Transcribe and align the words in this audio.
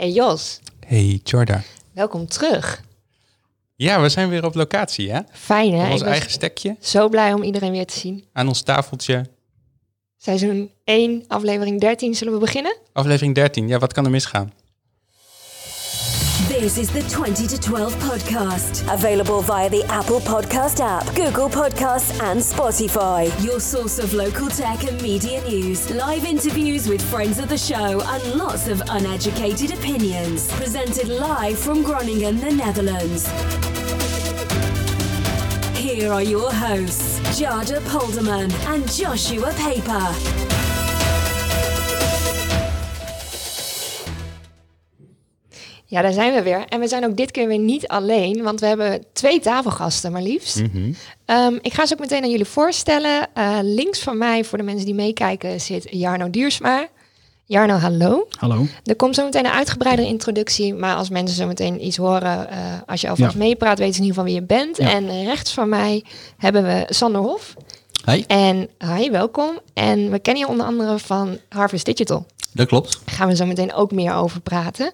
Hey 0.00 0.10
Jos, 0.10 0.60
Hey 0.86 1.20
Jorda. 1.24 1.62
welkom 1.92 2.26
terug. 2.26 2.82
Ja, 3.76 4.00
we 4.00 4.08
zijn 4.08 4.28
weer 4.28 4.44
op 4.44 4.54
locatie, 4.54 5.12
hè? 5.12 5.20
Fijn 5.32 5.72
hè? 5.72 5.86
Op 5.86 5.92
ons 5.92 6.02
eigen 6.02 6.30
stekje, 6.30 6.76
zo 6.80 7.08
blij 7.08 7.32
om 7.32 7.42
iedereen 7.42 7.70
weer 7.72 7.86
te 7.86 7.98
zien. 7.98 8.24
aan 8.32 8.48
ons 8.48 8.62
tafeltje. 8.62 9.26
Seizoen 10.16 10.70
1, 10.84 11.24
aflevering 11.28 11.80
13, 11.80 12.14
zullen 12.14 12.32
we 12.32 12.38
beginnen? 12.38 12.76
Aflevering 12.92 13.34
13. 13.34 13.68
Ja, 13.68 13.78
wat 13.78 13.92
kan 13.92 14.04
er 14.04 14.10
misgaan? 14.10 14.52
This 16.60 16.76
is 16.76 16.90
the 16.90 17.00
20 17.08 17.46
to 17.46 17.58
12 17.58 17.94
podcast. 17.94 18.92
Available 18.92 19.40
via 19.40 19.70
the 19.70 19.82
Apple 19.84 20.20
Podcast 20.20 20.80
app, 20.80 21.06
Google 21.16 21.48
Podcasts, 21.48 22.20
and 22.22 22.38
Spotify. 22.38 23.32
Your 23.42 23.58
source 23.58 23.98
of 23.98 24.12
local 24.12 24.50
tech 24.50 24.84
and 24.84 25.00
media 25.00 25.42
news, 25.48 25.90
live 25.90 26.26
interviews 26.26 26.86
with 26.86 27.00
friends 27.00 27.38
of 27.38 27.48
the 27.48 27.56
show, 27.56 28.02
and 28.02 28.34
lots 28.34 28.68
of 28.68 28.82
uneducated 28.90 29.72
opinions. 29.72 30.52
Presented 30.52 31.08
live 31.08 31.58
from 31.58 31.82
Groningen, 31.82 32.38
the 32.40 32.50
Netherlands. 32.50 33.26
Here 35.78 36.12
are 36.12 36.22
your 36.22 36.52
hosts, 36.52 37.20
Jada 37.40 37.80
Polderman 37.88 38.52
and 38.66 38.86
Joshua 38.92 39.50
Paper. 39.54 40.69
Ja, 45.90 46.02
daar 46.02 46.12
zijn 46.12 46.34
we 46.34 46.42
weer. 46.42 46.64
En 46.68 46.80
we 46.80 46.88
zijn 46.88 47.04
ook 47.04 47.16
dit 47.16 47.30
keer 47.30 47.46
weer 47.48 47.58
niet 47.58 47.88
alleen, 47.88 48.42
want 48.42 48.60
we 48.60 48.66
hebben 48.66 49.04
twee 49.12 49.40
tafelgasten 49.40 50.12
maar 50.12 50.22
liefst. 50.22 50.62
Ehm, 51.24 51.54
ik 51.60 51.72
ga 51.72 51.86
ze 51.86 51.92
ook 51.94 52.00
meteen 52.00 52.22
aan 52.22 52.30
jullie 52.30 52.44
voorstellen. 52.44 53.28
Eh, 53.34 53.58
links 53.62 53.98
van 54.02 54.18
mij, 54.18 54.44
voor 54.44 54.58
de 54.58 54.64
mensen 54.64 54.86
die 54.86 54.94
meekijken, 54.94 55.60
zit 55.60 55.86
Jarno 55.90 56.30
Duursma. 56.30 56.88
Jarno, 57.44 57.74
hallo. 57.74 58.26
Hallo. 58.38 58.66
Er 58.84 58.96
komt 58.96 59.14
zo 59.14 59.24
meteen 59.24 59.44
een 59.44 59.50
uitgebreidere 59.50 60.08
introductie, 60.08 60.74
maar 60.74 60.94
als 60.96 61.08
mensen 61.08 61.36
zo 61.36 61.46
meteen 61.46 61.84
iets 61.86 61.96
horen, 61.96 62.50
eh, 62.50 62.58
als 62.86 63.00
je 63.00 63.08
alvast 63.08 63.32
Ja. 63.32 63.38
meepraat, 63.38 63.78
weten 63.78 63.94
ze 63.94 64.00
in 64.00 64.06
ieder 64.06 64.22
geval 64.22 64.24
wie 64.34 64.40
je 64.40 64.46
bent. 64.46 64.76
Ja. 64.76 64.90
En 64.90 65.24
rechts 65.24 65.52
van 65.54 65.68
mij 65.68 66.04
hebben 66.36 66.62
we 66.62 66.84
Sander 66.88 67.20
Hof. 67.20 67.54
Hey, 68.04 68.24
En 68.26 68.68
hi, 68.96 69.10
welkom. 69.10 69.58
En 69.74 70.10
we 70.10 70.18
kennen 70.18 70.42
je 70.42 70.48
onder 70.48 70.66
andere 70.66 70.98
van 70.98 71.38
Harvest 71.48 71.84
Digital. 71.84 72.26
dat 72.52 72.66
klopt. 72.68 73.00
Daar 73.04 73.14
gaan 73.14 73.28
we 73.28 73.36
zo 73.36 73.46
meteen 73.46 73.72
ook 73.74 73.92
meer 73.92 74.14
over 74.14 74.40
praten. 74.40 74.92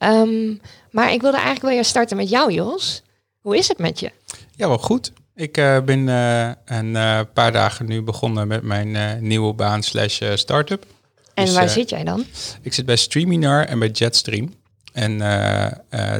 Ehm, 0.00 0.54
maar 0.90 1.12
ik 1.12 1.20
wilde 1.20 1.36
eigenlijk 1.36 1.66
wel 1.66 1.76
eerst 1.76 1.90
starten 1.90 2.16
met 2.16 2.28
jou, 2.28 2.52
Jos. 2.52 3.02
Hoe 3.40 3.56
is 3.56 3.68
het 3.68 3.78
met 3.78 4.00
je? 4.00 4.10
Ja, 4.56 4.68
wel 4.68 4.78
goed. 4.78 5.12
Ik 5.34 5.56
eh, 5.56 5.80
ben 5.80 6.08
eh, 6.08 6.50
een 6.64 6.96
eh, 6.96 7.20
paar 7.34 7.52
dagen 7.52 7.86
nu 7.86 8.02
begonnen 8.02 8.48
met 8.48 8.62
mijn 8.62 9.18
nieuwe 9.26 9.52
baan 9.52 9.82
slash 9.82 10.22
startup. 10.34 10.86
En 11.34 11.44
Dus, 11.44 11.54
waar 11.54 11.68
zit 11.68 11.90
jij 11.90 12.04
dan? 12.04 12.24
Ik 12.62 12.72
zit 12.72 12.86
bij 12.86 12.96
Streaminar 12.96 13.64
en 13.64 13.78
bij 13.78 13.88
Jetstream. 13.88 14.54
En 14.92 15.18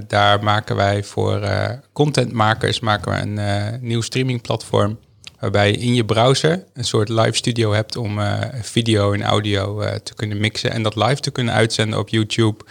daar 0.07 0.43
maken 0.43 0.77
wij 0.77 1.05
voor 1.05 1.49
contentmakers 1.93 2.81
maken 2.81 3.13
we 3.13 3.43
een 3.43 3.79
nieuw 3.83 4.01
streamingplatform. 4.01 4.99
Waarbij 5.39 5.71
je 5.71 5.77
in 5.77 5.95
je 5.95 6.05
browser 6.05 6.65
een 6.75 6.85
soort 6.85 7.09
live 7.09 7.37
studio 7.37 7.73
hebt 7.73 7.97
om 7.97 8.21
video 8.63 9.13
en 9.13 9.23
audio 9.23 9.83
te 10.03 10.15
kunnen 10.15 10.41
mixen. 10.41 10.71
En 10.71 10.83
dat 10.83 10.97
live 10.97 11.21
te 11.21 11.31
kunnen 11.31 11.55
uitzenden 11.55 11.99
op 11.99 12.09
YouTube, 12.09 12.65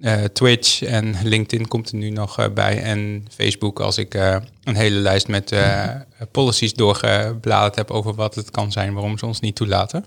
eh, 0.00 0.24
Twitch 0.24 0.82
en 0.82 1.14
LinkedIn 1.24 1.68
komt 1.68 1.88
er 1.90 1.96
nu 1.96 2.10
nog 2.10 2.38
eh, 2.38 2.48
bij. 2.54 2.82
En 2.82 3.26
Facebook 3.34 3.80
als 3.80 3.98
ik 3.98 4.14
eh, 4.14 4.36
een 4.64 4.74
hele 4.76 4.96
lijst 4.98 5.28
met 5.28 5.54
policies 6.32 6.74
doorgebladerd 6.74 7.74
heb 7.74 7.90
over 7.90 8.14
wat 8.14 8.34
het 8.34 8.50
kan 8.50 8.72
zijn, 8.72 8.92
waarom 8.94 9.18
ze 9.18 9.26
ons 9.26 9.40
niet 9.40 9.56
toelaten. 9.56 10.04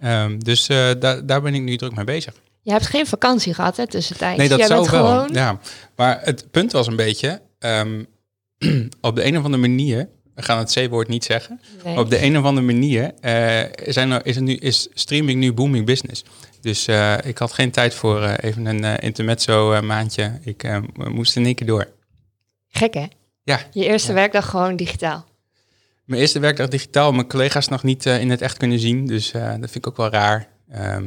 Ehm, 0.00 0.38
dus 0.38 0.66
da- 0.98 1.20
daar 1.20 1.42
ben 1.42 1.54
ik 1.54 1.62
nu 1.62 1.76
druk 1.76 1.94
mee 1.94 2.04
bezig. 2.04 2.34
Je 2.62 2.70
hebt 2.72 2.86
geen 2.86 3.06
vakantie 3.06 3.54
gehad, 3.54 3.76
hè, 3.76 3.86
tussentijds. 3.86 4.38
Nee, 4.38 4.48
dat 4.48 4.58
jij 4.58 4.66
zou 4.66 4.80
bent 4.80 4.92
wel. 4.92 5.06
gewoon... 5.06 5.28
Ja. 5.32 5.58
Maar 5.96 6.20
het 6.22 6.50
punt 6.50 6.72
was 6.72 6.86
een 6.86 6.96
beetje, 6.96 7.40
ehm, 7.58 8.02
op 9.00 9.16
de 9.16 9.24
een 9.24 9.38
of 9.38 9.44
andere 9.44 9.62
manier, 9.68 10.08
we 10.34 10.42
gaan 10.42 10.58
het 10.58 10.72
C-woord 10.72 11.08
niet 11.08 11.24
zeggen, 11.24 11.60
Nee. 11.84 11.98
op 11.98 12.10
de 12.10 12.22
een 12.22 12.38
of 12.38 12.44
andere 12.44 12.66
manier 12.66 13.12
zijn 13.86 14.10
er, 14.10 14.26
is, 14.26 14.36
er 14.36 14.42
nu, 14.42 14.54
is 14.54 14.88
streaming 14.94 15.40
nu 15.40 15.52
booming 15.52 15.86
business. 15.86 16.24
Dus 16.60 16.86
eh, 16.86 17.16
ik 17.24 17.38
had 17.38 17.52
geen 17.52 17.70
tijd 17.70 17.94
voor 17.94 18.22
eh, 18.22 18.50
even 18.50 18.66
een 18.66 18.84
eh, 18.84 18.94
intermezzo 19.06 19.72
eh, 19.72 19.82
maandje. 19.82 20.38
Ik 20.44 20.62
eh, 20.62 20.78
moest 20.94 21.36
in 21.36 21.44
één 21.44 21.54
keer 21.54 21.66
door. 21.66 21.88
Gek, 22.68 22.94
hè? 22.94 23.06
Ja, 23.42 23.60
Je 23.72 23.84
eerste 23.84 24.12
werkdag 24.12 24.48
gewoon 24.50 24.76
digitaal. 24.76 25.24
mijn 26.04 26.20
eerste 26.20 26.38
werkdag 26.40 26.68
digitaal, 26.68 27.12
mijn 27.12 27.28
collega's 27.28 27.68
nog 27.68 27.82
niet 27.82 28.06
eh, 28.06 28.20
in 28.20 28.30
het 28.30 28.40
echt 28.42 28.56
kunnen 28.56 28.78
zien. 28.78 29.06
Dus 29.06 29.32
eh, 29.32 29.48
dat 29.48 29.70
vind 29.70 29.76
ik 29.76 29.88
ook 29.88 29.96
wel 29.96 30.10
raar. 30.10 30.48
Ehm, 30.70 31.04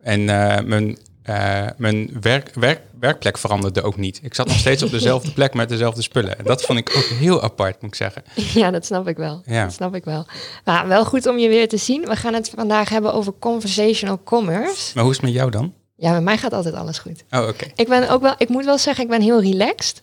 en 0.00 0.28
eh, 0.28 0.64
mijn, 0.64 0.98
eh, 1.28 1.66
mijn 1.76 2.10
werk, 2.20 2.50
werk, 2.54 2.80
werkplek 3.00 3.38
veranderde 3.38 3.82
ook 3.82 3.96
niet. 3.96 4.20
Ik 4.22 4.34
zat 4.34 4.46
nog 4.46 4.58
steeds 4.58 4.82
op 4.82 4.90
dezelfde 4.90 5.32
plek 5.32 5.54
met 5.54 5.68
dezelfde 5.68 6.02
spullen. 6.02 6.38
En 6.38 6.44
dat 6.44 6.62
vond 6.62 6.78
ik 6.78 6.96
ook 6.96 7.04
heel 7.04 7.42
apart, 7.42 7.82
moet 7.82 7.90
ik 7.90 7.96
zeggen. 7.96 8.22
Ja, 8.34 8.70
dat 8.70 8.86
snap 8.86 9.08
ik 9.08 9.16
wel. 9.16 9.42
Ja. 9.44 9.64
Dat 9.64 9.72
snap 9.72 9.94
ik 9.94 10.04
wel. 10.04 10.26
Maar 10.64 10.88
wel 10.88 11.04
goed 11.04 11.26
om 11.26 11.38
je 11.38 11.48
weer 11.48 11.68
te 11.68 11.76
zien. 11.76 12.04
We 12.04 12.16
gaan 12.16 12.34
het 12.34 12.50
vandaag 12.56 12.88
hebben 12.88 13.12
over 13.12 13.32
conversational 13.38 14.20
commerce. 14.24 14.90
Maar 14.94 15.02
hoe 15.02 15.12
is 15.12 15.18
het 15.18 15.26
met 15.26 15.34
jou 15.34 15.50
dan? 15.50 15.72
Ja, 15.96 16.10
bij 16.10 16.20
mij 16.20 16.38
gaat 16.38 16.52
altijd 16.52 16.74
alles 16.74 16.98
goed. 16.98 17.24
Oh, 17.30 17.48
oké. 17.48 17.66
Ik 17.74 17.88
ben 17.88 18.08
ook 18.08 18.22
wel, 18.22 18.34
ik 18.38 18.48
moet 18.48 18.64
wel 18.64 18.78
zeggen, 18.78 19.04
ik 19.04 19.10
ben 19.10 19.20
heel 19.20 19.40
relaxed. 19.40 20.02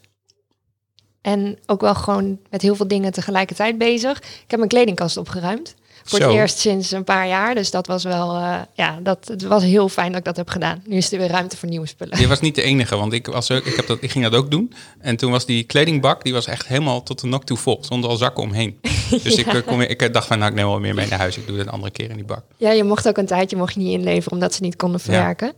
En 1.22 1.58
ook 1.66 1.82
wel 1.82 1.96
gewoon 1.96 2.40
met 2.50 2.62
heel 2.62 2.76
veel 2.76 2.88
dingen 2.88 3.12
tegelijkertijd 3.12 3.78
bezig. 3.78 4.18
Ik 4.18 4.46
heb 4.48 4.58
mijn 4.58 4.70
kledingkast 4.70 5.18
opgeruimd. 5.18 5.76
Voor 6.08 6.20
Zo. 6.20 6.28
het 6.28 6.36
eerst 6.36 6.58
sinds 6.60 6.92
een 6.92 7.04
paar 7.04 7.28
jaar. 7.28 7.56
Dus 7.56 7.72
dat 7.72 7.88
was 7.88 8.04
wel, 8.04 8.36
eh, 8.36 8.60
ja, 8.74 9.00
dat, 9.04 9.28
het 9.28 9.44
was 9.44 9.64
heel 9.64 9.90
fijn 9.90 10.10
dat 10.10 10.20
ik 10.20 10.26
dat 10.26 10.36
heb 10.36 10.50
gedaan. 10.50 10.84
Nu 10.86 10.96
is 10.98 11.12
er 11.12 11.18
weer 11.18 11.28
ruimte 11.28 11.58
voor 11.58 11.70
nieuwe 11.70 11.88
spullen. 11.88 12.20
Je 12.20 12.28
was 12.28 12.40
niet 12.40 12.56
de 12.56 12.62
enige, 12.62 12.96
want 12.96 13.14
ik, 13.14 13.28
was 13.28 13.52
ook, 13.52 13.66
ik, 13.66 13.76
heb 13.76 13.88
dat, 13.88 13.98
ik 14.02 14.12
ging 14.12 14.24
dat 14.24 14.36
ook 14.36 14.52
doen. 14.52 14.74
En 15.00 15.16
toen 15.16 15.32
was 15.32 15.46
die 15.46 15.64
kledingbak, 15.64 16.24
die 16.24 16.34
was 16.34 16.48
echt 16.48 16.68
helemaal 16.68 17.04
tot 17.04 17.22
de 17.22 17.28
nok 17.28 17.44
toe 17.46 17.58
vol. 17.58 17.78
Zonder 17.82 18.10
al 18.10 18.16
zakken 18.16 18.44
omheen. 18.44 18.80
Dus 19.24 19.36
ik, 19.36 19.48
eh, 19.48 19.78
weer- 19.78 19.90
ik 19.90 20.14
dacht 20.14 20.28
van, 20.28 20.38
nou, 20.38 20.50
ik 20.52 20.58
neem 20.58 20.68
wel 20.68 20.80
meer 20.80 20.94
mee 20.94 21.08
naar 21.08 21.20
huis. 21.20 21.38
Ik 21.38 21.48
doe 21.48 21.58
het 21.58 21.68
een 21.68 21.74
andere 21.74 21.92
keer 21.92 22.10
in 22.10 22.16
die 22.16 22.26
bak. 22.26 22.44
Ja, 22.58 22.72
je 22.72 22.84
mocht 22.84 23.08
ook 23.08 23.18
een 23.18 23.26
tijdje 23.26 23.58
mocht 23.58 23.74
je 23.74 23.80
niet 23.80 23.94
inleveren 24.00 24.32
omdat 24.32 24.54
ze 24.54 24.62
niet 24.62 24.76
konden 24.76 25.00
verwerken. 25.00 25.54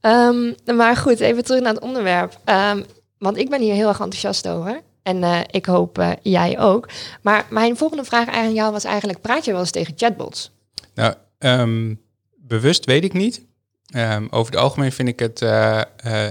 Ehm, 0.00 0.52
maar 0.76 0.96
goed, 0.96 1.20
even 1.20 1.44
terug 1.44 1.62
naar 1.62 1.74
het 1.74 1.82
onderwerp. 1.82 2.38
Ehm, 2.44 2.82
want 3.18 3.36
ik 3.36 3.50
ben 3.50 3.60
hier 3.60 3.74
heel 3.74 3.88
erg 3.88 4.00
enthousiast 4.00 4.48
over. 4.48 4.80
En 5.06 5.22
eh, 5.22 5.40
ik 5.50 5.66
hoop 5.66 5.98
eh, 5.98 6.10
jij 6.22 6.58
ook. 6.58 6.88
Maar 7.22 7.46
mijn 7.50 7.76
volgende 7.76 8.04
vraag 8.04 8.28
aan 8.28 8.54
jou 8.54 8.72
was 8.72 8.84
eigenlijk... 8.84 9.20
praat 9.20 9.44
je 9.44 9.50
wel 9.50 9.60
eens 9.60 9.70
tegen 9.70 9.92
chatbots? 9.96 10.50
Nou, 10.94 11.14
ehm, 11.38 11.94
bewust 12.36 12.84
weet 12.84 13.04
ik 13.04 13.12
niet. 13.12 13.42
Ehm, 13.86 14.26
over 14.30 14.52
het 14.52 14.60
algemeen 14.60 14.92
vind 14.92 15.08
ik 15.08 15.18
het, 15.18 15.42
eh, 15.42 15.80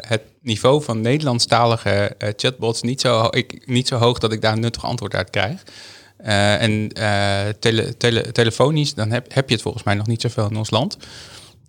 het 0.08 0.22
niveau 0.42 0.84
van 0.84 1.02
Nederlandstalige 1.02 2.16
chatbots 2.36 2.82
niet 2.82 3.02
zo, 3.02 3.28
ik, 3.30 3.68
niet 3.68 3.88
zo 3.88 3.96
hoog 3.98 4.20
dat 4.20 4.32
ik 4.32 4.42
daar 4.42 4.54
een 4.54 4.60
nuttig 4.60 4.86
antwoord 4.86 5.16
uit 5.16 5.30
krijg. 5.30 5.64
En 6.18 6.90
tele, 7.60 7.98
tele, 7.98 8.32
telefonisch, 8.32 8.94
dan 8.94 9.12
heb, 9.12 9.34
heb 9.34 9.48
je 9.48 9.54
het 9.54 9.64
volgens 9.64 9.84
mij 9.84 9.94
nog 9.96 10.08
niet 10.08 10.22
zoveel 10.22 10.50
in 10.50 10.58
ons 10.58 10.70
land. 10.70 10.98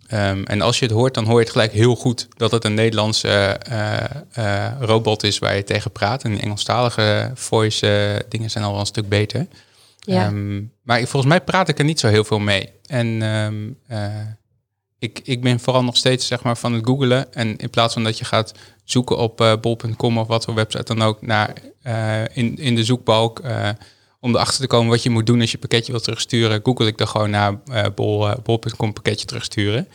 Ehm, 0.07 0.43
en 0.43 0.61
als 0.61 0.79
je 0.79 0.85
het 0.85 0.93
hoort, 0.93 1.13
dan 1.13 1.25
hoor 1.25 1.33
je 1.33 1.43
het 1.43 1.51
gelijk 1.51 1.71
heel 1.71 1.95
goed 1.95 2.27
dat 2.35 2.51
het 2.51 2.65
een 2.65 2.73
Nederlandse 2.73 3.29
eh, 3.29 4.03
eh, 4.31 4.71
robot 4.79 5.23
is 5.23 5.39
waar 5.39 5.55
je 5.55 5.63
tegen 5.63 5.91
praat. 5.91 6.23
En 6.23 6.31
die 6.31 6.41
Engelstalige 6.41 7.31
voice 7.33 7.87
eh, 7.87 8.29
dingen 8.29 8.49
zijn 8.49 8.63
al 8.63 8.71
wel 8.71 8.79
een 8.79 8.85
stuk 8.85 9.09
beter. 9.09 9.47
Ja. 9.99 10.25
Ehm, 10.25 10.61
maar 10.81 10.99
ik, 10.99 11.07
volgens 11.07 11.31
mij 11.31 11.41
praat 11.41 11.69
ik 11.69 11.79
er 11.79 11.85
niet 11.85 11.99
zo 11.99 12.07
heel 12.07 12.23
veel 12.23 12.39
mee. 12.39 12.69
En 12.85 13.21
ehm, 13.21 13.55
eh, 13.87 14.15
ik, 14.99 15.19
ik 15.23 15.41
ben 15.41 15.59
vooral 15.59 15.83
nog 15.83 15.97
steeds 15.97 16.27
zeg 16.27 16.43
maar, 16.43 16.57
van 16.57 16.73
het 16.73 16.85
googelen. 16.85 17.33
En 17.33 17.57
in 17.57 17.69
plaats 17.69 17.93
van 17.93 18.03
dat 18.03 18.17
je 18.17 18.25
gaat 18.25 18.53
zoeken 18.83 19.17
op 19.17 19.57
bol.com 19.61 20.17
of 20.17 20.27
wat 20.27 20.45
voor 20.45 20.53
website 20.53 20.93
dan 20.93 21.01
ook, 21.01 21.21
naar, 21.21 21.53
in, 22.33 22.57
in 22.57 22.75
de 22.75 22.83
zoekbalk, 22.83 23.41
om 24.27 24.35
erachter 24.35 24.61
te 24.61 24.67
komen 24.67 24.89
wat 24.89 25.03
je 25.03 25.09
moet 25.09 25.25
doen 25.25 25.41
als 25.41 25.51
je 25.51 25.57
pakketje 25.57 25.91
wilt 25.91 26.03
terugsturen, 26.03 26.59
google 26.63 26.87
ik 26.87 26.99
er 26.99 27.07
gewoon 27.07 27.29
naar 27.29 27.59
eh, 27.71 27.85
bol, 27.95 28.29
eh, 28.29 28.35
bol.com 28.43 28.93
pakketje 28.93 29.25
terugsturen. 29.25 29.87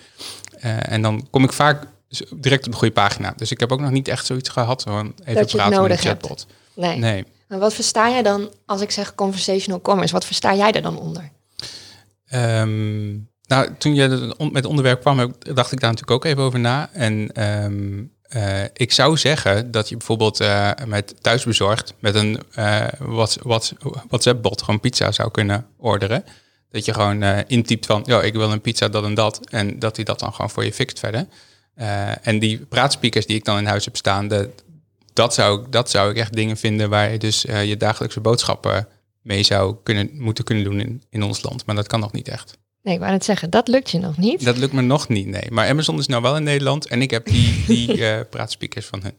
Eh, 0.59 0.93
en 0.93 1.03
dan 1.03 1.27
kom 1.31 1.45
ik 1.45 1.53
vaak 1.53 1.87
direct 2.35 2.67
op 2.67 2.73
de 2.73 2.79
goede 2.79 2.95
pagina. 2.95 3.35
Dus 3.37 3.51
ik 3.51 3.61
heb 3.61 3.73
ook 3.73 3.81
nog 3.81 3.91
niet 3.91 4.09
echt 4.09 4.27
zoiets 4.27 4.49
gehad 4.49 4.83
van 4.83 5.15
even 5.21 5.35
Dat 5.35 5.53
praten 5.53 5.71
met 5.71 5.81
een 5.81 5.89
hebt. 5.91 6.01
chatbot. 6.01 6.47
Nee. 6.75 6.99
Nee. 6.99 7.25
Maar 7.49 7.59
wat 7.59 7.75
versta 7.75 8.11
jij 8.11 8.23
dan 8.23 8.51
als 8.67 8.81
ik 8.81 8.91
zeg 8.91 9.15
conversational 9.15 9.81
commerce? 9.81 10.13
Wat 10.13 10.25
versta 10.25 10.55
jij 10.55 10.73
er 10.73 10.83
dan 10.83 10.99
onder? 10.99 11.31
Ehm, 12.27 13.11
nou, 13.47 13.69
toen 13.79 13.95
je 13.95 14.35
met 14.39 14.55
het 14.55 14.67
onderwerp 14.67 15.01
kwam, 15.01 15.35
dacht 15.39 15.73
ik 15.73 15.81
daar 15.81 15.91
natuurlijk 15.91 16.11
ook 16.11 16.25
even 16.25 16.43
over 16.43 16.59
na. 16.59 16.91
En 16.93 17.33
ehm, 17.33 18.03
eh, 18.33 18.63
ik 18.73 18.93
zou 18.93 19.17
zeggen 19.17 19.71
dat 19.71 19.89
je 19.89 19.97
bijvoorbeeld 19.97 20.41
eh, 20.41 20.71
met 20.87 21.15
thuisbezorgd 21.21 21.95
met 21.99 22.15
een 22.15 22.43
eh, 22.55 22.87
Whats- 22.99 23.39
Whats- 23.43 23.73
WhatsApp-bot 24.09 24.63
gewoon 24.63 24.81
pizza 24.81 25.13
zou 25.13 25.31
kunnen 25.31 25.67
orderen. 25.77 26.25
Dat 26.71 26.85
je 26.85 26.95
gewoon 26.95 27.23
intypt 27.47 27.87
van, 27.87 28.03
ja, 28.07 28.23
ik 28.23 28.33
wil 28.33 28.53
een 28.53 28.61
pizza 28.61 28.89
dat 28.89 29.05
en 29.05 29.15
dat. 29.15 29.41
En 29.51 29.79
dat 29.79 29.97
hij 29.97 30.05
dat 30.05 30.19
dan 30.19 30.33
gewoon 30.33 30.51
voor 30.51 30.65
je 30.65 30.73
fixt 30.73 30.99
verder. 30.99 31.27
En 32.23 32.39
die 32.39 32.59
praatspeakers 32.59 33.27
die 33.27 33.37
ik 33.37 33.45
dan 33.45 33.59
in 33.59 33.67
huis 33.67 33.85
heb 33.85 33.97
staan, 33.97 34.29
dat, 35.13 35.35
zou, 35.35 35.67
dat 35.71 35.91
zou 35.91 36.11
ik 36.11 36.17
echt 36.17 36.33
dingen 36.33 36.57
vinden 36.57 36.91
waar 36.91 37.13
je 37.13 37.19
dus 37.19 37.41
je 37.43 37.77
dagelijkse 37.77 38.21
boodschappen 38.21 38.89
mee 39.23 39.43
zou 39.43 39.77
kunnen, 39.83 40.11
moeten 40.13 40.45
kunnen 40.45 40.65
doen 40.65 40.81
in, 40.81 41.03
in 41.11 41.23
ons 41.23 41.43
land. 41.43 41.67
Maar 41.67 41.75
dat 41.75 41.87
kan 41.87 42.01
nog 42.01 42.13
niet 42.13 42.29
echt. 42.29 42.59
Nee, 42.83 42.95
ik 42.95 43.01
wou 43.01 43.13
net 43.13 43.25
zeggen, 43.25 43.51
dat 43.51 43.69
lukt 43.69 43.91
je 43.91 43.99
nog 43.99 44.17
niet. 44.17 44.45
Dat 44.45 44.57
lukt 44.57 44.73
me 44.73 44.83
nog 44.83 45.09
niet, 45.09 45.27
nee. 45.27 45.51
Maar 45.51 45.69
Amazon 45.69 45.99
is 45.99 46.07
nou 46.07 46.23
wel 46.23 46.37
in 46.37 46.43
Nederland 46.43 46.87
en 46.87 47.03
ik 47.03 47.11
heb 47.11 47.27
die, 47.27 47.65
die 47.67 47.89
eh, 48.07 48.21
praatspeakers 48.31 48.87
van 48.87 49.03
hun. 49.03 49.15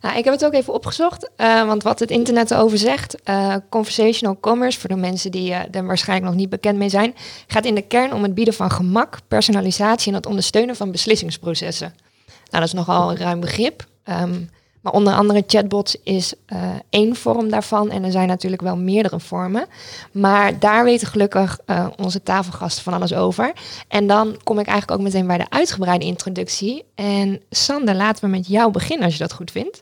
Nou, 0.00 0.18
ik 0.18 0.24
heb 0.24 0.34
het 0.34 0.44
ook 0.44 0.52
even 0.52 0.72
opgezocht, 0.72 1.30
uh, 1.36 1.66
want 1.66 1.82
wat 1.82 1.98
het 1.98 2.10
internet 2.10 2.50
erover 2.50 2.78
zegt, 2.78 3.16
uh, 3.24 3.56
conversational 3.68 4.40
commerce, 4.40 4.80
voor 4.80 4.88
de 4.88 4.96
mensen 4.96 5.30
die 5.30 5.52
er 5.52 5.86
waarschijnlijk 5.86 6.30
nog 6.30 6.40
niet 6.40 6.50
bekend 6.50 6.78
mee 6.78 6.88
zijn, 6.88 7.14
gaat 7.46 7.64
in 7.64 7.74
de 7.74 7.82
kern 7.82 8.12
om 8.12 8.22
het 8.22 8.34
bieden 8.34 8.54
van 8.54 8.70
gemak, 8.70 9.18
personalisatie 9.28 10.08
en 10.08 10.16
het 10.16 10.26
ondersteunen 10.26 10.76
van 10.76 10.90
beslissingsprocessen. 10.90 11.94
Nou, 12.26 12.36
dat 12.50 12.62
is 12.62 12.72
nogal 12.72 13.10
een 13.10 13.16
ruim 13.16 13.40
begrip. 13.40 13.86
Um, 14.04 14.50
maar 14.82 14.92
onder 14.92 15.14
andere 15.14 15.44
chatbots 15.46 15.96
is 16.02 16.34
uh, 16.46 16.58
één 16.90 17.16
vorm 17.16 17.50
daarvan. 17.50 17.90
En 17.90 18.04
er 18.04 18.10
zijn 18.10 18.28
natuurlijk 18.28 18.62
wel 18.62 18.76
meerdere 18.76 19.20
vormen. 19.20 19.66
Maar 20.12 20.58
daar 20.58 20.84
weten 20.84 21.06
gelukkig 21.06 21.58
uh, 21.66 21.86
onze 21.96 22.22
tafelgasten 22.22 22.82
van 22.82 22.92
alles 22.92 23.14
over. 23.14 23.52
En 23.88 24.06
dan 24.06 24.36
kom 24.44 24.58
ik 24.58 24.66
eigenlijk 24.66 25.00
ook 25.00 25.06
meteen 25.06 25.26
bij 25.26 25.38
de 25.38 25.50
uitgebreide 25.50 26.04
introductie. 26.04 26.84
En 26.94 27.40
Sander, 27.50 27.94
laten 27.94 28.24
we 28.24 28.30
met 28.30 28.46
jou 28.46 28.70
beginnen 28.70 29.04
als 29.04 29.14
je 29.14 29.22
dat 29.22 29.32
goed 29.32 29.50
vindt. 29.50 29.80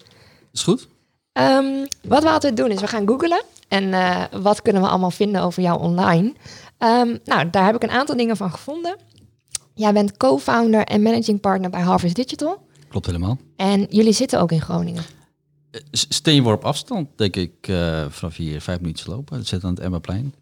Is 0.52 0.62
goed. 0.62 0.88
Um, 1.32 1.87
wat 2.03 2.23
we 2.23 2.31
altijd 2.31 2.56
doen 2.56 2.70
is 2.70 2.81
we 2.81 2.87
gaan 2.87 3.08
googlen. 3.08 3.43
En 3.69 3.85
uh, 3.85 4.23
wat 4.31 4.62
kunnen 4.62 4.82
we 4.82 4.88
allemaal 4.88 5.11
vinden 5.11 5.43
over 5.43 5.62
jou 5.62 5.81
online? 5.81 6.32
Um, 6.79 7.19
nou, 7.25 7.50
daar 7.50 7.64
heb 7.64 7.75
ik 7.75 7.82
een 7.82 7.91
aantal 7.91 8.17
dingen 8.17 8.37
van 8.37 8.50
gevonden. 8.50 8.96
Jij 9.75 9.93
bent 9.93 10.17
co-founder 10.17 10.85
en 10.85 11.03
managing 11.03 11.41
partner 11.41 11.70
bij 11.70 11.81
Harvest 11.81 12.14
Digital. 12.14 12.69
Klopt 12.90 13.06
helemaal. 13.06 13.38
En 13.56 13.87
jullie 13.88 14.12
zitten 14.12 14.40
ook 14.40 14.52
in 14.52 14.60
Groningen? 14.60 15.02
Steenworp 15.90 16.64
afstand, 16.64 17.08
denk 17.16 17.37
ik, 17.37 17.69
uh, 17.69 18.04
vanaf 18.08 18.37
hier 18.37 18.60
vijf 18.60 18.81
minuten 18.81 19.10
lopen. 19.10 19.38
We 19.38 19.44
zitten 19.44 19.69
aan 19.69 19.75
het 19.75 19.84
Emmaplein. 19.84 20.34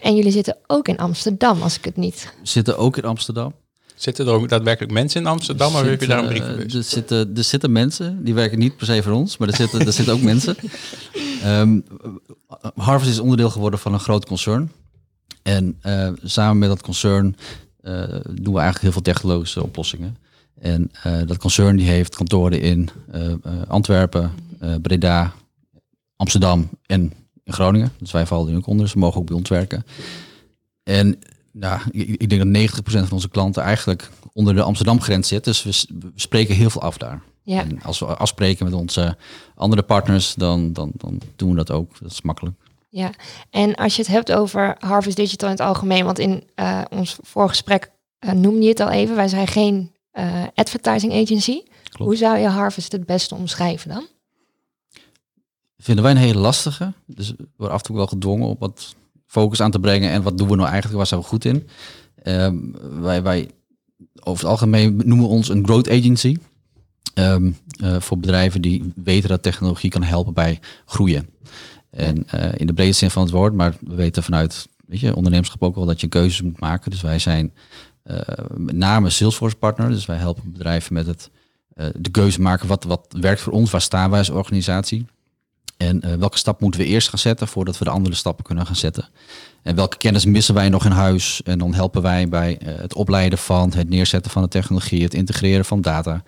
En 0.00 0.16
jullie 0.16 0.32
zitten 0.32 0.56
ook 0.66 0.88
in 0.88 0.98
Amsterdam, 0.98 1.62
als 1.62 1.76
ik 1.76 1.84
het 1.84 1.96
niet... 1.96 2.34
Zitten 2.42 2.78
ook 2.78 2.96
in 2.96 3.04
Amsterdam. 3.04 3.54
Zitten 3.94 4.26
er 4.26 4.32
ook 4.32 4.48
daadwerkelijk 4.48 4.92
mensen 4.92 5.20
in 5.20 5.26
Amsterdam, 5.26 5.74
of 5.74 5.82
heb 5.82 6.00
je 6.00 6.06
daar 6.06 6.18
een 6.18 6.28
brief 6.28 6.42
uh, 6.42 6.74
er 6.74 6.82
zitten, 6.82 7.36
er 7.36 7.44
zitten 7.44 7.72
mensen, 7.72 8.24
die 8.24 8.34
werken 8.34 8.58
niet 8.58 8.76
per 8.76 8.86
se 8.86 9.02
voor 9.02 9.12
ons, 9.12 9.36
maar 9.36 9.48
er 9.48 9.56
zitten, 9.56 9.86
er 9.86 9.92
zitten 9.92 10.14
ook 10.14 10.22
mensen. 10.22 10.56
Um, 11.46 11.84
Harvest 12.74 13.10
is 13.10 13.18
onderdeel 13.18 13.50
geworden 13.50 13.78
van 13.80 13.92
een 13.92 14.00
groot 14.00 14.26
concern. 14.26 14.72
En 15.42 15.78
uh, 15.82 16.10
samen 16.22 16.58
met 16.58 16.68
dat 16.68 16.82
concern 16.82 17.36
doen 18.30 18.54
we 18.54 18.60
eigenlijk 18.60 18.80
heel 18.80 18.92
veel 18.92 19.02
technologische 19.02 19.62
oplossingen. 19.62 20.16
En 20.60 20.90
uh, 21.06 21.18
dat 21.26 21.36
concern 21.36 21.76
die 21.76 21.88
heeft 21.88 22.16
kantoren 22.16 22.60
in 22.60 22.88
uh, 23.14 23.28
uh, 23.28 23.34
Antwerpen, 23.68 24.32
Breda, 24.82 25.32
Amsterdam 26.16 26.68
en 26.86 27.12
in 27.44 27.52
Groningen. 27.52 27.92
Dus 27.98 28.10
wij 28.10 28.26
vallen 28.26 28.50
er 28.52 28.56
ook 28.56 28.66
onder, 28.66 28.88
ze 28.88 28.98
mogen 28.98 29.20
ook 29.20 29.26
bij 29.26 29.36
ons 29.36 29.48
werken. 29.48 29.84
En 30.82 31.18
nou, 31.52 31.80
ik 31.92 32.28
denk 32.28 32.54
dat 32.54 32.70
90% 32.80 32.82
van 32.84 33.10
onze 33.10 33.28
klanten 33.28 33.62
eigenlijk 33.62 34.10
onder 34.32 34.54
de 34.54 34.62
Amsterdam-grens 34.62 35.28
zit. 35.28 35.44
Dus 35.44 35.62
we, 35.62 36.12
spreken 36.14 36.54
heel 36.54 36.70
veel 36.70 36.82
af 36.82 36.98
daar. 36.98 37.22
Ja. 37.42 37.60
En 37.60 37.82
als 37.82 37.98
we 37.98 38.06
afspreken 38.06 38.64
met 38.64 38.74
onze 38.74 39.16
andere 39.54 39.82
partners, 39.82 40.34
dan, 40.34 40.72
dan, 40.72 40.90
dan 40.96 41.20
doen 41.36 41.50
we 41.50 41.56
dat 41.56 41.70
ook. 41.70 42.00
Dat 42.00 42.10
is 42.10 42.22
makkelijk. 42.22 42.56
Ja, 42.88 43.10
en 43.50 43.74
als 43.74 43.96
je 43.96 44.02
het 44.02 44.10
hebt 44.10 44.32
over 44.32 44.76
Harvest 44.78 45.16
Digital 45.16 45.48
in 45.48 45.54
het 45.54 45.64
algemeen, 45.64 46.04
want 46.04 46.18
in 46.18 46.42
ons 46.90 47.18
voorgesprek 47.22 47.90
noemde 48.18 48.62
je 48.62 48.68
het 48.68 48.80
al 48.80 48.90
even, 48.90 49.16
wij 49.16 49.28
zijn 49.28 49.46
geen 49.46 49.92
uh, 50.12 50.44
advertising 50.54 51.12
agency. 51.12 51.62
Klopt. 51.62 51.98
Hoe 51.98 52.16
zou 52.16 52.38
je 52.38 52.46
Harvest 52.46 52.92
het 52.92 53.06
beste 53.06 53.34
omschrijven 53.34 53.88
dan? 53.88 54.06
Vinden 55.78 56.04
wij 56.04 56.12
een 56.12 56.18
hele 56.18 56.38
lastige. 56.38 56.92
Dus 57.06 57.30
we 57.30 57.48
worden 57.56 57.74
af 57.74 57.80
en 57.80 57.86
toe 57.86 57.96
wel 57.96 58.06
gedwongen 58.06 58.48
om 58.48 58.56
wat 58.58 58.94
focus 59.26 59.60
aan 59.60 59.70
te 59.70 59.80
brengen. 59.80 60.10
En 60.10 60.22
wat 60.22 60.38
doen 60.38 60.48
we 60.48 60.54
nou 60.54 60.68
eigenlijk, 60.68 60.96
waar 60.96 61.06
zijn 61.06 61.20
we 61.20 61.26
goed 61.26 61.44
in? 61.44 61.68
Uh, 62.22 62.48
wij, 63.00 63.22
wij 63.22 63.50
over 64.22 64.42
het 64.42 64.52
algemeen 64.52 64.96
noemen 64.96 65.26
we 65.26 65.32
ons 65.32 65.48
een 65.48 65.64
growth 65.64 65.90
agency. 65.90 66.36
Um, 67.14 67.56
uh, 67.82 68.00
voor 68.00 68.18
bedrijven 68.18 68.62
die 68.62 68.92
weten 68.94 69.28
dat 69.28 69.42
technologie 69.42 69.90
kan 69.90 70.02
helpen 70.02 70.34
bij 70.34 70.60
groeien. 70.84 71.28
En 71.90 72.26
uh, 72.34 72.48
in 72.56 72.66
de 72.66 72.72
brede 72.72 72.92
zin 72.92 73.10
van 73.10 73.22
het 73.22 73.30
woord, 73.30 73.54
maar 73.54 73.76
we 73.80 73.94
weten 73.94 74.22
vanuit 74.22 74.68
weet 74.90 75.00
je, 75.00 75.16
ondernemerschap 75.16 75.62
ook 75.62 75.74
wel 75.74 75.86
dat 75.86 76.00
je 76.00 76.08
keuzes 76.08 76.42
moet 76.42 76.60
maken. 76.60 76.90
Dus 76.90 77.00
wij 77.00 77.18
zijn 77.18 77.52
met 78.56 78.76
name 78.76 79.10
Salesforce 79.10 79.56
partner. 79.56 79.88
Dus 79.88 80.06
wij 80.06 80.16
helpen 80.16 80.52
bedrijven 80.52 80.94
met 80.94 81.06
het 81.06 81.30
uh, 81.76 81.86
de 81.94 82.10
keuze 82.10 82.40
maken 82.40 82.68
wat, 82.68 82.84
wat 82.84 83.06
werkt 83.20 83.40
voor 83.40 83.52
ons, 83.52 83.70
waar 83.70 83.80
staan 83.80 84.10
wij 84.10 84.18
als 84.18 84.30
organisatie. 84.30 85.06
En 85.76 86.02
uh, 86.04 86.14
welke 86.14 86.38
stap 86.38 86.60
moeten 86.60 86.80
we 86.80 86.86
eerst 86.86 87.08
gaan 87.08 87.18
zetten 87.18 87.48
voordat 87.48 87.78
we 87.78 87.84
de 87.84 87.90
andere 87.90 88.14
stappen 88.14 88.44
kunnen 88.44 88.66
gaan 88.66 88.76
zetten. 88.76 89.08
En 89.62 89.74
welke 89.74 89.96
kennis 89.96 90.24
missen 90.24 90.54
wij 90.54 90.68
nog 90.68 90.84
in 90.84 90.90
huis? 90.90 91.42
En 91.42 91.58
dan 91.58 91.74
helpen 91.74 92.02
wij 92.02 92.28
bij 92.28 92.58
het 92.64 92.94
opleiden 92.94 93.38
van, 93.38 93.72
het 93.72 93.88
neerzetten 93.88 94.30
van 94.30 94.42
de 94.42 94.48
technologie, 94.48 95.02
het 95.02 95.14
integreren 95.14 95.64
van 95.64 95.80
data. 95.80 96.22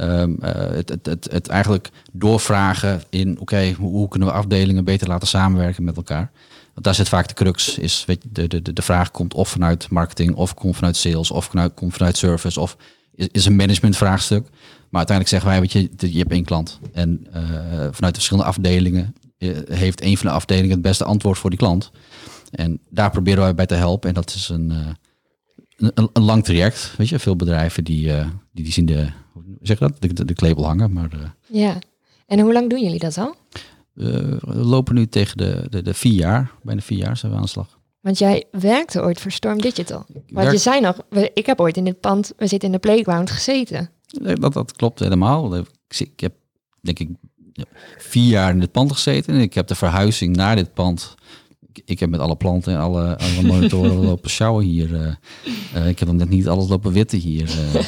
Um, 0.00 0.36
het, 0.40 0.88
het, 1.02 1.28
het, 1.30 1.48
eigenlijk 1.48 1.90
doorvragen 2.12 3.02
in, 3.10 3.40
oké, 3.40 3.72
hoe 3.72 4.08
kunnen 4.08 4.28
we 4.28 4.34
afdelingen 4.34 4.84
beter 4.84 5.08
laten 5.08 5.28
samenwerken 5.28 5.84
met 5.84 5.96
elkaar. 5.96 6.30
Want 6.72 6.84
daar 6.84 6.94
zit 6.94 7.08
vaak 7.08 7.28
de 7.28 7.34
crux. 7.34 7.78
Is, 7.78 8.04
weet 8.04 8.22
je, 8.22 8.48
de, 8.48 8.62
de, 8.62 8.72
de 8.72 8.82
vraag 8.82 9.10
komt 9.10 9.34
of 9.34 9.48
vanuit 9.48 9.90
marketing, 9.90 10.34
of 10.34 10.54
komt 10.54 10.76
vanuit 10.76 10.96
sales, 10.96 11.30
of 11.30 11.44
vanuit, 11.44 11.74
komt 11.74 11.92
vanuit 11.92 12.16
service, 12.16 12.60
of 12.60 12.76
is, 13.14 13.28
is 13.32 13.46
een 13.46 13.56
management 13.56 13.96
vraagstuk. 13.96 14.48
Maar 14.92 15.06
uiteindelijk 15.06 15.28
zeggen 15.28 15.48
wij, 15.48 15.60
weet 15.60 15.72
je, 15.72 16.12
je 16.12 16.18
hebt 16.18 16.32
één 16.32 16.44
klant. 16.44 16.78
En 16.92 17.26
uh, 17.28 17.42
vanuit 17.70 18.00
de 18.00 18.12
verschillende 18.12 18.48
afdelingen 18.48 19.14
uh, 19.38 19.56
heeft 19.68 20.02
een 20.02 20.16
van 20.16 20.26
de 20.26 20.32
afdelingen 20.32 20.70
het 20.70 20.82
beste 20.82 21.04
antwoord 21.04 21.38
voor 21.38 21.50
die 21.50 21.58
klant. 21.58 21.90
En 22.50 22.80
daar 22.90 23.10
proberen 23.10 23.42
wij 23.42 23.54
bij 23.54 23.66
te 23.66 23.74
helpen. 23.74 24.08
En 24.08 24.14
dat 24.14 24.34
is 24.34 24.48
een, 24.48 24.70
uh, 24.70 25.90
een, 25.94 26.08
een, 26.12 26.22
lang 26.22 26.44
traject. 26.44 26.94
Weet 26.96 27.08
je, 27.08 27.18
veel 27.18 27.36
bedrijven 27.36 27.84
die, 27.84 28.06
die, 28.52 28.64
die 28.64 28.72
zien 28.72 28.86
de, 28.86 29.08
hoe 29.32 29.42
zeg 29.60 29.78
dat, 29.78 29.92
de, 29.98 30.24
de, 30.24 30.54
hangen. 30.56 30.92
Maar, 30.92 31.34
ja, 31.48 31.78
en 32.26 32.40
hoe 32.40 32.52
lang 32.52 32.70
doen 32.70 32.82
jullie 32.82 32.98
dat 32.98 33.18
al? 33.18 33.36
We 33.92 34.38
lopen 34.54 34.94
nu 34.94 35.06
tegen 35.06 35.36
de, 35.36 35.66
de, 35.70 35.82
de 35.82 35.94
vier 35.94 36.12
jaar, 36.12 36.52
bijna 36.62 36.80
vier 36.80 36.98
jaar 36.98 37.16
zijn 37.16 37.32
we 37.32 37.38
aan 37.38 37.44
de 37.44 37.48
slag. 37.48 37.80
Want 38.00 38.18
jij 38.18 38.44
werkte 38.50 39.02
ooit 39.02 39.20
voor 39.20 39.30
Storm 39.30 39.60
Digital. 39.60 40.06
Want 40.28 40.50
je 40.50 40.58
zei 40.58 40.80
nog, 40.80 40.98
ik 41.34 41.46
heb 41.46 41.60
ooit 41.60 41.76
in 41.76 41.84
dit 41.84 42.00
pand, 42.00 42.32
we 42.36 42.46
zitten 42.46 42.68
in 42.68 42.74
de 42.74 42.80
playground 42.80 43.30
gezeten. 43.30 43.90
Nee, 44.20 44.34
dat, 44.34 44.52
dat 44.52 44.72
klopt 44.72 44.98
helemaal. 44.98 45.56
Ik, 45.88 46.20
heb 46.20 46.32
denk 46.80 46.98
ik 46.98 47.08
vier 47.98 48.28
jaar 48.28 48.50
in 48.50 48.60
dit 48.60 48.72
pand 48.72 48.92
gezeten. 48.92 49.34
En 49.34 49.40
ik 49.40 49.54
heb 49.54 49.66
de 49.66 49.74
verhuizing 49.74 50.36
naar 50.36 50.56
dit 50.56 50.74
pand. 50.74 51.14
Ik, 51.72 51.82
ik 51.84 52.00
heb 52.00 52.10
met 52.10 52.20
alle 52.20 52.36
planten 52.36 52.72
en 52.72 52.80
alle, 52.80 53.18
alle 53.18 53.42
monitoren 53.42 54.04
lopen 54.04 54.30
sjouwen 54.30 54.64
hier. 54.64 54.90
Uh, 54.90 55.14
uh, 55.76 55.88
ik 55.88 55.98
heb 55.98 56.08
dan 56.08 56.16
net 56.16 56.28
niet 56.28 56.48
alles 56.48 56.68
lopen 56.68 56.92
witten 56.92 57.18
hier. 57.18 57.48
Uh, 57.74 57.82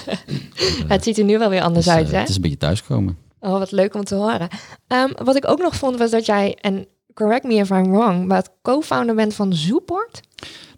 het 0.89 1.05
ziet 1.05 1.19
er 1.19 1.25
nu 1.25 1.39
wel 1.39 1.51
weer 1.51 1.63
anders 1.63 1.85
dus, 1.85 1.95
uit, 1.95 2.11
hè? 2.11 2.19
Het 2.19 2.29
is 2.29 2.37
een 2.37 2.43
beetje 2.43 2.57
thuiskomen. 2.57 3.17
Oh, 3.45 3.59
wat 3.59 3.71
leuk 3.71 3.95
om 3.95 4.05
te 4.05 4.15
horen. 4.15 4.49
Um, 4.89 5.13
wat 5.25 5.37
ik 5.37 5.49
ook 5.49 5.59
nog 5.59 5.75
vond 5.77 5.99
was 5.99 6.11
dat 6.11 6.27
jij, 6.27 6.59
en 6.61 6.87
correct 7.15 7.45
me 7.45 7.55
if 7.55 7.71
I'm 7.71 7.91
wrong, 7.91 8.27
maar 8.27 8.47
co-founder 8.63 9.15
bent 9.15 9.35
van 9.35 9.55
Zooport. 9.55 10.21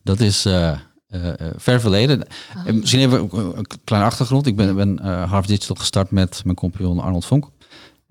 Dat 0.02 0.20
is 0.20 0.46
uh, 0.46 0.78
uh, 1.10 1.32
ver 1.56 1.80
verleden. 1.80 2.26
Oh. 2.56 2.72
Misschien 2.72 3.00
even 3.00 3.28
een 3.56 3.66
kleine 3.84 4.08
achtergrond. 4.08 4.46
Ik 4.46 4.56
ben, 4.56 4.76
ben 4.76 4.98
uh, 5.00 5.04
Harvard 5.04 5.48
Digital 5.48 5.76
gestart 5.76 6.10
met 6.10 6.40
mijn 6.44 6.56
compagnon 6.56 7.00
Arnold 7.00 7.24
Vonk. 7.24 7.48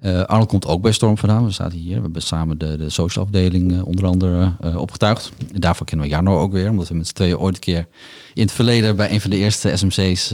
Arnold 0.01 0.47
komt 0.49 0.65
ook 0.65 0.81
bij 0.81 0.91
Storm 0.91 1.17
vandaan. 1.17 1.45
We 1.45 1.51
zaten 1.51 1.77
hier. 1.77 1.95
We 1.95 2.01
hebben 2.01 2.21
samen 2.21 2.57
de, 2.57 2.77
de 2.77 2.89
social 2.89 3.25
afdeling 3.25 3.81
onder 3.81 4.05
andere 4.05 4.53
opgetuigd. 4.77 5.31
En 5.53 5.59
daarvoor 5.59 5.85
kennen 5.85 6.05
we 6.05 6.11
Jarno 6.11 6.39
ook 6.39 6.51
weer. 6.51 6.69
Omdat 6.69 6.87
we 6.87 6.95
met 6.95 7.07
z'n 7.07 7.13
tweeën 7.13 7.37
ooit 7.37 7.55
een 7.55 7.61
keer 7.61 7.87
in 8.33 8.41
het 8.41 8.51
verleden 8.51 8.95
bij 8.95 9.11
een 9.11 9.21
van 9.21 9.29
de 9.29 9.37
eerste 9.37 9.77
SMC's 9.77 10.33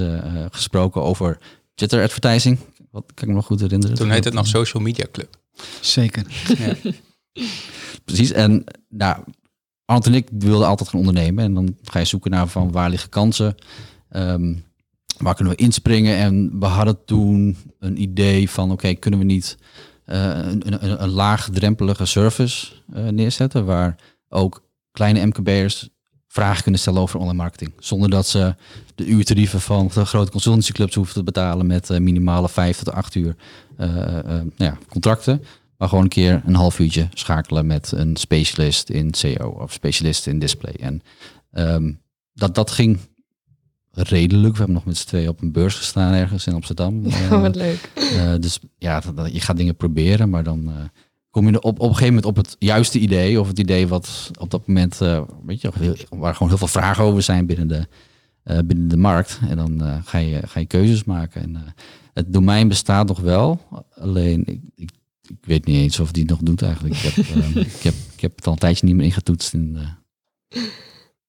gesproken 0.51 1.01
over 1.01 1.37
Twitter 1.75 2.03
advertising. 2.03 2.59
Wat 2.91 3.03
kan 3.13 3.23
ik 3.23 3.27
me 3.27 3.33
nog 3.33 3.45
goed 3.45 3.59
herinneren? 3.59 3.95
Toen 3.95 4.09
heette 4.09 4.27
het 4.27 4.37
nog 4.37 4.47
Social 4.47 4.83
Media 4.83 5.05
Club. 5.11 5.39
Zeker. 5.81 6.25
Ja. 6.57 6.75
Precies. 8.05 8.31
En 8.31 8.63
nou, 8.89 9.23
Ant 9.85 10.05
en 10.05 10.13
ik 10.13 10.27
wilden 10.31 10.67
altijd 10.67 10.89
gaan 10.89 10.99
ondernemen. 10.99 11.43
En 11.43 11.53
dan 11.53 11.77
ga 11.83 11.99
je 11.99 12.05
zoeken 12.05 12.31
naar 12.31 12.47
van 12.47 12.71
waar 12.71 12.89
liggen 12.89 13.09
kansen. 13.09 13.55
Um, 14.15 14.63
waar 15.17 15.35
kunnen 15.35 15.53
we 15.53 15.63
inspringen? 15.63 16.17
En 16.17 16.59
we 16.59 16.65
hadden 16.65 17.05
toen 17.05 17.57
een 17.79 18.01
idee 18.01 18.49
van 18.49 18.63
oké, 18.63 18.73
okay, 18.73 18.95
kunnen 18.95 19.19
we 19.19 19.25
niet 19.25 19.57
uh, 20.05 20.15
een, 20.25 20.85
een, 20.85 21.03
een 21.03 21.09
laagdrempelige 21.09 22.05
service 22.05 22.67
uh, 22.95 23.07
neerzetten. 23.07 23.65
Waar 23.65 23.95
ook 24.29 24.63
kleine 24.91 25.25
MKB'ers 25.25 25.89
vragen 26.27 26.63
kunnen 26.63 26.81
stellen 26.81 27.01
over 27.01 27.19
online 27.19 27.37
marketing. 27.37 27.73
Zonder 27.79 28.09
dat 28.09 28.27
ze 28.27 28.55
de 29.01 29.07
uurtarieven 29.07 29.61
van 29.61 29.89
de 29.93 30.05
grote 30.05 30.31
consultancyclubs 30.31 30.95
hoeven 30.95 31.13
te 31.13 31.23
betalen 31.23 31.67
met 31.67 31.89
uh, 31.89 31.97
minimale 31.97 32.49
vijf 32.49 32.77
tot 32.77 32.93
acht 32.93 33.15
uur 33.15 33.35
uh, 33.79 33.87
uh, 33.87 34.23
nou 34.25 34.51
ja, 34.55 34.77
contracten. 34.89 35.43
Maar 35.77 35.89
gewoon 35.89 36.03
een 36.03 36.09
keer 36.09 36.41
een 36.45 36.55
half 36.55 36.79
uurtje 36.79 37.07
schakelen 37.13 37.65
met 37.65 37.91
een 37.91 38.15
specialist 38.15 38.89
in 38.89 39.13
SEO 39.13 39.49
of 39.49 39.73
specialist 39.73 40.27
in 40.27 40.39
display. 40.39 40.73
En 40.79 41.01
um, 41.51 42.01
dat, 42.33 42.55
dat 42.55 42.71
ging 42.71 42.99
redelijk. 43.91 44.51
We 44.51 44.57
hebben 44.57 44.75
nog 44.75 44.85
met 44.85 44.97
z'n 44.97 45.07
tweeën 45.07 45.29
op 45.29 45.41
een 45.41 45.51
beurs 45.51 45.75
gestaan 45.75 46.13
ergens 46.13 46.47
in 46.47 46.53
Amsterdam. 46.53 47.03
Wat 47.29 47.55
leuk. 47.55 47.89
dus 48.39 48.59
ja, 48.77 48.99
dat, 48.99 49.17
dat, 49.17 49.33
je 49.33 49.39
gaat 49.39 49.57
dingen 49.57 49.75
proberen, 49.75 50.29
maar 50.29 50.43
dan 50.43 50.71
kom 51.29 51.49
je 51.49 51.61
op, 51.61 51.63
op 51.63 51.79
een 51.79 51.95
gegeven 51.95 52.05
moment 52.05 52.25
op 52.25 52.35
het 52.35 52.55
juiste 52.59 52.99
idee. 52.99 53.39
Of 53.39 53.47
het 53.47 53.59
idee 53.59 53.87
wat 53.87 54.31
op 54.39 54.51
dat 54.51 54.67
moment, 54.67 54.97
weet 55.45 55.61
je, 55.61 55.71
waar 56.09 56.33
gewoon 56.33 56.49
heel 56.49 56.57
veel 56.57 56.67
vragen 56.67 57.03
over 57.03 57.21
zijn 57.21 57.45
binnen 57.45 57.67
de, 57.67 57.75
eh, 57.75 57.83
binnen 58.43 58.87
de 58.87 58.97
markt. 58.97 59.39
En 59.47 59.57
dan 59.57 59.83
eh, 59.83 59.97
ga, 60.03 60.17
je, 60.17 60.47
ga 60.47 60.59
je 60.59 60.65
keuzes 60.65 61.03
maken. 61.03 61.41
En, 61.41 61.55
eh, 61.55 61.61
het 62.13 62.33
domein 62.33 62.67
bestaat 62.67 63.07
nog 63.07 63.19
wel, 63.19 63.61
alleen 63.95 64.43
ik, 64.45 64.61
ik, 64.75 64.91
ik 65.27 65.45
weet 65.45 65.65
niet 65.65 65.75
eens 65.75 65.99
of 65.99 66.11
die 66.11 66.21
het 66.21 66.31
nog 66.31 66.39
doet 66.39 66.61
eigenlijk. 66.61 66.95
Ik 66.95 67.01
heb, 67.01 67.25
ehm, 67.35 67.57
ik 67.57 67.81
heb, 67.81 67.93
ik 68.13 68.21
heb 68.21 68.35
het 68.35 68.47
al 68.47 68.53
een 68.53 68.59
tijdje 68.59 68.85
niet 68.85 68.95
meer 68.95 69.05
ingetoetst. 69.05 69.53
Eh, 69.53 70.59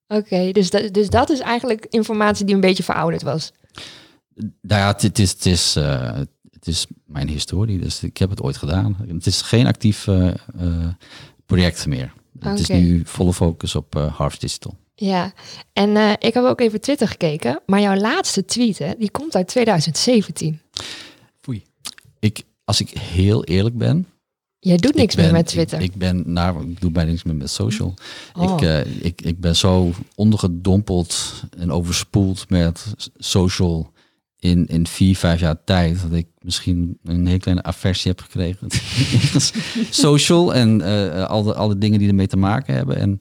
Oké, 0.07 0.53
dus, 0.53 0.71
dat, 0.71 0.95
dus 0.95 1.09
dat 1.09 1.31
is 1.31 1.41
eigenlijk 1.41 1.87
informatie 1.91 2.45
die 2.45 2.55
een 2.55 2.61
beetje 2.61 2.83
verouderd 2.83 3.23
was. 3.23 3.53
nou 4.35 4.81
ja, 4.81 4.87
het, 4.87 5.03
het 5.03 5.19
is, 5.19 5.31
het, 5.31 5.47
is, 5.47 5.77
eh, 5.77 6.19
het 6.51 6.67
is 6.67 6.87
mijn 7.07 7.29
historie, 7.29 7.79
dus 7.79 8.03
ik 8.03 8.17
heb 8.17 8.31
het 8.31 8.43
ooit 8.43 8.57
gedaan. 8.57 8.97
Het 9.07 9.27
is 9.27 9.43
geen 9.43 9.67
actief 9.67 10.07
eh, 10.07 10.29
eh, 10.29 10.89
project 11.47 11.87
meer. 11.87 12.13
Het 12.39 12.59
is 12.59 12.69
nu 12.69 13.03
volle 13.05 13.33
focus 13.33 13.75
op 13.75 13.97
eh, 13.97 14.15
Harvest 14.15 14.41
Digital. 14.41 14.77
Ja, 14.95 15.33
en 15.73 15.97
eh, 15.97 16.13
ik 16.19 16.35
heb 16.35 16.45
ook 16.45 16.61
even 16.61 16.81
Twitter 16.81 17.09
gekeken, 17.09 17.61
maar 17.67 17.81
jouw 17.81 17.97
laatste 17.97 18.45
tweet, 18.45 18.79
hè, 18.79 18.93
die 18.99 19.11
komt 19.11 19.35
uit 19.35 19.49
2017. 19.49 20.61
Foei. 21.41 21.63
Ik, 22.19 22.43
als 22.65 22.81
ik 22.81 22.89
heel 22.89 23.45
eerlijk 23.45 23.79
ben, 23.79 24.07
Jij 24.65 24.77
doet 24.77 24.95
niks 24.95 25.15
ben, 25.15 25.25
meer 25.25 25.33
met 25.33 25.47
Twitter. 25.47 25.81
Ik, 25.81 25.85
ik 25.85 25.95
ben, 25.95 26.23
nou, 26.27 26.71
ik 26.71 26.81
doe 26.81 26.91
bijna 26.91 27.11
niks 27.11 27.23
meer 27.23 27.35
met 27.35 27.51
social. 27.51 27.95
Oh. 28.35 28.53
Ik, 28.53 28.61
eh, 28.61 29.05
ik, 29.05 29.23
ik 29.23 29.41
ben 29.41 29.57
zo 29.57 29.93
ondergedompeld 30.15 31.43
en 31.59 31.73
overspoeld 31.73 32.49
met 32.49 32.95
social 33.17 33.93
in, 34.39 34.67
in 34.67 34.87
vier, 34.87 35.17
vijf 35.17 35.41
jaar 35.41 35.65
tijd. 35.65 36.03
Dat 36.03 36.13
ik 36.13 36.27
misschien 36.39 36.99
een 37.05 37.27
hele 37.27 37.39
kleine 37.39 37.63
aversie 37.63 38.11
heb 38.11 38.21
gekregen. 38.21 38.69
social 39.91 40.55
en 40.55 40.83
al, 41.29 41.43
de, 41.43 41.55
al 41.55 41.69
de 41.69 41.79
dingen 41.79 41.99
die 41.99 42.09
ermee 42.09 42.27
te 42.27 42.37
maken 42.37 42.75
hebben. 42.75 42.97
En 42.97 43.21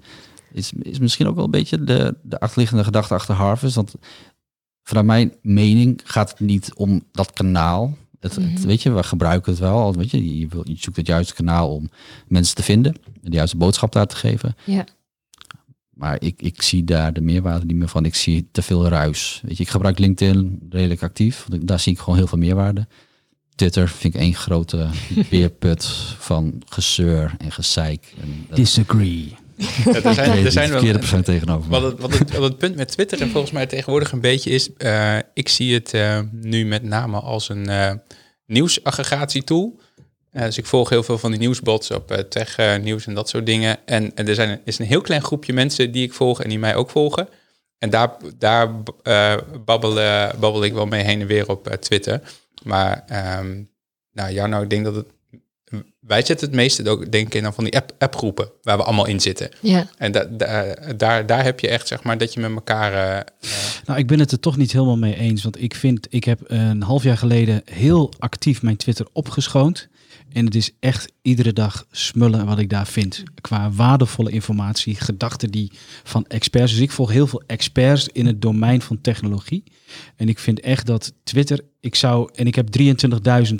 is, 0.53 0.71
is 0.81 0.99
misschien 0.99 1.27
ook 1.27 1.35
wel 1.35 1.45
een 1.45 1.51
beetje 1.51 1.83
de, 1.83 2.15
de 2.23 2.39
achterliggende 2.39 2.83
gedachte 2.83 3.13
achter 3.13 3.35
Harvest. 3.35 3.75
Want 3.75 3.93
vanuit 4.83 5.05
mijn 5.05 5.33
mening 5.41 6.01
gaat 6.03 6.29
het 6.29 6.39
niet 6.39 6.71
om 6.75 7.03
dat 7.11 7.31
kanaal. 7.33 7.97
Het, 8.19 8.35
het- 8.35 8.43
Mhm. 8.53 8.61
weet 8.67 8.81
je, 8.81 8.91
we 8.91 9.03
gebruiken 9.03 9.51
het 9.51 9.61
wel. 9.61 9.77
al, 9.77 9.93
Weet 9.93 10.11
je, 10.11 10.39
je, 10.39 10.47
wil, 10.47 10.61
je 10.69 10.75
zoekt 10.79 10.97
het 10.97 11.07
juiste 11.07 11.33
kanaal 11.33 11.73
om 11.75 11.89
mensen 12.27 12.55
te 12.55 12.63
vinden. 12.63 12.93
En 13.23 13.29
de 13.31 13.35
juiste 13.35 13.57
boodschap 13.57 13.91
daar 13.91 14.07
te 14.07 14.15
geven. 14.15 14.55
Ja. 14.65 14.85
Maar 15.89 16.21
ik, 16.21 16.41
ik 16.41 16.61
zie 16.61 16.83
daar 16.83 17.13
de 17.13 17.21
meerwaarde 17.21 17.65
niet 17.65 17.75
meer 17.75 17.87
van. 17.87 18.05
Ik 18.05 18.15
zie 18.15 18.47
te 18.51 18.61
veel 18.61 18.87
ruis. 18.87 19.41
Weet 19.45 19.57
je, 19.57 19.63
ik 19.63 19.69
gebruik 19.69 19.99
LinkedIn 19.99 20.59
redelijk 20.69 21.03
actief. 21.03 21.45
Want 21.49 21.67
daar 21.67 21.79
zie 21.79 21.91
ik 21.93 21.99
gewoon 21.99 22.15
heel 22.17 22.27
veel 22.27 22.37
meerwaarde. 22.37 22.87
Twitter 23.55 23.87
vind 23.89 24.13
ik 24.13 24.19
één 24.19 24.33
grote 24.33 24.87
beerput 25.29 25.85
van 26.17 26.61
gezeur 26.65 27.35
en 27.37 27.51
gezeik. 27.51 28.13
En 28.21 28.45
dat 28.47 28.55
Disagree. 28.55 29.35
Ja, 29.85 30.01
er 30.03 30.13
zijn, 30.13 30.29
nee, 30.29 30.45
er 30.45 30.51
zijn 30.51 30.69
verkeerde 30.69 30.99
persoon 30.99 31.21
tegenover. 31.21 31.69
Wat 31.69 31.81
het, 31.81 31.99
wat, 31.99 32.17
het, 32.17 32.31
wat 32.31 32.43
het 32.43 32.57
punt 32.57 32.75
met 32.75 32.87
Twitter 32.87 33.21
en 33.21 33.29
volgens 33.29 33.51
mij 33.51 33.65
tegenwoordig 33.65 34.11
een 34.11 34.21
beetje 34.21 34.49
is, 34.49 34.73
eh, 34.73 35.17
ik 35.33 35.49
zie 35.49 35.73
het 35.73 35.93
eh, 35.93 36.19
nu 36.31 36.65
met 36.65 36.83
name 36.83 37.19
als 37.19 37.49
een 37.49 37.69
eh 37.69 37.91
nieuwsaggregatietool. 38.45 39.79
Dus 40.31 40.57
ik 40.57 40.65
volg 40.65 40.89
heel 40.89 41.03
veel 41.03 41.17
van 41.17 41.31
die 41.31 41.39
nieuwsbots 41.39 41.91
op 41.91 42.11
eh, 42.11 42.17
tech 42.17 42.57
eh, 42.57 42.77
nieuws 42.77 43.07
en 43.07 43.13
dat 43.13 43.29
soort 43.29 43.45
dingen. 43.45 43.77
En, 43.85 44.15
en 44.15 44.27
er 44.27 44.35
zijn, 44.35 44.61
is 44.65 44.79
een 44.79 44.85
heel 44.85 45.01
klein 45.01 45.23
groepje 45.23 45.53
mensen 45.53 45.91
die 45.91 46.03
ik 46.03 46.13
volg 46.13 46.43
en 46.43 46.49
die 46.49 46.59
mij 46.59 46.75
ook 46.75 46.89
volgen. 46.89 47.29
En 47.77 47.89
daar, 47.89 48.11
daar 48.37 48.83
babbel, 49.65 49.93
babbel 50.39 50.63
ik 50.63 50.73
wel 50.73 50.85
mee 50.85 51.03
heen 51.03 51.21
en 51.21 51.27
weer 51.27 51.49
op 51.49 51.67
Twitter. 51.79 52.21
Maar 52.63 53.03
nou, 54.13 54.31
ja, 54.31 54.47
nou, 54.47 54.63
ik 54.63 54.69
denk 54.69 54.83
dat 54.85 54.95
het... 54.95 55.07
Wij 56.07 56.25
zetten 56.25 56.47
het 56.47 56.55
meeste 56.55 56.89
ook, 56.89 57.11
denk 57.11 57.27
ik, 57.27 57.33
in 57.33 57.43
dan 57.43 57.53
van 57.53 57.63
die 57.63 57.75
app, 57.75 57.91
appgroepen 57.97 58.51
waar 58.61 58.77
we 58.77 58.83
allemaal 58.83 59.05
in 59.07 59.19
zitten. 59.19 59.49
Ja, 59.59 59.87
En 59.97 60.11
da, 60.11 60.23
da- 60.23 60.75
daar, 60.97 61.25
daar 61.25 61.43
heb 61.43 61.59
je 61.59 61.67
echt, 61.67 61.87
zeg 61.87 62.03
maar, 62.03 62.17
dat 62.17 62.33
je 62.33 62.39
met 62.39 62.51
elkaar... 62.51 62.93
eh, 62.93 63.17
eh, 63.17 63.23
Nou, 63.85 63.99
ik 63.99 64.07
ben 64.07 64.19
het 64.19 64.31
er 64.31 64.39
toch 64.39 64.57
niet 64.57 64.71
helemaal 64.71 64.97
mee 64.97 65.15
eens. 65.15 65.43
Want 65.43 65.61
ik 65.61 65.75
vind, 65.75 66.07
ik 66.09 66.23
heb 66.23 66.39
een 66.43 66.81
half 66.83 67.03
jaar 67.03 67.17
geleden 67.17 67.61
heel 67.65 68.13
actief 68.19 68.61
mijn 68.61 68.75
Twitter 68.77 69.07
opgeschoond. 69.13 69.87
En 70.33 70.45
het 70.45 70.55
is 70.55 70.71
echt 70.79 71.11
iedere 71.21 71.53
dag 71.53 71.85
smullen 71.91 72.45
wat 72.45 72.59
ik 72.59 72.69
daar 72.69 72.87
vind. 72.87 73.23
Qua 73.41 73.71
waardevolle 73.71 74.31
informatie, 74.31 74.95
gedachten 74.95 75.49
die 75.51 75.71
van 76.03 76.25
experts. 76.27 76.71
Dus 76.71 76.81
ik 76.81 76.91
volg 76.91 77.11
heel 77.11 77.27
veel 77.27 77.43
experts 77.47 78.07
in 78.11 78.25
het 78.25 78.41
domein 78.41 78.81
van 78.81 79.01
technologie. 79.01 79.63
En 80.15 80.29
ik 80.29 80.39
vind 80.39 80.59
echt 80.59 80.85
dat 80.85 81.13
Twitter, 81.23 81.59
ik 81.79 81.95
zou, 81.95 82.29
en 82.35 82.47
ik 82.47 82.55
heb 82.55 82.67
23.000 82.79 83.55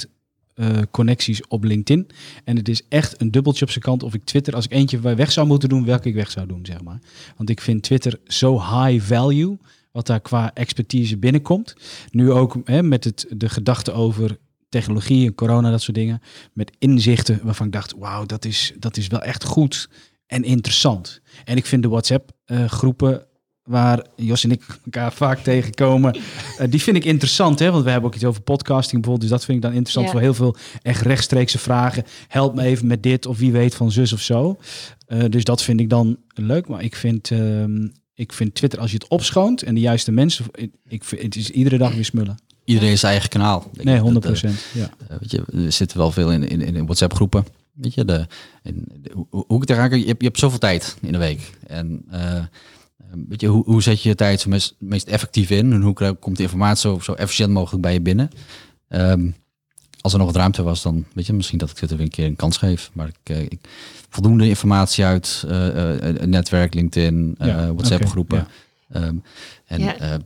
eh, 0.62 0.78
connecties 0.92 1.48
op 1.48 1.64
LinkedIn. 1.64 2.08
En 2.44 2.58
het 2.58 2.70
is 2.70 2.82
echt 2.90 3.22
een 3.22 3.32
dubbeltje 3.32 3.66
op 3.66 3.72
zijn 3.72 3.84
kant 3.84 4.04
of 4.04 4.14
ik 4.14 4.24
Twitter, 4.24 4.56
als 4.56 4.66
ik 4.66 4.72
eentje 4.72 5.00
weg 5.00 5.32
zou 5.32 5.48
moeten 5.48 5.70
doen, 5.70 5.86
welke 5.86 6.08
ik 6.08 6.14
weg 6.14 6.32
zou 6.32 6.48
doen, 6.48 6.66
zeg 6.66 6.82
maar. 6.82 7.00
Want 7.38 7.50
ik 7.50 7.62
vind 7.62 7.84
Twitter 7.84 8.20
zo 8.26 8.60
high 8.60 9.06
value, 9.06 9.58
wat 9.92 10.08
daar 10.08 10.20
qua 10.20 10.54
expertise 10.54 11.18
binnenkomt. 11.18 11.76
Nu 12.10 12.32
ook 12.32 12.58
hè, 12.64 12.84
met 12.84 13.04
het, 13.04 13.26
de 13.30 13.50
gedachte 13.50 13.92
over 13.92 14.38
technologie 14.70 15.26
en 15.26 15.36
corona, 15.36 15.72
dat 15.72 15.82
soort 15.82 15.98
dingen. 15.98 16.22
Met 16.54 16.72
inzichten 16.80 17.40
waarvan 17.44 17.66
ik 17.66 17.74
dacht, 17.74 17.94
wauw, 17.98 18.26
dat 18.26 18.46
is, 18.46 18.74
dat 18.80 18.98
is 18.98 19.08
wel 19.08 19.22
echt 19.22 19.44
goed 19.44 19.90
en 20.28 20.44
interessant. 20.44 21.22
En 21.44 21.58
ik 21.58 21.66
vind 21.66 21.84
de 21.84 21.90
WhatsApp-groepen 21.90 23.26
waar 23.72 24.06
Jos 24.16 24.44
en 24.44 24.52
ik 24.52 24.62
elkaar 24.86 25.14
vaak 25.14 25.40
tegenkomen, 25.40 26.14
eh, 26.58 26.68
die 26.70 26.82
vind 26.82 26.98
ik 26.98 27.06
interessant. 27.06 27.60
Hè? 27.60 27.72
Want 27.72 27.84
we 27.84 27.90
hebben 27.90 28.10
ook 28.10 28.16
iets 28.16 28.26
over 28.26 28.42
podcasting 28.42 29.02
bijvoorbeeld. 29.02 29.22
Dus 29.22 29.30
dat 29.30 29.46
vind 29.46 29.58
ik 29.58 29.64
dan 29.64 29.72
interessant 29.72 30.06
Ja. 30.06 30.12
voor 30.12 30.22
heel 30.22 30.34
veel 30.34 30.56
echt 30.82 31.02
rechtstreekse 31.02 31.58
vragen. 31.60 32.04
Help 32.28 32.56
me 32.56 32.64
even 32.64 32.88
met 32.88 33.04
dit 33.04 33.26
of 33.26 33.38
wie 33.38 33.52
weet 33.52 33.76
van 33.76 33.92
zus 33.92 34.14
of 34.14 34.22
zo. 34.22 34.58
Eh, 35.08 35.20
dus 35.30 35.44
dat 35.44 35.62
vind 35.62 35.80
ik 35.80 35.90
dan 35.90 36.18
leuk. 36.34 36.68
Maar 36.68 36.84
ik 36.84 36.96
vind, 36.96 37.32
ehm, 37.32 37.88
ik 38.14 38.34
vind 38.34 38.56
Twitter, 38.56 38.80
als 38.80 38.92
je 38.92 38.98
het 38.98 39.08
opschoont 39.08 39.64
en 39.64 39.74
de 39.74 39.82
juiste 39.82 40.12
mensen... 40.12 40.46
Ik, 40.88 41.04
vind, 41.04 41.22
het 41.22 41.36
is 41.36 41.50
iedere 41.50 41.78
dag 41.78 41.94
weer 41.94 42.06
smullen. 42.06 42.38
Iedereen 42.66 42.98
zijn 42.98 43.12
eigen 43.12 43.30
kanaal. 43.30 43.70
Nee, 43.74 43.96
ik. 43.96 44.02
100 44.02 44.26
Dat, 44.26 44.42
eh, 44.44 44.52
Ja. 44.74 44.90
Eh, 45.08 45.18
weet 45.20 45.32
je, 45.32 45.44
er 45.66 45.72
zitten 45.72 45.98
wel 45.98 46.12
veel 46.12 46.32
in, 46.32 46.48
in, 46.48 46.62
in 46.62 46.84
WhatsApp 46.84 47.14
groepen. 47.14 47.46
Weet 47.74 47.94
je, 47.94 48.06
de, 48.06 48.28
hoe, 49.14 49.28
hoe 49.30 49.62
ik 49.62 49.62
het 49.62 49.70
eraan 49.70 49.90
kijk, 49.90 50.02
je 50.02 50.08
hebt, 50.08 50.22
je 50.22 50.28
hebt 50.28 50.40
zoveel 50.40 50.60
tijd 50.60 50.98
in 51.02 51.12
de 51.12 51.18
week. 51.18 51.52
En 51.68 52.04
eh, 52.10 52.44
weet 53.28 53.42
je, 53.42 53.48
hoe, 53.48 53.64
hoe 53.66 53.82
zet 53.84 54.02
je 54.02 54.10
je 54.10 54.16
tijd 54.16 54.40
zo 54.42 54.50
meest, 54.50 54.76
meest 54.78 55.08
effectief 55.08 55.50
in? 55.50 55.74
En 55.74 55.82
hoe 55.82 56.16
komt 56.20 56.38
de 56.38 56.44
informatie 56.44 56.90
zo, 56.90 57.00
zo 57.00 57.14
efficiënt 57.14 57.52
mogelijk 57.52 57.82
bij 57.82 57.94
je 57.94 58.02
binnen? 58.02 58.30
Ehm, 58.88 59.30
als 60.02 60.14
er 60.14 60.18
nog 60.20 60.28
wat 60.28 60.36
ruimte 60.38 60.64
was, 60.64 60.82
dan 60.82 61.06
weet 61.14 61.26
je, 61.26 61.34
misschien 61.34 61.58
dat 61.58 61.70
ik 61.70 61.78
het 61.78 61.92
er 61.92 61.96
weer 61.98 62.06
een 62.06 62.12
keer 62.12 62.26
een 62.26 62.36
kans 62.36 62.58
geef. 62.58 62.90
Maar 62.94 63.08
ik, 63.08 63.16
eh, 63.24 63.42
ik 63.42 63.60
voldoende 64.10 64.48
informatie 64.48 65.06
uit 65.06 65.44
eh, 65.48 65.94
eh, 65.94 66.16
een 66.22 66.30
netwerk, 66.30 66.74
LinkedIn, 66.74 67.36
eh, 67.38 67.48
Ja, 67.48 67.74
WhatsApp 67.74 68.02
oké, 68.02 68.10
groepen. 68.12 68.38
ja. 68.38 69.00
Ehm, 69.02 69.16
en 69.66 69.80
Ja. 69.82 70.20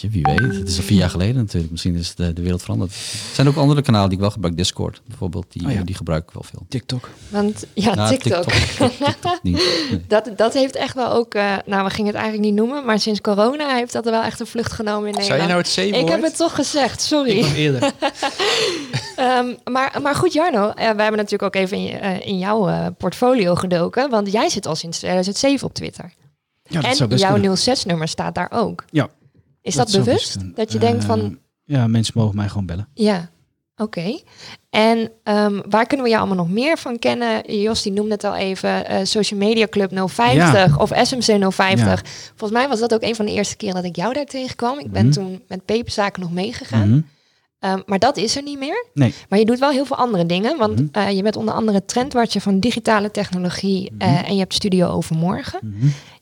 Je, 0.00 0.08
wie 0.08 0.22
weet, 0.22 0.54
het 0.56 0.68
is 0.68 0.76
al 0.76 0.82
vier 0.82 0.98
jaar 0.98 1.10
geleden 1.10 1.36
natuurlijk. 1.36 1.70
Misschien 1.70 1.94
is 1.94 2.14
de, 2.14 2.32
de 2.32 2.42
wereld 2.42 2.62
veranderd. 2.62 2.90
Er 2.90 3.34
zijn 3.34 3.48
ook 3.48 3.56
andere 3.56 3.82
kanalen 3.82 4.06
die 4.08 4.14
ik 4.16 4.22
wel 4.22 4.30
gebruik. 4.32 4.56
Discord 4.56 5.00
bijvoorbeeld, 5.06 5.46
die, 5.48 5.66
Oh 5.66 5.72
ja. 5.72 5.82
die 5.82 5.94
gebruik 5.94 6.22
ik 6.28 6.30
wel 6.34 6.42
veel. 6.42 6.66
TikTok. 6.68 7.08
want 7.28 7.64
ja, 7.74 7.94
Nou, 7.94 8.08
TikTok. 8.08 8.44
TikTok, 8.52 8.90
TikTok 9.06 9.38
niet. 9.42 9.54
Nee. 9.90 10.04
Dat, 10.08 10.30
dat 10.36 10.52
heeft 10.54 10.76
echt 10.76 10.94
wel 10.94 11.12
ook, 11.12 11.34
eh, 11.34 11.56
nou 11.66 11.84
we 11.84 11.90
gingen 11.90 12.12
het 12.12 12.20
eigenlijk 12.20 12.50
niet 12.50 12.54
noemen, 12.60 12.84
maar 12.84 12.98
sinds 13.00 13.20
corona 13.20 13.74
heeft 13.74 13.92
dat 13.92 14.06
er 14.06 14.12
wel 14.12 14.22
echt 14.22 14.40
een 14.40 14.46
vlucht 14.46 14.72
genomen 14.72 15.08
in 15.08 15.14
Zou 15.14 15.38
Nederland. 15.38 15.74
je 15.74 15.80
nou 15.80 15.88
het 15.88 15.92
C-woord? 15.94 16.02
ik 16.02 16.08
heb 16.14 16.22
het 16.30 16.36
toch 16.36 16.54
gezegd, 16.54 17.00
sorry. 17.02 17.38
Ik 17.38 17.54
eerder. 17.56 17.92
Ehm, 19.16 19.54
maar, 19.64 19.98
maar 20.02 20.14
goed, 20.14 20.32
Jarno, 20.32 20.68
eh, 20.68 20.74
we 20.74 20.82
hebben 21.02 21.16
natuurlijk 21.16 21.42
ook 21.42 21.54
even 21.54 21.76
in, 21.76 21.82
je- 21.82 21.92
eh, 21.98 22.26
in 22.26 22.38
jouw 22.38 22.68
eh, 22.68 22.86
portfolio 22.98 23.54
gedoken, 23.54 24.10
want 24.10 24.32
jij 24.32 24.48
zit 24.48 24.66
al 24.66 24.74
sinds 24.74 24.98
2007 24.98 25.66
op 25.66 25.74
Twitter. 25.74 26.12
Ja, 26.62 26.80
dat 26.80 26.90
en 26.90 26.96
zou 26.96 27.08
best 27.08 27.22
jouw 27.22 27.32
kunnen. 27.32 27.56
06-nummer 27.58 28.08
staat 28.08 28.34
daar 28.34 28.50
ook. 28.52 28.84
Ja. 28.90 29.08
Is 29.68 29.74
dat, 29.74 29.92
bewust? 30.04 30.36
Dat 30.56 30.72
je 30.72 30.78
denkt 30.78 31.04
van, 31.04 31.20
Eh, 31.20 31.30
Ja, 31.64 31.86
mensen 31.86 32.12
mogen 32.16 32.36
mij 32.36 32.48
gewoon 32.48 32.66
bellen. 32.66 32.88
ja, 32.94 33.30
oké. 33.76 34.18
En 34.70 35.10
ehm, 35.22 35.60
waar 35.68 35.86
kunnen 35.86 36.06
we 36.06 36.12
jou 36.12 36.26
allemaal 36.26 36.44
nog 36.44 36.54
meer 36.54 36.78
van 36.78 36.98
kennen? 36.98 37.60
Jos, 37.62 37.82
die 37.82 37.92
noemde 37.92 38.12
het 38.12 38.24
al 38.24 38.34
even, 38.36 38.86
eh, 38.86 38.98
Social 39.04 39.40
Media 39.40 39.66
Club 39.66 39.90
050 40.08 40.78
of 40.78 40.90
SMC 41.02 41.52
050. 41.52 42.02
Volgens 42.34 42.58
mij 42.60 42.68
was 42.68 42.80
dat 42.80 42.94
ook 42.94 43.02
een 43.02 43.14
van 43.14 43.26
de 43.26 43.32
eerste 43.32 43.56
keren 43.56 43.74
dat 43.74 43.84
ik 43.84 43.96
jou 43.96 44.12
daar 44.14 44.24
tegenkwam. 44.24 44.78
Ik 44.78 44.90
ben 44.90 45.04
Mhm. 45.04 45.12
toen 45.14 45.42
met 45.48 45.64
peperzaken 45.64 46.22
nog 46.22 46.32
meegegaan. 46.32 46.88
Mhm. 46.90 47.00
Ehm, 47.58 47.80
maar 47.86 47.98
dat 47.98 48.16
is 48.16 48.36
er 48.36 48.42
niet 48.42 48.58
meer. 48.58 48.86
Nee. 48.94 49.14
Maar 49.28 49.38
je 49.38 49.44
doet 49.44 49.58
wel 49.58 49.70
heel 49.70 49.84
veel 49.84 49.96
andere 49.96 50.26
dingen. 50.26 50.58
Want 50.58 50.74
Mhm. 50.80 50.88
eh, 50.92 51.10
je 51.16 51.22
bent 51.22 51.36
onder 51.36 51.54
andere 51.54 51.84
trendwatcher 51.84 52.40
van 52.40 52.60
digitale 52.60 53.10
technologie. 53.10 53.92
en 53.98 54.32
je 54.34 54.38
hebt 54.38 54.54
Studio 54.54 54.88
Overmorgen. 54.88 55.60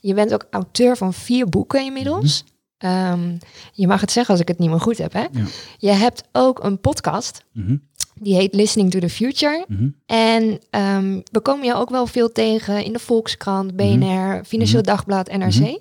Je 0.00 0.14
bent 0.14 0.34
ook 0.34 0.46
auteur 0.50 0.96
van 0.96 1.12
vier 1.14 1.48
boeken 1.48 1.84
inmiddels. 1.84 2.44
Ehm, 2.78 3.36
je 3.72 3.86
mag 3.86 4.00
het 4.00 4.10
zeggen 4.12 4.32
als 4.32 4.42
ik 4.42 4.48
het 4.48 4.58
niet 4.58 4.70
meer 4.70 4.80
goed 4.80 4.98
heb. 4.98 5.12
Hè? 5.12 5.20
Ja. 5.20 5.44
Je 5.78 5.90
hebt 5.90 6.22
ook 6.32 6.64
een 6.64 6.80
podcast. 6.80 7.44
Mhm. 7.52 7.76
Die 8.14 8.34
heet 8.34 8.54
Listening 8.54 8.90
to 8.90 8.98
the 8.98 9.08
Future. 9.08 9.64
Mhm. 9.68 9.88
En 10.06 10.58
ehm, 10.70 11.20
we 11.30 11.40
komen 11.40 11.66
je 11.66 11.74
ook 11.74 11.90
wel 11.90 12.06
veel 12.06 12.32
tegen 12.32 12.84
in 12.84 12.92
de 12.92 12.98
Volkskrant, 12.98 13.76
BNR, 13.76 14.44
Financieel 14.44 14.82
Dagblad, 14.82 15.36
NRC. 15.36 15.54
Mhm. 15.54 15.76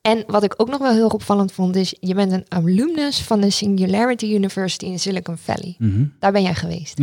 En 0.00 0.24
wat 0.26 0.42
ik 0.42 0.54
ook 0.56 0.68
nog 0.68 0.78
wel 0.78 0.92
heel 0.92 1.08
opvallend 1.08 1.52
vond, 1.52 1.76
is 1.76 1.94
je 2.00 2.14
bent 2.14 2.32
een 2.32 2.44
alumnus 2.48 3.22
van 3.22 3.40
de 3.40 3.50
Singularity 3.50 4.26
University 4.26 4.84
in 4.84 4.98
Silicon 4.98 5.36
Valley. 5.36 5.74
Mhm. 5.78 6.04
Daar 6.18 6.32
ben 6.32 6.42
jij 6.42 6.54
geweest. 6.54 6.98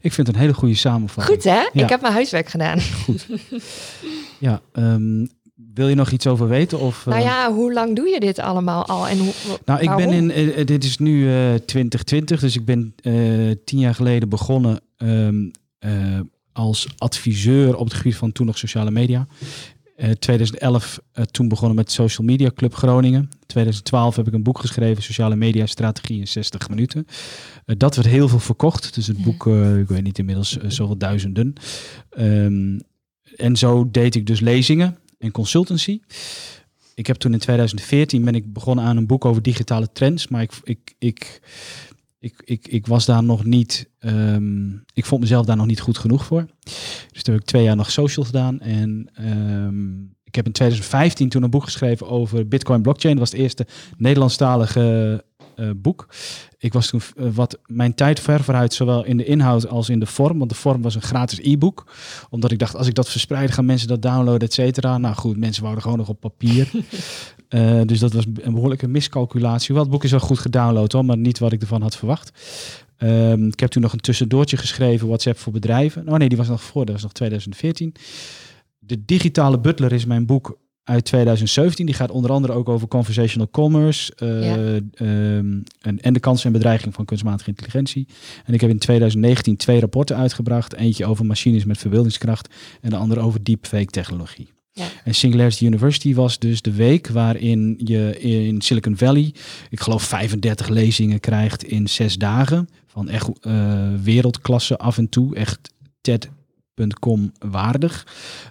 Ik 0.00 0.12
vind 0.12 0.26
het 0.26 0.36
een 0.36 0.42
hele 0.42 0.54
goede 0.54 0.74
samenvatting. 0.74 1.36
Goed 1.36 1.44
hè? 1.44 1.68
Ja. 1.72 1.82
Ik 1.82 1.88
heb 1.88 2.00
mijn 2.00 2.12
huiswerk 2.12 2.48
gedaan. 2.48 2.78
Ja, 4.38 4.60
ehm, 4.72 5.26
wil 5.74 5.88
je 5.88 5.94
nog 5.94 6.10
iets 6.10 6.26
over 6.26 6.48
weten? 6.48 6.80
Of, 6.80 7.06
Nou 7.06 7.18
eh, 7.18 7.24
ja, 7.24 7.52
hoe 7.52 7.72
lang 7.72 7.96
doe 7.96 8.08
je 8.08 8.20
dit 8.20 8.38
allemaal 8.38 8.86
al? 8.86 9.08
En 9.08 9.18
hoe, 9.18 9.32
Nou, 9.64 9.80
ik 9.80 9.96
ben 9.96 10.10
in, 10.10 10.30
eh, 10.30 10.60
eh, 10.60 10.66
dit 10.66 10.84
is 10.84 10.98
nu 10.98 11.28
eh 11.28 11.54
2020, 11.54 12.40
dus 12.40 12.56
ik 12.56 12.64
ben 12.64 12.94
tien 13.64 13.78
jaar 13.78 13.94
geleden 13.94 14.28
begonnen 14.28 14.80
ehm, 14.96 15.34
eh, 15.84 16.20
als 16.52 16.88
adviseur 16.98 17.76
op 17.76 17.84
het 17.84 17.94
gebied 17.94 18.16
van 18.16 18.32
toen 18.32 18.46
nog 18.46 18.58
sociale 18.58 18.90
media. 18.90 19.26
Eh 19.96 20.10
2011 20.10 21.00
eh, 21.12 21.24
toen 21.24 21.48
begonnen 21.48 21.76
met 21.76 21.90
Social 21.90 22.26
Media 22.26 22.50
Club 22.54 22.74
Groningen. 22.74 23.28
2012 23.46 24.16
heb 24.16 24.26
ik 24.26 24.32
een 24.32 24.42
boek 24.42 24.58
geschreven, 24.58 25.02
Sociale 25.02 25.36
Media 25.36 25.66
Strategie 25.66 26.20
in 26.20 26.28
60 26.28 26.68
minuten. 26.68 27.06
Dat 27.64 27.96
werd 27.96 28.08
heel 28.08 28.28
veel 28.28 28.38
verkocht, 28.38 28.94
dus 28.94 29.06
het 29.06 29.22
boek, 29.22 29.46
eh, 29.46 29.78
ik 29.78 29.88
weet 29.88 30.02
niet 30.02 30.18
inmiddels, 30.18 30.56
zoveel 30.56 30.96
duizenden. 30.96 31.52
Ehm, 32.10 32.78
en 33.36 33.56
zo 33.56 33.90
deed 33.90 34.14
ik 34.14 34.26
dus 34.26 34.40
lezingen 34.40 34.98
en 35.18 35.30
consultancy. 35.30 36.00
Ik 36.94 37.06
heb 37.06 37.16
toen 37.16 37.32
in 37.32 37.38
2014 37.38 38.24
ben 38.24 38.34
ik 38.34 38.52
begonnen 38.52 38.84
aan 38.84 38.96
een 38.96 39.06
boek 39.06 39.24
over 39.24 39.42
digitale 39.42 39.92
trends, 39.92 40.28
maar 40.28 40.42
ik, 40.42 40.52
ik, 40.64 40.94
ik, 40.98 41.40
ik, 42.18 42.42
ik, 42.44 42.68
ik 42.68 42.86
was 42.86 43.04
daar 43.04 43.22
nog 43.22 43.44
niet, 43.44 43.90
ehm, 43.98 44.70
ik 44.92 45.04
vond 45.04 45.20
mezelf 45.20 45.46
daar 45.46 45.56
nog 45.56 45.66
niet 45.66 45.80
goed 45.80 45.98
genoeg 45.98 46.24
voor. 46.24 46.46
Dus 47.12 47.22
toen 47.22 47.34
heb 47.34 47.42
ik 47.42 47.48
twee 47.48 47.62
jaar 47.62 47.76
nog 47.76 47.90
social 47.90 48.24
gedaan 48.24 48.60
en 48.60 49.10
ehm, 49.14 50.02
ik 50.34 50.34
heb 50.34 50.46
in 50.46 50.52
2015 50.52 51.28
toen 51.28 51.42
een 51.42 51.50
boek 51.50 51.64
geschreven 51.64 52.08
over 52.08 52.48
Bitcoin 52.48 52.82
blockchain. 52.82 53.16
Dat 53.16 53.22
was 53.24 53.32
het 53.32 53.40
eerste 53.40 53.66
Nederlandstalige 53.96 55.24
eh, 55.56 55.70
boek. 55.76 56.08
Ik 56.58 56.72
was 56.72 56.86
toen 56.86 57.00
eh, 57.16 57.26
wat 57.32 57.58
mijn 57.66 57.94
tijd 57.94 58.20
ver 58.20 58.42
vooruit, 58.42 58.74
zowel 58.74 59.04
in 59.04 59.16
de 59.16 59.24
inhoud 59.24 59.68
als 59.68 59.88
in 59.88 59.98
de 59.98 60.06
vorm. 60.06 60.38
Want 60.38 60.50
de 60.50 60.56
vorm 60.56 60.82
was 60.82 60.94
een 60.94 61.02
gratis 61.02 61.38
e-book. 61.42 61.92
Omdat 62.30 62.50
ik 62.50 62.58
dacht, 62.58 62.76
als 62.76 62.86
ik 62.86 62.94
dat 62.94 63.08
verspreid, 63.08 63.50
gaan 63.50 63.66
mensen 63.66 63.88
dat 63.88 64.02
downloaden, 64.02 64.48
et 64.48 64.52
cetera. 64.52 64.98
Nou 64.98 65.14
goed, 65.14 65.36
mensen 65.36 65.62
wouden 65.62 65.82
gewoon 65.82 65.98
nog 65.98 66.08
op 66.08 66.20
papier. 66.20 66.70
Eh, 67.48 67.80
dus 67.84 67.98
dat 67.98 68.12
was 68.12 68.24
een 68.34 68.54
behoorlijke 68.54 68.88
miscalculatie. 68.88 69.74
Wel, 69.74 69.82
het 69.82 69.92
boek 69.92 70.04
is 70.04 70.10
wel 70.10 70.20
goed 70.20 70.38
gedownload, 70.38 70.92
hoor, 70.92 71.04
maar 71.04 71.16
niet 71.16 71.38
wat 71.38 71.52
ik 71.52 71.60
ervan 71.60 71.82
had 71.82 71.96
verwacht. 71.96 72.32
Ehm, 72.96 73.46
ik 73.46 73.60
heb 73.60 73.70
toen 73.70 73.82
nog 73.82 73.92
een 73.92 74.00
tussendoortje 74.00 74.56
geschreven, 74.56 75.06
WhatsApp 75.06 75.38
voor 75.38 75.52
bedrijven. 75.52 76.08
Oh 76.08 76.16
nee, 76.16 76.28
die 76.28 76.38
was 76.38 76.48
nog 76.48 76.62
voor, 76.62 76.84
dat 76.84 76.94
was 76.94 77.02
nog 77.02 77.12
2014. 77.12 77.94
De 78.78 79.04
digitale 79.04 79.60
butler 79.60 79.92
is 79.92 80.04
mijn 80.04 80.26
boek 80.26 80.58
uit 80.84 81.04
2017. 81.04 81.86
Die 81.86 81.94
gaat 81.94 82.10
onder 82.10 82.30
andere 82.32 82.52
ook 82.52 82.68
over 82.68 82.88
conversational 82.88 83.48
commerce 83.50 84.12
eh, 84.16 84.44
Ja. 84.44 84.56
ehm, 84.94 85.58
en, 85.80 86.00
en 86.00 86.12
de 86.12 86.20
kansen 86.20 86.46
en 86.46 86.52
bedreiging 86.52 86.94
van 86.94 87.04
kunstmatige 87.04 87.48
intelligentie. 87.50 88.06
En 88.44 88.54
ik 88.54 88.60
heb 88.60 88.70
in 88.70 88.78
2019 88.78 89.56
twee 89.56 89.80
rapporten 89.80 90.16
uitgebracht. 90.16 90.74
Eentje 90.74 91.06
over 91.06 91.26
machines 91.26 91.64
met 91.64 91.78
verbeeldingskracht 91.78 92.54
en 92.80 92.90
de 92.90 92.96
andere 92.96 93.20
over 93.20 93.44
deepfake 93.44 93.90
technologie. 93.90 94.52
Ja. 94.72 94.84
En 95.04 95.14
Singularity 95.14 95.64
University 95.64 96.14
was 96.14 96.38
dus 96.38 96.62
de 96.62 96.72
week 96.72 97.08
waarin 97.08 97.74
je 97.84 98.20
in 98.20 98.60
Silicon 98.60 98.96
Valley, 98.96 99.34
ik 99.70 99.80
geloof 99.80 100.02
35 100.02 100.68
lezingen 100.68 101.20
krijgt 101.20 101.64
in 101.64 101.88
zes 101.88 102.16
dagen. 102.16 102.68
Van 102.86 103.08
echt 103.08 103.28
eh, 103.40 103.88
wereldklasse 104.02 104.78
af 104.78 104.98
en 104.98 105.08
toe, 105.08 105.34
echt 105.36 105.58
TED.com 106.74 107.32
waardig. 107.38 108.06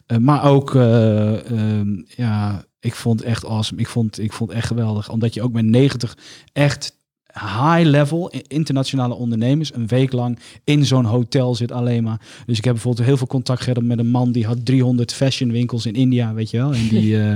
Eh, 0.05 0.17
maar 0.17 0.43
ook, 0.43 0.75
eh, 0.75 1.51
ehm, 1.51 2.01
ja, 2.07 2.65
ik 2.79 2.95
vond 2.95 3.19
het 3.19 3.29
echt 3.29 3.45
awesome. 3.45 3.81
Ik 3.81 3.87
vond, 3.87 4.19
ik 4.19 4.33
vond 4.33 4.49
het 4.49 4.59
echt 4.59 4.67
geweldig. 4.67 5.09
Omdat 5.09 5.33
je 5.33 5.41
ook 5.41 5.53
met 5.53 5.65
90 5.65 6.17
echt 6.53 7.01
high-level 7.33 8.31
internationale 8.47 9.13
ondernemers 9.13 9.73
een 9.73 9.87
week 9.87 10.11
lang 10.11 10.39
in 10.63 10.85
zo'n 10.85 11.05
hotel 11.05 11.55
zit 11.55 11.71
alleen 11.71 12.03
maar. 12.03 12.21
Dus 12.45 12.57
ik 12.57 12.63
heb 12.63 12.73
bijvoorbeeld 12.73 13.07
heel 13.07 13.17
veel 13.17 13.27
contact 13.27 13.61
gehad 13.61 13.83
met 13.83 13.99
een 13.99 14.07
man 14.07 14.31
die 14.31 14.45
had 14.45 14.65
300 14.65 15.13
fashion 15.13 15.51
winkels 15.51 15.85
in 15.85 15.93
India, 15.93 16.33
weet 16.33 16.49
je 16.49 16.57
wel. 16.57 16.73
En 16.73 16.87
die, 16.87 17.17
eh, 17.21 17.35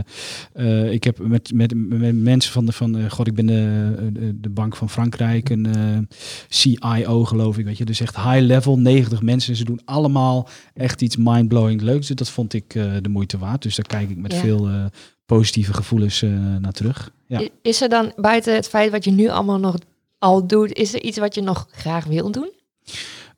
eh, 0.54 0.92
ik 0.92 1.04
heb 1.04 1.20
met, 1.20 1.54
met, 1.54 1.74
met 1.76 2.16
mensen 2.16 2.52
van 2.52 2.66
de, 2.66 2.72
van, 2.72 2.98
eh, 2.98 3.10
god, 3.10 3.28
ik 3.28 3.36
ben 3.36 3.46
de, 3.46 3.96
de, 4.14 4.40
de 4.40 4.50
Bank 4.50 4.76
van 4.76 4.90
Frankrijk, 4.90 5.50
een 5.50 6.08
CIO 6.50 7.26
geloof 7.26 7.58
ik, 7.58 7.66
weet 7.66 7.78
je. 7.78 7.86
Dus 7.86 8.00
echt 8.00 8.16
high-level, 8.16 8.80
90 8.80 9.22
mensen. 9.22 9.56
Ze 9.56 9.64
doen 9.64 9.82
allemaal 9.86 10.50
echt 10.74 11.02
iets 11.02 11.16
mind-blowing 11.18 11.82
leuks. 11.82 12.08
Dus 12.08 12.16
dat 12.16 12.30
vond 12.30 12.54
ik 12.54 12.74
de 12.74 13.10
moeite 13.10 13.38
waard. 13.38 13.62
Dus 13.62 13.76
daar 13.76 13.86
kijk 13.86 14.10
ik 14.10 14.18
met 14.18 14.34
Ja. 14.34 14.40
veel 14.40 14.70
positieve 15.28 15.74
gevoelens 15.74 16.22
eh, 16.22 16.30
naar 16.60 16.72
terug. 16.72 17.12
Ja. 17.28 17.42
Is 17.62 17.82
er 17.82 17.90
dan 17.90 18.12
buiten 18.16 18.56
het 18.56 18.68
feit 18.68 18.92
wat 18.92 19.04
je 19.04 19.12
nu 19.12 19.28
allemaal 19.30 19.60
nog 19.60 19.76
al 20.20 20.48
doet, 20.48 20.74
is 20.74 20.94
er 20.94 21.02
iets 21.02 21.18
wat 21.18 21.36
je 21.36 21.42
nog 21.42 21.68
graag 21.72 22.06
wil 22.06 22.32
doen? 22.32 22.52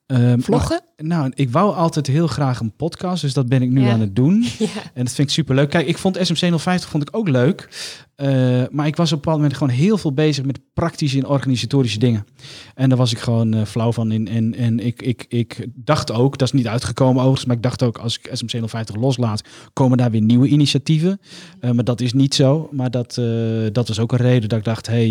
Ehm, 0.06 0.40
Vloggen? 0.40 0.82
Nou, 0.98 1.22
nou, 1.22 1.32
ik 1.36 1.50
wou 1.50 1.76
altijd 1.76 2.08
heel 2.08 2.28
graag 2.28 2.60
een 2.60 2.76
podcast, 2.76 3.22
dus 3.22 3.34
dat 3.34 3.48
ben 3.50 3.62
ik 3.62 3.70
nu 3.70 3.82
Ja. 3.82 3.92
aan 3.92 4.00
het 4.00 4.16
doen. 4.16 4.44
Ja. 4.60 4.66
En 4.94 5.04
dat 5.06 5.14
vind 5.14 5.28
ik 5.28 5.34
super 5.34 5.56
leuk. 5.56 5.70
Kijk, 5.70 5.88
ik 5.88 5.98
vond 5.98 6.18
SMC 6.22 6.60
050 6.60 6.90
vond 6.90 7.08
ik 7.08 7.16
ook 7.16 7.28
leuk. 7.30 7.70
Eh, 8.20 8.64
maar 8.72 8.88
ik 8.88 8.96
was 8.96 9.08
op 9.08 9.12
een 9.12 9.22
bepaald 9.22 9.38
moment 9.38 9.58
gewoon 9.58 9.74
heel 9.74 9.98
veel 9.98 10.14
bezig 10.14 10.46
met 10.46 10.60
praktische 10.74 11.18
en 11.18 11.28
organisatorische 11.28 12.00
dingen. 12.00 12.26
En 12.76 12.90
daar 12.90 12.98
was 12.98 13.12
ik 13.12 13.18
gewoon 13.18 13.54
eh, 13.54 13.66
flauw 13.66 13.92
van 13.92 14.12
in. 14.12 14.28
En, 14.28 14.56
en 14.56 14.80
ik, 14.80 15.02
ik, 15.02 15.26
ik 15.30 15.68
dacht 15.76 16.12
ook, 16.12 16.38
dat 16.38 16.48
is 16.48 16.54
niet 16.54 16.68
uitgekomen 16.68 17.16
overigens, 17.16 17.46
maar 17.46 17.56
ik 17.56 17.62
dacht 17.62 17.84
ook 17.84 17.98
als 17.98 18.18
ik 18.18 18.30
SMC 18.32 18.70
050 18.70 18.96
loslaat, 18.96 19.44
komen 19.74 19.98
daar 19.98 20.12
weer 20.12 20.22
nieuwe 20.22 20.48
initiatieven. 20.48 21.20
Eh, 21.60 21.72
maar 21.72 21.84
dat 21.84 22.02
is 22.02 22.14
niet 22.14 22.36
zo. 22.36 22.70
Maar 22.72 22.92
dat, 22.92 23.22
dat 23.72 23.88
was 23.88 24.00
ook 24.00 24.12
een 24.12 24.18
reden 24.18 24.50
dat 24.50 24.58
ik 24.60 24.66
dacht, 24.66 24.88
hey, 24.88 25.10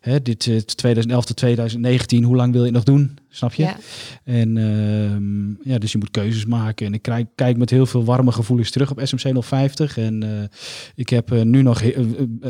hè, 0.00 0.22
dit 0.22 0.46
eh, 0.46 0.56
2011 0.56 1.24
tot 1.24 1.36
2019, 1.36 2.24
hoe 2.24 2.36
lang 2.36 2.52
wil 2.52 2.64
je 2.64 2.70
nog 2.70 2.82
doen? 2.84 3.18
Snap 3.28 3.52
je? 3.54 3.62
Ja. 3.62 3.76
En 4.24 4.56
ehm, 4.56 5.70
ja, 5.70 5.78
dus 5.78 5.92
je 5.92 5.98
moet 5.98 6.10
keuzes 6.10 6.44
maken. 6.46 6.86
En 6.86 6.94
ik 6.94 7.02
kijk, 7.02 7.26
kijk 7.34 7.56
met 7.56 7.70
heel 7.70 7.86
veel 7.86 8.04
warme 8.04 8.32
gevoelens 8.32 8.70
terug 8.70 8.90
op 8.90 9.00
SMC 9.02 9.42
050. 9.42 9.98
En 9.98 10.48
ik 10.94 11.08
heb 11.08 11.44
nu 11.44 11.62
nog 11.62 11.80
he- 11.80 11.88
eh, 11.90 12.04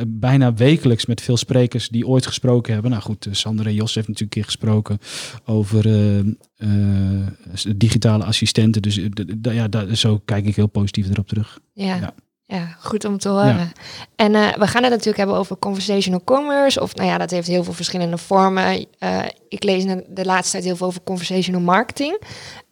bijna 0.06 0.54
wekelijks 0.54 1.06
met 1.06 1.20
veel 1.20 1.36
sprekers 1.36 1.88
die 1.88 2.06
ooit 2.06 2.26
gesproken 2.26 2.72
hebben. 2.72 2.90
Nou 2.90 3.02
goed, 3.02 3.26
eh, 3.26 3.32
Sander 3.32 3.66
en 3.66 3.74
Jos 3.74 3.94
heeft 3.94 4.08
natuurlijk 4.08 4.36
een 4.36 4.42
keer 4.42 4.50
gesproken 4.52 4.98
over 5.44 5.86
eh, 5.86 6.18
eh, 6.18 7.76
digitale 7.76 8.24
assistenten. 8.24 8.82
Dus 8.82 8.98
eh, 8.98 9.54
ja, 9.54 9.94
zo 9.94 10.20
kijk 10.24 10.46
ik 10.46 10.56
heel 10.56 10.66
positief 10.66 11.10
erop 11.10 11.28
terug. 11.28 11.58
Ja. 11.72 11.94
Ja. 11.96 12.14
Ja. 12.50 12.76
goed 12.78 13.04
om 13.04 13.18
te 13.18 13.28
horen. 13.28 13.72
En 14.16 14.34
eh, 14.34 14.54
we 14.54 14.66
gaan 14.66 14.82
het 14.82 14.90
natuurlijk 14.90 15.16
hebben 15.16 15.36
over 15.36 15.58
conversational 15.58 16.24
commerce. 16.24 16.80
Of 16.80 16.94
nou 16.94 17.08
ja, 17.08 17.18
dat 17.18 17.30
heeft 17.30 17.46
heel 17.46 17.64
veel 17.64 17.72
verschillende 17.72 18.18
vormen. 18.18 18.86
Eh, 18.98 19.24
ik 19.48 19.62
lees 19.62 19.84
de 20.08 20.24
laatste 20.24 20.52
tijd 20.52 20.64
heel 20.64 20.76
veel 20.76 20.86
over 20.86 21.02
conversational 21.02 21.60
marketing. 21.60 22.20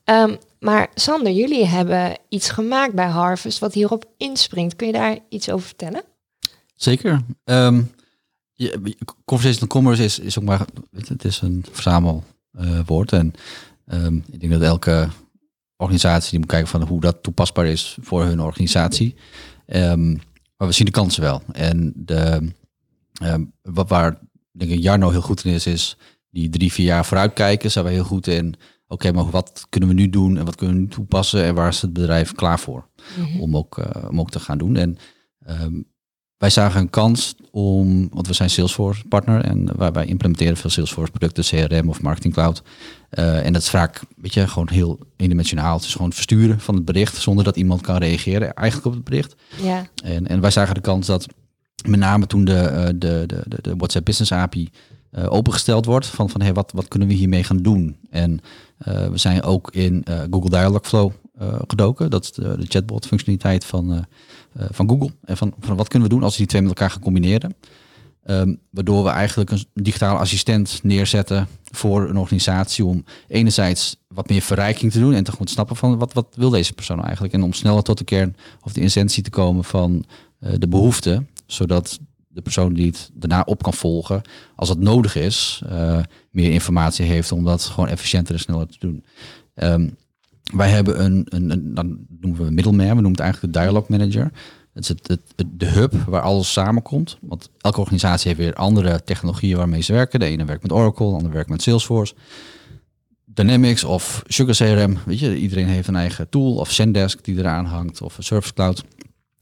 Ehm, 0.05 0.37
maar 0.61 0.89
Sander, 0.95 1.33
jullie 1.33 1.67
hebben 1.67 2.19
iets 2.29 2.51
gemaakt 2.51 2.95
bij 2.95 3.07
Harvest 3.07 3.59
wat 3.59 3.75
hierop 3.75 4.05
inspringt. 4.17 4.77
Kun 4.77 4.87
je 4.87 4.93
daar 4.93 5.19
iets 5.29 5.51
over 5.51 5.67
vertellen? 5.67 6.03
Zeker. 6.79 7.21
Ehm 7.45 7.83
je, 8.59 8.97
conversational 9.25 9.69
commerce 9.69 10.05
is, 10.05 10.19
is 10.19 10.39
ook 10.39 10.45
maar, 10.45 10.67
het 11.09 11.25
is 11.25 11.41
een 11.41 11.65
verzamelwoord. 11.71 13.13
en 13.13 13.35
ehm, 13.87 14.17
ik 14.17 14.41
denk 14.41 14.53
dat 14.53 14.63
elke 14.63 15.09
organisatie 15.77 16.31
die 16.31 16.39
moet 16.39 16.49
kijken 16.49 16.69
van 16.69 16.83
hoe 16.83 17.01
dat 17.01 17.23
toepasbaar 17.23 17.67
is 17.67 17.99
voor 18.01 18.25
hun 18.25 18.41
organisatie. 18.41 19.15
Ehm, 19.67 20.11
maar 20.57 20.69
we 20.69 20.73
zien 20.73 20.87
de 20.87 20.93
kansen 20.93 21.23
wel. 21.23 21.43
En 21.53 21.93
de, 21.97 22.53
wat 23.63 23.89
waar 23.89 24.19
denk 24.53 24.71
ik 24.71 24.81
Jarno 24.81 25.11
heel 25.11 25.21
goed 25.21 25.45
in 25.45 25.53
is, 25.53 25.67
is 25.67 25.97
die 26.31 26.49
drie, 26.49 26.73
vier 26.73 26.87
jaar 26.87 27.07
vooruitkijken. 27.07 27.71
Zijn 27.71 27.85
we 27.85 27.91
heel 27.91 28.05
goed 28.05 28.27
in, 28.27 28.55
oké, 28.89 29.13
maar 29.13 29.31
wat 29.31 29.67
kunnen 29.69 29.89
we 29.89 29.95
nu 29.95 30.09
doen 30.09 30.39
en 30.39 30.45
wat 30.45 30.55
kunnen 30.55 30.77
we 30.77 30.83
nu 30.83 30.89
toepassen 30.89 31.45
en 31.45 31.55
waar 31.55 31.69
is 31.69 31.83
het 31.83 31.93
bedrijf 31.93 32.33
klaar 32.33 32.61
voor? 32.61 32.89
om, 33.41 33.57
ook, 33.57 33.79
eh, 33.79 34.09
om 34.11 34.21
ook 34.21 34.31
te 34.31 34.41
gaan 34.41 34.59
doen. 34.59 34.77
En 34.77 34.99
wij 36.39 36.51
zagen 36.51 36.81
een 36.81 36.91
kans 36.91 37.35
om, 37.51 38.09
want 38.13 38.27
we 38.27 38.33
zijn 38.33 38.51
Salesforce 38.51 39.05
partner 39.09 39.45
en 39.45 39.77
wij, 39.77 39.93
wij 39.93 40.07
implementeren 40.07 40.57
veel 40.57 40.71
Salesforce 40.71 41.11
producten, 41.11 41.45
CRM 41.45 41.89
of 41.89 42.03
Marketing 42.03 42.35
Cloud. 42.35 42.63
Eh, 43.11 43.47
en 43.47 43.53
dat 43.53 43.63
is 43.63 43.71
vaak, 43.71 44.01
weet 44.17 44.35
je, 44.35 44.49
gewoon 44.49 44.69
heel 44.71 44.99
eendimensionaal. 45.17 45.77
Het 45.77 45.85
is 45.85 45.93
gewoon 45.93 46.07
het 46.07 46.15
versturen 46.15 46.61
van 46.61 46.75
het 46.75 46.85
bericht 46.85 47.17
zonder 47.17 47.45
dat 47.45 47.57
iemand 47.57 47.81
kan 47.81 47.97
reageren 47.97 48.55
eigenlijk 48.55 48.87
op 48.87 48.95
het 48.95 49.05
bericht. 49.05 49.35
Ja, 49.63 49.87
En, 50.05 50.27
en 50.27 50.41
wij 50.41 50.51
zagen 50.51 50.75
de 50.75 50.81
kans 50.81 51.07
dat 51.07 51.27
met 51.87 52.01
name 52.01 52.27
toen 52.27 52.45
de, 52.45 52.59
eh, 52.59 52.87
de, 52.87 53.25
de, 53.27 53.43
de, 53.61 53.77
WhatsApp 53.77 54.05
Business 54.05 54.33
API 54.33 54.71
eh, 55.11 55.33
opengesteld 55.33 55.85
wordt 55.85 56.07
van, 56.07 56.31
van 56.31 56.41
hey, 56.41 56.53
wat, 56.53 56.73
wat 56.73 56.89
kunnen 56.89 57.09
we 57.09 57.15
hiermee 57.15 57.45
gaan 57.45 57.63
doen? 57.63 57.97
En 58.11 58.41
we 59.11 59.19
zijn 59.19 59.43
ook 59.43 59.71
in 59.73 60.05
eh, 60.05 60.21
Google 60.31 60.51
Dialogflow 60.51 61.13
gedoken. 61.67 62.11
Dat 62.11 62.25
is 62.25 62.33
de, 62.33 62.57
de 62.59 62.67
chatbot 62.69 63.07
functionaliteit 63.07 63.65
van, 63.65 64.07
van 64.71 64.89
Google. 64.89 65.11
En 65.25 65.37
van, 65.37 65.55
van 65.61 65.77
wat 65.77 65.89
kunnen 65.89 66.09
we 66.09 66.15
doen 66.15 66.25
als 66.25 66.33
we 66.33 66.39
die 66.39 66.47
twee 66.47 66.63
met 66.63 66.71
elkaar 66.71 66.91
gaan 66.91 67.01
combineren? 67.01 67.57
Ehm, 68.29 68.55
waardoor 68.71 69.05
we 69.05 69.11
eigenlijk 69.11 69.51
een 69.51 69.65
digitale 69.75 70.19
assistent 70.19 70.81
neerzetten 70.83 71.49
voor 71.71 72.09
een 72.09 72.17
organisatie 72.17 72.85
om 72.85 73.05
enerzijds 73.29 73.97
wat 74.09 74.29
meer 74.29 74.41
verrijking 74.41 74.93
te 74.93 74.99
doen 74.99 75.15
en 75.15 75.25
te 75.25 75.33
goed 75.33 75.51
snappen 75.51 75.77
van 75.77 75.99
wat, 75.99 76.13
wat 76.13 76.27
wil 76.37 76.51
deze 76.51 76.73
persoon 76.73 76.97
nou 76.97 77.07
eigenlijk. 77.09 77.37
En 77.37 77.43
om 77.43 77.53
sneller 77.53 77.83
tot 77.83 77.99
de 77.99 78.05
kern 78.05 78.37
of 78.63 78.73
de 78.73 78.81
essentie 78.81 79.23
te 79.23 79.31
komen 79.31 79.65
van 79.65 80.05
eh, 80.39 80.53
de 80.59 80.69
behoefte, 80.69 81.25
zodat 81.47 81.99
de 82.29 82.41
persoon 82.41 82.75
die 82.75 82.87
het 82.87 83.11
daarna 83.15 83.43
op 83.47 83.63
kan 83.63 83.75
volgen, 83.75 84.23
als 84.57 84.69
het 84.69 84.79
nodig 84.79 85.17
is, 85.17 85.63
eh, 85.69 85.99
meer 86.31 86.51
informatie 86.51 87.05
heeft 87.05 87.33
om 87.33 87.45
dat 87.45 87.65
gewoon 87.65 87.89
efficiënter 87.89 88.35
en 88.35 88.41
sneller 88.41 88.67
te 88.67 88.79
doen. 88.79 89.05
Ehm, 89.55 89.89
wij 90.55 90.71
hebben 90.71 91.05
een, 91.05 91.27
een, 91.29 91.75
dan 91.75 91.99
noemen 92.21 92.45
we 92.45 92.51
middleman, 92.51 92.87
we 92.87 92.93
noemen 92.93 93.11
het 93.11 93.21
eigenlijk 93.21 93.53
de 93.55 93.61
dialogue 93.61 93.99
manager. 93.99 94.31
Het 94.73 94.83
is 94.83 94.89
het, 94.89 95.09
het- 95.09 95.45
de 95.51 95.67
hub 95.67 95.93
waar 96.07 96.21
alles 96.23 96.53
samenkomt. 96.53 97.19
Want 97.21 97.51
elke 97.61 97.81
organisatie 97.81 98.29
heeft 98.29 98.41
weer 98.41 98.55
andere 98.55 99.03
technologieën 99.05 99.57
waarmee 99.57 99.81
ze 99.83 99.93
werken. 99.93 100.21
De 100.21 100.27
ene 100.27 100.45
werkt 100.45 100.63
met 100.63 100.73
Oracle, 100.73 101.07
de 101.09 101.15
andere 101.15 101.35
werkt 101.35 101.49
met 101.51 101.63
Salesforce. 101.63 102.15
Dynamics 103.25 103.85
of 103.85 104.23
Sugar 104.27 104.55
CRM. 104.55 104.99
Weet 105.07 105.19
je, 105.19 105.37
iedereen 105.39 105.67
heeft 105.67 105.89
een 105.89 105.97
eigen 105.97 106.29
tool 106.29 106.55
of 106.55 106.71
Zendesk 106.73 107.25
die 107.25 107.39
eraan 107.39 107.65
hangt 107.65 108.03
of 108.03 108.17
Service 108.19 108.55
Cloud. 108.55 108.85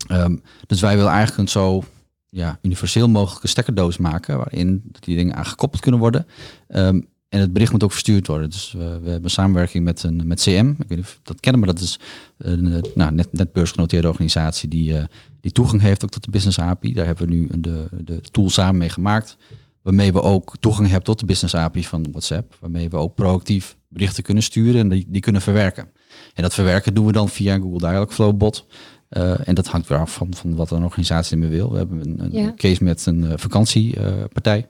Ehm, 0.06 0.36
dus 0.66 0.80
wij 0.80 0.96
willen 0.96 1.10
eigenlijk 1.10 1.38
een 1.38 1.48
zo 1.48 1.82
ja, 2.28 2.58
universeel 2.62 3.08
mogelijke 3.08 3.48
stekkerdoos 3.48 3.96
maken 3.96 4.36
waarin 4.36 4.82
die 5.00 5.16
dingen 5.16 5.34
aan 5.36 5.46
gekoppeld 5.46 5.82
kunnen 5.82 6.00
worden. 6.00 6.26
Ehm, 6.68 7.00
en 7.28 7.40
het 7.40 7.52
bericht 7.52 7.72
moet 7.72 7.82
ook 7.82 7.92
verstuurd 7.92 8.26
worden. 8.26 8.50
Dus 8.50 8.72
we, 8.72 8.98
we 9.02 9.10
hebben 9.10 9.30
samenwerking 9.30 9.84
met, 9.84 10.02
een, 10.02 10.26
met 10.26 10.40
CM. 10.40 10.68
Ik 10.68 10.88
weet 10.88 10.98
niet 10.98 10.98
of 10.98 11.20
dat 11.22 11.40
kennen, 11.40 11.60
maar 11.60 11.74
dat 11.74 11.82
is 11.82 11.98
een 12.38 12.72
eh, 12.72 12.92
nou, 12.94 13.12
net, 13.12 13.32
net 13.32 13.52
beursgenoteerde 13.52 14.08
organisatie 14.08 14.68
die, 14.68 14.96
eh, 14.98 15.04
die 15.40 15.52
toegang 15.52 15.80
heeft 15.82 16.04
ook 16.04 16.10
tot 16.10 16.24
de 16.24 16.30
Business 16.30 16.58
API. 16.58 16.92
Daar 16.92 17.06
hebben 17.06 17.28
we 17.28 17.34
nu 17.34 17.48
de, 17.58 17.88
de 18.04 18.20
tool 18.20 18.50
samen 18.50 18.76
mee 18.76 18.88
gemaakt. 18.88 19.36
Waarmee 19.82 20.12
we 20.12 20.22
ook 20.22 20.56
toegang 20.60 20.86
hebben 20.86 21.04
tot 21.04 21.18
de 21.20 21.26
Business 21.26 21.54
API 21.54 21.84
van 21.84 22.06
WhatsApp. 22.10 22.56
Waarmee 22.60 22.88
we 22.88 22.96
ook 22.96 23.14
proactief 23.14 23.76
berichten 23.88 24.22
kunnen 24.22 24.42
sturen 24.42 24.80
en 24.80 24.88
die, 24.88 25.04
die 25.08 25.20
kunnen 25.20 25.42
verwerken. 25.42 25.88
En 26.34 26.42
dat 26.42 26.54
verwerken 26.54 26.94
doen 26.94 27.06
we 27.06 27.12
dan 27.12 27.28
via 27.28 27.54
een 27.54 27.62
Google 27.62 27.78
Dialogflow 27.78 28.36
bot. 28.36 28.66
Eh, 29.08 29.48
en 29.48 29.54
dat 29.54 29.66
hangt 29.66 29.88
weer 29.88 29.98
af 29.98 30.14
van, 30.14 30.34
van 30.34 30.54
wat 30.54 30.70
een 30.70 30.84
organisatie 30.84 31.32
ermee 31.36 31.50
wil. 31.50 31.70
We 31.72 31.78
hebben 31.78 32.00
een, 32.00 32.24
een 32.24 32.32
Ja. 32.32 32.52
case 32.56 32.84
met 32.84 33.06
een 33.06 33.38
vakantiepartij. 33.38 34.66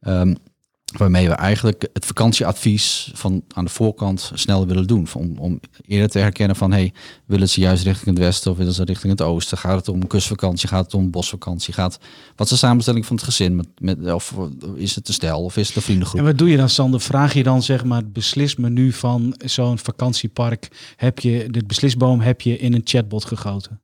Ehm, 0.00 0.34
waarmee 0.92 1.28
we 1.28 1.34
eigenlijk 1.34 1.88
het 1.92 2.06
vakantieadvies 2.06 3.10
van 3.14 3.42
aan 3.54 3.64
de 3.64 3.70
voorkant 3.70 4.30
sneller 4.34 4.66
willen 4.66 4.86
doen. 4.86 5.08
Om, 5.14 5.38
om 5.38 5.60
eerder 5.86 6.08
te 6.08 6.18
herkennen 6.18 6.56
van, 6.56 6.72
hey, 6.72 6.92
willen 7.24 7.48
ze 7.48 7.60
juist 7.60 7.84
richting 7.84 8.16
het 8.16 8.24
westen 8.24 8.50
of 8.50 8.56
willen 8.56 8.72
ze 8.72 8.84
richting 8.84 9.12
het 9.12 9.22
oosten? 9.22 9.58
Gaat 9.58 9.76
het 9.76 9.88
om 9.88 10.06
kustvakantie? 10.06 10.68
Gaat 10.68 10.84
het 10.84 10.94
om 10.94 11.10
bosvakantie? 11.10 11.74
Gaat, 11.74 11.98
wat 12.36 12.46
is 12.46 12.52
de 12.52 12.58
samenstelling 12.58 13.06
van 13.06 13.16
het 13.16 13.24
gezin? 13.24 13.56
Met, 13.56 13.68
met, 13.78 14.12
of 14.12 14.34
is 14.74 14.94
het 14.94 15.06
de 15.06 15.12
stijl 15.12 15.44
of 15.44 15.56
is 15.56 15.66
het 15.66 15.74
de 15.74 15.80
vriendengroep? 15.80 16.20
En 16.20 16.26
wat 16.26 16.38
doe 16.38 16.50
je 16.50 16.56
dan, 16.56 16.68
Sander? 16.68 17.00
Vraag 17.00 17.34
je 17.34 17.42
dan 17.42 17.62
zeg 17.62 17.84
maar 17.84 18.00
het 18.00 18.12
beslismenu 18.12 18.92
van 18.92 19.34
zo'n 19.44 19.78
vakantiepark? 19.78 20.68
Heb 20.96 21.18
je 21.18 21.50
de 21.50 21.64
beslisboom 21.66 22.20
heb 22.20 22.40
je 22.40 22.58
in 22.58 22.74
een 22.74 22.82
chatbot 22.84 23.24
gegoten? 23.24 23.80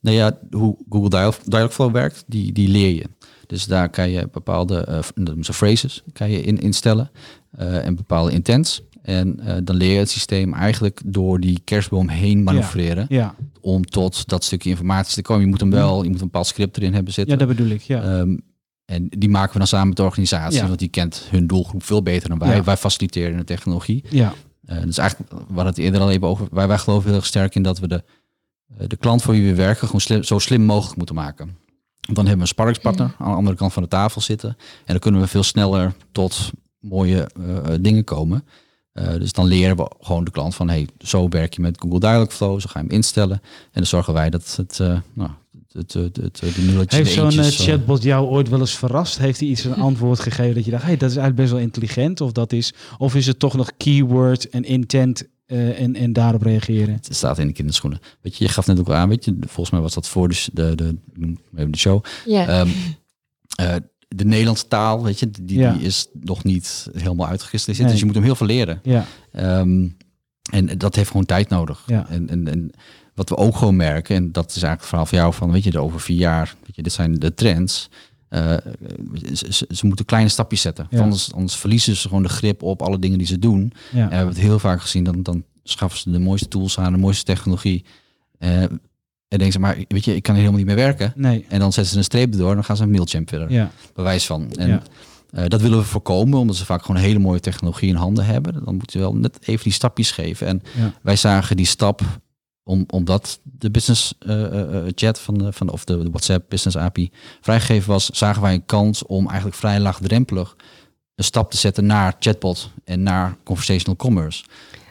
Nou 0.00 0.16
ja, 0.16 0.38
hoe 0.50 0.76
Google 0.88 1.08
Dialog, 1.08 1.38
Dialogflow 1.44 1.92
werkt, 1.92 2.24
die, 2.26 2.52
die 2.52 2.68
leer 2.68 2.94
je. 2.94 3.04
Dus 3.46 3.64
daar 3.66 3.88
kan 3.88 4.10
je 4.10 4.28
bepaalde 4.32 4.84
dat 4.86 5.12
noemen 5.14 5.44
ze 5.44 5.52
phrases 5.52 6.02
kan 6.12 6.30
je 6.30 6.40
in 6.42 6.60
instellen 6.60 7.10
eh, 7.50 7.86
en 7.86 7.96
bepaalde 7.96 8.32
intents. 8.32 8.82
En 9.02 9.40
eh, 9.40 9.56
dan 9.64 9.76
leer 9.76 9.92
je 9.92 9.98
het 9.98 10.10
systeem 10.10 10.54
eigenlijk 10.54 11.00
door 11.04 11.40
die 11.40 11.60
kerstboom 11.64 12.08
heen 12.08 12.42
manoeuvreren 12.42 13.06
Ja, 13.08 13.34
om 13.60 13.84
tot 13.84 14.28
dat 14.28 14.44
stukje 14.44 14.70
informatie 14.70 15.14
te 15.14 15.22
komen. 15.22 15.42
Je 15.42 15.48
moet 15.48 15.60
hem 15.60 15.70
wel, 15.70 16.02
je 16.02 16.08
moet 16.08 16.18
een 16.20 16.24
bepaald 16.26 16.46
script 16.46 16.76
erin 16.76 16.92
hebben 16.94 17.08
ja 17.08 17.12
zitten. 17.14 17.38
dat 17.38 17.48
bedoel 17.48 17.68
ik. 17.70 17.80
Ja. 17.82 18.02
Ehm, 18.02 18.36
en 18.84 19.06
die 19.08 19.28
maken 19.28 19.52
we 19.52 19.58
dan 19.58 19.66
samen 19.66 19.88
met 19.88 19.96
de 19.96 20.02
organisatie, 20.02 20.60
Ja. 20.60 20.66
want 20.66 20.78
die 20.78 20.88
kent 20.88 21.26
hun 21.30 21.46
doelgroep 21.46 21.82
veel 21.82 22.02
beter 22.02 22.28
dan 22.28 22.38
wij. 22.38 22.56
Ja. 22.56 22.64
Wij 22.64 22.76
faciliteren 22.76 23.36
de 23.36 23.44
technologie. 23.44 24.04
ja. 24.10 24.34
Eh, 24.64 24.82
dus 24.82 24.98
eigenlijk, 24.98 25.30
we 25.30 25.36
hadden 25.46 25.66
het 25.66 25.78
eerder 25.78 26.00
al 26.00 26.10
even 26.10 26.26
over, 26.26 26.46
wij, 26.50 26.68
wij 26.68 26.78
geloven 26.78 27.08
heel 27.08 27.16
erg 27.16 27.26
sterk 27.26 27.54
in 27.54 27.62
dat 27.62 27.78
we 27.78 27.88
de, 27.88 28.02
de 28.86 28.96
klant 28.96 29.22
voor 29.22 29.34
wie 29.34 29.46
we 29.46 29.54
werken 29.54 29.86
gewoon 29.86 30.00
slim, 30.00 30.22
zo 30.22 30.38
slim 30.38 30.62
mogelijk 30.62 30.96
moeten 30.96 31.14
maken. 31.14 31.56
Dan 32.06 32.16
hebben 32.16 32.34
we 32.34 32.40
een 32.40 32.46
sparringspartner 32.46 33.14
aan 33.18 33.30
de 33.30 33.36
andere 33.36 33.56
kant 33.56 33.72
van 33.72 33.82
de 33.82 33.88
tafel 33.88 34.20
zitten. 34.20 34.48
En 34.58 34.84
dan 34.86 34.98
kunnen 34.98 35.20
we 35.20 35.26
veel 35.26 35.42
sneller 35.42 35.92
tot 36.12 36.50
mooie 36.78 37.30
eh, 37.36 37.74
dingen 37.80 38.04
komen. 38.04 38.44
Eh, 38.92 39.12
dus 39.12 39.32
dan 39.32 39.46
leren 39.46 39.76
we 39.76 39.90
gewoon 40.00 40.24
de 40.24 40.30
klant 40.30 40.54
van, 40.54 40.68
hey, 40.68 40.88
zo 40.98 41.28
werk 41.28 41.54
je 41.54 41.60
met 41.60 41.80
Google 41.80 42.00
Dialogflow, 42.00 42.60
zo 42.60 42.66
ga 42.68 42.78
je 42.78 42.86
hem 42.86 42.94
instellen. 42.94 43.40
En 43.42 43.70
dan 43.72 43.86
zorgen 43.86 44.14
wij 44.14 44.30
dat 44.30 44.56
het, 44.56 44.80
eh 44.80 44.98
nou, 45.12 45.30
het, 45.72 45.92
het, 45.92 46.16
het, 46.16 46.40
het, 46.40 46.54
de 46.54 46.62
nulletjes, 46.62 46.98
Heeft 46.98 47.12
zo'n 47.12 47.44
eh, 47.44 47.46
eh, 47.46 47.52
chatbot 47.52 48.02
jou 48.02 48.26
ooit 48.26 48.48
wel 48.48 48.60
eens 48.60 48.78
verrast? 48.78 49.18
Heeft 49.18 49.40
hij 49.40 49.48
iets 49.48 49.64
een 49.64 49.74
antwoord 49.74 50.20
gegeven 50.20 50.54
dat 50.54 50.64
je 50.64 50.70
dacht, 50.70 50.82
hey, 50.82 50.96
dat 50.96 51.10
is 51.10 51.16
eigenlijk 51.16 51.36
best 51.36 51.50
wel 51.50 51.60
intelligent? 51.60 52.20
Of, 52.20 52.32
dat 52.32 52.52
is, 52.52 52.74
of 52.98 53.14
is 53.14 53.26
het 53.26 53.38
toch 53.38 53.54
nog 53.54 53.70
keyword 53.76 54.48
en 54.48 54.64
intent 54.64 55.28
eh, 55.52 55.80
en, 55.80 55.94
en 55.96 56.12
daarop 56.12 56.42
reageren? 56.42 56.94
Het 56.94 57.08
staat 57.16 57.38
in 57.38 57.46
de 57.46 57.52
kinderschoenen. 57.52 58.00
Weet 58.20 58.36
je, 58.36 58.44
je 58.44 58.50
gaf 58.50 58.66
net 58.66 58.78
ook 58.80 58.88
al 58.88 58.94
aan, 58.94 59.08
weet 59.08 59.24
je, 59.24 59.36
volgens 59.40 59.70
mij 59.70 59.80
was 59.80 59.94
dat 59.94 60.08
voor 60.08 60.28
de, 60.28 60.44
de, 60.52 60.74
de, 60.74 61.70
de 61.70 61.78
show. 61.78 62.04
Ja. 62.26 62.46
Ehm, 62.46 62.68
eh, 63.54 63.74
de 64.08 64.24
Nederlandse 64.24 64.68
taal, 64.68 65.02
weet 65.02 65.18
je, 65.18 65.30
die, 65.30 65.58
Ja. 65.58 65.72
die 65.72 65.82
is 65.82 66.06
nog 66.20 66.44
niet 66.44 66.88
helemaal 66.92 67.26
uitgekristalliseerd. 67.28 67.88
Nee. 67.88 67.90
Dus 67.90 67.98
je 68.00 68.06
moet 68.06 68.14
hem 68.14 68.24
heel 68.24 68.34
veel 68.34 68.46
leren. 68.46 68.80
Ja, 68.82 69.04
Ehm, 69.32 69.88
en 70.50 70.78
dat 70.78 70.94
heeft 70.94 71.10
gewoon 71.10 71.26
tijd 71.26 71.48
nodig. 71.48 71.82
Ja. 71.86 72.06
En, 72.08 72.28
en, 72.28 72.48
en 72.48 72.70
wat 73.14 73.28
we 73.28 73.36
ook 73.36 73.56
gewoon 73.56 73.76
merken, 73.76 74.16
en 74.16 74.32
dat 74.32 74.44
is 74.56 74.62
eigenlijk 74.62 74.80
het 74.80 74.88
verhaal 74.88 75.06
van 75.06 75.18
jou, 75.18 75.32
van 75.34 75.52
weet 75.52 75.64
je, 75.64 75.70
de 75.70 75.78
over 75.80 76.00
vier 76.00 76.16
jaar, 76.16 76.54
weet 76.66 76.76
je, 76.76 76.82
dit 76.82 76.92
zijn 76.92 77.14
de 77.14 77.34
trends. 77.34 77.90
Eh, 78.32 78.56
ze, 79.70 79.86
moeten 79.86 80.04
kleine 80.04 80.28
stapjes 80.28 80.60
zetten. 80.60 80.86
Ja. 80.90 81.00
Anders, 81.00 81.32
anders 81.32 81.54
verliezen 81.56 81.96
ze 81.96 82.08
gewoon 82.08 82.22
de 82.22 82.28
grip 82.28 82.62
op 82.62 82.82
alle 82.82 82.98
dingen 82.98 83.18
die 83.18 83.26
ze 83.26 83.38
doen. 83.38 83.72
ja. 83.92 83.98
En 84.02 84.08
we 84.08 84.14
hebben 84.14 84.34
het 84.34 84.42
heel 84.44 84.58
vaak 84.58 84.80
gezien, 84.80 85.04
dan, 85.04 85.22
dan 85.22 85.44
schaffen 85.62 86.00
ze 86.00 86.10
de 86.10 86.18
mooiste 86.18 86.48
tools 86.48 86.78
aan, 86.78 86.92
de 86.92 86.98
mooiste 86.98 87.24
technologie. 87.24 87.84
Eh, 88.38 88.62
en 88.62 88.78
denken 89.38 89.52
ze, 89.52 89.58
maar 89.58 89.76
weet 89.88 90.04
je, 90.04 90.14
ik 90.14 90.22
kan 90.22 90.34
hier 90.34 90.44
helemaal 90.44 90.64
niet 90.66 90.74
meer 90.76 90.84
werken. 90.84 91.12
Nee, 91.16 91.44
En 91.48 91.58
dan 91.58 91.72
zetten 91.72 91.92
ze 91.92 91.98
een 91.98 92.04
streep 92.04 92.32
erdoor 92.32 92.48
en 92.48 92.54
dan 92.54 92.64
gaan 92.64 92.76
ze 92.76 92.82
een 92.82 92.90
Mailchimp 92.90 93.28
verder. 93.28 93.52
ja. 93.52 93.70
Bewijs 93.94 94.26
van. 94.26 94.52
En 94.52 94.68
Ja. 94.68 94.82
eh, 95.30 95.46
dat 95.48 95.60
willen 95.60 95.78
we 95.78 95.84
voorkomen, 95.84 96.38
omdat 96.38 96.56
ze 96.56 96.64
vaak 96.64 96.84
gewoon 96.84 97.00
hele 97.00 97.18
mooie 97.18 97.40
technologie 97.40 97.88
in 97.88 97.94
handen 97.94 98.24
hebben. 98.24 98.64
Dan 98.64 98.74
moeten 98.76 98.96
we 98.96 99.02
wel 99.02 99.14
net 99.16 99.38
even 99.40 99.64
die 99.64 99.72
stapjes 99.72 100.10
geven. 100.10 100.46
En 100.46 100.62
wij 101.02 101.16
zagen 101.16 101.56
die 101.56 101.66
stap, 101.66 102.00
om, 102.64 102.84
omdat 102.86 103.40
de 103.42 103.70
business 103.70 104.14
eh, 104.18 104.44
eh, 104.44 104.76
eh, 104.76 104.92
chat 104.94 105.20
van 105.20 105.38
de, 105.38 105.52
van 105.52 105.70
of 105.70 105.84
de, 105.84 106.10
WhatsApp 106.10 106.50
Business 106.50 106.76
API 106.76 107.10
vrijgegeven 107.40 107.90
was, 107.90 108.06
zagen 108.06 108.42
wij 108.42 108.54
een 108.54 108.66
kans 108.66 109.06
om 109.06 109.26
eigenlijk 109.26 109.56
vrij 109.56 109.80
laagdrempelig 109.80 110.56
een 111.14 111.24
stap 111.24 111.50
te 111.50 111.56
zetten 111.56 111.86
naar 111.86 112.16
chatbot 112.18 112.70
en 112.84 113.02
naar 113.02 113.36
conversational 113.44 113.96
commerce. 113.96 114.44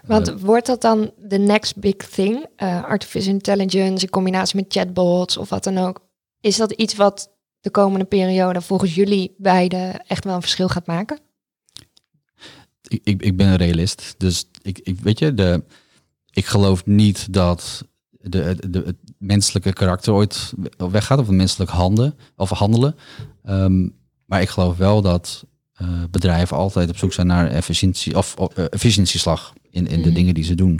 Want 0.06 0.34
wordt 0.42 0.66
dat 0.66 0.82
dan 0.82 1.12
de 1.18 1.38
next 1.38 1.78
big 1.78 1.96
thing? 1.96 2.46
Artificial 2.58 3.34
intelligence 3.34 4.06
in 4.06 4.12
combinatie 4.12 4.56
met 4.56 4.66
chatbots 4.74 5.38
of 5.38 5.50
wat 5.50 5.64
dan 5.64 5.78
ook. 5.78 6.00
Is 6.40 6.58
dat 6.58 6.72
iets 6.72 6.96
wat 6.96 7.32
de 7.60 7.70
komende 7.70 8.06
periode 8.06 8.62
volgens 8.62 8.96
jullie 8.96 9.36
beiden 9.38 10.06
echt 10.08 10.24
wel 10.24 10.36
een 10.36 10.42
verschil 10.42 10.70
gaat 10.70 10.86
maken? 10.88 11.20
ik, 12.92 13.02
ik, 13.04 13.22
ik 13.22 13.38
ben 13.38 13.48
een 13.48 13.56
realist. 13.56 14.16
Dus 14.18 14.46
ik, 14.62 14.80
ik 14.80 15.00
weet 15.00 15.20
je, 15.20 15.34
de, 15.34 15.64
ik 16.32 16.46
geloof 16.46 16.86
niet 16.86 17.34
dat 17.34 17.86
de, 18.10 18.56
de, 18.70 18.84
het 18.86 18.96
menselijke 19.18 19.74
karakter 19.74 20.14
ooit 20.14 20.54
weggaat 20.78 21.20
of 21.20 21.28
het 21.28 21.36
menselijk 21.36 21.72
handen 21.72 22.16
of 22.36 22.50
handelen. 22.50 22.96
Ehm, 23.44 23.88
maar 24.26 24.42
ik 24.42 24.50
geloof 24.50 24.78
wel 24.78 25.02
dat 25.02 25.46
eh, 25.74 25.88
bedrijven 26.12 26.58
altijd 26.58 26.90
op 26.90 26.98
zoek 26.98 27.14
zijn 27.14 27.28
naar 27.28 27.48
efficiëntie 27.48 28.18
of, 28.18 28.36
eh, 28.36 28.66
efficiëntieslag 28.70 29.54
in, 29.70 29.88
in 29.88 30.02
de 30.02 30.08
Mhm. 30.08 30.16
dingen 30.16 30.34
die 30.34 30.44
ze 30.44 30.56
doen. 30.56 30.80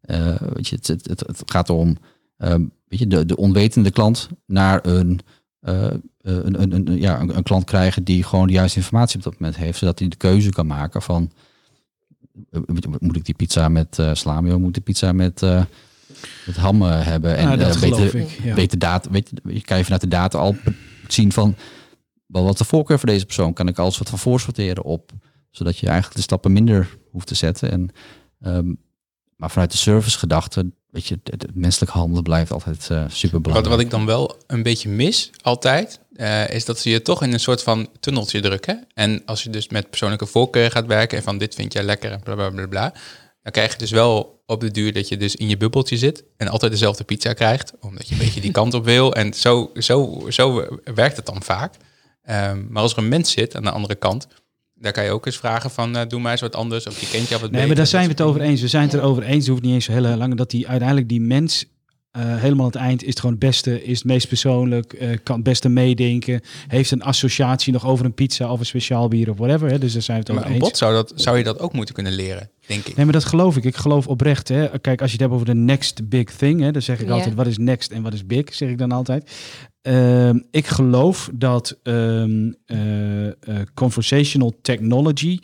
Eh, 0.00 0.34
weet 0.52 0.68
je, 0.68 0.76
het, 0.76 0.86
het, 0.86 1.08
het, 1.08 1.20
het 1.20 1.42
gaat 1.50 1.70
om 1.70 1.96
ehm, 2.36 2.64
weet 2.86 2.98
je, 2.98 3.06
de, 3.06 3.26
de 3.26 3.36
onwetende 3.36 3.90
klant 3.90 4.28
naar 4.46 4.86
een, 4.86 5.20
een, 5.60 6.02
een, 6.22 6.72
een, 6.72 6.98
ja, 7.00 7.20
een, 7.20 7.36
een 7.36 7.42
klant 7.42 7.64
krijgen 7.64 8.04
die 8.04 8.22
gewoon 8.22 8.46
de 8.46 8.52
juiste 8.52 8.78
informatie 8.78 9.16
op 9.18 9.24
dat 9.24 9.38
moment 9.38 9.56
heeft, 9.56 9.78
zodat 9.78 9.98
hij 9.98 10.08
de 10.08 10.16
keuze 10.16 10.50
kan 10.50 10.66
maken 10.66 11.02
van 11.02 11.30
moet 12.98 13.16
ik 13.16 13.24
die 13.24 13.34
pizza 13.34 13.68
met 13.68 13.98
eh 13.98 14.14
salami 14.14 14.52
of 14.52 14.58
moet 14.58 14.68
ik 14.68 14.74
de 14.74 14.80
pizza 14.80 15.12
met, 15.12 15.42
eh, 15.42 15.64
met 16.46 16.56
ham 16.56 16.82
eh, 16.82 17.04
hebben? 17.04 17.36
En 17.36 17.44
Nou, 17.44 17.58
dat 17.58 17.74
eh, 17.74 17.80
beter, 17.80 18.14
ik. 18.14 18.40
Ja. 18.42 18.54
beter 18.54 18.78
data, 18.78 19.10
weet, 19.10 19.30
je 19.44 19.60
kan 19.60 19.76
je 19.76 19.84
vanuit 19.84 20.00
de 20.00 20.08
data 20.08 20.38
al 20.38 20.56
zien 21.08 21.32
van 21.32 21.56
wel 22.26 22.44
wat 22.44 22.58
de 22.58 22.64
voorkeur 22.64 22.98
voor 22.98 23.08
deze 23.08 23.24
persoon. 23.26 23.52
Kan 23.52 23.68
ik 23.68 23.78
alles 23.78 23.98
wat 23.98 24.08
van 24.08 24.18
voorsorteren 24.18 24.84
op, 24.84 25.12
zodat 25.50 25.78
je 25.78 25.86
eigenlijk 25.86 26.16
de 26.16 26.22
stappen 26.22 26.52
minder 26.52 26.98
hoeft 27.10 27.26
te 27.26 27.34
zetten. 27.34 27.70
En, 27.70 27.90
ehm, 28.40 28.74
maar 29.36 29.50
vanuit 29.50 29.70
de 29.70 29.76
servicegedachte, 29.76 30.72
weet 30.90 31.06
je, 31.06 31.18
het, 31.24 31.46
menselijk 31.54 31.92
handelen 31.92 32.22
blijft 32.22 32.52
altijd 32.52 32.90
eh 32.90 33.04
super 33.08 33.32
Wat, 33.32 33.42
belangrijk. 33.42 33.74
wat 33.74 33.84
ik 33.84 33.90
dan 33.90 34.06
wel 34.06 34.36
een 34.46 34.62
beetje 34.62 34.88
mis, 34.88 35.30
altijd, 35.42 36.00
eh, 36.14 36.50
is 36.50 36.64
dat 36.64 36.78
ze 36.78 36.90
je 36.90 37.02
toch 37.02 37.22
in 37.22 37.32
een 37.32 37.40
soort 37.40 37.62
van 37.62 37.88
tunneltje 38.00 38.40
drukken. 38.40 38.86
En 38.94 39.22
als 39.24 39.42
je 39.42 39.50
dus 39.50 39.68
met 39.68 39.88
persoonlijke 39.90 40.26
voorkeur 40.26 40.70
gaat 40.70 40.86
werken 40.86 41.18
en 41.18 41.24
van 41.24 41.38
dit 41.38 41.54
vind 41.54 41.72
jij 41.72 41.82
lekker 41.82 42.12
en 42.12 42.20
bla 42.22 42.34
bla 42.34 42.50
bla 42.50 42.66
bla, 42.66 42.92
dan 43.42 43.52
krijg 43.52 43.72
je 43.72 43.78
dus 43.78 43.90
wel 43.90 44.42
op 44.46 44.60
de 44.60 44.70
duur 44.70 44.92
dat 44.92 45.08
je 45.08 45.16
dus 45.16 45.36
in 45.36 45.48
je 45.48 45.56
bubbeltje 45.56 45.96
zit 45.96 46.24
en 46.36 46.48
altijd 46.48 46.72
dezelfde 46.72 47.04
pizza 47.04 47.32
krijgt, 47.32 47.72
omdat 47.80 48.08
je 48.08 48.14
een 48.14 48.20
beetje 48.20 48.40
die 48.40 48.50
kant 48.50 48.74
op 48.74 48.84
wil. 48.84 49.14
En 49.14 49.34
zo, 49.34 49.70
zo, 49.74 50.24
zo 50.28 50.66
werkt 50.94 51.16
het 51.16 51.26
dan 51.26 51.42
vaak. 51.42 51.74
Ehm, 52.22 52.64
maar 52.68 52.82
als 52.82 52.92
er 52.92 52.98
een 52.98 53.08
mens 53.08 53.30
zit 53.30 53.56
aan 53.56 53.62
de 53.62 53.70
andere 53.70 53.94
kant, 53.94 54.26
daar 54.80 54.92
kan 54.92 55.04
je 55.04 55.10
ook 55.10 55.26
eens 55.26 55.36
vragen 55.38 55.70
van 55.70 55.96
eh, 55.96 56.06
doe 56.08 56.20
maar 56.20 56.32
eens 56.32 56.40
wat 56.40 56.54
anders 56.54 56.86
of 56.86 57.00
je 57.00 57.08
kent 57.08 57.28
jou 57.28 57.40
wat 57.40 57.40
Nee, 57.40 57.50
beter. 57.50 57.66
maar 57.66 57.76
daar 57.76 57.86
zijn 57.86 58.04
we 58.04 58.10
het 58.10 58.20
over 58.20 58.40
eens. 58.40 58.60
We 58.60 58.68
zijn 58.68 58.82
het 58.84 58.94
erover 58.94 59.22
eens, 59.22 59.38
het 59.38 59.46
hoeft 59.48 59.62
niet 59.62 59.74
eens 59.74 59.84
zo 59.84 59.92
heel 59.92 60.16
lang, 60.16 60.34
dat 60.34 60.50
die 60.50 60.68
uiteindelijk 60.68 61.08
die 61.08 61.20
mens 61.20 61.64
eh, 62.10 62.22
helemaal 62.36 62.64
aan 62.64 62.72
het 62.72 62.80
eind 62.80 63.02
is 63.02 63.08
het 63.08 63.20
gewoon 63.20 63.34
het 63.34 63.44
beste, 63.44 63.84
is 63.84 63.98
het 63.98 64.06
meest 64.06 64.28
persoonlijk, 64.28 64.92
eh, 64.92 65.08
kan 65.22 65.34
het 65.34 65.44
beste 65.44 65.68
meedenken, 65.68 66.40
heeft 66.68 66.90
een 66.90 67.02
associatie 67.02 67.72
nog 67.72 67.86
over 67.86 68.04
een 68.04 68.14
pizza 68.14 68.52
of 68.52 68.58
een 68.58 68.66
speciaal 68.66 69.08
bier 69.08 69.30
of 69.30 69.36
whatever. 69.36 69.70
Hè? 69.70 69.78
Dus 69.78 69.92
daar 69.92 70.02
zijn 70.02 70.18
we 70.18 70.24
het 70.24 70.32
Maar 70.32 70.44
over 70.44 70.54
een 70.54 70.60
bot 70.60 70.76
zou, 70.76 70.94
dat, 70.94 71.12
zou 71.14 71.38
je 71.38 71.44
dat 71.44 71.58
ook 71.58 71.72
moeten 71.72 71.94
kunnen 71.94 72.12
leren, 72.12 72.50
denk 72.66 72.86
ik. 72.86 72.96
Nee, 72.96 73.04
maar 73.04 73.14
dat 73.14 73.24
geloof 73.24 73.56
ik. 73.56 73.64
Ik 73.64 73.76
geloof 73.76 74.06
oprecht. 74.06 74.48
Hè. 74.48 74.78
Kijk, 74.78 75.00
als 75.00 75.10
je 75.10 75.16
het 75.16 75.20
hebt 75.20 75.32
over 75.32 75.46
de 75.46 75.54
next 75.54 76.08
big 76.08 76.36
thing, 76.36 76.60
hè, 76.60 76.70
dan 76.70 76.82
zeg 76.82 77.00
ik 77.00 77.08
altijd: 77.08 77.34
wat 77.34 77.46
is 77.46 77.58
next 77.58 77.90
en 77.90 78.02
wat 78.02 78.12
is 78.12 78.26
big? 78.26 78.54
Zeg 78.54 78.68
ik 78.68 78.78
dan 78.78 78.92
altijd. 78.92 79.30
Ehm, 79.82 80.38
ik 80.50 80.66
geloof 80.66 81.30
dat 81.34 81.78
ehm, 81.82 82.52
eh, 82.66 83.26
eh, 83.26 83.34
conversational 83.74 84.58
technology. 84.62 85.38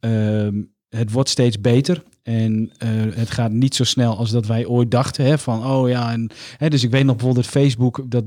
ehm, 0.00 0.62
het 0.88 1.12
wordt 1.12 1.28
steeds 1.28 1.60
beter. 1.60 2.02
En 2.28 2.70
eh, 2.78 2.88
het 3.14 3.30
gaat 3.30 3.50
niet 3.50 3.74
zo 3.74 3.84
snel 3.84 4.16
als 4.16 4.30
dat 4.30 4.46
wij 4.46 4.66
ooit 4.66 4.90
dachten. 4.90 5.24
Hè, 5.24 5.38
van, 5.38 5.66
oh 5.66 5.88
ja, 5.88 6.12
en, 6.12 6.30
hè, 6.56 6.68
dus 6.68 6.84
ik 6.84 6.90
weet 6.90 7.04
nog 7.04 7.16
bijvoorbeeld 7.16 7.44
het 7.44 7.54
Facebook, 7.54 8.04
dat 8.08 8.24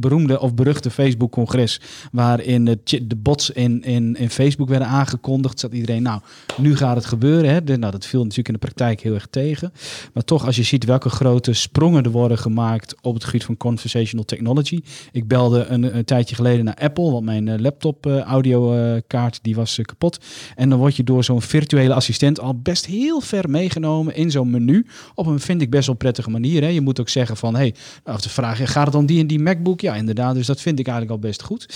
beroemde 0.00 0.40
of 0.40 0.54
beruchte 0.54 0.90
Facebook-congres, 0.90 1.80
waarin 2.12 2.64
de, 2.64 3.16
bots 3.16 3.50
in, 3.50 3.82
in, 3.82 4.16
in 4.16 4.30
Facebook 4.30 4.68
werden 4.68 4.88
aangekondigd, 4.88 5.60
zat 5.60 5.72
iedereen, 5.72 6.02
nou, 6.02 6.20
nu 6.56 6.76
gaat 6.76 6.96
het 6.96 7.04
gebeuren. 7.04 7.50
Hè. 7.50 7.76
Nou, 7.76 7.92
dat 7.92 8.06
viel 8.06 8.20
natuurlijk 8.20 8.48
in 8.48 8.54
de 8.54 8.60
praktijk 8.60 9.00
heel 9.00 9.14
erg 9.14 9.26
tegen. 9.30 9.72
Maar 10.12 10.24
toch, 10.24 10.46
als 10.46 10.56
je 10.56 10.62
ziet 10.62 10.84
welke 10.84 11.08
grote 11.08 11.52
sprongen 11.52 12.04
er 12.04 12.10
worden 12.10 12.38
gemaakt 12.38 12.94
op 13.02 13.14
het 13.14 13.24
gebied 13.24 13.44
van 13.44 13.56
conversational 13.56 14.24
technology. 14.24 14.80
Ik 15.12 15.28
belde 15.28 15.64
een, 15.66 16.04
tijdje 16.04 16.34
geleden 16.34 16.64
naar 16.64 16.74
Apple, 16.74 17.10
want 17.10 17.24
mijn 17.24 17.48
eh, 17.48 17.58
laptop 17.58 18.06
eh, 18.06 18.20
audiokaart 18.20 19.38
die 19.42 19.54
was 19.54 19.78
kapot. 19.82 20.18
En 20.56 20.68
dan 20.68 20.78
word 20.78 20.96
je 20.96 21.04
door 21.04 21.24
zo'n 21.24 21.42
virtuele 21.42 21.94
assistent 21.94 22.40
al 22.40 22.60
best 22.60 22.86
heel 22.86 23.20
ver 23.20 23.37
meegenomen 23.46 24.14
in 24.14 24.30
zo'n 24.30 24.50
menu. 24.50 24.86
Op 25.14 25.26
een, 25.26 25.40
vind 25.40 25.62
ik 25.62 25.70
best 25.70 25.86
wel 25.86 25.96
prettige 25.96 26.30
manier. 26.30 26.62
Hè. 26.62 26.68
Je 26.68 26.80
moet 26.80 27.00
ook 27.00 27.08
zeggen 27.08 27.36
van, 27.36 27.54
hey, 27.54 27.74
nou, 28.04 28.16
of 28.16 28.22
de 28.22 28.28
vraag, 28.28 28.72
gaat 28.72 28.86
het 28.86 28.94
om 28.94 29.06
die 29.06 29.20
en 29.20 29.26
die 29.26 29.38
MacBook? 29.38 29.80
Ja, 29.80 29.94
inderdaad. 29.94 30.34
Dus 30.34 30.46
dat 30.46 30.60
vind 30.60 30.78
ik 30.78 30.86
eigenlijk 30.86 31.16
al 31.16 31.28
best 31.28 31.42
goed. 31.42 31.66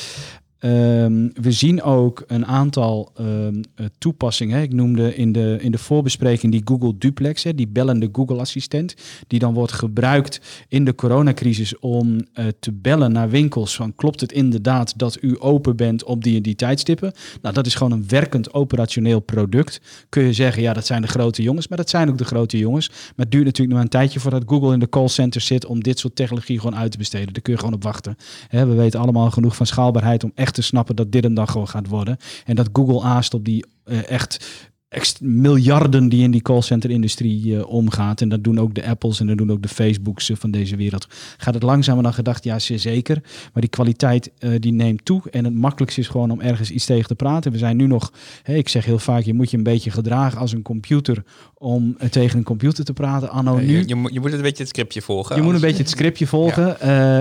Ehm, 0.62 1.28
we 1.34 1.52
zien 1.52 1.82
ook 1.82 2.24
een 2.26 2.46
aantal 2.46 3.10
ehm, 3.16 3.62
eh, 3.74 3.86
toepassingen. 3.98 4.62
Ik 4.62 4.72
noemde 4.72 5.14
in 5.16 5.32
de, 5.32 5.58
in 5.60 5.70
de 5.70 5.78
voorbespreking 5.78 6.52
die 6.52 6.62
Google 6.64 6.94
Duplex, 6.98 7.42
hè, 7.42 7.54
die 7.54 7.68
bellende 7.68 8.08
Google-assistent, 8.12 8.94
die 9.26 9.38
dan 9.38 9.54
wordt 9.54 9.72
gebruikt 9.72 10.40
in 10.68 10.84
de 10.84 10.94
coronacrisis 10.94 11.78
om 11.78 12.20
eh, 12.32 12.46
te 12.60 12.72
bellen 12.72 13.12
naar 13.12 13.30
winkels 13.30 13.76
van 13.76 13.94
klopt 13.94 14.20
het 14.20 14.32
inderdaad 14.32 14.98
dat 14.98 15.18
u 15.20 15.36
open 15.38 15.76
bent 15.76 16.04
op 16.04 16.24
die 16.24 16.36
en 16.36 16.42
die 16.42 16.54
tijdstippen? 16.54 17.12
Nou, 17.40 17.54
dat 17.54 17.66
is 17.66 17.74
gewoon 17.74 17.92
een 17.92 18.08
werkend 18.08 18.54
operationeel 18.54 19.20
product. 19.20 19.80
Kun 20.08 20.22
je 20.22 20.32
zeggen, 20.32 20.62
ja, 20.62 20.72
dat 20.72 20.86
zijn 20.86 21.02
de 21.02 21.08
grote 21.08 21.42
jongens, 21.42 21.68
maar 21.68 21.78
dat 21.78 21.90
zijn 21.90 22.08
ook 22.08 22.18
de 22.18 22.24
grote 22.24 22.58
jongens. 22.58 22.88
Maar 22.88 23.12
het 23.16 23.30
duurt 23.30 23.44
natuurlijk 23.44 23.74
nog 23.76 23.84
een 23.84 23.90
tijdje 23.90 24.20
voordat 24.20 24.42
Google 24.46 24.72
in 24.72 24.80
de 24.80 24.88
callcenter 24.88 25.40
zit 25.40 25.66
om 25.66 25.82
dit 25.82 25.98
soort 25.98 26.16
technologie 26.16 26.60
gewoon 26.60 26.76
uit 26.76 26.90
te 26.90 26.98
besteden. 26.98 27.32
Daar 27.32 27.42
kun 27.42 27.52
je 27.52 27.58
gewoon 27.58 27.74
op 27.74 27.82
wachten. 27.82 28.16
We 28.50 28.74
weten 28.74 29.00
allemaal 29.00 29.30
genoeg 29.30 29.56
van 29.56 29.66
schaalbaarheid 29.66 30.24
om 30.24 30.32
echt 30.34 30.50
te 30.52 30.62
snappen 30.62 30.96
dat 30.96 31.12
dit 31.12 31.24
een 31.24 31.34
dag 31.34 31.50
gewoon 31.50 31.68
gaat 31.68 31.88
worden. 31.88 32.16
En 32.44 32.54
dat 32.54 32.68
Google 32.72 33.02
aast 33.02 33.34
op 33.34 33.44
die 33.44 33.64
eh, 33.84 34.10
echt 34.10 34.70
miljarden 35.20 36.08
die 36.08 36.22
in 36.22 36.30
die 36.30 36.42
callcenter-industrie 36.42 37.56
eh, 37.56 37.66
omgaat. 37.66 38.20
En 38.20 38.28
dat 38.28 38.44
doen 38.44 38.60
ook 38.60 38.74
de 38.74 38.86
Apples 38.86 39.20
en 39.20 39.26
dat 39.26 39.36
doen 39.38 39.52
ook 39.52 39.62
de 39.62 39.68
Facebooks 39.68 40.30
eh, 40.30 40.36
van 40.36 40.50
deze 40.50 40.76
wereld. 40.76 41.06
Gaat 41.36 41.54
het 41.54 41.62
langzamer 41.62 42.02
dan 42.02 42.14
gedacht? 42.14 42.44
Ja, 42.44 42.58
zeer 42.58 42.78
zeker. 42.78 43.20
Maar 43.52 43.62
die 43.62 43.70
kwaliteit 43.70 44.30
eh, 44.38 44.50
die 44.58 44.72
neemt 44.72 45.04
toe. 45.04 45.22
En 45.30 45.44
het 45.44 45.54
makkelijkste 45.54 46.00
is 46.00 46.08
gewoon 46.08 46.30
om 46.30 46.40
ergens 46.40 46.70
iets 46.70 46.84
tegen 46.84 47.08
te 47.08 47.14
praten. 47.14 47.52
We 47.52 47.58
zijn 47.58 47.76
nu 47.76 47.86
nog, 47.86 48.12
ik 48.44 48.68
zeg 48.68 48.84
heel 48.84 48.98
vaak, 48.98 49.22
je 49.22 49.34
moet 49.34 49.50
je 49.50 49.56
een 49.56 49.62
beetje 49.62 49.90
gedragen 49.90 50.38
als 50.38 50.52
een 50.52 50.62
computer 50.62 51.22
om 51.54 51.96
tegen 52.10 52.38
een 52.38 52.44
computer 52.44 52.84
te 52.84 52.92
praten. 52.92 53.30
Anno 53.30 53.56
nu. 53.56 53.76
Je, 53.76 53.88
je, 53.88 53.94
moet, 53.94 54.12
je 54.12 54.20
moet 54.20 54.32
een 54.32 54.42
beetje 54.42 54.62
het 54.62 54.68
scriptje 54.68 55.02
volgen. 55.02 55.36
Je 55.36 55.42
moet 55.42 55.54
een 55.54 55.60
beetje 55.60 55.82
het 55.82 55.90
scriptje 55.90 56.26
volgen. 56.26 56.76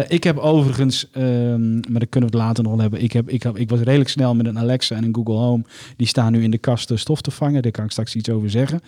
Ik 0.10 0.24
heb 0.24 0.38
overigens, 0.38 1.10
ehm, 1.12 1.74
maar 1.74 2.00
daar 2.00 2.08
kunnen 2.08 2.30
we 2.30 2.38
het 2.38 2.46
later 2.46 2.64
nog 2.64 2.72
wel 2.72 2.82
hebben. 2.82 3.04
Ik, 3.04 3.12
heb, 3.12 3.30
ik, 3.30 3.44
heb, 3.44 3.58
ik 3.58 3.70
was 3.70 3.80
redelijk 3.80 4.10
snel 4.10 4.36
met 4.36 4.46
een 4.46 4.60
Alexa 4.60 4.96
en 4.96 5.04
een 5.04 5.16
Google 5.16 5.36
Home. 5.36 5.64
Die 5.96 6.08
staan 6.08 6.32
nu 6.32 6.44
in 6.44 6.52
de 6.52 6.58
kast 6.58 6.92
stof 6.96 7.22
te 7.22 7.32
vangen. 7.32 7.61
Daar 7.62 7.72
kan 7.72 7.86
ik 7.86 7.92
straks 7.92 8.16
iets 8.16 8.30
over 8.30 8.50
zeggen. 8.50 8.82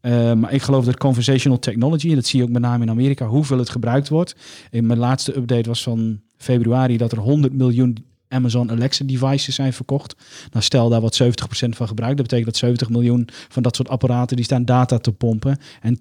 Eh, 0.00 0.32
maar 0.32 0.52
ik 0.52 0.62
geloof 0.62 0.84
dat 0.84 0.96
conversational 0.96 1.58
technology, 1.58 2.08
en 2.08 2.14
dat 2.14 2.26
zie 2.26 2.38
je 2.38 2.44
ook 2.44 2.50
met 2.52 2.62
name 2.62 2.82
in 2.84 2.90
Amerika, 2.90 3.26
hoeveel 3.26 3.58
het 3.58 3.70
gebruikt 3.70 4.08
wordt. 4.08 4.34
In 4.70 4.86
mijn 4.86 4.98
laatste 4.98 5.36
update 5.36 5.68
was 5.68 5.82
van 5.82 6.20
februari 6.36 6.96
dat 6.96 7.12
er 7.12 7.18
100 7.18 7.52
miljoen 7.52 8.08
Amazon 8.30 8.70
Alexa 8.70 9.04
devices 9.04 9.54
zijn 9.54 9.72
verkocht. 9.72 10.16
Nou, 10.50 10.64
stel 10.64 10.88
daar 10.88 11.00
wat 11.00 11.22
70% 11.22 11.76
van 11.76 11.88
gebruikt. 11.88 12.16
Dat 12.16 12.26
betekent 12.26 12.46
dat 12.46 12.56
70 12.56 12.88
miljoen 12.88 13.28
van 13.48 13.62
dat 13.62 13.76
soort 13.76 13.88
apparaten 13.88 14.36
die 14.36 14.44
staan 14.44 14.64
data 14.64 14.98
te 14.98 15.12
pompen. 15.12 15.58
En 15.80 16.00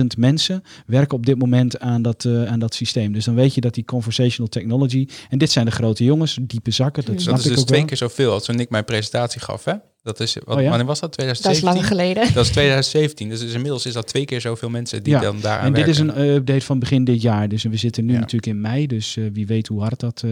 10.000 0.00 0.06
mensen 0.18 0.62
werken 0.86 1.16
op 1.16 1.26
dit 1.26 1.38
moment 1.38 1.80
aan 1.80 2.02
dat, 2.02 2.24
eh, 2.24 2.44
aan 2.44 2.58
dat 2.58 2.74
systeem. 2.74 3.12
Dus 3.12 3.24
dan 3.24 3.34
weet 3.34 3.54
je 3.54 3.60
dat 3.60 3.74
die 3.74 3.84
conversational 3.84 4.48
technology. 4.48 5.08
En 5.28 5.38
dit 5.38 5.50
zijn 5.50 5.64
de 5.64 5.70
grote 5.70 6.04
jongens, 6.04 6.38
diepe 6.42 6.70
zakken. 6.70 7.04
Dat, 7.04 7.24
Dat 7.24 7.38
is 7.38 7.44
ik 7.44 7.50
dus 7.50 7.60
ook 7.60 7.66
twee 7.66 7.78
wel. 7.78 7.88
keer 7.88 7.96
zoveel 7.96 8.32
als 8.32 8.44
toen 8.44 8.60
ik 8.60 8.70
mijn 8.70 8.84
presentatie 8.84 9.40
gaf. 9.40 9.64
Hè? 9.64 9.74
Dat 10.06 10.20
is, 10.20 10.36
wat, 10.44 10.56
Oh 10.56 10.62
ja? 10.62 10.68
Wanneer 10.68 10.86
was 10.86 11.00
dat? 11.00 11.14
Dat 11.16 11.26
is 11.26 11.38
2017? 11.38 11.74
lang 11.74 11.86
geleden. 11.86 12.34
Dat 12.34 12.44
is 12.44 12.50
2017. 12.50 13.28
Dus 13.28 13.42
inmiddels 13.54 13.86
is 13.86 13.92
dat 13.92 14.06
twee 14.06 14.24
keer 14.24 14.40
zoveel 14.40 14.70
mensen 14.70 15.02
die 15.02 15.12
Ja, 15.12 15.20
dan 15.20 15.40
daaraan 15.40 15.66
En 15.66 15.72
dit 15.72 15.86
is 15.88 15.98
een 15.98 16.20
update 16.20 16.64
van 16.64 16.78
begin 16.78 17.04
dit 17.04 17.22
jaar. 17.22 17.48
Dus 17.48 17.62
we 17.62 17.76
zitten 17.76 18.04
nu 18.04 18.12
Ja. 18.12 18.18
natuurlijk 18.18 18.46
in 18.46 18.60
mei. 18.60 18.86
Dus 18.86 19.16
eh, 19.16 19.24
wie 19.32 19.46
weet 19.46 19.66
hoe 19.66 19.80
hard 19.80 20.00
dat 20.00 20.22
eh, 20.24 20.30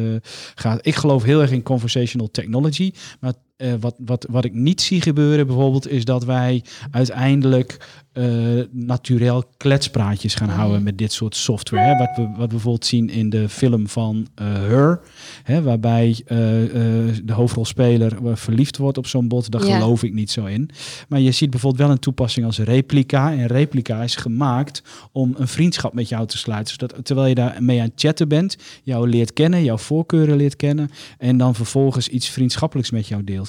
gaat. 0.55 0.87
Ik 0.87 0.95
geloof 0.95 1.23
heel 1.23 1.41
erg 1.41 1.51
in 1.51 1.63
conversational 1.63 2.31
technology. 2.31 2.93
Maar 3.21 3.33
eh, 3.57 3.73
wat, 3.81 3.95
wat, 3.99 4.27
wat 4.31 4.45
ik 4.45 4.53
niet 4.55 4.81
zie 4.81 5.01
gebeuren 5.01 5.47
bijvoorbeeld... 5.47 5.89
is 5.89 6.05
dat 6.05 6.25
wij 6.25 6.65
uiteindelijk 6.91 8.03
naturel 8.71 9.45
kletspraatjes 9.57 10.35
gaan 10.35 10.49
Mhm. 10.49 10.57
houden 10.57 10.83
met 10.83 10.99
dit 10.99 11.13
soort 11.13 11.37
software. 11.37 11.85
Hè? 11.85 11.99
Wat, 11.99 12.17
we, 12.17 12.23
wat 12.23 12.39
we 12.41 12.47
bijvoorbeeld 12.47 12.87
zien 12.87 13.11
in 13.11 13.31
de 13.31 13.49
film 13.49 13.89
van 13.89 14.27
eh, 14.35 14.47
Her. 14.47 15.01
Hè? 15.43 15.63
Waarbij 15.63 16.23
de 17.25 17.33
hoofdrolspeler 17.33 18.17
verliefd 18.37 18.77
wordt 18.77 18.99
op 18.99 19.07
zo'n 19.07 19.29
bot. 19.29 19.51
Daar 19.51 19.67
Ja. 19.67 19.75
geloof 19.79 20.03
ik 20.03 20.13
niet 20.13 20.31
zo 20.31 20.45
in. 20.45 20.71
Maar 21.09 21.21
je 21.21 21.31
ziet 21.33 21.51
bijvoorbeeld 21.51 21.83
wel 21.83 21.91
een 21.93 21.99
toepassing 22.01 22.47
als 22.47 22.59
replica. 22.59 23.33
En 23.33 23.47
replica 23.47 24.03
is 24.03 24.17
gemaakt 24.17 24.83
om 25.13 25.35
een 25.39 25.49
vriendschap 25.49 25.95
met 25.95 26.09
jou 26.09 26.27
te 26.27 26.39
sluiten. 26.39 26.75
Zodat 26.79 27.05
terwijl 27.05 27.29
je 27.29 27.35
daar 27.35 27.63
mee 27.63 27.79
aan 27.81 27.85
het 27.87 28.01
chatten 28.01 28.29
bent, 28.29 28.57
jou 28.83 29.09
leert 29.09 29.33
kennen, 29.33 29.65
jouw 29.65 29.79
voorkeuren 29.79 30.37
leert 30.37 30.57
kennen. 30.57 30.91
En 31.19 31.37
dan 31.37 31.55
vervolgens 31.55 32.09
iets 32.09 32.29
vriendschappelijks 32.29 32.91
met 32.91 33.07
jou 33.07 33.25
deelt. 33.25 33.44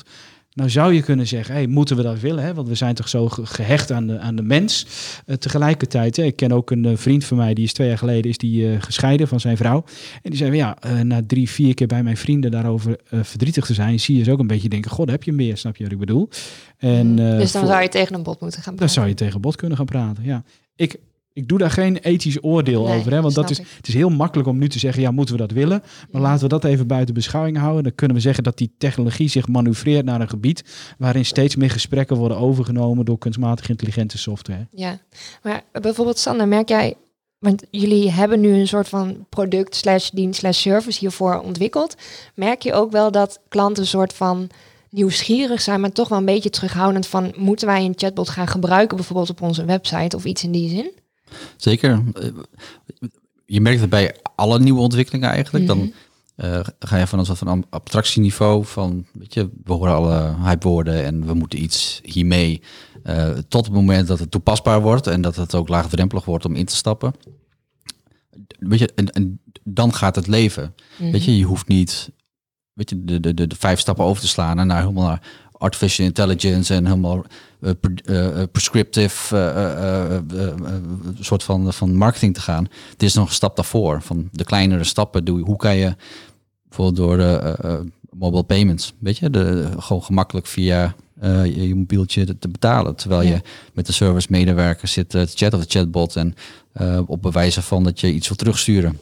Nou 0.53 0.69
zou 0.69 0.93
je 0.93 1.01
kunnen 1.01 1.27
zeggen, 1.27 1.53
hey, 1.55 1.67
moeten 1.67 1.95
we 1.95 2.03
dat 2.03 2.19
willen? 2.19 2.43
Hè? 2.43 2.53
Want 2.53 2.67
we 2.67 2.75
zijn 2.75 2.95
toch 2.95 3.09
zo 3.09 3.29
ge- 3.29 3.45
gehecht 3.45 3.91
aan 3.91 4.07
de, 4.07 4.19
aan 4.19 4.35
de 4.35 4.41
mens. 4.41 4.85
Eh, 5.25 5.35
tegelijkertijd, 5.35 6.15
hè, 6.15 6.23
ik 6.23 6.35
ken 6.35 6.51
ook 6.51 6.71
een 6.71 6.85
eh, 6.85 6.97
vriend 6.97 7.25
van 7.25 7.37
mij, 7.37 7.53
die 7.53 7.63
is 7.63 7.73
twee 7.73 7.87
jaar 7.87 7.97
geleden 7.97 8.29
is 8.31 8.37
die, 8.37 8.71
eh, 8.71 8.81
gescheiden 8.81 9.27
van 9.27 9.39
zijn 9.39 9.57
vrouw. 9.57 9.83
En 10.21 10.29
die 10.29 10.35
zei, 10.37 10.49
van, 10.49 10.59
ja, 10.59 11.03
na 11.03 11.21
drie, 11.27 11.49
vier 11.49 11.73
keer 11.73 11.87
bij 11.87 12.03
mijn 12.03 12.17
vrienden 12.17 12.51
daarover 12.51 12.97
verdrietig 13.11 13.65
te 13.65 13.73
zijn, 13.73 13.99
zie 13.99 14.17
je 14.17 14.23
ze 14.23 14.31
ook 14.31 14.39
een 14.39 14.47
beetje 14.47 14.69
denken, 14.69 14.91
god, 14.91 15.09
heb 15.09 15.23
je 15.23 15.31
meer? 15.33 15.57
Snap 15.57 15.75
je 15.75 15.83
wat 15.83 15.91
ik 15.91 15.99
bedoel? 15.99 16.29
En, 16.77 17.19
eh, 17.19 17.37
dus 17.37 17.51
dan 17.51 17.61
voor- 17.61 17.71
zou 17.71 17.81
je 17.83 17.89
tegen 17.89 18.15
een 18.15 18.23
bot 18.23 18.39
moeten 18.41 18.61
gaan 18.61 18.75
dan 18.75 18.85
praten. 18.85 18.95
zou 18.95 19.07
je 19.07 19.13
tegen 19.13 19.41
bot 19.41 19.55
kunnen 19.55 19.77
gaan 19.77 19.85
praten. 19.85 20.23
Ja. 20.23 20.43
Ik, 20.75 20.95
ik 21.35 21.47
doe 21.47 21.57
daar 21.57 21.71
geen 21.71 21.97
ethisch 21.97 22.43
oordeel 22.43 22.83
Nee, 22.83 22.97
over. 22.97 23.11
Hè? 23.11 23.21
Want 23.21 23.35
dat 23.35 23.49
is, 23.49 23.59
ik. 23.59 23.67
het 23.77 23.87
is 23.87 23.93
heel 23.93 24.09
makkelijk 24.09 24.47
om 24.47 24.57
nu 24.57 24.69
te 24.69 24.79
zeggen, 24.79 25.01
ja, 25.01 25.11
moeten 25.11 25.35
we 25.35 25.41
dat 25.41 25.51
willen? 25.51 25.83
Maar 26.11 26.21
laten 26.21 26.43
we 26.43 26.47
dat 26.47 26.63
even 26.63 26.87
buiten 26.87 27.13
beschouwing 27.13 27.57
houden. 27.57 27.83
Dan 27.83 27.95
kunnen 27.95 28.17
we 28.17 28.23
zeggen 28.23 28.43
dat 28.43 28.57
die 28.57 28.73
technologie 28.77 29.27
zich 29.27 29.47
manoeuvreert 29.47 30.05
naar 30.05 30.21
een 30.21 30.29
gebied 30.29 30.63
waarin 30.97 31.25
steeds 31.25 31.55
meer 31.55 31.69
gesprekken 31.69 32.17
worden 32.17 32.37
overgenomen 32.37 33.05
door 33.05 33.17
kunstmatig 33.17 33.69
intelligente 33.69 34.17
software. 34.17 34.67
Ja, 34.71 34.99
maar 35.43 35.63
bijvoorbeeld 35.71 36.17
Sander, 36.17 36.47
merk 36.47 36.69
jij, 36.69 36.95
want 37.39 37.63
jullie 37.71 38.11
hebben 38.11 38.39
nu 38.39 38.53
een 38.53 38.67
soort 38.67 38.89
van 38.89 39.25
product 39.29 39.75
slash 39.75 40.09
dienst 40.09 40.39
slash 40.39 40.59
service 40.59 40.99
hiervoor 40.99 41.39
ontwikkeld. 41.39 41.95
Merk 42.35 42.61
je 42.61 42.73
ook 42.73 42.91
wel 42.91 43.11
dat 43.11 43.39
klanten 43.47 43.83
een 43.83 43.89
soort 43.89 44.13
van 44.13 44.49
nieuwsgierig 44.89 45.61
zijn, 45.61 45.81
maar 45.81 45.91
toch 45.91 46.07
wel 46.09 46.17
een 46.17 46.25
beetje 46.25 46.49
terughoudend 46.49 47.07
van, 47.07 47.33
moeten 47.37 47.67
wij 47.67 47.85
een 47.85 47.93
chatbot 47.95 48.29
gaan 48.29 48.47
gebruiken 48.47 48.97
bijvoorbeeld 48.97 49.29
op 49.29 49.41
onze 49.41 49.65
website 49.65 50.15
of 50.15 50.25
iets 50.25 50.43
in 50.43 50.51
die 50.51 50.69
zin? 50.69 51.03
Zeker. 51.57 52.03
Eh, 52.13 52.29
Je 53.45 53.61
merkt 53.61 53.81
het 53.81 53.89
bij 53.89 54.15
alle 54.35 54.59
nieuwe 54.59 54.79
ontwikkelingen 54.79 55.29
eigenlijk. 55.29 55.67
Dan 55.67 55.93
eh, 56.35 56.59
ga 56.79 56.97
je 56.97 57.07
van 57.07 57.19
een 57.19 57.25
soort 57.25 57.37
van 57.37 57.65
abstractieniveau 57.69 58.65
van, 58.65 59.05
weet 59.13 59.33
je, 59.33 59.49
we 59.63 59.73
horen 59.73 59.95
alle 59.95 60.35
hypewoorden 60.43 61.03
en 61.03 61.25
we 61.25 61.33
moeten 61.33 61.63
iets 61.63 61.99
hiermee. 62.03 62.61
eh, 63.03 63.29
tot 63.47 63.65
het 63.65 63.73
moment 63.73 64.07
dat 64.07 64.19
het 64.19 64.31
toepasbaar 64.31 64.81
wordt 64.81 65.07
en 65.07 65.21
dat 65.21 65.35
het 65.35 65.55
ook 65.55 65.67
laagdrempelig 65.67 66.25
wordt 66.25 66.45
om 66.45 66.55
in 66.55 66.65
te 66.65 66.75
stappen. 66.75 67.13
Weet 68.59 68.79
je, 68.79 68.91
en, 68.95 69.09
en 69.11 69.39
dan 69.63 69.93
gaat 69.93 70.15
het 70.15 70.27
leven. 70.27 70.75
Weet 70.97 71.23
je, 71.23 71.37
je 71.37 71.43
hoeft 71.43 71.67
niet 71.67 72.09
weet 72.73 72.89
je, 72.89 73.03
de, 73.03 73.19
de, 73.19 73.33
de, 73.33 73.47
de 73.47 73.55
vijf 73.55 73.79
stappen 73.79 74.05
over 74.05 74.21
te 74.21 74.27
slaan 74.27 74.59
en 74.59 74.67
naar 74.67 74.81
helemaal 74.81 75.07
naar 75.07 75.21
artificial 75.57 76.05
intelligence 76.07 76.73
en 76.73 76.85
helemaal 76.85 77.25
pre- 77.79 77.93
eh, 78.37 78.43
prescriptive 78.51 79.37
eh, 79.37 80.11
eh, 80.11 80.15
eh, 80.15 80.53
soort 81.19 81.43
van, 81.43 81.73
van 81.73 81.95
marketing 81.95 82.33
te 82.33 82.41
gaan. 82.41 82.67
Het 82.91 83.03
is 83.03 83.13
nog 83.13 83.27
een 83.27 83.33
stap 83.33 83.55
daarvoor. 83.55 84.01
Van 84.01 84.29
de 84.31 84.43
kleinere 84.43 84.83
stappen 84.83 85.25
doe 85.25 85.37
je. 85.39 85.43
Hoe 85.45 85.57
kan 85.57 85.75
je 85.75 85.95
bijvoorbeeld 86.67 86.95
door 86.97 87.19
eh, 87.19 87.73
eh, 87.73 87.79
mobile 88.17 88.43
payments, 88.43 88.93
weet 88.99 89.17
je, 89.17 89.29
de, 89.29 89.69
gewoon 89.79 90.03
gemakkelijk 90.03 90.47
via 90.47 90.95
je, 91.21 91.67
je 91.67 91.75
mobieltje 91.75 92.37
te, 92.37 92.47
betalen. 92.47 92.95
Terwijl 92.95 93.21
Ja. 93.21 93.29
je 93.29 93.41
met 93.73 93.85
de 93.85 93.93
service 93.93 94.27
medewerker 94.29 94.87
zit 94.87 95.09
te 95.09 95.25
chatten 95.33 95.59
of 95.59 95.65
de 95.65 95.79
chatbot 95.79 96.15
en 96.15 96.35
op 97.05 97.21
bewijzen 97.21 97.63
van 97.63 97.83
dat 97.83 97.99
je 97.99 98.13
iets 98.13 98.27
wil 98.27 98.37
terugsturen. 98.37 98.99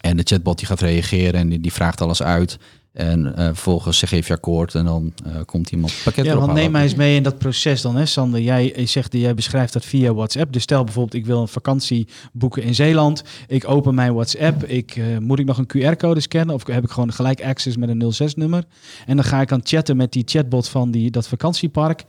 En 0.00 0.16
de 0.16 0.22
chatbot 0.22 0.58
die 0.58 0.66
gaat 0.66 0.80
reageren 0.80 1.40
en 1.40 1.48
die, 1.48 1.60
die 1.60 1.72
vraagt 1.72 2.00
alles 2.00 2.22
uit. 2.22 2.58
En 2.94 3.36
eh, 3.36 3.44
vervolgens 3.44 3.98
zeg 3.98 4.08
geef 4.08 4.26
je 4.26 4.32
akkoord 4.32 4.74
en 4.74 4.84
dan 4.84 5.12
eh, 5.24 5.32
komt 5.44 5.70
iemand 5.70 5.92
het 5.92 6.02
pakket 6.04 6.24
Ja, 6.24 6.36
want 6.36 6.52
neem 6.52 6.70
mij 6.70 6.82
eens 6.82 6.94
mee 6.94 7.16
in 7.16 7.22
dat 7.22 7.38
proces 7.38 7.82
dan, 7.82 7.96
hè, 7.96 8.06
Sander. 8.06 8.40
Jij 8.40 8.72
je 8.76 8.86
zegt, 8.86 9.12
jij 9.12 9.34
beschrijft 9.34 9.72
dat 9.72 9.84
via 9.84 10.14
WhatsApp. 10.14 10.52
Dus 10.52 10.62
stel 10.62 10.84
bijvoorbeeld, 10.84 11.14
ik 11.14 11.26
wil 11.26 11.40
een 11.40 11.48
vakantie 11.48 12.08
boeken 12.32 12.62
in 12.62 12.74
Zeeland. 12.74 13.22
Ik 13.46 13.68
open 13.68 13.94
mijn 13.94 14.14
WhatsApp. 14.14 14.64
Ik, 14.64 14.96
eh, 14.96 15.18
moet 15.18 15.38
ik 15.38 15.46
nog 15.46 15.58
een 15.58 15.66
QR-code 15.66 16.20
scannen? 16.20 16.54
Of 16.54 16.66
heb 16.66 16.84
ik 16.84 16.90
gewoon 16.90 17.12
gelijk 17.12 17.42
access 17.42 17.76
met 17.76 17.88
een 17.88 18.12
06-nummer? 18.12 18.64
En 19.06 19.16
dan 19.16 19.24
ga 19.24 19.40
ik 19.40 19.52
aan 19.52 19.60
chatten 19.62 19.96
met 19.96 20.12
die 20.12 20.22
chatbot 20.26 20.68
van 20.68 20.90
die, 20.90 21.10
dat 21.10 21.28
vakantiepark. 21.28 22.04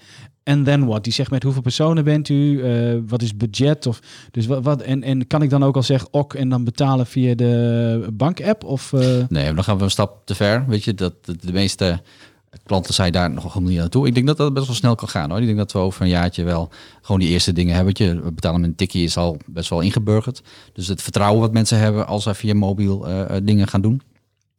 En 0.46 0.64
then 0.64 0.86
what? 0.86 1.04
Die 1.04 1.14
zegt 1.14 1.32
met 1.32 1.44
hoeveel 1.44 1.62
personen 1.62 2.04
bent 2.04 2.30
u? 2.30 2.64
Eh, 2.64 2.98
wat 3.08 3.22
is 3.22 3.38
budget? 3.38 3.86
Of, 3.86 4.00
dus 4.32 4.46
wat, 4.46 4.64
wat, 4.64 4.82
en, 4.82 5.04
en 5.04 5.28
kan 5.28 5.42
ik 5.42 5.50
dan 5.50 5.64
ook 5.64 5.76
al 5.76 5.84
zeggen 5.84 6.08
ok 6.12 6.34
en 6.34 6.50
dan 6.50 6.64
betalen 6.64 7.06
via 7.06 7.36
de 7.36 8.08
bankapp? 8.14 8.64
Of, 8.64 8.94
eh, 8.94 9.24
Nee, 9.30 9.54
dan 9.54 9.64
gaan 9.64 9.78
we 9.78 9.84
een 9.84 9.90
stap 9.90 10.22
te 10.26 10.36
ver. 10.36 10.66
Weet 10.68 10.84
je, 10.84 10.94
dat 10.94 11.14
de, 11.26 11.52
meeste 11.52 12.02
klanten 12.64 12.94
zijn 12.94 13.12
daar 13.12 13.32
nog 13.32 13.44
helemaal 13.44 13.70
niet 13.70 13.80
naartoe. 13.80 14.08
Ik 14.08 14.14
denk 14.14 14.28
dat 14.28 14.38
dat 14.38 14.54
best 14.54 14.66
wel 14.66 14.76
snel 14.76 14.96
kan 14.96 15.10
gaan 15.10 15.30
hoor. 15.30 15.40
Ik 15.40 15.46
denk 15.46 15.58
dat 15.58 15.72
we 15.72 15.80
over 15.80 16.02
een 16.02 16.08
jaartje 16.08 16.44
wel 16.44 16.70
gewoon 17.02 17.20
die 17.20 17.30
eerste 17.30 17.54
dingen 17.54 17.76
hebben. 17.76 17.94
Je, 17.98 18.22
we 18.22 18.32
betalen 18.32 18.62
met 18.62 18.70
een 18.70 18.76
tikkie 18.76 19.04
is 19.04 19.18
al 19.18 19.38
best 19.46 19.70
wel 19.70 19.82
ingeburgerd. 19.82 20.42
Dus 20.74 20.88
het 20.88 21.02
vertrouwen 21.02 21.42
wat 21.42 21.54
mensen 21.54 21.80
hebben 21.80 22.08
als 22.08 22.24
zij 22.24 22.36
via 22.36 22.54
mobiel 22.54 23.08
eh, 23.08 23.36
dingen 23.44 23.68
gaan 23.68 23.82
doen. 23.82 24.02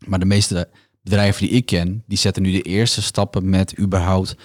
Maar 0.07 0.18
de 0.18 0.25
meeste 0.25 0.68
bedrijven 1.03 1.46
die 1.46 1.57
ik 1.57 1.66
ken, 1.66 2.03
die 2.07 2.18
zetten 2.18 2.42
nu 2.42 2.53
de 2.53 2.62
eerste 2.62 3.03
stappen 3.03 3.51
met 3.51 3.79
überhaupt 3.79 4.37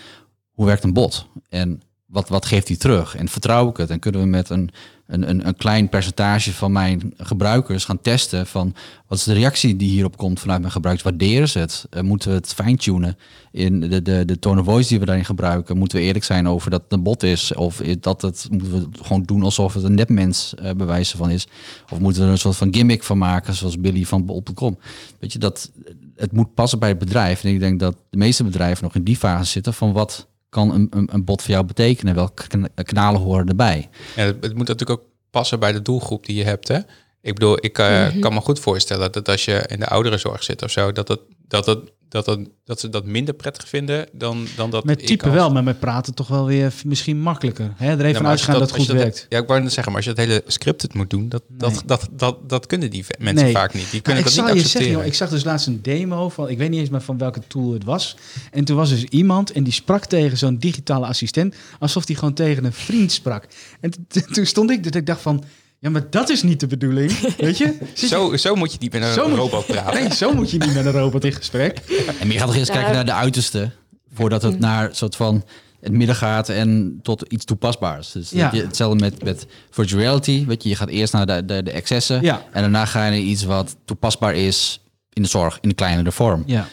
hoe 0.54 0.66
werkt 0.66 0.84
een 0.84 0.94
bot? 0.94 1.28
En 1.50 1.82
wat, 2.12 2.30
wat 2.30 2.46
geeft 2.46 2.68
hij 2.68 2.78
terug? 2.78 3.16
En 3.16 3.28
vertrouw 3.28 3.70
ik 3.70 3.78
het? 3.78 3.90
En 3.90 4.00
kunnen 4.00 4.22
we 4.22 4.28
met 4.28 4.50
een, 4.50 4.70
een, 5.08 5.30
een, 5.30 5.48
een 5.48 5.56
klein 5.56 5.90
percentage 5.90 6.54
van 6.54 6.72
mijn 6.72 7.14
gebruikers 7.18 7.86
gaan 7.86 8.02
testen 8.02 8.48
van 8.48 8.76
wat 9.08 9.18
is 9.18 9.24
de 9.24 9.34
reactie 9.34 9.76
die 9.76 9.90
hierop 9.90 10.18
komt 10.18 10.40
vanuit 10.40 10.60
mijn 10.60 10.72
gebruikers? 10.72 11.10
Waarderen 11.10 11.50
ze 11.50 11.60
het? 11.60 11.86
Eh, 11.90 12.02
moeten 12.02 12.30
we 12.30 12.36
het 12.36 12.54
fine-tunen 12.54 13.18
in 13.52 13.80
de, 13.80 14.02
de, 14.02 14.26
de 14.26 14.40
tone 14.40 14.60
of 14.60 14.66
voice 14.66 14.90
die 14.90 15.00
we 15.00 15.06
daarin 15.06 15.26
gebruiken? 15.26 15.78
Moeten 15.78 15.98
we 15.98 16.04
eerlijk 16.04 16.26
zijn 16.26 16.48
over 16.48 16.70
dat 16.70 16.82
het 16.82 16.92
een 16.92 17.04
bot 17.04 17.24
is? 17.24 17.54
Of 17.54 17.82
dat 18.00 18.22
het, 18.22 18.48
moeten 18.50 18.72
we 18.72 18.88
gewoon 19.02 19.24
doen 19.24 19.44
alsof 19.44 19.74
het 19.74 19.84
een 19.84 19.96
nepmens 19.96 20.56
eh 20.56 20.74
bewijzen 20.74 21.18
van 21.18 21.30
is? 21.30 21.48
Of 21.92 22.00
moeten 22.00 22.22
we 22.22 22.28
er 22.28 22.34
een 22.34 22.40
soort 22.40 22.58
van 22.58 22.74
gimmick 22.74 23.04
van 23.04 23.18
maken, 23.18 23.54
zoals 23.54 23.80
Billy 23.80 24.06
van 24.06 24.26
bol.com? 24.26 24.78
Weet 25.20 25.34
je, 25.34 25.40
dat 25.40 25.72
het 26.16 26.32
moet 26.32 26.54
passen 26.54 26.80
bij 26.80 26.90
het 26.90 27.00
bedrijf. 27.00 27.44
En 27.44 27.50
ik 27.50 27.60
denk 27.60 27.80
dat 27.80 27.96
de 28.10 28.18
meeste 28.18 28.44
bedrijven 28.44 28.84
nog 28.84 28.96
in 28.96 29.04
die 29.04 29.18
fase 29.18 29.52
zitten 29.52 29.74
van 29.74 29.92
wat 29.92 30.30
kan 30.52 30.74
een, 30.74 30.88
een, 30.90 31.10
een 31.12 31.24
bot 31.24 31.42
voor 31.42 31.52
jou 31.52 31.66
betekenen? 31.66 32.16
Welke 32.16 32.48
kan- 32.48 32.70
kanalen 32.84 33.22
horen 33.22 33.48
erbij? 33.48 33.90
Ja, 34.16 34.24
het, 34.24 34.44
het 34.44 34.56
moet 34.56 34.68
natuurlijk 34.68 35.00
ook 35.00 35.08
passen 35.30 35.60
bij 35.60 35.72
de 35.72 35.82
doelgroep 35.82 36.26
die 36.26 36.36
je 36.36 36.44
hebt. 36.44 36.68
Hè? 36.68 36.78
Ik 37.22 37.34
bedoel, 37.34 37.66
ik 37.66 37.78
eh, 37.78 38.08
kan 38.20 38.34
me 38.34 38.40
goed 38.40 38.60
voorstellen 38.60 39.12
dat 39.12 39.30
als 39.30 39.46
je 39.46 39.64
in 39.68 39.80
de 39.80 39.88
ouderenzorg 39.88 40.44
zit 40.44 40.64
of 40.64 40.72
zo, 40.72 40.92
dat, 40.92 41.08
het, 41.08 41.20
dat, 41.48 41.66
het, 41.66 41.92
dat, 42.12 42.26
het, 42.26 42.50
dat 42.66 42.80
ze 42.80 42.90
dat 42.90 43.06
minder 43.06 43.34
prettig 43.34 43.68
vinden 43.68 44.08
dan, 44.14 44.48
dan 44.56 44.70
dat 44.70 44.84
met 44.84 45.22
als- 45.22 45.32
wel, 45.34 45.52
maar 45.52 45.64
met 45.64 45.80
praten 45.80 46.14
toch 46.14 46.28
wel 46.28 46.46
weer 46.46 46.74
misschien 46.86 47.20
makkelijker. 47.22 47.74
Hè? 47.76 47.90
Er 47.98 48.06
even 48.06 48.28
uitgaan 48.28 48.60
dat, 48.60 48.70
het 48.70 48.80
goed 48.80 48.88
werkt. 48.88 49.26
ja, 49.30 49.38
ik 49.40 49.48
wou 49.48 49.62
net 49.62 49.74
zeggen, 49.74 49.94
maar 49.94 50.02
als 50.06 50.16
je 50.16 50.22
het 50.22 50.30
hele 50.30 50.44
script 50.48 50.82
het 50.82 50.94
moet 50.94 51.10
doen, 51.10 51.30
dat, 51.30 51.44
dat, 51.48 51.72
Nee. 51.72 51.80
dat, 51.86 52.08
dat, 52.12 52.50
dat 52.50 52.66
kunnen 52.66 52.90
die 52.90 53.06
mensen 53.20 53.44
Nee. 53.46 53.54
vaak 53.54 53.74
niet. 53.74 53.92
Die 53.92 54.02
Nou, 54.04 54.18
ik 54.18 54.24
dat 54.24 54.34
niet 54.34 54.36
je 54.36 54.42
accepteren. 54.42 54.70
zeggen, 54.70 54.92
joh, 54.92 55.06
ik 55.06 55.14
zag 55.14 55.30
dus 55.30 55.44
laatst 55.44 55.68
een 55.68 55.82
demo 55.82 56.30
van, 56.30 56.50
ik 56.50 56.58
weet 56.58 56.70
niet 56.70 56.80
eens 56.80 56.90
meer 56.90 57.02
van 57.02 57.18
welke 57.18 57.42
tool 57.48 57.74
het 57.74 57.84
was. 57.84 58.16
En 58.52 58.64
toen 58.66 58.76
was 58.76 58.90
dus 58.90 59.04
iemand 59.04 59.52
en 59.52 59.64
die 59.64 59.74
sprak 59.74 60.06
tegen 60.06 60.38
zo'n 60.38 60.58
digitale 60.58 61.06
assistent, 61.06 61.56
alsof 61.80 62.06
die 62.06 62.16
gewoon 62.16 62.34
tegen 62.34 62.64
een 62.66 62.74
vriend 62.74 63.12
sprak. 63.12 63.48
En 63.80 63.92
toen 64.32 64.46
stond 64.46 64.72
ik, 64.72 64.84
dat 64.84 64.96
ik 64.96 65.06
dacht 65.06 65.22
van, 65.22 65.44
ja, 65.82 65.90
maar 65.90 66.10
dat 66.10 66.30
is 66.30 66.44
niet 66.44 66.60
de 66.60 66.68
bedoeling, 66.68 67.12
weet 67.38 67.58
je? 67.58 67.78
Zit 67.94 68.00
je- 68.00 68.08
Zo, 68.08 68.36
zo 68.38 68.56
moet 68.56 68.72
je 68.72 68.78
niet 68.82 68.92
met 68.94 69.02
een 69.02 69.14
Zo 69.14 69.28
moet- 69.30 69.38
robot 69.38 69.66
praten. 69.66 70.02
Nee, 70.04 70.14
zo 70.14 70.34
moet 70.34 70.52
je 70.52 70.58
niet 70.58 70.74
met 70.74 70.86
een 70.86 70.92
robot 70.92 71.26
in 71.26 71.34
gesprek. 71.34 71.78
En 72.20 72.32
je 72.32 72.38
gaat 72.38 72.48
toch 72.48 72.56
eerst 72.56 72.68
Nou, 72.72 72.80
kijken 72.80 72.94
naar 72.96 73.06
de 73.16 73.22
uiterste, 73.22 73.72
voordat 74.14 74.42
het 74.42 74.60
naar 74.60 74.90
een 74.90 74.96
soort 74.96 75.16
van 75.16 75.44
het 75.82 75.92
midden 75.92 76.16
gaat 76.16 76.50
en 76.50 77.00
tot 77.02 77.22
iets 77.28 77.46
toepasbaars. 77.46 78.12
Dus 78.12 78.30
Ja. 78.30 78.44
dat 78.50 78.60
je- 78.60 78.66
hetzelfde 78.66 79.00
met, 79.00 79.24
met 79.24 79.46
virtual 79.70 80.02
reality. 80.02 80.46
Weet 80.46 80.64
je, 80.64 80.70
je 80.70 80.76
gaat 80.76 80.90
eerst 80.90 81.14
naar 81.14 81.26
de, 81.26 81.46
de, 81.46 81.64
de 81.64 81.72
excessen 81.72 82.22
Ja. 82.22 82.46
en 82.52 82.62
daarna 82.62 82.86
ga 82.86 83.06
je 83.06 83.12
naar 83.12 83.20
iets 83.20 83.44
wat 83.44 83.76
toepasbaar 83.86 84.36
is 84.36 84.82
in 85.14 85.22
de 85.22 85.28
zorg, 85.28 85.58
in 85.62 85.70
een 85.70 85.76
kleinere 85.76 86.12
vorm. 86.12 86.44
Ja. 86.46 86.68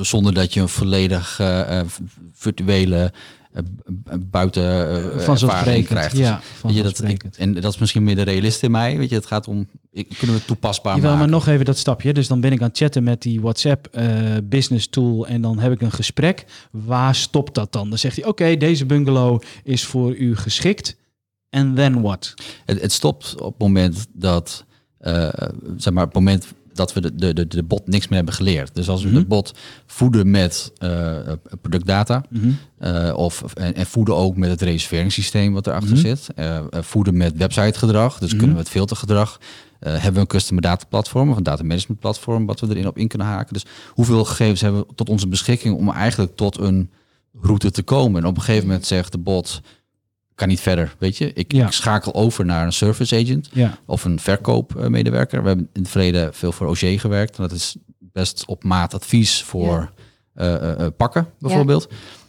Zonder 0.00 0.34
dat 0.34 0.54
je 0.54 0.60
een 0.60 0.68
volledig 0.68 1.36
eh, 1.40 1.78
eh, 1.80 1.86
virtuele 2.34 3.12
buiten 4.20 4.62
eh, 4.62 4.94
ervaring 4.94 5.22
Vanzelfsprekend. 5.22 5.86
krijgt. 5.86 6.16
Ja, 6.16 6.40
Weet 6.62 6.74
je, 6.74 6.82
dat, 6.82 7.02
ik, 7.02 7.24
en 7.36 7.54
dat 7.54 7.72
is 7.72 7.78
misschien 7.78 8.04
meer 8.04 8.14
de 8.14 8.22
realist 8.22 8.62
in 8.62 8.70
mij. 8.70 8.96
Weet 8.98 9.08
je, 9.08 9.14
het 9.14 9.26
gaat 9.26 9.48
om, 9.48 9.68
ik, 9.90 10.08
kunnen 10.18 10.36
we 10.36 10.44
toepasbaar 10.44 10.94
Jawel, 10.94 11.10
maken? 11.10 11.30
maar 11.30 11.38
nog 11.38 11.46
even 11.48 11.64
dat 11.64 11.78
stapje. 11.78 12.12
Dus 12.12 12.28
dan 12.28 12.40
ben 12.40 12.52
ik 12.52 12.60
aan 12.60 12.68
het 12.68 12.76
chatten 12.76 13.02
met 13.02 13.22
die 13.22 13.40
WhatsApp 13.40 13.86
eh, 13.86 14.06
business 14.44 14.88
tool 14.88 15.26
en 15.26 15.40
dan 15.40 15.58
heb 15.58 15.72
ik 15.72 15.80
een 15.80 15.92
gesprek. 15.92 16.44
Waar 16.70 17.14
stopt 17.14 17.54
dat 17.54 17.72
dan? 17.72 17.88
Dan 17.88 17.98
zegt 17.98 18.16
hij, 18.16 18.24
oké, 18.24 18.56
deze 18.56 18.86
bungalow 18.86 19.42
is 19.64 19.84
voor 19.84 20.14
u 20.16 20.36
geschikt. 20.36 20.96
En 21.48 21.74
then 21.74 22.00
what? 22.00 22.34
Het, 22.64 22.80
het 22.80 22.92
stopt 22.92 23.40
op 23.40 23.52
het 23.52 23.58
moment 23.58 24.06
dat, 24.12 24.64
eh, 24.98 25.28
zeg 25.76 25.92
maar, 25.92 26.04
op 26.04 26.14
het 26.14 26.22
moment 26.22 26.46
dat 26.72 26.92
we 26.92 27.00
de, 27.00 27.14
de, 27.14 27.32
de, 27.32 27.46
de 27.46 27.62
bot 27.62 27.86
niks 27.86 28.06
meer 28.08 28.16
hebben 28.16 28.34
geleerd. 28.34 28.74
Dus 28.74 28.88
als 28.88 29.02
we 29.02 29.08
Mhm. 29.08 29.18
de 29.18 29.24
bot 29.24 29.54
voeden 29.86 30.30
met 30.30 30.72
eh, 30.78 31.18
productdata, 31.60 32.24
Mhm. 32.28 32.50
eh, 32.78 33.12
of, 33.16 33.44
en, 33.54 33.74
en 33.74 33.86
voeden 33.86 34.14
ook 34.16 34.36
met 34.36 34.50
het 34.50 34.62
reserveringssysteem 34.62 35.52
wat 35.52 35.66
erachter 35.66 35.90
Mhm. 35.92 36.00
zit. 36.00 36.26
eh, 36.34 36.56
eh, 36.56 36.64
voeden 36.70 37.16
met 37.16 37.36
websitegedrag, 37.36 38.18
dus 38.18 38.28
Mhm. 38.28 38.38
kunnen 38.38 38.56
we 38.56 38.62
het 38.62 38.70
filtergedrag. 38.70 39.38
eh, 39.80 39.92
hebben 39.92 40.12
we 40.14 40.20
een 40.20 40.26
customer 40.26 40.62
data 40.62 40.84
platform 40.88 41.30
of 41.30 41.36
een 41.36 41.42
data 41.42 41.62
management 41.62 42.00
platform 42.00 42.46
wat 42.46 42.60
we 42.60 42.66
erin 42.68 42.86
op 42.86 42.98
in 42.98 43.08
kunnen 43.08 43.26
haken. 43.26 43.52
Dus 43.52 43.64
hoeveel 43.90 44.24
gegevens 44.24 44.60
hebben 44.60 44.80
we 44.80 44.94
tot 44.94 45.08
onze 45.08 45.28
beschikking 45.28 45.76
om 45.76 45.90
eigenlijk 45.90 46.36
tot 46.36 46.58
een 46.58 46.90
route 47.40 47.70
te 47.70 47.82
komen? 47.82 48.22
En 48.22 48.28
op 48.28 48.36
een 48.36 48.42
gegeven 48.42 48.66
moment 48.66 48.86
zegt 48.86 49.12
de 49.12 49.18
bot, 49.18 49.60
kan 50.40 50.48
niet 50.48 50.60
verder, 50.60 50.94
weet 50.98 51.16
je. 51.18 51.32
Ik, 51.32 51.52
Ja. 51.52 51.66
ik 51.66 51.72
schakel 51.72 52.14
over 52.14 52.44
naar 52.44 52.64
een 52.66 52.72
service 52.72 53.16
agent 53.16 53.48
Ja, 53.52 53.78
of 53.86 54.04
een 54.04 54.20
verkoopmedewerker. 54.20 55.42
We 55.42 55.48
hebben 55.48 55.68
in 55.72 55.80
het 55.82 55.90
verleden 55.90 56.34
veel 56.34 56.52
voor 56.52 56.66
OG 56.66 57.00
gewerkt. 57.00 57.36
En 57.36 57.42
dat 57.42 57.52
is 57.52 57.76
best 57.98 58.46
op 58.46 58.64
maat 58.64 58.94
advies 58.94 59.42
voor 59.42 59.92
eh, 60.34 60.54
eh, 60.54 60.80
eh, 60.80 60.92
pakken, 60.96 61.28
bijvoorbeeld. 61.38 61.88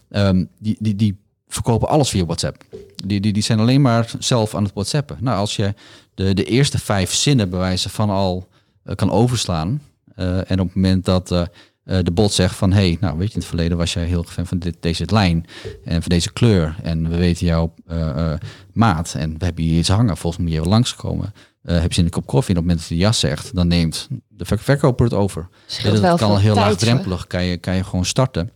Ehm, 0.10 0.46
die, 0.60 0.76
die, 0.80 0.96
die 0.96 1.18
verkopen 1.48 1.88
alles 1.88 2.10
via 2.10 2.26
WhatsApp. 2.26 2.64
Die, 3.06 3.20
die, 3.20 3.34
die 3.34 3.44
zijn 3.44 3.60
alleen 3.60 3.82
maar 3.82 4.12
zelf 4.20 4.56
aan 4.56 4.64
het 4.64 4.74
WhatsAppen. 4.74 5.18
Nou, 5.20 5.38
als 5.38 5.56
je 5.56 5.74
de, 6.14 6.34
de 6.34 6.44
eerste 6.44 6.80
vijf 6.80 7.14
zinnen 7.14 7.50
bewijzen 7.50 7.90
van 7.90 8.10
al 8.10 8.48
kan 8.96 9.12
overslaan. 9.12 9.82
eh, 10.16 10.52
en 10.52 10.60
op 10.60 10.66
het 10.66 10.76
moment 10.76 11.06
dat 11.06 11.50
eh, 11.84 12.00
de 12.04 12.12
bot 12.12 12.32
zegt 12.34 12.56
van... 12.56 12.72
hey, 12.72 12.98
nou 13.00 13.18
weet 13.18 13.28
je, 13.28 13.34
in 13.34 13.40
het 13.40 13.50
verleden 13.50 13.78
was 13.78 13.94
jij 13.94 14.06
heel 14.06 14.24
fan 14.24 14.48
van 14.48 14.60
dit, 14.60 14.78
deze 14.80 15.06
lijn 15.12 15.46
en 15.86 16.02
van 16.02 16.10
deze 16.10 16.34
kleur. 16.34 16.76
En 16.84 17.10
we 17.10 17.18
weten 17.18 17.46
jouw 17.46 17.74
eh, 17.88 18.32
eh, 18.32 18.40
maat 18.74 19.14
en 19.18 19.38
we 19.38 19.46
hebben 19.46 19.64
hier 19.64 19.78
iets 19.78 19.90
hangen. 19.90 20.18
Volgens 20.18 20.36
mij 20.38 20.46
moet 20.46 20.54
je 20.54 20.60
even 20.60 20.72
langskomen. 20.72 21.34
Eh 21.64 21.80
heb 21.80 21.88
je 21.88 21.94
zin 21.94 22.04
in 22.04 22.06
een 22.06 22.22
kop 22.22 22.26
koffie? 22.26 22.56
En 22.56 22.62
op 22.62 22.68
het 22.68 22.78
moment 22.78 22.80
dat 22.80 22.98
hij 22.98 23.08
ja 23.08 23.12
zegt, 23.12 23.56
dan 23.56 23.68
neemt 23.68 24.08
de 24.28 24.46
ver- 24.46 24.60
verkoper 24.60 25.06
het 25.06 25.14
over. 25.14 25.50
Scheelt 25.66 25.94
dat 25.94 26.02
wel 26.02 26.18
kan 26.18 26.38
heel 26.38 26.54
tijd, 26.54 26.66
laagdrempelig, 26.66 27.28
kan 27.28 27.44
je, 27.44 27.58
kan 27.58 27.76
je 27.76 27.84
gewoon 27.84 28.06
starten. 28.06 28.52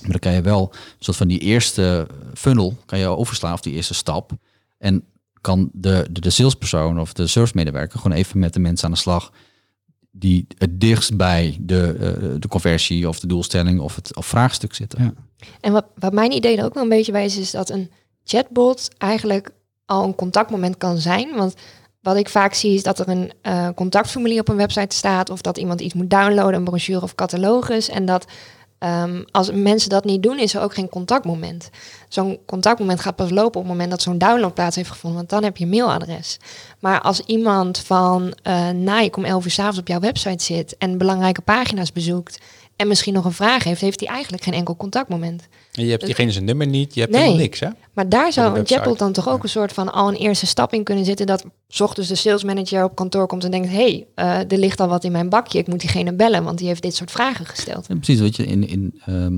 Maar 0.00 0.10
dan 0.10 0.20
kan 0.20 0.32
je 0.32 0.42
wel 0.42 0.68
een 0.72 0.96
soort 0.98 1.16
van 1.16 1.28
die 1.28 1.38
eerste 1.38 2.06
funnel 2.34 2.76
kan 2.86 2.98
je 2.98 3.06
overslaan 3.06 3.52
of 3.52 3.60
die 3.60 3.74
eerste 3.74 3.94
stap. 3.94 4.32
En 4.78 5.04
kan 5.40 5.70
de, 5.72 6.06
de, 6.10 6.20
de 6.20 6.30
salespersoon 6.30 7.00
of 7.00 7.12
de 7.12 7.26
servicemedewerker 7.26 7.98
gewoon 7.98 8.16
even 8.16 8.38
met 8.38 8.52
de 8.54 8.60
mensen 8.60 8.86
aan 8.86 8.92
de 8.92 8.98
slag 8.98 9.32
die 10.10 10.46
het 10.58 10.80
dichtst 10.80 11.16
bij 11.16 11.56
de, 11.60 11.96
eh, 12.00 12.40
de 12.40 12.48
conversie 12.48 13.08
of 13.08 13.20
de 13.20 13.26
doelstelling 13.26 13.80
of 13.80 13.94
het 13.94 14.16
of 14.16 14.26
vraagstuk 14.26 14.74
zitten. 14.74 15.02
Ja. 15.02 15.12
En 15.60 15.72
wat, 15.72 15.84
wat 15.94 16.12
mijn 16.12 16.32
idee 16.32 16.56
er 16.56 16.64
ook 16.64 16.74
wel 16.74 16.82
een 16.82 16.88
beetje 16.88 17.12
bij 17.12 17.24
is, 17.24 17.36
is 17.36 17.50
dat 17.50 17.70
een 17.70 17.90
chatbot 18.24 18.88
eigenlijk 18.98 19.50
al 19.84 20.04
een 20.04 20.14
contactmoment 20.14 20.76
kan 20.76 20.98
zijn. 20.98 21.34
Want 21.34 21.54
wat 22.00 22.16
ik 22.16 22.28
vaak 22.28 22.54
zie 22.54 22.74
is 22.74 22.82
dat 22.82 22.98
er 22.98 23.08
een 23.08 23.32
eh, 23.42 23.68
contactformulier 23.74 24.40
op 24.40 24.48
een 24.48 24.56
website 24.56 24.96
staat 24.96 25.30
of 25.30 25.40
dat 25.40 25.58
iemand 25.58 25.80
iets 25.80 25.94
moet 25.94 26.10
downloaden, 26.10 26.54
een 26.54 26.64
brochure 26.64 27.02
of 27.02 27.14
catalogus. 27.14 27.88
En 27.88 28.04
dat 28.04 28.26
ehm, 28.78 29.22
als 29.30 29.50
mensen 29.52 29.90
dat 29.90 30.04
niet 30.04 30.22
doen, 30.22 30.38
is 30.38 30.54
er 30.54 30.62
ook 30.62 30.74
geen 30.74 30.88
contactmoment. 30.88 31.70
Zo'n 32.08 32.38
contactmoment 32.46 33.00
gaat 33.00 33.16
pas 33.16 33.30
lopen 33.30 33.60
op 33.60 33.66
het 33.66 33.72
moment 33.72 33.90
dat 33.90 34.02
zo'n 34.02 34.18
download 34.18 34.54
plaats 34.54 34.76
heeft 34.76 34.90
gevonden, 34.90 35.18
want 35.18 35.30
dan 35.30 35.44
heb 35.44 35.56
je 35.56 35.64
een 35.64 35.70
mailadres. 35.70 36.38
Maar 36.78 37.00
als 37.00 37.20
iemand 37.20 37.78
van 37.78 38.34
na 38.74 39.00
ik 39.00 39.16
om 39.16 39.24
11 39.24 39.44
uur 39.44 39.50
s'avonds 39.50 39.78
op 39.78 39.88
jouw 39.88 40.00
website 40.00 40.44
zit 40.44 40.76
en 40.76 40.98
belangrijke 40.98 41.40
pagina's 41.40 41.92
bezoekt 41.92 42.38
en 42.78 42.88
misschien 42.88 43.14
nog 43.14 43.24
een 43.24 43.32
vraag 43.32 43.64
heeft, 43.64 43.80
heeft 43.80 44.00
hij 44.00 44.08
eigenlijk 44.08 44.42
geen 44.42 44.54
enkel 44.54 44.76
contactmoment. 44.76 45.48
En 45.72 45.84
je 45.84 45.90
hebt 45.90 46.04
diegene 46.04 46.30
zijn 46.32 46.44
nummer 46.44 46.66
niet, 46.66 46.94
je 46.94 47.00
hebt 47.00 47.12
Nee. 47.12 47.20
helemaal 47.22 47.42
niks, 47.42 47.60
hè? 47.60 47.68
Maar 47.92 48.08
daar 48.08 48.32
zou 48.32 48.46
een 48.48 48.52
website. 48.54 48.74
chatbot 48.74 48.98
dan 48.98 49.12
toch 49.12 49.28
ook 49.28 49.42
een 49.42 49.48
soort 49.48 49.72
van 49.72 49.92
al 49.92 50.08
een 50.08 50.14
eerste 50.14 50.46
stap 50.46 50.72
in 50.72 50.84
kunnen 50.84 51.04
zitten. 51.04 51.26
Dat 51.26 51.44
's 51.68 51.80
ochtends 51.80 52.08
de 52.08 52.14
salesmanager 52.14 52.84
op 52.84 52.94
kantoor 52.94 53.26
komt 53.26 53.44
en 53.44 53.50
denkt: 53.50 53.68
hé, 53.68 53.74
hey, 53.74 54.06
eh, 54.14 54.52
er 54.52 54.58
ligt 54.58 54.80
al 54.80 54.88
wat 54.88 55.04
in 55.04 55.12
mijn 55.12 55.28
bakje. 55.28 55.58
Ik 55.58 55.66
moet 55.66 55.80
diegene 55.80 56.12
bellen, 56.14 56.44
want 56.44 56.58
die 56.58 56.66
heeft 56.66 56.82
dit 56.82 56.94
soort 56.94 57.10
vragen 57.10 57.46
gesteld. 57.46 57.86
En 57.88 57.96
precies, 57.96 58.20
weet 58.20 58.36
je, 58.36 58.46
in, 58.46 58.68
in, 58.68 59.00
ehm, 59.04 59.32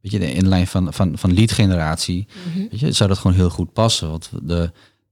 weet 0.00 0.12
je, 0.12 0.18
de 0.18 0.32
inlijn 0.32 0.66
van, 0.66 0.92
van, 0.92 1.18
van 1.18 1.34
lead 1.34 1.52
generatie, 1.52 2.26
Mhm. 2.54 2.58
weet 2.70 2.80
je, 2.80 2.92
zou 2.92 3.08
dat 3.08 3.18
gewoon 3.18 3.36
heel 3.36 3.50
goed 3.50 3.72
passen. 3.72 4.10
Want 4.10 4.30
de, 4.42 4.70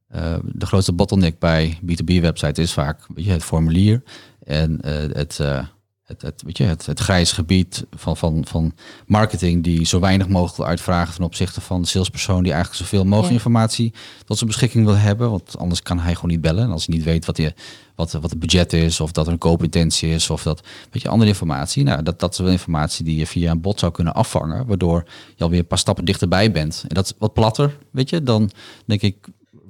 eh, 0.08 0.34
de 0.44 0.66
grootste 0.66 0.92
bottleneck 0.92 1.38
bij 1.38 1.78
B2B 1.84 2.20
websites 2.20 2.58
is 2.58 2.72
vaak 2.72 3.00
weet 3.14 3.24
je, 3.24 3.30
het 3.30 3.44
formulier 3.44 4.02
en 4.44 4.80
eh, 4.80 4.92
het, 5.12 5.40
eh, 5.40 5.64
het, 6.08 6.22
het, 6.22 6.42
weet 6.42 6.56
je, 6.58 6.64
het, 6.64 6.86
het 6.86 7.00
grijs 7.00 7.32
gebied 7.32 7.86
van, 7.90 8.16
van, 8.16 8.44
van 8.46 8.72
marketing 9.06 9.64
die 9.64 9.86
zo 9.86 10.00
weinig 10.00 10.28
mogelijk 10.28 10.68
uitvragen 10.68 11.14
ten 11.14 11.24
opzichte 11.24 11.60
van 11.60 11.82
de 11.82 11.88
salespersoon 11.88 12.42
die 12.42 12.52
eigenlijk 12.52 12.82
zoveel 12.82 13.04
mogelijk 13.04 13.28
Ja. 13.28 13.34
informatie 13.34 13.92
tot 14.24 14.36
zijn 14.36 14.50
beschikking 14.50 14.84
wil 14.84 14.96
hebben. 14.96 15.30
Want 15.30 15.58
anders 15.58 15.82
kan 15.82 15.98
hij 15.98 16.14
gewoon 16.14 16.30
niet 16.30 16.40
bellen. 16.40 16.64
En 16.64 16.70
als 16.70 16.86
hij 16.86 16.96
niet 16.96 17.04
weet 17.04 17.24
wat, 17.24 17.36
hij, 17.36 17.54
wat, 17.94 18.12
wat 18.12 18.30
het 18.30 18.38
budget 18.38 18.72
is, 18.72 19.00
of 19.00 19.12
dat 19.12 19.26
er 19.26 19.32
een 19.32 19.38
koopintentie 19.38 20.10
is, 20.10 20.30
of 20.30 20.42
dat 20.42 20.66
weet 20.90 21.02
je, 21.02 21.08
andere 21.08 21.30
informatie. 21.30 21.84
Nou, 21.84 22.02
dat, 22.02 22.20
dat 22.20 22.32
is 22.32 22.38
wel 22.38 22.50
informatie 22.50 23.04
die 23.04 23.16
je 23.16 23.26
via 23.26 23.50
een 23.50 23.60
bot 23.60 23.78
zou 23.78 23.92
kunnen 23.92 24.14
afvangen, 24.14 24.66
waardoor 24.66 25.04
je 25.36 25.44
alweer 25.44 25.58
een 25.58 25.66
paar 25.66 25.78
stappen 25.78 26.04
dichterbij 26.04 26.52
bent. 26.52 26.84
En 26.88 26.94
dat 26.94 27.04
is 27.04 27.12
wat 27.18 27.32
platter, 27.32 27.78
weet 27.90 28.10
je, 28.10 28.22
dan 28.22 28.50
denk 28.86 29.02
ik 29.02 29.16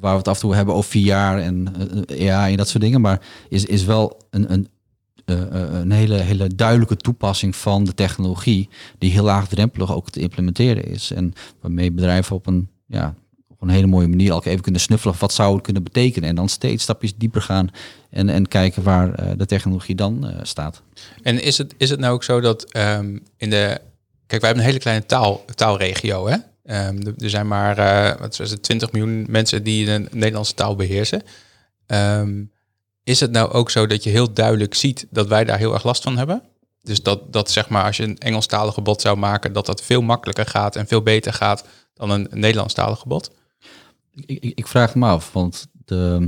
waar 0.01 0.13
we 0.13 0.19
het 0.19 0.29
af 0.29 0.35
en 0.35 0.41
toe 0.41 0.55
hebben 0.55 0.75
over 0.75 0.91
VR 0.91 1.09
en 1.41 1.75
eh, 2.09 2.35
AI 2.37 2.51
en 2.51 2.57
dat 2.57 2.69
soort 2.69 2.83
dingen. 2.83 3.01
Maar 3.01 3.21
is, 3.49 3.65
is 3.65 3.85
wel 3.85 4.21
een, 4.31 4.53
een, 4.53 4.69
eh, 5.29 5.43
eh, 5.43 5.73
een 5.81 5.91
hele, 5.91 6.15
hele 6.15 6.55
duidelijke 6.55 6.97
toepassing 6.97 7.57
van 7.57 7.85
de 7.85 7.95
technologie, 7.95 8.69
die 8.99 9.11
heel 9.11 9.25
laagdrempelig 9.25 9.95
ook 9.95 10.11
te 10.11 10.21
implementeren 10.21 10.85
is. 10.85 11.11
En 11.11 11.33
waarmee 11.61 11.93
bedrijven 11.93 12.37
op 12.37 12.47
een, 12.47 12.69
ja, 12.87 13.15
op 13.49 13.63
een 13.63 13.69
hele 13.69 13.87
mooie 13.87 14.09
manier 14.09 14.33
ook 14.33 14.45
even 14.45 14.63
kunnen 14.63 14.81
snuffelen. 14.81 15.15
Wat 15.19 15.33
zou 15.33 15.55
het 15.55 15.63
kunnen 15.63 15.83
betekenen? 15.83 16.29
En 16.29 16.35
dan 16.35 16.49
steeds 16.49 16.83
stapjes 16.83 17.17
dieper 17.17 17.43
gaan 17.43 17.71
en, 18.11 18.29
en 18.29 18.49
kijken 18.49 18.83
waar 18.83 19.15
eh, 19.15 19.31
de 19.37 19.47
technologie 19.47 19.95
dan 19.95 20.33
staat. 20.43 20.83
En 21.23 21.43
is 21.43 21.59
het, 21.59 21.75
is 21.77 21.91
het 21.91 22.01
nou 22.01 22.13
ook 22.15 22.25
zo 22.25 22.41
dat 22.41 22.65
ehm, 22.73 23.19
in 23.37 23.51
de... 23.51 23.81
Kijk, 24.27 24.41
wij 24.41 24.51
hebben 24.51 24.59
een 24.59 24.71
hele 24.71 24.79
kleine 24.79 25.07
taal, 25.07 25.45
taalregio, 25.55 26.29
hè? 26.29 26.37
Ehm, 26.65 26.97
er- 27.19 27.31
zijn 27.31 27.47
maar 27.47 27.77
wat 28.19 28.41
is 28.41 28.51
het, 28.51 28.63
20 28.63 28.93
miljoen 28.93 29.27
mensen 29.29 29.63
die 29.63 29.85
de 29.85 30.07
Nederlandse 30.11 30.55
taal 30.55 30.77
beheersen. 30.77 31.23
Ehm, 31.87 32.43
is 33.09 33.21
het 33.21 33.31
nou 33.31 33.51
ook 33.51 33.71
zo 33.71 33.87
dat 33.87 34.05
je 34.05 34.11
heel 34.11 34.33
duidelijk 34.33 34.75
ziet 34.75 35.07
dat 35.11 35.27
wij 35.27 35.45
daar 35.45 35.59
heel 35.59 35.73
erg 35.73 35.85
last 35.85 36.03
van 36.03 36.19
hebben? 36.19 36.43
Dus 36.83 37.03
dat, 37.03 37.33
dat 37.33 37.51
zeg 37.51 37.69
maar 37.69 37.85
als 37.85 37.97
je 37.97 38.03
een 38.03 38.19
Engelstalige 38.19 38.81
bot 38.81 39.01
zou 39.01 39.17
maken, 39.17 39.53
dat 39.53 39.67
dat 39.67 39.83
veel 39.83 40.03
makkelijker 40.03 40.47
gaat 40.47 40.77
en 40.77 40.87
veel 40.87 41.03
beter 41.03 41.33
gaat 41.33 41.65
dan 41.95 42.11
een 42.11 42.29
Nederlandstalige 42.31 43.09
bot? 43.09 43.31
Ik, 44.15 44.43
ik, 44.45 44.59
ik 44.59 44.67
vraag 44.67 44.95
me 44.95 45.07
af, 45.07 45.33
want 45.33 45.67
de, 45.85 46.25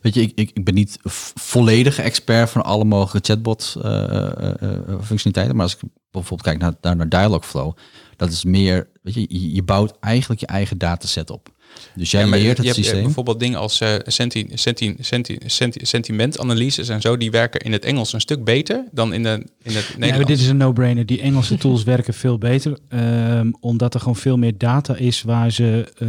weet 0.00 0.14
je, 0.14 0.20
ik, 0.20 0.50
ik, 0.54 0.64
ben 0.64 0.74
niet 0.74 0.98
volledige 1.34 2.02
expert 2.02 2.50
van 2.50 2.62
alle 2.62 2.84
mogelijke 2.84 3.32
chatbot 3.32 3.76
eh, 3.82 3.92
eh, 3.92 4.62
eh, 4.62 5.52
maar 5.52 5.62
als 5.62 5.74
ik 5.74 5.80
bijvoorbeeld 6.10 6.58
kijk 6.58 6.76
naar, 6.80 6.96
naar, 6.96 7.08
Dialogflow, 7.08 7.76
dat 8.16 8.30
is 8.30 8.44
meer, 8.44 8.90
weet 9.02 9.14
je, 9.14 9.54
je 9.54 9.62
bouwt 9.62 9.96
eigenlijk 10.00 10.40
je 10.40 10.46
eigen 10.46 10.78
dataset 10.78 11.30
op. 11.30 11.48
Dus 11.94 12.10
jij 12.10 12.20
Ja, 12.20 12.26
leert 12.28 12.42
je 12.42 12.48
het 12.48 12.58
hebt 12.58 12.74
systeem. 12.74 13.02
bijvoorbeeld 13.02 13.40
dingen 13.40 13.58
als 13.58 13.80
eh, 13.80 13.94
senti, 14.06 14.46
senti, 14.54 14.94
senti, 15.00 15.38
senti, 15.46 15.80
sentimentanalyses 15.86 16.88
en 16.88 17.00
zo, 17.00 17.16
die 17.16 17.30
werken 17.30 17.60
in 17.60 17.72
het 17.72 17.84
Engels 17.84 18.12
een 18.12 18.20
stuk 18.20 18.44
beter 18.44 18.84
dan 18.92 19.12
in, 19.12 19.22
de, 19.22 19.28
in 19.62 19.74
het 19.74 19.74
Ja, 19.74 19.80
maar 19.90 19.98
Nederlands. 19.98 20.28
dit 20.28 20.38
is 20.40 20.48
een 20.48 20.56
no-brainer. 20.56 21.06
Die 21.06 21.20
Engelse 21.20 21.56
tools 21.56 21.84
werken 21.84 22.14
veel 22.14 22.38
beter. 22.38 22.78
ehm, 22.88 23.50
omdat 23.60 23.94
er 23.94 24.00
gewoon 24.00 24.16
veel 24.16 24.36
meer 24.38 24.58
data 24.58 24.96
is 24.96 25.22
waar 25.22 25.50
ze, 25.52 25.92
eh, 25.98 26.08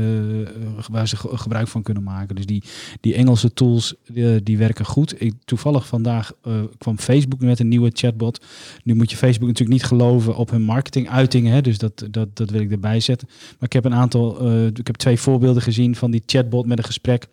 waar 0.92 1.08
ze 1.08 1.16
ge- 1.16 1.38
gebruik 1.38 1.68
van 1.68 1.82
kunnen 1.82 2.04
maken. 2.04 2.36
Dus 2.36 2.46
die, 2.46 2.64
die 3.02 3.14
Engelse 3.14 3.54
tools 3.54 3.94
eh, 4.16 4.26
die 4.44 4.58
werken 4.58 4.86
goed. 4.86 5.22
Ik, 5.22 5.34
toevallig 5.46 5.88
vandaag 5.88 6.32
eh, 6.44 6.54
kwam 6.78 7.00
Facebook 7.00 7.40
met 7.42 7.60
een 7.60 7.68
nieuwe 7.68 7.92
chatbot. 7.94 8.46
Nu 8.84 8.96
moet 8.96 9.12
je 9.12 9.18
Facebook 9.18 9.48
natuurlijk 9.48 9.80
niet 9.80 9.88
geloven 9.88 10.36
op 10.36 10.50
hun 10.50 10.62
marketinguitingen. 10.62 11.54
Hè, 11.54 11.62
dus 11.62 11.78
dat, 11.78 12.06
dat, 12.12 12.28
dat 12.38 12.50
wil 12.50 12.62
ik 12.62 12.72
erbij 12.72 13.00
zetten. 13.00 13.28
Maar 13.32 13.68
ik 13.70 13.74
heb 13.74 13.86
een 13.86 13.94
aantal, 13.94 14.40
eh, 14.40 14.66
ik 14.66 14.88
heb 14.88 14.96
twee 14.96 15.20
voorbeelden 15.20 15.51
gezien 15.60 15.96
van 15.96 16.12
die 16.12 16.24
chatbot 16.26 16.66
met 16.66 16.78
een 16.78 16.84
gesprek. 16.84 17.28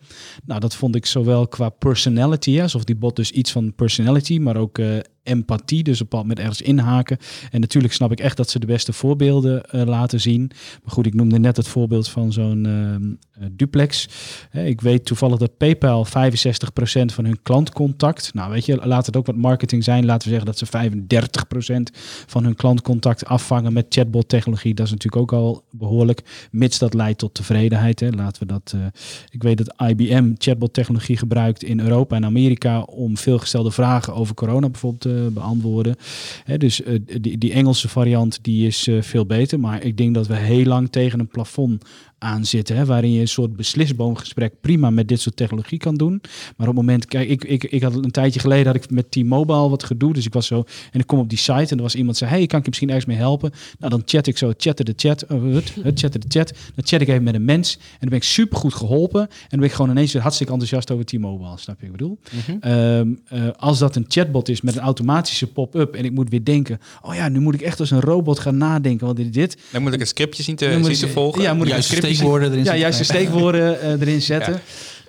Nou, 0.45 0.59
dat 0.59 0.75
vond 0.75 0.95
ik 0.95 1.05
zowel 1.05 1.47
qua 1.47 1.69
personality, 1.69 2.61
alsof 2.61 2.83
die 2.83 2.95
bot 2.95 3.15
dus 3.15 3.31
iets 3.31 3.51
van 3.51 3.73
personality, 3.75 4.37
maar 4.37 4.57
ook 4.57 4.77
eh, 4.77 4.97
empathie, 5.23 5.83
dus 5.83 6.01
op 6.01 6.11
moment 6.11 6.39
ergens 6.39 6.61
inhaken. 6.61 7.17
En 7.51 7.59
natuurlijk 7.59 7.93
snap 7.93 8.11
ik 8.11 8.19
echt 8.19 8.37
dat 8.37 8.49
ze 8.49 8.59
de 8.59 8.65
beste 8.65 8.93
voorbeelden 8.93 9.63
eh, 9.65 9.85
laten 9.85 10.21
zien. 10.21 10.51
Maar 10.83 10.93
goed, 10.93 11.05
ik 11.05 11.13
noemde 11.13 11.39
net 11.39 11.57
het 11.57 11.67
voorbeeld 11.67 12.09
van 12.09 12.31
zo'n 12.33 12.65
ehm, 12.65 13.43
eh, 13.43 13.49
duplex. 13.51 14.07
Ik 14.51 14.81
weet 14.81 15.05
toevallig 15.05 15.37
dat 15.37 15.57
PayPal 15.57 16.05
65% 16.05 17.13
van 17.13 17.25
hun 17.25 17.41
klantcontact, 17.43 18.33
nou 18.33 18.51
weet 18.51 18.65
je, 18.65 18.87
laat 18.87 19.05
het 19.05 19.17
ook 19.17 19.25
wat 19.25 19.35
marketing 19.35 19.83
zijn. 19.83 20.05
Laten 20.05 20.29
we 20.29 20.33
zeggen 20.35 20.45
dat 20.45 20.57
ze 20.57 20.65
35% 20.65 21.91
van 22.25 22.43
hun 22.43 22.55
klantcontact 22.55 23.25
afvangen 23.25 23.73
met 23.73 23.85
chatbot 23.89 24.29
technologie. 24.29 24.73
Dat 24.73 24.85
is 24.85 24.91
natuurlijk 24.91 25.21
ook 25.21 25.39
al 25.39 25.63
behoorlijk, 25.71 26.47
mits 26.51 26.79
dat 26.79 26.93
leidt 26.93 27.19
tot 27.19 27.33
tevredenheid. 27.33 27.99
Hè. 27.99 28.09
Laten 28.09 28.47
we 28.47 28.53
dat, 28.53 28.73
eh, 28.75 28.81
ik 29.29 29.43
weet 29.43 29.57
dat 29.57 29.89
IBM 29.89 30.33
chatbot 30.37 30.73
technologie 30.73 31.17
gebruikt 31.17 31.63
in 31.63 31.79
Europa 31.79 32.15
en 32.15 32.25
Amerika 32.25 32.81
om 32.81 33.17
veelgestelde 33.17 33.71
vragen 33.71 34.13
over 34.15 34.35
corona 34.35 34.69
bijvoorbeeld 34.69 35.08
beantwoorden. 35.31 35.95
Hè, 36.43 36.57
dus 36.57 36.83
eh, 36.83 36.99
die, 37.21 37.37
die 37.37 37.53
Engelse 37.53 37.89
variant 37.89 38.39
die 38.41 38.67
is 38.67 38.87
eh, 38.87 39.01
veel 39.01 39.25
beter, 39.25 39.59
maar 39.59 39.83
ik 39.83 39.97
denk 39.97 40.13
dat 40.13 40.27
we 40.27 40.35
heel 40.35 40.65
lang 40.65 40.91
tegen 40.91 41.19
een 41.19 41.27
plafond 41.27 41.83
aan 42.19 42.45
zitten, 42.45 42.75
hè, 42.75 42.85
waarin 42.85 43.11
je 43.11 43.19
een 43.21 43.27
soort 43.27 43.55
beslisboomgesprek 43.55 44.53
prima 44.61 44.89
met 44.89 45.07
dit 45.07 45.21
soort 45.21 45.35
technologie 45.35 45.77
kan 45.77 45.95
doen. 45.95 46.21
Maar 46.57 46.67
op 46.67 46.75
het 46.75 46.85
moment, 46.85 47.05
kijk, 47.05 47.29
ik, 47.29 47.43
ik, 47.43 47.63
ik 47.63 47.81
had 47.81 47.95
een 47.95 48.11
tijdje 48.11 48.39
geleden 48.39 48.65
had 48.65 48.75
ik 48.75 48.89
met 48.89 49.11
T-Mobile 49.11 49.69
wat 49.69 49.83
gedoe, 49.83 50.13
dus 50.13 50.25
ik 50.25 50.33
was 50.33 50.47
zo 50.47 50.63
en 50.91 50.99
ik 50.99 51.07
kom 51.07 51.19
op 51.19 51.29
die 51.29 51.37
site 51.37 51.51
en 51.53 51.77
er 51.77 51.81
was 51.81 51.95
iemand 51.95 52.17
zei, 52.17 52.29
hey, 52.29 52.45
kan 52.45 52.57
ik 52.57 52.63
je 52.63 52.69
misschien 52.69 52.89
ergens 52.89 53.05
mee 53.05 53.17
helpen? 53.17 53.51
Nou, 53.79 53.91
dan 53.91 54.01
chat 54.05 54.27
ik 54.27 54.37
zo, 54.37 54.53
chatte 54.57 54.83
de 54.83 54.93
chat, 54.95 55.25
uh, 55.31 55.55
het, 55.55 55.73
het 55.81 55.99
chatte 55.99 56.19
de 56.19 56.25
chat, 56.27 56.53
dan 56.75 56.85
chat 56.85 57.01
ik 57.01 57.07
even 57.07 57.23
met 57.23 57.33
een 57.33 57.45
mens 57.45 57.75
en 57.75 57.97
dan 57.99 58.09
ben 58.09 58.17
ik 58.17 58.23
super 58.23 58.57
goed 58.57 58.73
geholpen 58.73 59.21
en 59.21 59.47
dan 59.49 59.59
ben 59.59 59.67
ik 59.67 59.73
gewoon 59.73 59.91
ineens 59.91 60.13
weer 60.13 60.21
hartstikke 60.21 60.51
enthousiast 60.51 60.91
over 60.91 61.05
T-Mobile, 61.05 61.57
snap 61.57 61.81
je 61.81 61.91
wat 61.91 61.95
ik 61.95 61.97
bedoel? 61.97 62.19
Ehm, 62.59 63.13
eh, 63.27 63.47
als 63.57 63.79
dat 63.79 63.95
een 63.95 64.05
chatbot 64.07 64.49
is 64.49 64.61
met 64.61 64.75
een 64.75 64.81
automatische 64.81 65.47
pop-up 65.47 65.95
en 65.95 66.05
ik 66.05 66.11
moet 66.11 66.29
weer 66.29 66.43
denken, 66.43 66.79
oh 67.01 67.15
ja, 67.15 67.29
nu 67.29 67.39
moet 67.39 67.53
ik 67.53 67.61
echt 67.61 67.79
als 67.79 67.91
een 67.91 68.01
robot 68.01 68.39
gaan 68.39 68.57
nadenken, 68.57 69.05
want 69.05 69.17
dit, 69.17 69.33
dit 69.33 69.57
Dan 69.71 69.81
moet 69.81 69.93
ik 69.93 69.99
het 69.99 70.07
scriptje 70.07 70.43
zien 70.43 70.55
te, 70.55 70.79
zien 70.83 70.95
te 70.95 71.07
volgen. 71.07 71.41
Ja, 71.41 71.53
moet 71.53 71.67
ik 71.67 71.73
een 71.73 71.83
scriptje 71.83 72.08
steekwoorden 72.15 72.47
erin 72.51 72.57
Ja, 72.57 72.63
zetten. 72.63 72.81
juist 72.81 72.97
de 72.97 73.03
steekwoorden 73.03 73.81
eh, 73.81 73.91
erin 74.01 74.21
zetten. 74.21 74.61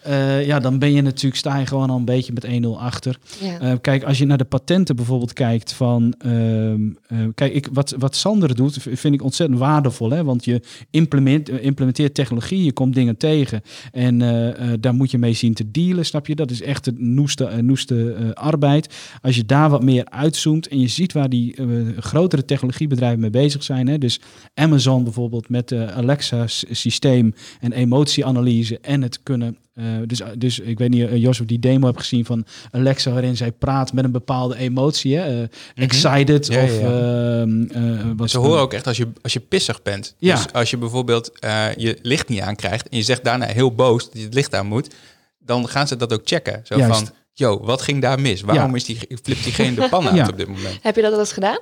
Ja. 0.05 0.39
ja, 0.39 0.61
dan 0.61 0.79
ben 0.79 0.93
je 0.93 1.03
natuurlijk, 1.03 1.37
sta 1.37 1.59
je 1.59 1.67
gewoon 1.67 1.91
al 1.91 1.97
een 1.97 2.05
beetje 2.05 2.33
met 2.33 2.47
1-0 2.47 2.67
achter. 2.79 3.19
Ja. 3.41 3.61
Eh, 3.61 3.73
kijk, 3.81 4.03
als 4.05 4.19
je 4.19 4.27
naar 4.27 4.39
de 4.39 4.45
patenten 4.45 4.97
bijvoorbeeld 4.97 5.33
kijkt 5.33 5.73
van... 5.73 6.15
ehm, 6.19 6.89
eh, 7.07 7.19
kijk, 7.35 7.55
ik, 7.55 7.69
wat, 7.73 7.95
wat 7.99 8.17
Sander 8.17 8.55
doet, 8.55 8.77
vind 8.81 9.15
ik 9.15 9.23
ontzettend 9.23 9.59
waardevol. 9.59 10.11
Hè? 10.11 10.25
Want 10.25 10.45
je 10.45 10.61
implement, 10.91 11.49
eh, 11.49 11.65
implementeert 11.65 12.15
technologie, 12.15 12.65
je 12.65 12.73
komt 12.73 12.95
dingen 12.95 13.17
tegen. 13.17 13.63
En 13.93 14.23
eh, 14.23 14.73
eh, 14.73 14.81
daar 14.81 14.95
moet 14.95 15.11
je 15.11 15.19
mee 15.19 15.33
zien 15.33 15.55
te 15.55 15.71
dealen, 15.71 16.07
snap 16.07 16.27
je? 16.27 16.35
Dat 16.35 16.51
is 16.51 16.63
echt 16.63 16.85
de 16.85 16.93
noeste, 16.97 17.45
eh, 17.45 17.59
noeste 17.59 18.13
eh, 18.13 18.31
arbeid. 18.31 18.95
Als 19.23 19.37
je 19.37 19.45
daar 19.45 19.71
wat 19.71 19.83
meer 19.83 20.05
uitzoomt 20.05 20.69
en 20.69 20.81
je 20.81 20.89
ziet 20.89 21.13
waar 21.13 21.29
die 21.29 21.55
eh, 21.57 21.67
grotere 21.99 22.45
technologiebedrijven 22.45 23.21
mee 23.21 23.31
bezig 23.31 23.63
zijn. 23.63 23.89
Hè? 23.89 23.99
Dus 23.99 24.21
Amazon 24.55 25.05
bijvoorbeeld 25.05 25.49
met 25.49 25.69
de 25.69 25.93
Alexa-systeem 25.93 27.35
en 27.61 27.73
emotieanalyse 27.73 28.79
en 28.79 29.03
het 29.03 29.23
kunnen... 29.23 29.57
eh, 29.81 29.85
dus, 30.07 30.21
dus 30.39 30.59
ik 30.59 30.79
weet 30.79 30.91
niet, 30.91 31.01
uh, 31.11 31.17
Jos, 31.17 31.41
of 31.41 31.47
die 31.47 31.59
demo 31.59 31.87
hebt 31.87 31.99
gezien 31.99 32.25
van 32.25 32.45
Alexa, 32.71 33.11
waarin 33.13 33.37
zij 33.37 33.53
praat 33.53 33.93
met 33.93 34.05
een 34.05 34.11
bepaalde 34.11 34.57
emotie. 34.57 35.17
Hè? 35.17 35.43
Eh, 35.43 35.49
Excited 35.75 36.47
Ja, 36.47 36.63
of... 36.63 36.81
ja. 36.81 37.41
ehm, 37.41 37.63
eh, 37.63 38.07
wat 38.17 38.31
Ze 38.31 38.39
horen 38.39 38.61
ook 38.61 38.73
echt 38.73 38.87
als 38.87 38.97
je, 38.97 39.09
als 39.23 39.33
je 39.33 39.41
pissig 39.41 39.83
bent. 39.83 40.15
Ja. 40.19 40.35
Dus 40.35 40.53
als 40.53 40.71
je 40.71 40.77
bijvoorbeeld 40.77 41.39
eh, 41.39 41.75
je 41.77 41.99
licht 42.03 42.29
niet 42.29 42.41
aankrijgt 42.41 42.89
en 42.89 42.97
je 42.97 43.03
zegt 43.03 43.25
daarna 43.25 43.47
heel 43.47 43.75
boos 43.75 44.05
dat 44.05 44.19
je 44.19 44.25
het 44.25 44.35
licht 44.35 44.55
aan 44.55 44.67
moet, 44.67 44.95
dan 45.39 45.69
gaan 45.69 45.89
ze 45.89 45.97
dat 45.97 46.13
ook 46.13 46.23
checken. 46.25 46.61
Zo 46.65 46.77
Juist. 46.79 46.99
van, 46.99 47.09
yo, 47.33 47.61
wat 47.65 47.83
ging 47.83 48.01
daar 48.03 48.21
mis? 48.21 48.41
Waarom 48.41 48.71
Ja. 48.71 48.77
is 48.77 48.85
die, 48.85 48.99
flipt 49.23 49.45
diegene 49.45 49.75
de 49.75 49.89
pan 49.89 50.07
uit 50.09 50.17
Ja. 50.17 50.29
op 50.29 50.37
dit 50.37 50.47
moment? 50.49 50.79
Heb 50.83 50.97
je 50.97 51.03
dat 51.03 51.13
al 51.13 51.19
eens 51.19 51.33
gedaan? 51.33 51.59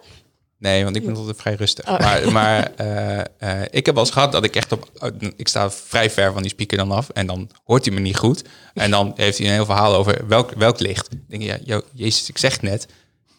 Nee, 0.59 0.84
want 0.84 0.96
ik 0.96 1.04
ben 1.04 1.16
altijd 1.16 1.36
vrij 1.36 1.54
rustig. 1.54 1.88
Oh. 1.88 1.98
Maar, 1.98 2.32
maar 2.38 2.70
eh, 2.76 3.18
eh, 3.18 3.66
ik 3.70 3.86
heb 3.86 3.94
wel 3.94 4.04
eens 4.04 4.12
gehad 4.12 4.32
dat 4.32 4.44
ik 4.44 4.56
echt 4.56 4.72
op... 4.72 5.11
Ik 5.36 5.48
sta 5.48 5.70
vrij 5.70 6.11
ver 6.11 6.32
van 6.32 6.42
die 6.42 6.50
speaker 6.50 6.76
dan 6.76 6.90
af. 6.90 7.09
En 7.09 7.26
dan 7.26 7.50
hoort 7.64 7.84
hij 7.84 7.94
me 7.94 8.00
niet 8.00 8.16
goed. 8.16 8.44
En 8.74 8.90
dan 8.90 9.12
heeft 9.16 9.38
hij 9.38 9.46
een 9.46 9.52
heel 9.52 9.64
verhaal 9.64 9.94
over 9.94 10.26
welk, 10.26 10.52
welk 10.52 10.80
licht. 10.80 11.12
Ik 11.12 11.20
denk, 11.28 11.42
ja, 11.42 11.59
yo, 11.64 11.80
jezus, 11.92 12.28
ik 12.28 12.38
zeg 12.38 12.52
het 12.52 12.62
net. 12.62 12.86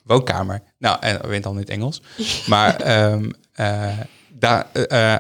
Woonkamer. 0.04 0.62
Nou, 0.78 0.98
en 1.00 1.28
weet 1.28 1.44
dan 1.44 1.54
in 1.54 1.60
het 1.60 1.70
Engels. 1.70 2.02
Maar... 2.48 2.76
ehm, 2.76 3.30
eh, 3.54 3.98
daar, 4.32 4.72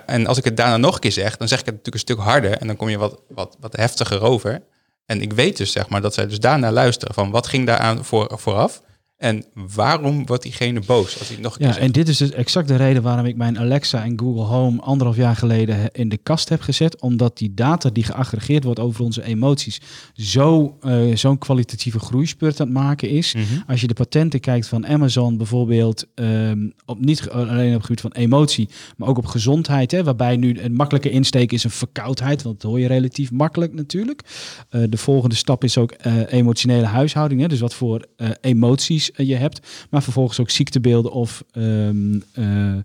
en 0.06 0.28
als 0.28 0.38
ik 0.38 0.44
het 0.44 0.58
daarna 0.58 0.78
nog 0.78 0.94
een 0.94 1.00
keer 1.00 1.12
zeg, 1.12 1.38
dan 1.38 1.48
zeg 1.48 1.60
ik 1.60 1.66
het 1.66 1.76
natuurlijk 1.76 1.96
een 2.04 2.16
stuk 2.16 2.26
harder. 2.26 2.58
En 2.58 2.68
dan 2.68 2.76
kom 2.76 2.90
je 2.90 2.98
wat, 2.98 3.20
wat, 3.28 3.58
wat 3.60 3.76
heftiger 3.76 4.22
over. 4.22 4.62
En 5.06 5.22
ik 5.22 5.34
weet 5.34 5.58
dus, 5.58 5.72
zeg 5.72 5.90
maar, 5.90 6.02
dat 6.02 6.14
zij 6.14 6.28
dus 6.28 6.40
daarna 6.40 6.72
luisteren 6.72 7.14
van 7.14 7.32
wat 7.32 7.48
ging 7.48 7.66
daaraan 7.66 8.06
voor, 8.06 8.32
vooraf. 8.36 8.82
En 9.20 9.46
waarom 9.76 10.26
wordt 10.26 10.44
diegene 10.44 10.80
boos 10.86 11.20
als 11.20 11.28
hij 11.28 11.38
nog 11.38 11.52
een 11.52 11.58
keer 11.58 11.68
Ja, 11.68 11.74
zegt? 11.74 11.86
en 11.86 11.92
dit 11.92 12.08
is 12.08 12.18
dus 12.18 12.32
exact 12.32 12.68
de 12.68 12.76
reden 12.76 13.02
waarom 13.04 13.26
ik 13.26 13.36
mijn 13.36 13.60
Alexa 13.60 14.04
en 14.04 14.20
Google 14.20 14.44
Home 14.44 14.82
anderhalf 14.82 15.18
jaar 15.18 15.36
geleden 15.36 15.92
in 15.92 16.10
de 16.10 16.18
kast 16.18 16.50
heb 16.50 16.62
gezet. 16.62 17.02
Omdat 17.02 17.38
die 17.38 17.54
data 17.54 17.90
die 17.90 18.04
geaggregeerd 18.04 18.64
wordt 18.64 18.80
over 18.80 19.04
onze 19.04 19.24
emoties 19.24 19.82
zo, 20.14 20.78
eh, 20.82 21.16
zo'n 21.16 21.38
kwalitatieve 21.38 22.00
groeispurt 22.00 22.60
aan 22.60 22.68
het 22.68 22.76
maken 22.76 23.10
is. 23.10 23.34
Mhm. 23.34 23.44
Als 23.68 23.82
je 23.82 23.88
de 23.88 23.94
patenten 23.94 24.40
kijkt 24.40 24.68
van 24.68 24.88
Amazon 24.88 25.38
bijvoorbeeld, 25.38 26.06
ehm, 26.16 26.70
op, 26.86 27.00
niet 27.00 27.30
alleen 27.30 27.68
op 27.70 27.74
het 27.74 27.86
gebied 27.86 28.02
van 28.02 28.12
emotie, 28.12 28.70
maar 28.98 29.08
ook 29.08 29.18
op 29.18 29.26
gezondheid. 29.26 29.92
Hè, 29.92 30.04
waarbij 30.04 30.36
nu 30.38 30.60
een 30.60 30.74
makkelijke 30.74 31.10
insteek 31.10 31.52
is 31.52 31.64
een 31.64 31.70
verkoudheid, 31.70 32.42
want 32.42 32.62
dat 32.62 32.72
hoor 32.72 32.80
je 32.80 32.88
relatief 32.88 33.32
makkelijk 33.32 33.74
natuurlijk. 33.74 34.22
Eh, 34.70 34.82
de 34.90 34.98
volgende 34.98 35.36
stap 35.36 35.64
is 35.64 35.78
ook 35.78 35.92
eh, 35.92 36.14
emotionele 36.34 36.86
huishouding. 36.86 37.42
Hè, 37.42 37.48
dus 37.48 37.60
wat 37.60 37.74
voor 37.74 38.06
emoties 38.42 39.09
eh, 39.12 39.28
je 39.28 39.36
hebt. 39.36 39.68
Maar 39.90 40.04
vervolgens 40.04 40.40
ook 40.40 40.50
ziektebeelden 40.50 41.12
of 41.12 41.44
ehm, 41.52 42.20
eh, 42.34 42.76
eh, 42.78 42.82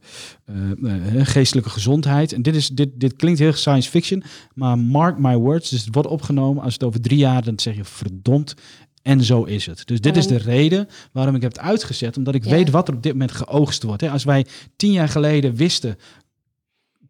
geestelijke 1.27 1.71
gezondheid. 1.71 2.33
En 2.33 2.43
dit, 2.43 2.55
is, 2.55 2.69
dit, 2.69 2.89
dit 2.95 3.17
klinkt 3.17 3.39
heel 3.39 3.53
science 3.53 3.91
fiction, 3.91 4.23
maar 4.55 4.79
mark 4.79 5.19
my 5.19 5.37
words. 5.37 5.71
Dus 5.71 5.85
het 5.85 5.95
wordt 5.95 6.09
opgenomen. 6.09 6.63
Als 6.63 6.73
het 6.73 6.85
over 6.85 7.01
drie 7.01 7.19
jaar, 7.19 7.45
dan 7.45 7.59
zeg 7.59 7.77
je 7.77 7.85
verdomd. 7.85 8.55
En 9.03 9.23
zo 9.25 9.43
is 9.43 9.67
het. 9.67 9.87
Dus 9.87 10.01
dit 10.01 10.17
is 10.17 10.27
de 10.27 10.37
reden 10.37 10.89
waarom 11.13 11.35
ik 11.35 11.43
heb 11.43 11.53
het 11.53 11.61
uitgezet. 11.61 12.17
Omdat 12.17 12.35
ik 12.35 12.45
Ja. 12.45 12.51
weet 12.51 12.71
wat 12.71 12.89
er 12.89 12.95
op 12.95 13.03
dit 13.03 13.13
moment 13.13 13.33
geoogst 13.33 13.83
wordt. 13.83 14.01
Hè. 14.01 14.11
Als 14.11 14.25
wij 14.25 14.47
tien 14.77 14.93
jaar 14.93 15.09
geleden 15.09 15.55
wisten, 15.55 15.97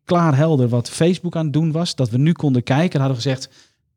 klaar 0.05 0.37
helder, 0.37 0.69
wat 0.69 0.91
Facebook 0.91 1.37
aan 1.37 1.45
het 1.45 1.53
doen 1.53 1.73
was. 1.73 1.95
Dat 1.95 2.11
we 2.11 2.19
nu 2.19 2.33
konden 2.33 2.63
kijken, 2.63 2.91
dan 2.91 3.01
hadden 3.01 3.23
we 3.23 3.29
gezegd, 3.29 3.49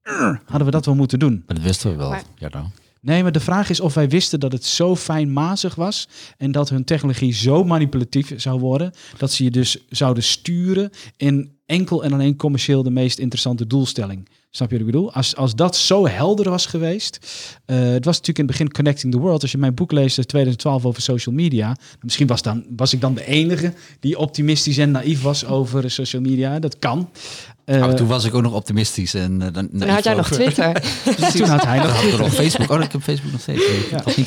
"Urgh, 0.03 0.39
hadden 0.45 0.65
we 0.65 0.71
dat 0.71 0.85
wel 0.85 0.95
moeten 0.95 1.19
doen. 1.19 1.43
Maar 1.45 1.55
dat 1.55 1.65
wisten 1.65 1.91
we 1.91 1.97
wel. 1.97 2.09
Maar- 2.09 2.23
Ja, 2.37 2.49
dan. 2.49 2.71
Nee, 3.07 3.23
maar 3.23 3.31
de 3.31 3.39
vraag 3.39 3.69
is 3.69 3.79
of 3.79 3.93
wij 3.93 4.09
wisten 4.09 4.39
dat 4.39 4.51
het 4.51 4.65
zo 4.65 4.95
fijnmazig 4.95 5.75
was 5.75 6.07
en 6.37 6.51
dat 6.51 6.69
hun 6.69 6.83
technologie 6.83 7.33
zo 7.33 7.63
manipulatief 7.63 8.33
zou 8.35 8.59
worden, 8.59 8.93
dat 9.17 9.31
ze 9.31 9.43
je 9.43 9.51
dus 9.51 9.77
zouden 9.89 10.23
sturen 10.23 10.89
in 11.17 11.51
enkel 11.65 12.03
en 12.03 12.13
alleen 12.13 12.35
commercieel 12.35 12.83
de 12.83 12.89
meest 12.89 13.19
interessante 13.19 13.67
doelstelling. 13.67 14.29
Snap 14.49 14.71
je 14.71 14.77
wat 14.77 14.87
ik 14.87 14.91
bedoel? 14.91 15.13
Als, 15.13 15.35
als 15.35 15.55
dat 15.55 15.75
zo 15.75 16.07
helder 16.07 16.49
was 16.49 16.65
geweest. 16.65 17.19
eh, 17.65 17.77
het 17.77 18.05
was 18.05 18.17
natuurlijk 18.17 18.37
in 18.37 18.45
het 18.45 18.57
begin 18.57 18.71
Connecting 18.71 19.13
the 19.13 19.19
World. 19.19 19.41
Als 19.41 19.51
je 19.51 19.57
mijn 19.57 19.73
boek 19.73 19.91
leest, 19.91 20.17
in 20.17 20.25
2012 20.25 20.85
over 20.85 21.01
social 21.01 21.35
media. 21.35 21.77
Misschien 22.01 22.27
was, 22.27 22.41
dan, 22.41 22.65
was 22.75 22.93
ik 22.93 23.01
dan 23.01 23.13
de 23.13 23.25
enige 23.25 23.73
die 23.99 24.17
optimistisch 24.17 24.77
en 24.77 24.91
naïef 24.91 25.21
was 25.21 25.45
over 25.45 25.91
social 25.91 26.21
media. 26.21 26.59
Dat 26.59 26.79
kan. 26.79 27.09
Oh, 27.69 27.93
toen 27.93 28.07
was 28.07 28.25
ik 28.25 28.33
ook 28.33 28.41
nog 28.41 28.53
optimistisch. 28.53 29.13
En, 29.13 29.41
eh, 29.41 29.53
dan, 29.53 29.67
Dan 29.71 29.89
had 29.89 30.03
jij 30.03 30.13
nog 30.13 30.29
Twitter. 30.29 30.81
toen 31.35 31.47
had 31.47 31.65
hij 31.65 31.77
nog 31.77 32.19
had 32.19 32.29
Facebook. 32.29 32.71
Oh, 32.71 32.83
ik 32.83 32.91
heb 32.91 33.01
Facebook 33.01 33.31
nog 33.31 33.41
steeds. 33.41 33.63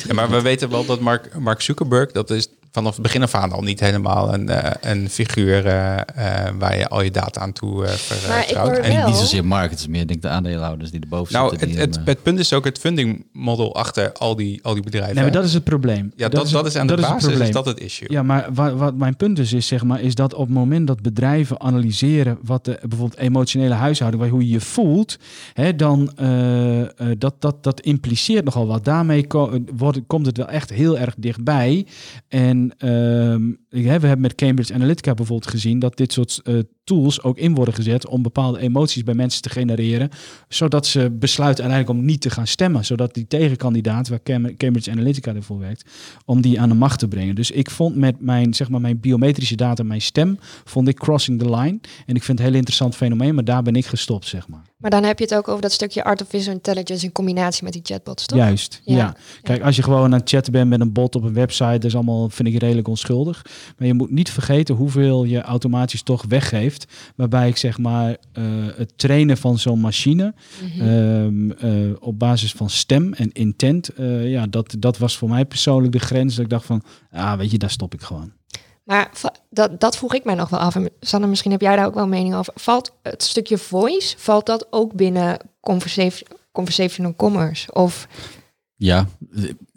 Ja, 0.07 0.13
maar 0.13 0.29
we 0.29 0.41
weten 0.41 0.69
wel 0.69 0.85
dat 0.85 0.99
Mark, 0.99 1.39
Mark 1.39 1.61
Zuckerberg, 1.61 2.11
dat 2.11 2.29
is 2.29 2.47
vanaf 2.71 2.93
het 2.93 3.01
begin 3.01 3.21
af 3.23 3.35
aan 3.35 3.51
al 3.51 3.61
niet 3.61 3.79
helemaal 3.79 4.33
een, 4.33 4.49
eh, 4.49 4.91
een 4.91 5.09
figuur 5.09 5.65
eh, 5.65 5.97
eh, 5.97 6.53
waar 6.59 6.77
je 6.77 6.87
al 6.89 7.01
je 7.01 7.11
data 7.11 7.41
aan 7.41 7.53
toe 7.53 7.71
eh 7.73 7.77
Maar 7.79 7.91
ik 7.93 7.97
vertrouwt. 7.99 8.69
hoor 8.69 8.77
En- 8.77 9.05
niet 9.05 9.15
zozeer 9.15 9.43
is 9.71 9.87
meer 9.87 10.07
denk 10.07 10.09
ik 10.09 10.21
de 10.21 10.27
aandeelhouders 10.29 10.91
die 10.91 10.99
erboven 11.01 11.33
nou, 11.33 11.49
zitten. 11.49 11.67
het, 11.67 11.77
die 11.77 11.85
het, 11.85 11.95
hem, 11.95 12.05
het 12.05 12.23
punt 12.23 12.39
is 12.39 12.53
ook 12.53 12.65
het 12.65 12.79
funding 12.79 13.25
model 13.33 13.75
achter 13.75 14.11
al 14.13 14.35
die, 14.35 14.59
al 14.63 14.73
die 14.73 14.83
bedrijven. 14.83 15.13
Nee, 15.15 15.23
maar 15.23 15.33
dat 15.33 15.43
is 15.43 15.53
het 15.53 15.63
probleem. 15.63 16.11
ja, 16.15 16.29
dat, 16.29 16.49
dat, 16.49 16.65
is 16.65 16.75
aan 16.75 16.87
de 16.87 16.95
basis 16.95 17.23
probleem. 17.25 17.47
is 17.47 17.51
dat 17.53 17.65
het 17.65 17.79
issue. 17.79 18.11
Ja, 18.11 18.23
maar 18.23 18.47
wat, 18.53 18.73
wat 18.73 18.95
mijn 18.95 19.15
punt 19.15 19.35
dus 19.35 19.53
is, 19.53 19.67
zeg 19.67 19.83
maar, 19.83 20.01
is 20.01 20.15
dat 20.15 20.33
op 20.33 20.45
het 20.45 20.55
moment 20.55 20.87
dat 20.87 21.01
bedrijven 21.01 21.61
analyseren 21.61 22.37
wat 22.43 22.65
de 22.65 22.77
bijvoorbeeld 22.81 23.19
emotionele 23.19 23.73
huishouding, 23.73 24.21
waar- 24.23 24.31
hoe 24.31 24.43
je 24.45 24.49
je 24.53 24.59
voelt, 24.61 25.17
hè, 25.53 25.75
dan 25.75 26.11
eh, 26.15 26.81
eh, 26.81 26.87
dat, 27.17 27.33
dat, 27.39 27.63
dat 27.63 27.79
impliceert 27.81 28.45
nogal 28.45 28.67
wat. 28.67 28.85
Daarmee 28.85 29.27
ko- 29.27 29.59
wordt, 29.75 29.99
komt 30.07 30.25
het 30.25 30.37
wel 30.37 30.47
echt 30.47 30.69
heel 30.69 30.97
erg 30.97 31.13
dichtbij. 31.17 31.85
En 32.27 32.60
ehm, 32.69 33.53
hè, 33.57 33.60
we 33.71 33.89
hebben 33.89 34.21
met 34.21 34.35
Cambridge 34.35 34.73
Analytica 34.73 35.13
bijvoorbeeld 35.13 35.51
gezien 35.51 35.79
dat 35.79 35.97
dit 35.97 36.13
soort 36.13 36.39
eh, 36.43 36.55
tools 36.83 37.23
ook 37.23 37.37
in 37.37 37.55
worden 37.55 37.73
gezet 37.73 38.07
om 38.07 38.21
bepaalde 38.21 38.59
emoties 38.59 39.03
bij 39.03 39.13
mensen 39.13 39.41
te 39.41 39.49
genereren, 39.49 40.09
zodat 40.47 40.85
ze 40.85 41.11
besluiten 41.11 41.63
uiteindelijk 41.63 41.99
om 41.99 42.05
niet 42.11 42.21
te 42.21 42.29
gaan 42.29 42.47
stemmen, 42.47 42.85
zodat 42.85 43.13
die 43.13 43.27
tegenkandidaat, 43.27 44.07
waar 44.07 44.23
Cam- 44.23 44.57
Cambridge 44.57 44.91
Analytica 44.91 45.35
ervoor 45.35 45.59
werkt, 45.59 45.89
om 46.25 46.41
die 46.41 46.61
aan 46.61 46.69
de 46.69 46.75
macht 46.75 46.99
te 46.99 47.07
brengen. 47.07 47.35
Dus 47.35 47.51
ik 47.51 47.69
vond 47.69 47.95
met 47.95 48.21
mijn, 48.21 48.53
zeg 48.53 48.69
maar, 48.69 48.81
mijn 48.81 48.99
biometrische 48.99 49.55
data, 49.55 49.83
mijn 49.83 50.01
stem, 50.01 50.37
vond 50.63 50.87
ik 50.87 50.95
crossing 50.95 51.39
the 51.39 51.49
line. 51.49 51.79
En 52.05 52.15
ik 52.15 52.23
vind 52.23 52.27
het 52.27 52.39
een 52.39 52.45
heel 52.45 52.53
interessant 52.53 52.95
fenomeen, 52.95 53.35
maar 53.35 53.43
daar 53.45 53.63
ben 53.63 53.75
ik 53.75 53.85
gestopt, 53.85 54.27
zeg 54.27 54.47
maar. 54.47 54.61
Maar 54.77 54.91
dan 54.91 55.03
heb 55.03 55.17
je 55.17 55.23
het 55.23 55.35
ook 55.35 55.47
over 55.47 55.61
dat 55.61 55.71
stukje 55.71 56.03
artificial 56.03 56.53
intelligence 56.53 57.05
in 57.05 57.11
combinatie 57.11 57.63
met 57.63 57.73
die 57.73 57.81
chatbots, 57.85 58.25
toch? 58.25 58.37
Juist, 58.37 58.81
ja. 58.83 58.95
Ja. 58.95 59.15
Kijk, 59.41 59.63
als 59.63 59.75
je 59.75 59.83
gewoon 59.83 60.03
aan 60.03 60.19
het 60.19 60.29
chatten 60.29 60.51
bent 60.51 60.69
met 60.69 60.79
een 60.79 60.91
bot 60.91 61.15
op 61.15 61.23
een 61.23 61.33
website, 61.33 61.71
dat 61.71 61.83
is 61.83 61.95
allemaal, 61.95 62.29
vind 62.29 62.47
ik, 62.47 62.61
redelijk 62.61 62.87
onschuldig. 62.87 63.45
Maar 63.77 63.87
je 63.87 63.93
moet 63.93 64.11
niet 64.11 64.29
vergeten 64.29 64.75
hoeveel 64.75 65.23
je 65.23 65.41
automatisch 65.41 66.01
toch 66.03 66.25
weggeeft. 66.27 66.85
Waarbij 67.15 67.47
ik 67.47 67.57
zeg 67.57 67.77
maar 67.77 68.09
eh, 68.33 68.43
het 68.75 68.97
trainen 68.97 69.37
van 69.37 69.57
zo'n 69.57 69.79
machine 69.79 70.33
Mhm. 70.63 70.81
ehm, 70.87 71.51
eh, 71.51 71.95
op 71.99 72.19
basis 72.19 72.51
van 72.51 72.69
stem 72.69 73.13
en 73.13 73.31
intent, 73.31 73.89
eh, 73.89 74.31
ja, 74.31 74.47
dat, 74.47 74.75
dat 74.79 74.97
was 74.97 75.17
voor 75.17 75.29
mij 75.29 75.45
persoonlijk 75.45 75.93
de 75.93 75.99
grens. 75.99 76.35
Dat 76.35 76.43
ik 76.43 76.49
dacht 76.49 76.65
van, 76.65 76.83
ah, 77.11 77.37
weet 77.37 77.51
je, 77.51 77.57
daar 77.57 77.69
stop 77.69 77.93
ik 77.93 78.01
gewoon. 78.01 78.31
Maar 78.83 79.11
dat, 79.49 79.79
dat 79.79 79.97
vroeg 79.97 80.13
ik 80.15 80.23
mij 80.23 80.35
nog 80.35 80.49
wel 80.49 80.59
af. 80.59 80.75
En 80.75 80.89
Sanne, 80.99 81.27
misschien 81.27 81.51
heb 81.51 81.61
jij 81.61 81.75
daar 81.75 81.85
ook 81.85 81.93
wel 81.93 82.03
een 82.03 82.09
mening 82.09 82.35
over. 82.35 82.53
Valt 82.55 82.91
het 83.03 83.23
stukje 83.23 83.57
voice, 83.57 84.15
valt 84.17 84.45
dat 84.45 84.67
ook 84.69 84.93
binnen 84.93 85.37
conversa- 85.59 86.25
conversational 86.51 87.15
commerce? 87.15 87.73
Of 87.73 88.07
Ja, 88.75 89.07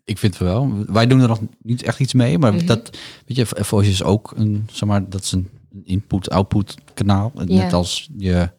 ik 0.04 0.18
vind 0.18 0.38
het 0.38 0.42
wel. 0.42 0.84
Wij 0.86 1.06
doen 1.06 1.20
er 1.20 1.28
nog 1.28 1.40
niet 1.62 1.82
echt 1.82 2.00
iets 2.00 2.12
mee, 2.12 2.38
maar 2.38 2.54
Mhm. 2.54 2.66
dat, 2.66 2.96
weet 3.26 3.36
je, 3.36 3.46
Voice 3.46 3.90
is 3.90 4.02
ook 4.02 4.32
een, 4.36 4.68
zeg 4.72 4.88
maar, 4.88 5.08
dat 5.08 5.22
is 5.22 5.32
een 5.32 5.48
input-output 5.84 6.74
kanaal. 6.94 7.32
Net 7.34 7.72
als 7.72 8.08
je 8.16 8.50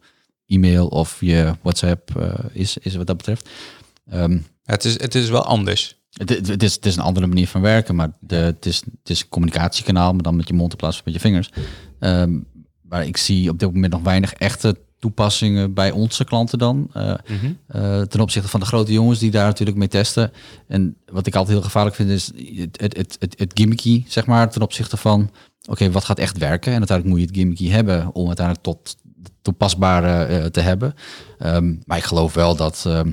e-mail 0.46 0.88
of 0.88 1.18
je 1.22 1.56
WhatsApp 1.62 2.16
eh, 2.20 2.34
is, 2.52 2.78
is 2.78 2.96
wat 2.96 3.08
dat 3.08 3.18
betreft. 3.18 3.50
Ehm, 4.10 4.40
Het, 4.64 4.86
is, 4.86 5.02
het 5.02 5.16
is 5.16 5.30
wel 5.30 5.44
anders. 5.44 5.98
het, 6.10 6.30
het, 6.30 6.48
het 6.48 6.64
is, 6.64 6.74
het 6.76 6.86
is 6.86 6.96
een 6.96 7.02
andere 7.04 7.28
manier 7.28 7.48
van 7.48 7.62
werken, 7.62 7.96
maar 7.96 8.12
de, 8.20 8.36
het, 8.36 8.66
is, 8.66 8.76
het 8.76 9.10
is 9.10 9.22
een 9.22 9.30
communicatiekanaal, 9.30 10.14
maar 10.14 10.24
dan 10.24 10.36
met 10.36 10.48
je 10.48 10.54
mond 10.54 10.72
in 10.72 10.78
plaats 10.78 10.96
van 10.96 11.04
met 11.06 11.14
je 11.14 11.20
vingers. 11.20 11.50
Ehm, 12.00 12.40
maar 12.82 13.06
ik 13.06 13.18
zie 13.18 13.50
op 13.50 13.60
dit 13.60 13.74
moment 13.74 13.94
nog 13.94 14.02
weinig 14.02 14.34
echte 14.34 14.78
toepassingen 15.06 15.74
bij 15.74 15.92
onze 15.92 16.24
klanten 16.24 16.58
dan. 16.58 16.90
eh, 16.94 17.14
eh, 17.68 18.02
ten 18.02 18.20
opzichte 18.20 18.50
van 18.50 18.60
de 18.60 18.66
grote 18.66 18.94
jongens 18.94 19.20
die 19.20 19.32
daar 19.32 19.46
natuurlijk 19.46 19.78
mee 19.78 19.88
testen. 19.88 20.32
En 20.68 20.98
wat 21.12 21.28
ik 21.28 21.36
altijd 21.36 21.56
heel 21.56 21.66
gevaarlijk 21.66 21.96
vind 21.96 22.10
is 22.10 22.32
het, 22.56 22.82
het, 22.82 23.18
het, 23.20 23.36
het, 23.38 23.52
gimmicky, 23.54 24.04
zeg 24.08 24.26
maar, 24.26 24.50
ten 24.50 24.62
opzichte 24.62 24.98
van 24.98 25.30
oké, 25.70 25.92
wat 25.92 26.04
gaat 26.06 26.20
echt 26.20 26.38
werken? 26.38 26.72
En 26.72 26.78
uiteindelijk 26.78 27.18
moet 27.18 27.20
je 27.20 27.32
het 27.32 27.36
gimmicky 27.36 27.70
hebben 27.70 28.14
om 28.14 28.28
uiteindelijk 28.28 28.66
tot 28.66 28.96
toepasbare 29.42 30.24
eh, 30.24 30.46
te 30.46 30.60
hebben. 30.60 30.94
Ehm, 31.40 31.76
maar 31.86 31.98
ik 31.98 32.04
geloof 32.04 32.34
wel 32.34 32.56
dat 32.56 32.84
ehm, 32.88 33.12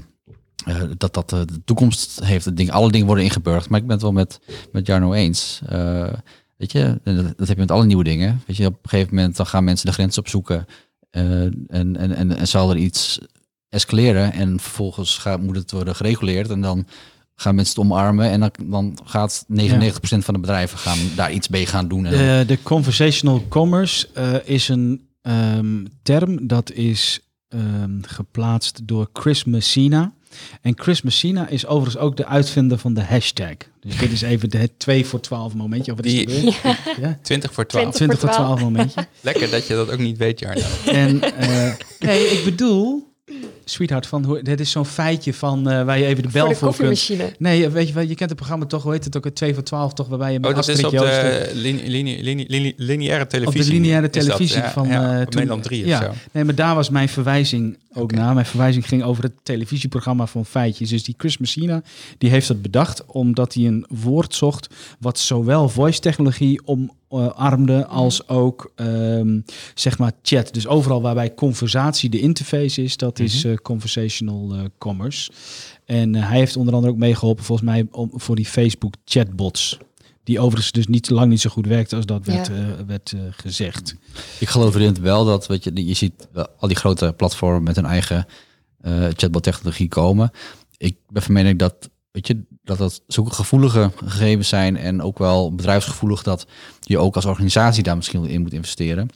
eh, 0.65 0.83
dat, 0.97 1.15
dat 1.15 1.29
de 1.29 1.65
toekomst 1.65 2.21
heeft. 2.25 2.45
Het 2.45 2.57
ding, 2.57 2.71
alle 2.71 2.91
dingen 2.91 3.07
worden 3.07 3.25
ingeburgd. 3.25 3.69
Maar 3.69 3.81
ik 3.81 3.87
ben 3.87 3.95
het 3.95 4.03
wel 4.03 4.13
met, 4.13 4.41
met 4.73 4.87
Jarno 4.87 5.13
eens. 5.13 5.61
Weet 6.57 6.73
je, 6.73 7.01
dat 7.37 7.49
heb 7.49 7.57
je 7.57 7.63
met 7.63 7.71
alle 7.71 7.85
nieuwe 7.85 8.05
dingen. 8.05 8.43
Weet 8.47 8.57
je, 8.57 8.67
op 8.67 8.79
een 8.83 8.89
gegeven 8.89 9.15
moment 9.15 9.37
dan 9.37 9.47
gaan 9.47 9.65
mensen 9.65 9.87
de 9.87 9.93
grens 9.93 10.19
opzoeken. 10.19 10.67
Eh, 11.13 11.43
en, 11.43 11.97
en, 11.97 12.15
en, 12.15 12.37
en 12.37 12.49
zal 12.49 12.71
er 12.71 12.77
iets 12.77 13.19
escaleren. 13.69 14.33
En 14.33 14.61
vervolgens 14.61 15.19
gaat, 15.19 15.41
moet 15.41 15.57
het 15.57 15.71
worden 15.71 15.95
gereguleerd. 15.95 16.51
En 16.51 16.61
dan 16.61 16.87
gaan 17.35 17.55
mensen 17.55 17.75
het 17.83 17.91
omarmen. 17.91 18.31
En 18.31 18.41
dan, 18.41 18.51
dan 18.65 18.99
gaat 19.05 19.45
99% 19.53 19.55
van 20.01 20.35
de 20.35 20.41
bedrijven 20.41 20.79
gaan 20.79 20.99
daar 21.17 21.33
iets 21.33 21.49
mee 21.49 21.67
gaan 21.67 21.89
doen. 21.89 22.07
En 22.07 22.47
de 22.47 22.63
conversational 22.63 23.45
commerce 23.49 24.09
eh, 24.15 24.35
is 24.45 24.69
een 24.69 25.09
ehm, 25.23 25.85
term 26.03 26.47
dat 26.47 26.73
is 26.73 27.21
ehm, 27.49 28.03
geplaatst 28.03 28.87
door 28.89 29.09
Chris 29.13 29.45
Messina. 29.45 30.13
En 30.63 30.73
Chris 30.77 31.03
Messina 31.03 31.49
is 31.49 31.67
overigens 31.67 32.03
ook 32.03 32.17
de 32.17 32.27
uitvinder 32.27 32.79
van 32.79 32.95
de 32.95 33.03
hashtag. 33.03 33.55
Dus 33.81 33.97
dit 33.99 34.13
is 34.13 34.23
even 34.23 34.51
de 34.51 34.59
het 34.59 34.79
2 34.79 35.07
voor 35.07 35.21
12 35.21 35.55
momentje. 35.55 35.91
Of 35.93 35.97
wat 35.97 36.07
is 36.07 36.13
Die- 36.13 36.21
het 36.21 36.63
weer? 36.63 36.79
Ja? 37.01 37.19
20 37.23 37.53
voor 37.53 37.67
12. 37.67 37.95
20 37.95 38.19
20 38.19 38.21
voor 38.21 38.45
12 38.47 38.61
momentje. 38.61 39.07
Lekker 39.21 39.51
dat 39.51 39.67
je 39.67 39.75
dat 39.75 39.91
ook 39.93 39.99
niet 39.99 40.17
weet, 40.19 40.39
Jarno. 40.41 40.61
En 40.87 41.23
eh, 41.37 41.73
nee, 41.99 42.27
ik 42.27 42.45
bedoel, 42.45 43.11
sweetheart, 43.65 44.07
van 44.07 44.25
hoe, 44.25 44.43
dit 44.43 44.61
is 44.61 44.71
zo'n 44.71 44.87
feitje 44.87 45.35
van 45.35 45.71
eh, 45.71 45.85
waar 45.85 45.99
je 45.99 46.05
even 46.07 46.23
de 46.23 46.29
bel 46.29 46.43
voor 46.45 46.53
de 46.53 46.59
voor, 46.59 46.69
kunt. 46.75 46.89
koffiemachine. 46.89 47.35
Nee, 47.39 47.69
weet 47.69 47.89
je 47.89 47.95
wel, 47.95 48.03
je 48.03 48.15
kent 48.15 48.29
het 48.31 48.39
programma 48.39 48.67
toch, 48.67 48.83
hoe 48.83 48.93
heet 48.93 49.05
het 49.05 49.17
ook, 49.17 49.25
het 49.25 49.35
2 49.35 49.55
voor 49.55 49.63
12 49.63 49.93
toch, 49.93 50.09
waarbij 50.09 50.33
je 50.33 50.41
met 50.41 50.51
Oh, 50.51 50.57
dat 50.57 50.69
is 50.69 50.85
op 50.85 50.93
Joost- 50.93 51.05
de 51.05 51.51
linie, 51.55 51.89
linie, 51.91 52.23
linie, 52.23 52.45
linie- 52.49 52.75
lineaire 52.77 53.25
op 53.25 53.31
televisie. 53.31 53.65
de 53.65 53.71
lineaire 53.81 54.11
dat, 54.11 54.13
televisie 54.25 54.57
ja, 54.63 54.71
van 54.71 54.89
ja, 54.89 55.15
eh, 55.15 55.21
op 55.21 55.25
toen- 55.31 55.35
Nederland 55.35 55.63
3 55.63 55.87
ja, 55.87 55.99
of 55.99 56.05
zo. 56.05 56.11
Nee, 56.33 56.45
maar 56.45 56.55
daar 56.55 56.75
was 56.75 56.91
mijn 56.91 57.09
verwijzing 57.09 57.79
ook 57.95 58.03
Oké. 58.03 58.15
na. 58.15 58.33
Mijn 58.33 58.47
verwijzing 58.47 58.89
ging 58.89 59.03
over 59.03 59.23
het 59.23 59.33
televisieprogramma 59.43 60.27
van 60.27 60.47
Feitjes. 60.47 60.89
Dus 60.89 61.05
die 61.05 61.15
Chris 61.19 61.39
Messina, 61.39 61.83
die 62.19 62.31
heeft 62.31 62.49
dat 62.49 62.63
bedacht 62.63 63.07
omdat 63.07 63.55
hij 63.55 63.67
een 63.67 63.87
woord 63.89 64.35
zocht 64.35 64.75
wat 64.99 65.19
zowel 65.19 65.69
voice-technologie 65.69 66.61
omarmde 66.65 67.87
als 67.87 68.29
ook 68.29 68.73
ehm, 68.75 69.41
zeg 69.75 69.99
maar 69.99 70.13
chat. 70.23 70.55
Dus 70.55 70.67
overal 70.67 71.03
waarbij 71.03 71.35
conversatie 71.35 72.11
de 72.11 72.21
interface 72.21 72.83
is, 72.83 72.97
dat 72.97 73.19
is 73.19 73.45
eh, 73.45 73.55
conversational 73.55 74.55
eh, 74.55 74.61
commerce. 74.79 75.31
En 75.85 76.15
eh, 76.15 76.29
hij 76.29 76.39
heeft 76.39 76.57
onder 76.57 76.75
andere 76.75 76.93
ook 76.93 76.99
meegeholpen 76.99 77.45
volgens 77.45 77.69
mij 77.69 77.87
om, 77.91 78.11
voor 78.15 78.37
die 78.37 78.47
Facebook 78.47 78.95
chatbots. 79.05 79.79
Die 80.25 80.41
overigens 80.41 80.73
dus 80.73 80.87
niet 80.87 81.11
lang 81.11 81.31
niet 81.31 81.41
zo 81.41 81.51
goed 81.51 81.67
werkte 81.67 81.97
als 81.97 82.07
dat 82.07 82.27
werd, 82.27 82.47
Ja. 82.47 82.53
eh, 82.55 82.87
werd 82.87 83.13
eh, 83.13 83.21
gezegd. 83.31 83.95
Ik 84.41 84.49
geloof 84.49 84.75
erin 84.75 84.97
wel 85.01 85.25
dat, 85.25 85.47
weet 85.47 85.65
je, 85.65 85.87
je 85.87 85.95
ziet 85.95 86.29
wel 86.33 86.47
al 86.59 86.69
die 86.69 86.77
grote 86.77 87.15
platformen 87.17 87.63
met 87.63 87.77
hun 87.77 87.85
eigen 87.87 88.27
eh 88.81 89.07
chatbot-technologie 89.17 89.89
komen. 89.89 90.31
Ik 90.77 90.97
ben 91.09 91.23
van 91.23 91.33
mening 91.35 91.59
dat, 91.59 91.91
weet 92.11 92.27
je, 92.27 92.43
dat 92.65 92.79
dat 92.79 93.03
zulke 93.07 93.31
gevoelige 93.35 93.91
gegevens 94.05 94.49
zijn 94.49 94.77
en 94.77 95.03
ook 95.03 95.19
wel 95.19 95.55
bedrijfsgevoelig 95.55 96.23
dat 96.23 96.47
je 96.81 96.99
ook 96.99 97.15
als 97.15 97.25
organisatie 97.25 97.83
daar 97.83 97.97
misschien 97.97 98.25
in 98.27 98.43
moet 98.43 98.53
investeren. 98.53 99.09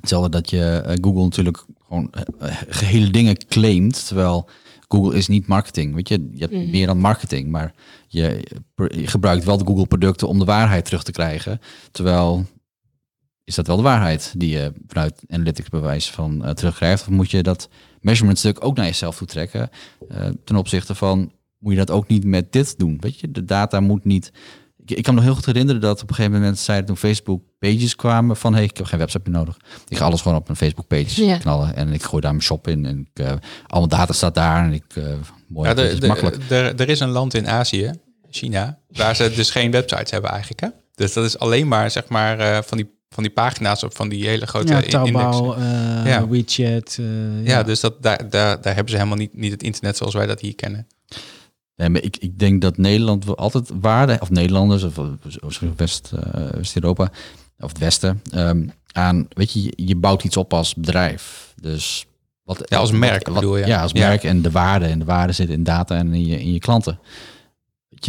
Hetzelfde 0.00 0.28
dat 0.28 0.50
je 0.50 0.64
eh, 0.84 0.96
Google 1.00 1.22
natuurlijk 1.22 1.64
gewoon 1.86 2.12
eh, 2.38 2.56
gehele 2.68 3.10
dingen 3.10 3.46
claimt, 3.46 4.06
terwijl 4.06 4.48
Google 4.88 5.16
is 5.16 5.28
niet 5.28 5.46
marketing. 5.46 5.94
Weet 5.94 6.08
je, 6.08 6.28
je 6.32 6.40
hebt 6.40 6.52
Mhm. 6.52 6.70
meer 6.70 6.86
dan 6.86 6.98
marketing, 6.98 7.48
maar 7.50 7.74
je, 8.08 8.44
je 8.76 9.06
gebruikt 9.06 9.44
wel 9.44 9.58
de 9.58 9.64
Google 9.64 9.86
producten 9.86 10.28
om 10.28 10.38
de 10.38 10.44
waarheid 10.44 10.84
terug 10.84 11.02
te 11.02 11.12
krijgen. 11.12 11.60
Terwijl 11.90 12.46
is 13.44 13.54
dat 13.54 13.66
wel 13.66 13.76
de 13.76 13.82
waarheid 13.82 14.34
die 14.36 14.50
je 14.50 14.72
vanuit 14.86 15.24
analytics 15.28 15.68
bewijs 15.68 16.10
van 16.10 16.44
eh, 16.44 16.50
terugkrijgt? 16.50 17.02
Of 17.02 17.08
moet 17.08 17.30
je 17.30 17.42
dat 17.42 17.68
measurement 18.00 18.38
stuk 18.38 18.64
ook 18.64 18.76
naar 18.76 18.86
jezelf 18.86 19.16
toe 19.16 19.26
trekken? 19.26 19.70
eh, 20.08 20.28
ten 20.44 20.56
opzichte 20.56 20.94
van, 20.94 21.32
moet 21.58 21.72
je 21.72 21.78
dat 21.78 21.90
ook 21.90 22.08
niet 22.08 22.24
met 22.24 22.52
dit 22.52 22.78
doen? 22.78 22.96
Weet 23.00 23.20
je, 23.20 23.30
de 23.30 23.44
data 23.44 23.80
moet 23.80 24.04
niet... 24.04 24.32
Ik, 24.86 24.96
ik 24.96 25.02
kan 25.02 25.14
me 25.14 25.20
nog 25.20 25.28
heel 25.28 25.34
goed 25.38 25.46
herinneren 25.46 25.80
dat 25.80 26.02
op 26.02 26.08
een 26.08 26.14
gegeven 26.14 26.38
moment 26.38 26.58
zeiden 26.58 26.86
toen 26.86 26.96
Facebook 26.96 27.42
pages 27.58 27.96
kwamen 27.96 28.36
van, 28.36 28.54
hey, 28.54 28.64
ik 28.64 28.76
heb 28.76 28.86
geen 28.86 28.98
website 28.98 29.30
meer 29.30 29.38
nodig. 29.38 29.56
Ik 29.88 29.96
ga 29.96 30.04
alles 30.04 30.20
gewoon 30.20 30.38
op 30.38 30.48
een 30.48 30.56
Facebook 30.56 30.86
page 30.86 31.24
Ja. 31.24 31.36
knallen 31.38 31.76
en 31.76 31.92
ik 31.92 32.02
gooi 32.02 32.22
daar 32.22 32.30
mijn 32.30 32.42
shop 32.44 32.68
in 32.68 32.86
en 32.86 33.08
ik, 33.12 33.24
eh 33.24 33.32
allemaal 33.66 33.88
data 33.98 34.12
staat 34.12 34.34
daar 34.34 34.64
en 34.64 34.72
ik, 34.72 34.84
eh 34.94 35.04
mooi, 35.48 35.68
Ja, 35.68 35.74
de, 35.74 36.06
makkelijk. 36.06 36.36
er- 36.48 36.80
er 36.80 36.88
is 36.88 37.00
een 37.00 37.08
land 37.10 37.34
in 37.34 37.48
Azië, 37.48 37.90
China, 38.30 38.78
waar 38.88 39.16
ze 39.16 39.32
dus 39.34 39.50
geen 39.50 39.70
websites 39.70 40.10
hebben 40.10 40.30
eigenlijk. 40.30 40.60
Hè? 40.60 40.68
Dus 40.94 41.12
dat 41.12 41.24
is 41.24 41.38
alleen 41.38 41.68
maar 41.68 41.90
zeg 41.90 42.08
maar 42.08 42.38
eh, 42.38 42.58
van, 42.62 42.76
die, 42.76 42.90
van 43.08 43.22
die 43.22 43.32
pagina's 43.32 43.82
op 43.82 43.94
van 43.96 44.08
die 44.08 44.26
hele 44.28 44.46
grote 44.46 44.72
Ja. 44.72 44.80
Taobao, 44.80 45.52
eh, 45.54 45.62
Ja. 46.04 46.28
WeChat. 46.28 46.96
eh, 47.00 47.46
Ja, 47.46 47.62
dus 47.62 47.80
dat, 47.80 48.02
daar, 48.02 48.30
daar, 48.30 48.60
daar 48.60 48.74
hebben 48.74 48.90
ze 48.92 48.96
helemaal 48.96 49.18
niet, 49.18 49.36
niet 49.36 49.52
het 49.52 49.62
internet 49.62 49.96
zoals 49.96 50.14
wij 50.14 50.26
dat 50.26 50.40
hier 50.40 50.54
kennen. 50.54 50.86
Nee, 51.76 51.88
maar 51.88 52.02
ik, 52.02 52.16
ik 52.16 52.38
denk 52.38 52.60
dat 52.62 52.76
Nederland 52.76 53.36
altijd 53.36 53.70
waarde, 53.80 54.16
of 54.20 54.30
Nederlanders, 54.30 54.82
of, 54.82 54.94
West, 55.76 56.12
eh, 56.32 56.48
West-Europa, 56.50 57.10
of 57.58 57.68
het 57.68 57.78
Westen, 57.78 58.20
ehm, 58.30 58.66
aan, 58.92 59.26
weet 59.28 59.52
je, 59.52 59.72
je- 59.76 59.96
bouwt 59.96 60.24
iets 60.24 60.36
op 60.36 60.52
als 60.54 60.74
bedrijf. 60.74 61.54
Dus 61.60 62.06
wat, 62.44 62.62
Ja, 62.64 62.78
als 62.78 62.90
merk 62.90 63.26
wat- 63.26 63.34
bedoel 63.34 63.56
je? 63.56 63.66
Ja, 63.66 63.82
als 63.82 63.92
Ja. 63.92 64.08
merk 64.08 64.24
en 64.24 64.42
de 64.42 64.50
waarde. 64.50 64.86
En 64.86 64.98
de 64.98 65.04
waarde 65.04 65.32
zit 65.32 65.48
in 65.48 65.64
data 65.64 65.96
en 65.96 66.14
in 66.14 66.26
je, 66.26 66.40
in 66.40 66.52
je 66.52 66.58
klanten. 66.58 66.98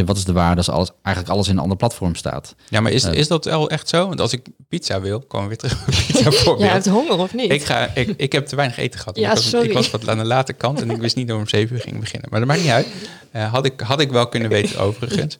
Wat 0.03 0.17
is 0.17 0.23
de 0.25 0.33
waarde 0.33 0.57
als 0.57 0.69
alles, 0.69 0.89
eigenlijk 1.01 1.35
alles 1.35 1.47
in 1.47 1.53
een 1.55 1.61
ander 1.61 1.77
platform 1.77 2.15
staat? 2.15 2.55
Ja, 2.69 2.81
maar 2.81 2.91
is, 2.91 3.03
Ja. 3.03 3.09
is 3.11 3.27
dat 3.27 3.45
wel 3.45 3.69
echt 3.69 3.89
zo? 3.89 4.07
Want 4.07 4.19
als 4.21 4.33
ik 4.33 4.47
pizza 4.69 5.01
wil, 5.01 5.19
komen 5.19 5.49
we 5.49 5.55
weer 5.59 5.69
terug 5.69 5.87
op 5.87 5.93
pizza 6.07 6.31
voorbeeld. 6.43 6.59
Jij 6.59 6.69
hebt 6.69 6.87
honger 6.87 7.17
of 7.17 7.33
niet? 7.33 7.51
Ik, 7.51 7.63
ga, 7.63 7.89
ik, 7.93 8.13
ik 8.17 8.31
heb 8.31 8.45
te 8.45 8.55
weinig 8.55 8.77
eten 8.77 8.99
gehad. 8.99 9.17
Ja, 9.17 9.29
ik, 9.29 9.35
was, 9.35 9.49
sorry. 9.49 9.67
ik 9.67 9.73
was 9.73 9.91
wat 9.91 10.09
aan 10.09 10.17
de 10.17 10.23
late 10.25 10.53
kant 10.53 10.81
en 10.81 10.89
ik 10.89 10.97
wist 10.97 11.15
niet 11.15 11.27
we 11.27 11.35
om 11.35 11.47
zeven 11.47 11.75
uur 11.75 11.81
gingen 11.81 11.99
beginnen. 11.99 12.29
Maar 12.29 12.39
dat 12.39 12.47
maakt 12.49 12.61
niet 12.61 12.71
uit. 12.71 12.87
Eh, 13.31 13.51
had, 13.53 13.65
ik, 13.65 13.79
had 13.81 13.99
ik 13.99 14.11
wel 14.11 14.27
kunnen 14.27 14.49
weten 14.49 14.79
overigens. 14.79 15.37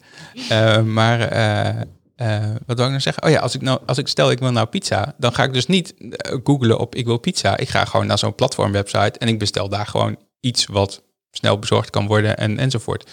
Eh, 0.50 0.82
maar 0.82 1.20
eh, 1.22 1.68
eh, 2.16 2.50
wat 2.66 2.76
wil 2.76 2.86
ik 2.86 2.92
nou 2.92 3.00
zeggen? 3.02 3.24
Oh 3.24 3.30
ja, 3.30 3.40
als 3.40 3.56
ik, 3.56 3.62
nou, 3.62 3.80
als 3.86 3.98
ik 3.98 4.08
stel 4.08 4.32
ik 4.32 4.40
wil 4.40 4.52
nou 4.52 4.68
pizza, 4.68 5.14
dan 5.18 5.34
ga 5.34 5.44
ik 5.44 5.54
dus 5.54 5.66
niet 5.68 5.94
eh, 5.98 6.38
googlen 6.44 6.80
op 6.80 6.96
ik 6.96 7.06
wil 7.06 7.18
pizza. 7.18 7.58
Ik 7.58 7.70
ga 7.70 7.86
gewoon 7.86 8.08
naar 8.08 8.18
zo'n 8.20 8.36
platformwebsite 8.36 9.20
en 9.20 9.28
ik 9.28 9.40
bestel 9.40 9.70
daar 9.70 9.88
gewoon 9.88 10.18
iets 10.40 10.66
wat 10.66 11.04
snel 11.32 11.60
bezorgd 11.60 11.90
kan 11.90 12.08
worden 12.08 12.38
en, 12.38 12.60
enzovoort. 12.60 13.10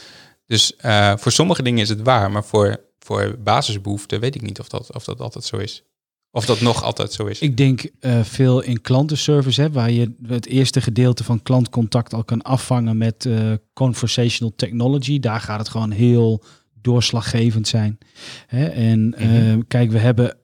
Dus 0.53 0.76
eh, 0.76 1.16
voor 1.16 1.32
sommige 1.32 1.62
dingen 1.62 1.80
is 1.82 1.88
het 1.88 2.03
waar, 2.03 2.30
maar 2.30 2.44
voor, 2.44 2.80
voor 2.98 3.36
basisbehoeften 3.44 4.20
weet 4.20 4.34
ik 4.34 4.42
niet 4.42 4.61
of 4.61 4.68
dat, 4.68 4.94
of 4.94 5.05
dat 5.05 5.20
altijd 5.20 5.44
zo 5.44 5.57
is. 5.57 5.82
Of 6.30 6.44
dat 6.46 6.61
nog 6.61 6.82
altijd 6.82 7.12
zo 7.12 7.26
is. 7.26 7.38
Ik 7.40 7.57
denk 7.57 7.82
eh, 8.00 8.22
veel 8.22 8.61
in 8.62 8.80
klantenservice, 8.80 9.61
hè, 9.61 9.70
waar 9.70 9.90
je 9.90 10.14
het 10.26 10.46
eerste 10.46 10.80
gedeelte 10.80 11.24
van 11.24 11.42
klantcontact 11.42 12.14
al 12.14 12.24
kan 12.24 12.42
afvangen 12.42 12.96
met 12.96 13.26
eh, 13.26 13.53
conversational 13.72 14.53
technology. 14.57 15.18
Daar 15.20 15.40
gaat 15.40 15.59
het 15.59 15.68
gewoon 15.68 15.90
heel 15.90 16.44
doorslaggevend 16.80 17.68
zijn. 17.68 17.98
Hè? 18.46 18.64
En 18.66 19.09
Mhm. 19.09 19.61
kijk, 19.68 19.90
we 19.90 19.98
hebben. 19.98 20.36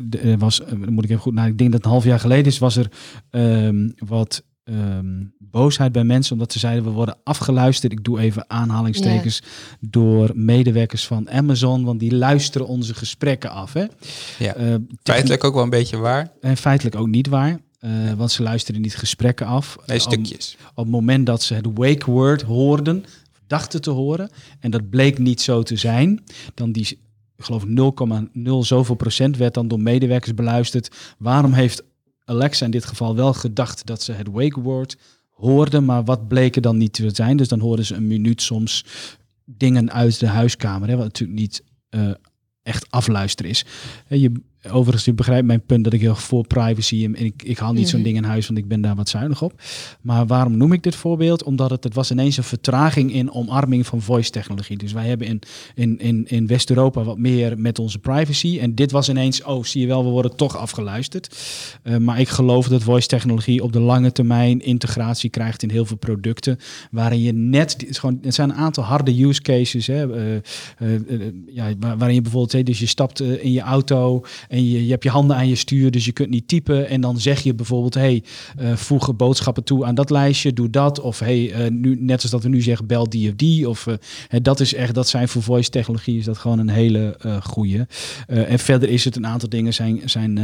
de- 0.00 0.18
er 0.18 0.38
was, 0.38 0.60
moet 0.88 1.04
ik 1.04 1.10
even 1.10 1.22
goed 1.22 1.34
naar. 1.34 1.48
Ik 1.48 1.58
denk 1.58 1.72
dat 1.72 1.84
een 1.84 1.90
half 1.90 2.04
jaar 2.04 2.20
geleden 2.20 2.46
is, 2.46 2.58
was 2.58 2.76
er 2.76 2.88
ehm, 3.30 3.90
wat 3.96 4.44
ehm, 4.64 5.22
boosheid 5.38 5.92
bij 5.92 6.04
mensen, 6.04 6.32
omdat 6.32 6.52
ze 6.52 6.58
zeiden 6.58 6.84
we 6.84 6.90
worden 6.90 7.16
afgeluisterd. 7.24 7.92
Ik 7.92 8.04
doe 8.04 8.20
even 8.20 8.44
aanhalingstekens 8.50 9.42
door 9.80 10.30
medewerkers 10.34 11.06
van 11.06 11.30
Amazon, 11.30 11.84
want 11.84 12.00
die 12.00 12.14
luisteren 12.14 12.66
onze 12.66 12.94
gesprekken 12.94 13.50
af. 13.50 13.72
Hè? 13.72 13.84
Ja. 14.38 14.54
Eh, 14.54 14.74
Feitelijk 15.02 15.44
ook 15.44 15.54
wel 15.54 15.62
een 15.62 15.70
beetje 15.70 15.96
waar. 15.96 16.32
en 16.40 16.56
feitelijk 16.56 16.96
ook 16.96 17.08
niet 17.08 17.26
waar. 17.28 17.58
eh, 17.78 17.90
want 18.16 18.30
ze 18.32 18.42
luisteren 18.42 18.80
niet 18.80 18.96
gesprekken 18.96 19.46
af. 19.46 19.76
Nee, 19.86 19.96
Op- 19.96 20.02
stukjes. 20.02 20.56
Op, 20.70 20.76
het 20.84 20.88
moment 20.92 21.26
dat 21.26 21.42
ze 21.42 21.54
het 21.54 21.66
wake 21.74 22.10
word 22.10 22.42
hoorden, 22.42 23.04
dachten 23.46 23.80
te 23.80 23.90
horen, 23.90 24.30
en 24.60 24.70
dat 24.70 24.90
bleek 24.90 25.18
niet 25.18 25.40
zo 25.40 25.62
te 25.62 25.76
zijn, 25.76 26.24
dan 26.54 26.72
die, 26.72 26.98
ik 27.36 27.44
geloof 27.44 27.64
0,0 27.66 28.64
zoveel 28.66 28.94
procent 28.94 29.36
werd 29.36 29.54
dan 29.54 29.68
door 29.68 29.80
medewerkers 29.80 30.34
beluisterd. 30.34 30.90
Waarom 31.18 31.52
heeft 31.52 31.82
Alexa 32.24 32.64
in 32.64 32.70
dit 32.70 32.84
geval 32.84 33.16
wel 33.16 33.34
gedacht 33.34 33.86
dat 33.86 34.02
ze 34.02 34.12
het 34.12 34.28
wake 34.30 34.60
word 34.60 34.96
hoorden, 35.30 35.84
maar 35.84 36.04
wat 36.04 36.28
bleek 36.28 36.56
er 36.56 36.62
dan 36.62 36.76
niet 36.76 36.92
te 36.92 37.10
zijn? 37.12 37.36
Dus 37.36 37.48
dan 37.48 37.60
hoorden 37.60 37.84
ze 37.84 37.94
een 37.94 38.06
minuut 38.06 38.42
soms 38.42 38.84
dingen 39.44 39.92
uit 39.92 40.20
de 40.20 40.26
huiskamer, 40.26 40.88
hè, 40.88 40.96
wat 40.96 41.04
natuurlijk 41.04 41.40
niet 41.40 41.62
eh, 41.88 42.10
echt 42.62 42.90
afluisteren 42.90 43.50
is. 43.50 43.64
Je, 44.08 44.32
overigens, 44.70 45.04
je 45.04 45.12
begrijpt 45.12 45.46
mijn 45.46 45.62
punt 45.66 45.84
dat 45.84 45.92
ik 45.92 46.00
heel 46.00 46.14
voor 46.14 46.46
privacy 46.46 47.04
en 47.04 47.24
ik, 47.24 47.42
ik 47.42 47.58
haal 47.58 47.72
niet 47.72 47.88
zo'n 47.88 48.00
Mhm. 48.00 48.08
ding 48.08 48.16
in 48.22 48.24
huis, 48.30 48.46
want 48.46 48.58
ik 48.58 48.68
ben 48.68 48.80
daar 48.80 48.94
wat 48.94 49.08
zuinig 49.08 49.42
op. 49.42 49.52
Maar 50.00 50.26
waarom 50.26 50.56
noem 50.56 50.72
ik 50.72 50.82
dit 50.82 50.94
voorbeeld? 50.94 51.42
Omdat 51.42 51.70
het, 51.70 51.84
het 51.84 51.94
was 51.94 52.10
ineens 52.10 52.36
een 52.36 52.44
vertraging 52.44 53.12
in 53.12 53.32
omarming 53.32 53.86
van 53.86 54.00
voice 54.02 54.30
technologie. 54.30 54.76
Dus 54.78 54.92
wij 54.92 55.06
hebben 55.06 55.26
in, 55.26 55.40
in, 55.74 55.98
in, 55.98 56.24
in 56.28 56.46
West-Europa 56.46 57.02
wat 57.04 57.18
meer 57.18 57.58
met 57.58 57.78
onze 57.78 57.98
privacy. 57.98 58.58
En 58.60 58.74
dit 58.74 58.90
was 58.90 59.08
ineens, 59.08 59.42
oh 59.42 59.64
zie 59.64 59.80
je 59.80 59.86
wel, 59.86 60.04
we 60.04 60.10
worden 60.10 60.36
toch 60.36 60.56
afgeluisterd. 60.56 61.36
Eh, 61.82 61.96
maar 61.96 62.20
ik 62.20 62.28
geloof 62.28 62.68
dat 62.68 62.82
voice 62.82 63.06
technologie 63.08 63.62
op 63.62 63.72
de 63.72 63.80
lange 63.80 64.12
termijn 64.12 64.60
integratie 64.60 65.30
krijgt 65.30 65.62
in 65.62 65.70
heel 65.70 65.84
veel 65.84 65.96
producten. 65.96 66.58
Waarin 66.90 67.20
je 67.22 67.32
net, 67.32 67.72
het, 67.72 67.86
is 67.88 67.98
gewoon, 67.98 68.18
het 68.22 68.34
zijn 68.34 68.50
een 68.50 68.56
aantal 68.56 68.84
harde 68.84 69.24
use 69.24 69.42
cases. 69.42 69.86
Hè, 69.86 70.14
eh, 70.16 70.34
eh, 70.78 71.00
ja, 71.46 71.72
waar- 71.78 71.96
waarin 71.98 72.14
je 72.14 72.22
bijvoorbeeld, 72.22 72.52
hè, 72.52 72.62
dus 72.62 72.78
je 72.78 72.86
stapt 72.86 73.20
in 73.20 73.52
je 73.52 73.60
auto 73.60 74.24
en 74.54 74.68
je, 74.70 74.84
je 74.84 74.90
hebt 74.90 75.02
je 75.02 75.10
handen 75.10 75.36
aan 75.36 75.48
je 75.48 75.54
stuur, 75.54 75.90
dus 75.90 76.04
je 76.04 76.12
kunt 76.12 76.30
niet 76.30 76.48
typen. 76.48 76.88
En 76.88 77.00
dan 77.00 77.20
zeg 77.20 77.40
je 77.40 77.54
bijvoorbeeld, 77.54 77.94
hey, 77.94 78.22
eh, 78.56 78.76
voeg 78.76 79.16
boodschappen 79.16 79.64
toe 79.64 79.84
aan 79.84 79.94
dat 79.94 80.10
lijstje, 80.10 80.52
doe 80.52 80.70
dat. 80.70 81.00
Of 81.00 81.18
hey, 81.18 81.52
eh, 81.52 81.70
nu, 81.70 81.96
net 82.00 82.22
als 82.22 82.30
dat 82.30 82.42
we 82.42 82.48
nu 82.48 82.62
zeggen, 82.62 82.86
bel 82.86 83.08
die 83.08 83.28
of 83.28 83.34
die. 83.34 83.68
Of 83.68 83.86
eh, 83.86 83.94
hè, 84.28 84.40
dat 84.40 84.60
is 84.60 84.74
echt, 84.74 84.94
dat 84.94 85.08
zijn 85.08 85.28
voor 85.28 85.42
voice 85.42 85.70
technologie 85.70 86.18
is 86.18 86.24
dat 86.24 86.38
gewoon 86.38 86.58
een 86.58 86.68
hele 86.68 87.16
goede. 87.42 87.86
en 88.26 88.58
verder 88.58 88.88
is 88.88 89.04
het 89.04 89.16
een 89.16 89.26
aantal 89.26 89.48
dingen 89.48 89.74
zijn, 89.74 90.00
zijn 90.04 90.38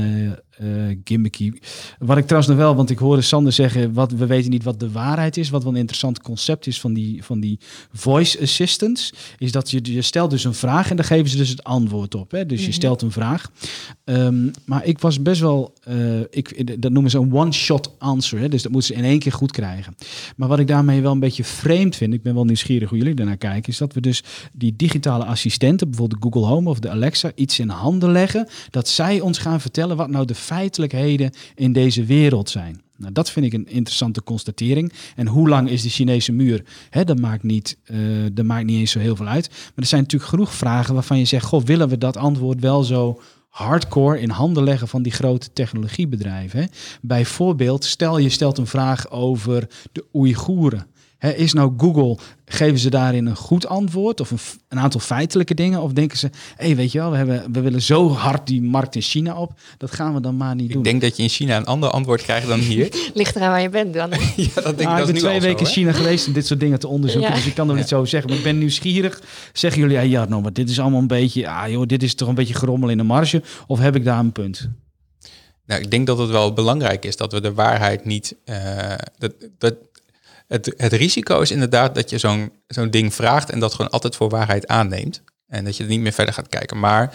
gimmicky. 1.05 1.53
Wat 1.99 2.17
ik 2.17 2.25
trouwens 2.25 2.53
nog 2.53 2.57
wel, 2.63 2.75
want 2.75 2.91
ik 2.91 2.99
hoorde 2.99 3.23
Sander 3.23 3.53
zeggen, 3.53 3.93
wat, 3.93 4.13
we 4.13 4.27
weten 4.27 4.51
niet 4.51 4.65
wat 4.65 4.81
de 4.81 4.91
waarheid 4.91 5.37
is. 5.37 5.51
Wat 5.51 5.63
wel 5.63 5.73
een 5.73 5.79
interessant 5.79 6.21
concept 6.21 6.67
is 6.67 6.81
van 6.81 6.93
die, 6.93 7.25
van 7.25 7.41
die 7.41 7.59
voice 7.93 8.41
assistants, 8.41 9.13
is 9.39 9.53
dat 9.53 9.71
je, 9.71 9.81
je 9.83 10.03
stelt 10.03 10.31
dus 10.31 10.45
een 10.45 10.55
vraag 10.55 10.91
en 10.91 10.97
dan 10.97 11.05
geven 11.05 11.31
ze 11.31 11.37
dus 11.37 11.49
het 11.49 11.65
antwoord 11.65 12.15
op. 12.15 12.31
Hè? 12.31 12.47
Dus 12.47 12.61
je 12.61 12.67
Mhm. 12.67 12.75
stelt 12.77 13.03
een 13.03 13.13
vraag. 13.13 13.51
Ehm, 14.11 14.49
maar 14.65 14.85
ik 14.85 14.99
was 14.99 15.23
best 15.23 15.41
wel, 15.41 15.75
eh, 15.83 16.21
ik, 16.31 16.83
dat 16.83 16.93
noemen 16.93 17.11
ze 17.11 17.19
een 17.19 17.35
one-shot 17.35 17.95
answer. 17.99 18.39
Hè? 18.39 18.49
Dus 18.49 18.63
dat 18.63 18.73
moeten 18.73 18.95
ze 18.95 19.01
in 19.01 19.09
één 19.09 19.19
keer 19.19 19.33
goed 19.33 19.53
krijgen. 19.53 19.95
Maar 20.37 20.49
wat 20.49 20.59
ik 20.59 20.67
daarmee 20.67 21.01
wel 21.01 21.13
een 21.13 21.19
beetje 21.19 21.45
vreemd 21.45 21.97
vind, 21.97 22.15
ik 22.15 22.23
ben 22.23 22.35
wel 22.35 22.45
nieuwsgierig 22.45 22.89
hoe 22.89 22.99
jullie 22.99 23.15
daarnaar 23.15 23.37
kijken, 23.37 23.73
is 23.73 23.79
dat 23.79 23.93
we 23.93 24.01
dus 24.01 24.23
die 24.53 24.75
digitale 24.77 25.25
assistenten, 25.25 25.91
bijvoorbeeld 25.91 26.23
de 26.23 26.29
Google 26.29 26.51
Home 26.51 26.69
of 26.69 26.79
de 26.79 26.91
Alexa, 26.91 27.33
iets 27.35 27.59
in 27.59 27.69
handen 27.69 28.13
leggen, 28.13 28.49
dat 28.71 28.89
zij 28.89 29.21
ons 29.21 29.39
gaan 29.39 29.61
vertellen 29.61 29.97
wat 29.97 30.11
nou 30.11 30.27
de 30.27 30.35
feitelijkheden 30.35 31.33
in 31.55 31.73
deze 31.73 32.05
wereld 32.05 32.51
zijn. 32.51 32.81
Nou, 32.97 33.13
dat 33.13 33.31
vind 33.31 33.47
ik 33.47 33.53
een 33.53 33.69
interessante 33.69 34.23
constatering. 34.23 34.93
En 35.17 35.27
hoe 35.27 35.49
lang 35.49 35.69
is 35.69 35.83
de 35.83 35.89
Chinese 35.89 36.33
muur? 36.33 36.65
Dat, 37.05 37.21
maakt 37.21 37.43
niet, 37.43 37.77
eh, 37.85 37.99
dat 38.33 38.45
maakt 38.45 38.67
niet 38.67 38.79
eens 38.79 38.91
zo 38.91 38.99
heel 38.99 39.17
veel 39.17 39.27
uit. 39.27 39.49
Maar 39.49 39.73
er 39.75 39.87
zijn 39.87 40.03
natuurlijk 40.03 40.31
genoeg 40.31 40.55
vragen 40.55 40.95
waarvan 40.95 41.19
je 41.19 41.25
zegt: 41.25 41.45
Goh, 41.45 41.65
willen 41.65 41.89
we 41.89 41.99
dat 41.99 42.17
antwoord 42.17 42.61
wel 42.61 42.83
zo 42.83 43.21
hardcore 43.51 44.21
in 44.21 44.31
handen 44.31 44.65
leggen 44.65 44.89
van 44.89 45.03
die 45.03 45.13
grote 45.13 45.53
technologiebedrijven. 45.53 46.71
Bijvoorbeeld, 47.03 47.85
stel 47.85 48.19
je 48.19 48.29
stelt 48.29 48.59
een 48.59 48.67
vraag 48.67 49.11
over 49.11 49.69
de 49.93 50.05
Oeigoeren. 50.15 50.87
Is 51.21 51.53
nou 51.53 51.73
Google, 51.77 52.19
geven 52.45 52.79
ze 52.79 52.91
daarin 52.91 53.27
een 53.27 53.37
goed 53.37 53.67
antwoord 53.67 54.21
of 54.21 54.31
een, 54.31 54.39
een 54.69 54.79
aantal 54.79 55.01
feitelijke 55.01 55.55
dingen? 55.55 55.81
Of 55.83 55.93
denken 55.93 56.19
ze, 56.19 56.31
hé, 56.57 56.67
hey, 56.67 56.77
weet 56.77 56.93
je 56.93 56.99
wel, 56.99 57.11
we, 57.11 57.17
hebben, 57.17 57.53
we 57.53 57.61
willen 57.61 57.83
zo 57.83 58.11
hard 58.11 58.47
die 58.47 58.63
markt 58.63 58.95
in 58.95 59.03
China 59.03 59.35
op, 59.37 59.53
dat 59.79 59.93
gaan 59.93 60.15
we 60.15 60.21
dan 60.21 60.37
maar 60.37 60.55
niet 60.55 60.69
doen. 60.69 60.79
Ik 60.79 60.85
denk 60.85 61.01
dat 61.01 61.17
je 61.17 61.23
in 61.23 61.29
China 61.29 61.57
een 61.57 61.65
ander 61.67 61.91
antwoord 61.91 62.23
krijgt 62.23 62.47
dan 62.49 62.59
hier. 62.59 62.89
Ligt 63.15 63.37
eraan 63.37 63.51
waar 63.51 63.63
je 63.63 63.69
bent 63.69 63.95
dan. 63.95 64.11
ja, 64.37 64.49
dat 64.55 64.65
denk 64.65 64.65
Nou, 64.65 64.73
ik. 64.79 64.79
ik 64.79 64.87
dat 64.87 64.99
is 64.99 65.05
ben 65.07 65.13
nu 65.15 65.19
twee 65.19 65.41
weken 65.41 65.67
in? 65.67 65.73
China 65.73 65.93
geweest 65.93 66.27
om 66.27 66.33
dit 66.33 66.47
soort 66.47 66.61
dingen 66.61 66.79
te 66.79 66.89
onderzoeken. 66.89 67.31
Ja. 67.31 67.37
Dus 67.37 67.47
ik 67.47 67.55
kan 67.55 67.67
nog 67.67 67.77
niet 67.77 67.89
zo 67.89 68.05
zeggen. 68.05 68.29
Maar 68.31 68.39
ik 68.39 68.45
ben 68.45 68.59
nieuwsgierig. 68.59 69.23
Zeggen 69.53 69.81
jullie, 69.81 69.97
ja, 69.97 70.03
ja 70.03 70.25
nou, 70.25 70.43
maar 70.43 70.53
dit 70.53 70.71
is 70.71 70.81
allemaal 70.81 71.01
een 71.01 71.07
beetje... 71.07 71.49
Ah 71.49 71.69
joh, 71.71 71.87
dit 71.87 72.03
is 72.03 72.15
toch 72.15 72.29
een 72.29 72.35
beetje 72.35 72.55
gerommel 72.55 72.89
in 72.89 72.97
de 72.97 73.03
marge? 73.03 73.43
Of 73.67 73.79
heb 73.79 73.97
ik 73.97 74.05
daar 74.05 74.19
een 74.19 74.33
punt? 74.33 74.69
Nou, 75.67 75.83
ik 75.83 75.91
denk 75.91 76.07
dat 76.07 76.19
het 76.19 76.31
wel 76.31 76.53
belangrijk 76.53 77.05
is 77.05 77.17
dat 77.17 77.33
we 77.33 77.41
de 77.41 77.55
waarheid 77.55 78.05
niet. 78.05 78.37
eh, 78.45 78.95
dat, 79.19 79.33
dat, 79.59 79.75
het, 80.51 80.75
het 80.77 80.93
risico 80.93 81.41
is 81.41 81.51
inderdaad 81.51 81.95
dat 81.95 82.11
je 82.11 82.19
zo'n 82.19 82.53
zo'n 82.67 82.91
ding 82.91 83.15
vraagt 83.15 83.51
en 83.51 83.61
dat 83.61 83.75
gewoon 83.75 83.91
altijd 83.91 84.17
voor 84.17 84.29
waarheid 84.29 84.67
aanneemt. 84.67 85.23
En 85.47 85.65
dat 85.65 85.77
je 85.77 85.83
er 85.83 85.89
niet 85.89 86.01
meer 86.01 86.13
verder 86.13 86.35
gaat 86.35 86.49
kijken. 86.49 86.79
Maar 86.79 87.15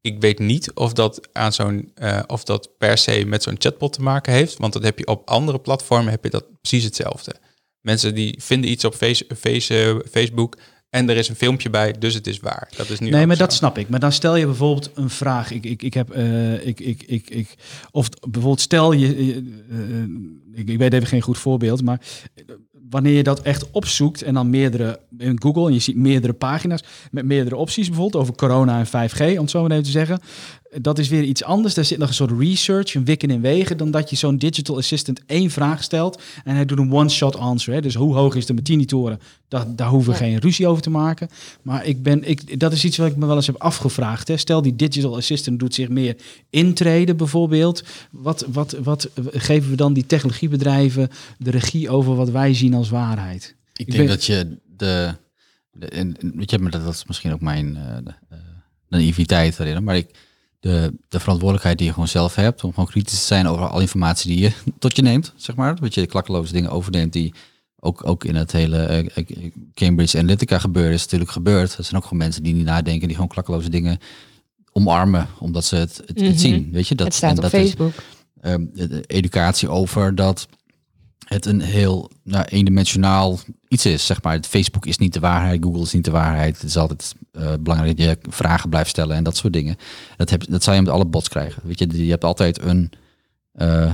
ik 0.00 0.20
weet 0.20 0.38
niet 0.38 0.72
of 0.72 0.92
dat, 0.92 1.28
aan 1.32 1.52
zo'n, 1.52 1.90
eh, 1.94 2.20
of 2.26 2.44
dat 2.44 2.70
per 2.78 2.98
se 2.98 3.24
met 3.26 3.42
zo'n 3.42 3.56
chatbot 3.58 3.92
te 3.92 4.02
maken 4.02 4.32
heeft. 4.32 4.56
Want 4.56 4.72
dat 4.72 4.82
heb 4.82 4.98
je 4.98 5.06
op 5.06 5.28
andere 5.28 5.58
platformen 5.58 6.10
heb 6.10 6.24
je 6.24 6.30
dat 6.30 6.60
precies 6.60 6.84
hetzelfde. 6.84 7.34
Mensen 7.80 8.14
die 8.14 8.42
vinden 8.42 8.70
iets 8.70 8.84
op 8.84 8.94
face, 8.94 9.26
face, 9.36 9.82
eh, 9.82 10.10
Facebook 10.10 10.56
en 10.90 11.10
er 11.10 11.16
is 11.16 11.28
een 11.28 11.36
filmpje 11.36 11.70
bij, 11.70 11.94
dus 11.98 12.14
het 12.14 12.26
is 12.26 12.40
waar. 12.40 12.68
Dat 12.76 12.88
is 12.88 12.98
nu 12.98 13.10
Nee, 13.10 13.26
maar 13.26 13.36
zo. 13.36 13.42
dat 13.42 13.52
snap 13.52 13.78
ik. 13.78 13.88
Maar 13.88 14.00
dan 14.00 14.12
stel 14.12 14.36
je 14.36 14.46
bijvoorbeeld 14.46 14.90
een 14.94 15.10
vraag. 15.10 15.50
Ik, 15.50 15.64
ik, 15.64 15.82
ik 15.82 15.94
heb, 15.94 16.10
eh, 16.10 16.66
ik, 16.66 16.80
ik, 16.80 17.02
ik, 17.02 17.30
ik, 17.30 17.54
of 17.90 18.08
bijvoorbeeld 18.08 18.60
stel 18.60 18.92
je, 18.92 19.36
ik, 20.54 20.68
ik 20.68 20.78
weet 20.78 20.92
even 20.92 21.06
geen 21.06 21.20
goed 21.20 21.38
voorbeeld, 21.38 21.82
maar 21.82 22.00
wanneer 22.90 23.16
je 23.16 23.22
dat 23.22 23.42
echt 23.42 23.70
opzoekt 23.70 24.22
en 24.22 24.34
dan 24.34 24.50
meerdere 24.50 25.00
in 25.18 25.42
Google 25.42 25.66
en 25.66 25.72
je 25.72 25.78
ziet 25.78 25.96
meerdere 25.96 26.32
pagina's 26.32 26.84
met 27.10 27.24
meerdere 27.24 27.56
opties 27.56 27.88
bijvoorbeeld 27.88 28.22
over 28.22 28.34
corona 28.34 28.78
en 28.78 28.86
5G, 28.86 29.20
om 29.20 29.40
het 29.40 29.50
zo 29.50 29.62
maar 29.62 29.70
even 29.70 29.84
te 29.84 29.90
zeggen. 29.90 30.20
Dat 30.80 30.98
is 30.98 31.08
weer 31.08 31.22
iets 31.22 31.44
anders. 31.44 31.74
Daar 31.74 31.84
zit 31.84 31.98
nog 31.98 32.08
een 32.08 32.14
soort 32.14 32.38
research, 32.40 32.94
een 32.94 33.04
wikken 33.04 33.30
in 33.30 33.40
wegen, 33.40 33.76
dan 33.76 33.90
dat 33.90 34.10
je 34.10 34.16
zo'n 34.16 34.36
digital 34.36 34.76
assistant 34.76 35.20
één 35.26 35.50
vraag 35.50 35.82
stelt 35.82 36.22
en 36.44 36.54
hij 36.54 36.64
doet 36.64 36.78
een 36.78 36.92
one-shot 36.92 37.36
answer. 37.36 37.74
Hè. 37.74 37.80
Dus 37.80 37.94
hoe 37.94 38.14
hoog 38.14 38.34
is 38.34 38.46
de 38.46 38.52
Martini-toren? 38.54 39.20
Daar, 39.48 39.76
daar 39.76 39.88
hoeven 39.88 40.12
we 40.12 40.18
Ja. 40.18 40.24
geen 40.24 40.38
ruzie 40.38 40.66
over 40.66 40.82
te 40.82 40.90
maken. 40.90 41.28
Maar 41.62 41.86
ik 41.86 42.02
ben, 42.02 42.28
ik, 42.28 42.60
dat 42.60 42.72
is 42.72 42.84
iets 42.84 42.96
wat 42.96 43.06
ik 43.10 43.16
me 43.16 43.26
wel 43.26 43.36
eens 43.36 43.46
heb 43.46 43.56
afgevraagd. 43.56 44.28
Hè. 44.28 44.36
Stel, 44.36 44.62
die 44.62 44.76
digital 44.76 45.16
assistant 45.16 45.58
doet 45.58 45.74
zich 45.74 45.88
meer 45.88 46.16
intreden 46.50 47.16
bijvoorbeeld. 47.16 47.82
Wat, 48.10 48.46
wat, 48.52 48.76
wat 48.82 49.08
geven 49.32 49.70
we 49.70 49.76
dan 49.76 49.92
die 49.92 50.06
technologiebedrijven 50.06 51.08
de 51.38 51.50
regie 51.50 51.90
over 51.90 52.14
wat 52.14 52.30
wij 52.30 52.54
zien 52.54 52.74
als 52.74 52.88
waarheid? 52.88 53.56
Ik, 53.72 53.86
Ik 53.86 53.92
denk 53.92 53.98
ben- 54.06 54.16
dat 54.16 54.24
je 54.24 54.58
de, 54.76 55.14
de 55.72 55.86
en, 55.86 56.16
en 56.20 56.32
weet 56.36 56.50
je, 56.50 56.58
maar 56.58 56.70
dat, 56.70 56.84
dat 56.84 56.94
is 56.94 57.04
misschien 57.06 57.32
ook 57.32 57.40
mijn 57.40 57.76
eh, 57.76 57.96
de, 58.04 58.14
eh, 58.28 58.38
naïviteit 58.88 59.58
erin, 59.58 59.84
maar 59.84 59.96
ik, 59.96 60.10
de, 60.60 60.92
de 61.08 61.20
verantwoordelijkheid 61.20 61.78
die 61.78 61.86
je 61.86 61.92
gewoon 61.92 62.08
zelf 62.08 62.34
hebt 62.34 62.64
om 62.64 62.70
gewoon 62.70 62.88
kritisch 62.88 63.18
te 63.18 63.24
zijn 63.24 63.46
over 63.46 63.66
alle 63.68 63.80
informatie 63.80 64.30
die 64.34 64.40
je 64.42 64.52
tot 64.78 64.96
je 64.96 65.02
neemt, 65.02 65.32
zeg 65.36 65.56
maar, 65.56 65.80
dat 65.80 65.94
je 65.94 66.06
klakkeloze 66.06 66.52
dingen 66.52 66.70
overneemt 66.70 67.12
die 67.12 67.34
ook, 67.82 68.06
ook 68.06 68.24
in 68.24 68.34
het 68.34 68.52
hele 68.52 68.78
eh, 68.78 68.98
eh, 69.14 69.52
Cambridge 69.74 70.18
Analytica 70.18 70.58
gebeuren 70.58 70.92
is 70.92 71.02
natuurlijk 71.04 71.30
gebeurd. 71.30 71.76
Er 71.76 71.84
zijn 71.84 71.96
ook 71.96 72.02
gewoon 72.02 72.18
mensen 72.18 72.42
die 72.42 72.54
niet 72.54 72.64
nadenken, 72.64 73.06
die 73.06 73.16
gewoon 73.16 73.30
klakkeloze 73.30 73.70
dingen 73.70 73.98
omarmen, 74.72 75.28
omdat 75.38 75.64
ze 75.64 75.76
het, 75.76 76.02
het, 76.06 76.20
Mhm. 76.20 76.36
zien. 76.36 76.68
Weet 76.72 76.88
je, 76.88 76.94
dat, 76.94 77.06
het 77.06 77.16
staat 77.16 77.30
en 77.30 77.36
op 77.36 77.42
dat 77.42 77.52
is- 77.52 77.60
Facebook. 77.68 77.92
ehm, 78.40 78.64
educatie 79.06 79.68
over 79.68 80.14
dat 80.14 80.48
het 81.24 81.46
een 81.46 81.60
heel 81.60 82.10
nou, 82.24 82.44
eendimensionaal 82.44 83.38
iets 83.68 83.86
is. 83.86 84.06
Zeg 84.06 84.22
maar. 84.22 84.40
Facebook 84.48 84.86
is 84.86 84.98
niet 84.98 85.12
de 85.12 85.20
waarheid, 85.20 85.62
Google 85.64 85.82
is 85.82 85.92
niet 85.92 86.04
de 86.04 86.10
waarheid. 86.10 86.54
Het 86.60 86.68
is 86.70 86.76
altijd 86.76 87.14
eh, 87.32 87.52
belangrijk 87.60 87.96
dat 87.96 88.06
je 88.06 88.18
vragen 88.30 88.68
blijft 88.70 88.90
stellen 88.90 89.16
en 89.16 89.24
dat 89.24 89.36
soort 89.36 89.52
dingen. 89.52 89.76
Dat, 90.16 90.30
heb, 90.30 90.44
dat 90.48 90.62
zal 90.62 90.74
je 90.74 90.82
met 90.82 90.90
alle 90.92 91.04
bots 91.06 91.28
krijgen. 91.28 91.62
Weet 91.64 91.78
je, 91.78 92.04
je 92.04 92.10
hebt 92.10 92.24
altijd 92.24 92.62
een, 92.62 92.92
eh, 93.52 93.92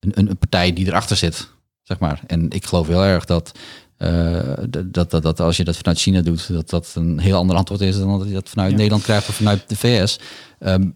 een, 0.00 0.12
een, 0.14 0.30
een 0.30 0.38
partij 0.38 0.72
die 0.72 0.86
erachter 0.86 1.16
zit. 1.16 1.48
Zeg 1.82 1.98
maar. 1.98 2.20
En 2.26 2.50
ik 2.50 2.64
geloof 2.66 2.86
heel 2.86 3.04
erg 3.04 3.24
dat, 3.24 3.52
eh, 3.96 4.52
dat, 4.68 5.10
dat, 5.10 5.22
dat, 5.22 5.40
als 5.40 5.56
je 5.56 5.64
dat 5.64 5.76
vanuit 5.76 5.98
China 5.98 6.20
doet, 6.20 6.48
dat 6.52 6.70
dat 6.70 6.92
een 6.94 7.18
heel 7.18 7.36
ander 7.38 7.56
antwoord 7.56 7.80
is 7.80 7.98
dan 7.98 8.18
dat 8.18 8.28
je 8.28 8.34
dat 8.34 8.48
vanuit 8.48 8.70
Ja. 8.70 8.76
Nederland 8.76 9.02
krijgt 9.02 9.28
of 9.28 9.34
vanuit 9.34 9.68
de 9.68 9.76
VS. 9.76 10.18
Ehm, 10.58 10.88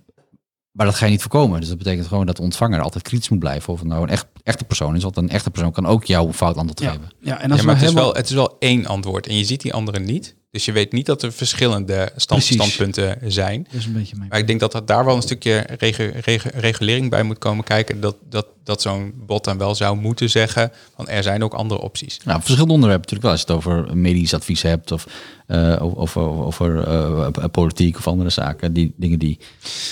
maar 0.70 0.86
dat 0.86 0.94
ga 0.94 1.04
je 1.04 1.10
niet 1.10 1.20
voorkomen. 1.20 1.60
Dus 1.60 1.68
dat 1.68 1.78
betekent 1.78 2.06
gewoon 2.06 2.26
dat 2.26 2.36
de 2.36 2.42
ontvanger 2.42 2.80
altijd 2.80 3.04
kritisch 3.04 3.28
moet 3.28 3.38
blijven. 3.38 3.72
Of 3.72 3.78
het 3.78 3.88
nou 3.88 4.02
een 4.02 4.08
echt, 4.08 4.26
echte 4.42 4.64
persoon 4.64 4.96
is. 4.96 5.02
Want 5.02 5.16
een 5.16 5.28
echte 5.28 5.50
persoon 5.50 5.72
kan 5.72 5.86
ook 5.86 6.04
jou 6.04 6.26
een 6.26 6.34
fout 6.34 6.56
antwoord 6.56 6.80
Ja, 6.80 6.90
geven. 6.90 7.10
ja 7.20 7.40
en 7.40 7.50
als 7.50 7.60
Ja, 7.60 7.66
we 7.66 7.72
maar 7.72 7.74
het 7.74 7.84
is, 7.84 7.88
helemaal... 7.90 8.10
wel, 8.12 8.20
het 8.20 8.28
is 8.28 8.34
wel 8.34 8.56
één 8.58 8.86
antwoord 8.86 9.26
en 9.26 9.36
je 9.36 9.44
ziet 9.44 9.60
die 9.60 9.72
andere 9.74 9.98
niet. 9.98 10.36
Dus 10.50 10.64
je 10.64 10.72
weet 10.72 10.92
niet 10.92 11.06
dat 11.06 11.22
er 11.22 11.32
verschillende 11.32 12.12
stand, 12.16 12.42
standpunten 12.42 13.18
zijn. 13.26 13.62
Dat 13.70 13.80
is 13.80 13.86
een 13.86 13.92
beetje 13.92 14.16
mijn... 14.16 14.28
Maar 14.28 14.38
ik 14.38 14.46
denk 14.46 14.60
dat 14.60 14.74
er 14.74 14.86
daar 14.86 15.04
wel 15.04 15.16
een 15.16 15.22
stukje 15.22 15.66
regu- 15.78 16.12
regu- 16.20 16.50
regulering 16.54 17.10
bij 17.10 17.22
moet 17.22 17.38
komen 17.38 17.64
kijken. 17.64 18.00
Dat, 18.00 18.16
dat, 18.28 18.46
dat 18.64 18.82
zo'n 18.82 19.14
bot 19.26 19.44
dan 19.44 19.58
wel 19.58 19.74
zou 19.74 19.96
moeten 19.96 20.30
zeggen 20.30 20.72
van 20.94 21.08
er 21.08 21.22
zijn 21.22 21.44
ook 21.44 21.54
andere 21.54 21.80
opties. 21.80 22.18
Nou, 22.24 22.38
verschillende 22.38 22.72
onderwerpen 22.72 23.10
natuurlijk 23.10 23.22
wel. 23.22 23.30
Als 23.30 23.40
je 23.40 23.46
het 23.46 23.86
over 23.86 23.96
medisch 23.96 24.34
advies 24.34 24.62
hebt 24.62 24.92
of 24.92 25.06
eh, 25.50 25.76
over, 25.80 26.22
over, 26.22 26.86
over 26.86 27.42
eh, 27.42 27.50
politiek 27.50 27.96
of 27.96 28.06
andere 28.06 28.30
zaken. 28.30 28.72
Die 28.72 28.92
dingen 28.96 29.18
die... 29.18 29.38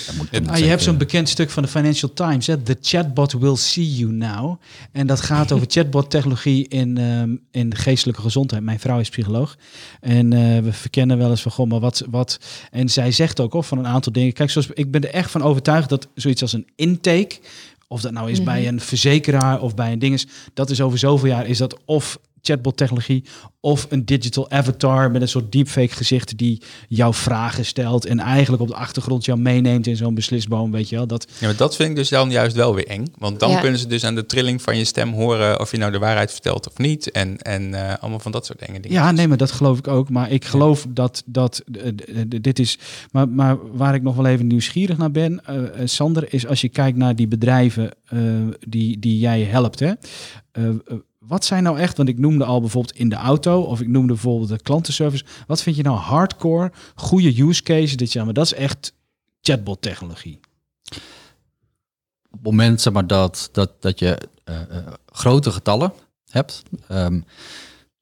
daar 0.05 0.15
moet, 0.15 0.31
moet 0.31 0.49
Ah, 0.49 0.57
je 0.57 0.65
hebt 0.65 0.83
zo'n 0.83 0.97
bekend 0.97 1.29
stuk 1.29 1.49
van 1.49 1.63
de 1.63 1.69
Financial 1.69 2.13
Times, 2.13 2.47
hè? 2.47 2.57
The 2.57 2.77
chatbot 2.81 3.31
will 3.31 3.55
see 3.55 3.95
you 3.95 4.11
now. 4.11 4.61
En 4.91 5.07
dat 5.07 5.21
gaat 5.21 5.51
over 5.51 5.67
chatbot-technologie 5.75 6.67
in, 6.67 6.97
ehm, 6.97 7.35
in 7.51 7.75
geestelijke 7.75 8.21
gezondheid. 8.21 8.63
Mijn 8.63 8.79
vrouw 8.79 8.99
is 8.99 9.09
psycholoog. 9.09 9.57
En 10.01 10.33
eh, 10.33 10.59
we 10.59 10.73
verkennen 10.73 11.17
wel 11.17 11.29
eens 11.29 11.41
van, 11.41 11.51
goh, 11.51 11.69
maar 11.69 11.79
wat, 11.79 12.03
wat... 12.09 12.39
En 12.71 12.89
zij 12.89 13.11
zegt 13.11 13.39
ook 13.39 13.53
of 13.53 13.67
van 13.67 13.77
een 13.77 13.87
aantal 13.87 14.11
dingen. 14.11 14.33
Kijk, 14.33 14.49
zoals, 14.49 14.67
ik 14.73 14.91
ben 14.91 15.01
er 15.03 15.13
echt 15.13 15.31
van 15.31 15.41
overtuigd 15.41 15.89
dat 15.89 16.07
zoiets 16.15 16.41
als 16.41 16.53
een 16.53 16.67
intake... 16.75 17.39
Of 17.91 18.01
dat 18.01 18.11
nou 18.11 18.31
is 18.31 18.43
bij 18.43 18.67
een 18.67 18.79
verzekeraar 18.79 19.61
of 19.61 19.75
bij 19.75 19.91
een 19.91 19.99
dinges... 19.99 20.27
Dat 20.53 20.69
is 20.69 20.81
over 20.81 20.97
zoveel 20.99 21.27
jaar, 21.27 21.47
is 21.47 21.57
dat 21.57 21.79
of 21.85 22.19
chatbot-technologie... 22.41 23.23
of 23.61 23.85
een 23.89 24.05
digital 24.05 24.51
avatar 24.51 25.11
met 25.11 25.21
een 25.21 25.27
soort 25.27 25.51
deepfake 25.51 25.93
gezicht... 25.93 26.37
die 26.37 26.61
jouw 26.87 27.13
vragen 27.13 27.65
stelt 27.65 28.05
en 28.05 28.19
eigenlijk 28.19 28.61
op 28.61 28.67
de 28.67 28.75
achtergrond 28.75 29.25
jou 29.25 29.39
meeneemt 29.39 29.87
in 29.87 29.95
zo'n 29.95 30.13
beslisboom, 30.15 30.71
weet 30.71 30.89
je 30.89 30.95
wel. 30.95 31.07
Dat, 31.07 31.27
Ja, 31.39 31.47
maar 31.47 31.55
dat 31.55 31.75
vind 31.75 31.89
ik 31.89 31.95
dus 31.95 32.09
dan 32.09 32.31
juist 32.31 32.55
wel 32.55 32.75
weer 32.75 32.87
eng. 32.87 33.05
Want 33.17 33.39
dan 33.39 33.49
Ja. 33.51 33.59
kunnen 33.59 33.79
ze 33.79 33.87
dus 33.87 34.03
aan 34.03 34.15
de 34.15 34.25
trilling 34.25 34.61
van 34.61 34.77
je 34.77 34.83
stem 34.85 35.13
horen 35.13 35.59
of 35.59 35.71
je 35.71 35.77
nou 35.77 35.91
de 35.91 35.99
waarheid 35.99 36.31
vertelt 36.31 36.67
of 36.67 36.77
niet. 36.77 37.11
En, 37.11 37.37
en 37.37 37.73
eh, 37.73 37.97
allemaal 37.99 38.19
van 38.19 38.31
dat 38.31 38.45
soort 38.45 38.59
dingen. 38.65 38.81
ja, 38.87 39.11
nee, 39.11 39.27
maar 39.27 39.37
dat 39.37 39.51
geloof 39.51 39.77
ik 39.77 39.87
ook. 39.87 40.09
Maar 40.09 40.31
ik 40.31 40.45
geloof 40.45 40.85
dat, 40.89 41.23
dat 41.25 41.63
eh, 41.83 41.91
dit 42.27 42.59
is... 42.59 42.77
Maar, 43.11 43.29
maar 43.29 43.57
waar 43.77 43.95
ik 43.95 44.01
nog 44.01 44.15
wel 44.15 44.25
even 44.25 44.47
nieuwsgierig 44.47 44.97
naar 44.97 45.11
ben, 45.11 45.45
eh, 45.45 45.63
eh, 45.63 45.87
Sander... 45.87 46.33
is 46.33 46.47
als 46.47 46.61
je 46.61 46.69
kijkt 46.69 46.97
naar 46.97 47.15
die 47.15 47.27
bedrijven 47.27 47.91
eh, 48.05 48.19
die, 48.67 48.99
die 48.99 49.19
jij 49.19 49.41
helpt, 49.41 49.79
hè. 49.79 49.91
Wat 51.29 51.45
zijn 51.45 51.63
nou 51.63 51.79
echt, 51.79 51.97
want 51.97 52.09
ik 52.09 52.17
noemde 52.17 52.45
al 52.45 52.59
bijvoorbeeld 52.59 52.97
in 52.97 53.09
de 53.09 53.15
auto... 53.15 53.61
of 53.61 53.81
ik 53.81 53.87
noemde 53.87 54.13
bijvoorbeeld 54.13 54.49
de 54.49 54.61
klantenservice. 54.61 55.25
Wat 55.47 55.61
vind 55.61 55.75
je 55.75 55.83
nou 55.83 55.97
hardcore, 55.97 56.71
goede 56.95 57.41
use 57.41 57.63
case? 57.63 57.95
Dit 57.95 58.13
jaar, 58.13 58.25
maar 58.25 58.33
dat 58.33 58.45
is 58.45 58.53
echt 58.53 58.93
chatbot-technologie. 59.41 60.39
op 62.29 62.31
het 62.31 62.41
moment 62.43 62.81
zeg 62.81 62.93
maar, 62.93 63.07
dat, 63.07 63.49
dat, 63.51 63.81
dat 63.81 63.99
je 63.99 64.17
eh, 64.43 64.61
eh, 64.61 64.93
grote 65.05 65.51
getallen 65.51 65.93
hebt. 66.29 66.63
laat 66.87 67.11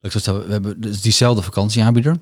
ik 0.00 0.12
we 0.12 0.44
hebben 0.48 0.80
dus 0.80 1.00
diezelfde 1.00 1.42
vakantieaanbieder. 1.42 2.16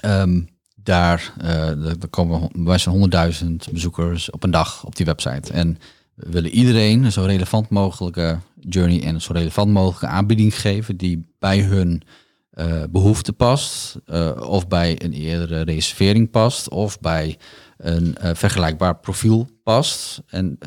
Ehm, 0.00 0.42
daar, 0.74 1.32
daar 1.76 2.08
komen 2.10 2.64
wij 2.64 2.78
zijn 2.78 3.10
100.000 3.42 3.72
bezoekers 3.72 4.30
op 4.30 4.42
een 4.42 4.50
dag 4.50 4.84
op 4.84 4.96
die 4.96 5.06
website. 5.06 5.52
En 5.52 5.78
we 6.14 6.30
willen 6.30 6.50
iedereen 6.50 7.04
een 7.04 7.12
zo 7.12 7.22
relevant 7.22 7.68
mogelijke 7.68 8.38
journey 8.60 9.02
en 9.02 9.14
een 9.14 9.20
zo 9.20 9.32
relevant 9.32 9.72
mogelijke 9.72 10.06
aanbieding 10.06 10.60
geven 10.60 10.96
die 10.96 11.26
bij 11.38 11.60
hun 11.60 12.02
eh 12.50 12.82
behoefte 12.90 13.32
past, 13.32 13.96
eh, 14.06 14.30
of 14.48 14.68
bij 14.68 15.02
een 15.02 15.12
eerdere 15.12 15.60
reservering 15.60 16.30
past, 16.30 16.68
of 16.68 17.00
bij 17.00 17.38
een 17.76 18.16
eh, 18.16 18.30
vergelijkbaar 18.34 18.96
profiel 18.96 19.48
past. 19.62 20.22
En 20.26 20.58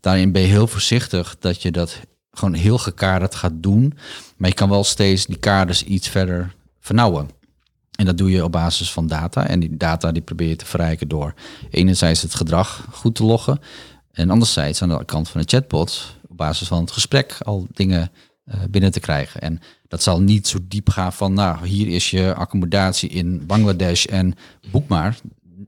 daarin 0.00 0.32
ben 0.32 0.42
je 0.42 0.48
heel 0.48 0.66
voorzichtig 0.66 1.36
dat 1.38 1.62
je 1.62 1.70
dat 1.70 2.00
gewoon 2.30 2.54
heel 2.54 2.78
gekaderd 2.78 3.34
gaat 3.34 3.52
doen. 3.62 3.92
Maar 4.36 4.48
je 4.48 4.54
kan 4.54 4.68
wel 4.68 4.84
steeds 4.84 5.26
die 5.26 5.38
kaders 5.38 5.82
iets 5.82 6.08
verder 6.08 6.54
vernauwen. 6.80 7.28
En 7.96 8.04
dat 8.04 8.18
doe 8.18 8.30
je 8.30 8.44
op 8.44 8.52
basis 8.52 8.92
van 8.92 9.06
data. 9.06 9.46
En 9.46 9.60
die 9.60 9.76
data 9.76 10.12
die 10.12 10.22
probeer 10.22 10.48
je 10.48 10.56
te 10.56 10.66
verrijken 10.66 11.08
door 11.08 11.34
enerzijds 11.70 12.22
het 12.22 12.34
gedrag 12.34 12.86
goed 12.90 13.14
te 13.14 13.24
loggen. 13.24 13.60
En 14.16 14.30
anderzijds 14.30 14.82
aan 14.82 14.88
de 14.88 15.04
kant 15.04 15.28
van 15.28 15.40
de 15.40 15.46
chatbot 15.46 16.16
op 16.28 16.36
basis 16.36 16.68
van 16.68 16.80
het 16.80 16.90
gesprek 16.90 17.36
al 17.42 17.66
dingen 17.72 18.10
eh, 18.44 18.60
binnen 18.70 18.92
te 18.92 19.00
krijgen. 19.00 19.40
En 19.40 19.60
dat 19.88 20.02
zal 20.02 20.20
niet 20.20 20.46
zo 20.48 20.58
diep 20.62 20.88
gaan 20.88 21.12
van, 21.12 21.32
nou, 21.32 21.66
hier 21.66 21.88
is 21.88 22.10
je 22.10 22.34
accommodatie 22.34 23.08
in 23.08 23.46
Bangladesh 23.46 24.04
en 24.04 24.34
boek 24.70 24.88
maar. 24.88 25.18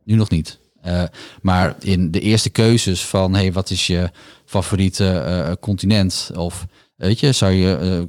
Nu 0.04 0.14
nog 0.14 0.30
niet. 0.30 0.58
Eh, 0.80 1.02
maar 1.42 1.76
in 1.80 2.10
de 2.10 2.20
eerste 2.20 2.50
keuzes 2.50 3.04
van 3.04 3.34
hey, 3.34 3.52
wat 3.52 3.70
is 3.70 3.86
je 3.86 4.10
favoriete 4.44 5.08
eh, 5.10 5.52
continent? 5.60 6.30
Of 6.34 6.66
weet 6.96 7.20
je, 7.20 7.32
zou 7.32 7.52
je, 7.52 8.08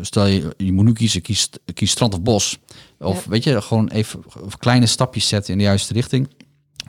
stel 0.00 0.26
je, 0.26 0.54
je 0.56 0.72
moet 0.72 0.84
nu 0.84 0.92
kiezen, 0.92 1.22
kies, 1.22 1.48
kies 1.74 1.90
strand 1.90 2.14
of 2.14 2.22
bos. 2.22 2.58
Of 2.98 3.24
Ja. 3.24 3.30
weet 3.30 3.44
je, 3.44 3.62
gewoon 3.62 3.88
even 3.88 4.20
kleine 4.58 4.86
stapjes 4.86 5.28
zetten 5.28 5.52
in 5.52 5.58
de 5.58 5.64
juiste 5.64 5.92
richting. 5.92 6.28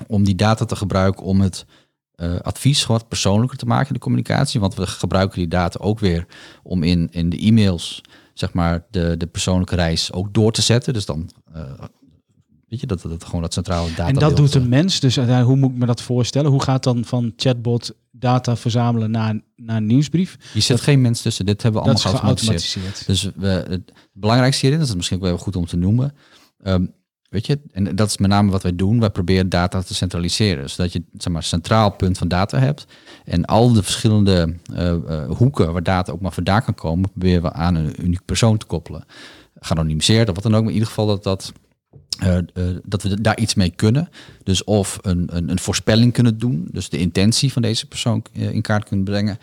Om 0.08 0.24
die 0.24 0.36
data 0.36 0.66
te 0.66 0.76
gebruiken 0.76 1.24
om 1.24 1.42
het 1.42 1.66
eh, 2.24 2.40
advies 2.40 2.86
wat 2.86 3.08
persoonlijker 3.08 3.58
te 3.58 3.66
maken 3.66 3.88
in 3.88 3.94
de 3.94 4.00
communicatie. 4.00 4.60
Want 4.60 4.76
we 4.76 4.88
gebruiken 4.88 5.38
die 5.40 5.48
data 5.48 5.80
ook 5.80 6.00
weer 6.00 6.26
om 6.64 6.84
in, 6.84 7.08
in 7.12 7.30
de 7.30 7.38
e-mails, 7.38 8.02
zeg 8.34 8.54
maar, 8.54 8.86
de, 8.92 9.16
de 9.18 9.28
persoonlijke 9.28 9.76
reis 9.76 10.12
ook 10.12 10.34
door 10.34 10.52
te 10.52 10.62
zetten. 10.62 10.94
Dus 10.94 11.06
dan, 11.06 11.30
eh, 11.54 11.62
weet 12.70 12.80
je, 12.80 12.88
dat, 12.88 13.02
dat 13.02 13.24
gewoon 13.24 13.42
dat 13.42 13.54
centrale 13.54 13.90
data. 13.90 14.08
En 14.08 14.14
dat 14.14 14.38
doet 14.38 14.54
een 14.56 14.70
mens. 14.70 15.00
Dus 15.00 15.16
hoe 15.16 15.56
moet 15.56 15.72
ik 15.72 15.78
me 15.78 15.86
dat 15.86 16.02
voorstellen? 16.02 16.52
Hoe 16.52 16.64
gaat 16.64 16.84
dan 16.84 17.06
van 17.06 17.34
chatbot 17.36 17.96
data 18.12 18.56
verzamelen 18.56 19.12
naar, 19.12 19.42
naar 19.56 19.78
een 19.78 19.86
nieuwsbrief? 19.86 20.38
Je 20.54 20.60
zet 20.60 20.82
geen 20.82 21.02
mens 21.02 21.22
tussen. 21.22 21.46
Dit 21.46 21.64
hebben 21.64 21.82
we 21.82 21.88
Dat 21.88 21.98
is 21.98 22.04
allemaal 22.06 22.22
geautomatiseerd. 22.22 22.96
geautomatiseerd. 22.98 23.36
Dus 23.36 23.68
we, 23.68 23.74
het 23.74 23.92
belangrijkste 24.14 24.62
hierin, 24.62 24.80
dat 24.80 24.90
is 24.90 24.96
misschien 24.96 25.18
ook 25.18 25.24
wel 25.24 25.38
goed 25.38 25.56
om 25.56 25.66
te 25.66 25.78
noemen. 25.78 26.14
ehm, 26.64 26.86
weet 27.34 27.46
je, 27.46 27.60
en 27.72 27.96
dat 27.96 28.10
is 28.10 28.18
met 28.18 28.30
name 28.30 28.52
wat 28.52 28.64
wij 28.64 28.76
doen. 28.76 29.00
Wij 29.00 29.10
proberen 29.10 29.50
data 29.50 29.82
te 29.82 29.94
centraliseren. 29.94 30.70
Zodat 30.70 30.94
je 30.94 31.04
zeg 31.18 31.34
maar, 31.34 31.44
centraal 31.44 31.92
punt 31.92 32.18
van 32.18 32.28
data 32.28 32.60
hebt. 32.60 32.86
En 33.26 33.46
al 33.46 33.74
de 33.74 33.84
verschillende 33.84 34.56
eh, 34.74 34.90
eh, 34.90 35.30
hoeken 35.30 35.74
waar 35.74 35.84
data 35.84 36.12
ook 36.12 36.22
maar 36.22 36.34
vandaan 36.34 36.64
kan 36.64 36.74
komen, 36.74 37.10
proberen 37.10 37.42
we 37.42 37.52
aan 37.52 37.76
een 37.76 38.04
uniek 38.04 38.26
persoon 38.26 38.58
te 38.58 38.66
koppelen. 38.66 39.06
Geanonimiseerd 39.60 40.30
of 40.30 40.36
wat 40.36 40.44
dan 40.44 40.56
ook. 40.56 40.60
Maar 40.60 40.70
in 40.70 40.74
ieder 40.74 40.90
geval 40.90 41.08
dat, 41.08 41.24
dat, 41.24 41.52
eh, 42.20 42.38
dat 42.84 43.04
we 43.04 43.22
daar 43.22 43.38
iets 43.38 43.54
mee 43.54 43.70
kunnen. 43.70 44.10
Dus 44.44 44.64
of 44.64 45.00
een, 45.02 45.30
een, 45.32 45.50
een 45.50 45.60
voorspelling 45.60 46.14
kunnen 46.14 46.38
doen. 46.38 46.68
Dus 46.72 46.90
de 46.90 46.98
intentie 46.98 47.52
van 47.52 47.62
deze 47.62 47.88
persoon 47.88 48.26
in 48.32 48.62
kaart 48.62 48.88
kunnen 48.88 49.06
brengen 49.06 49.38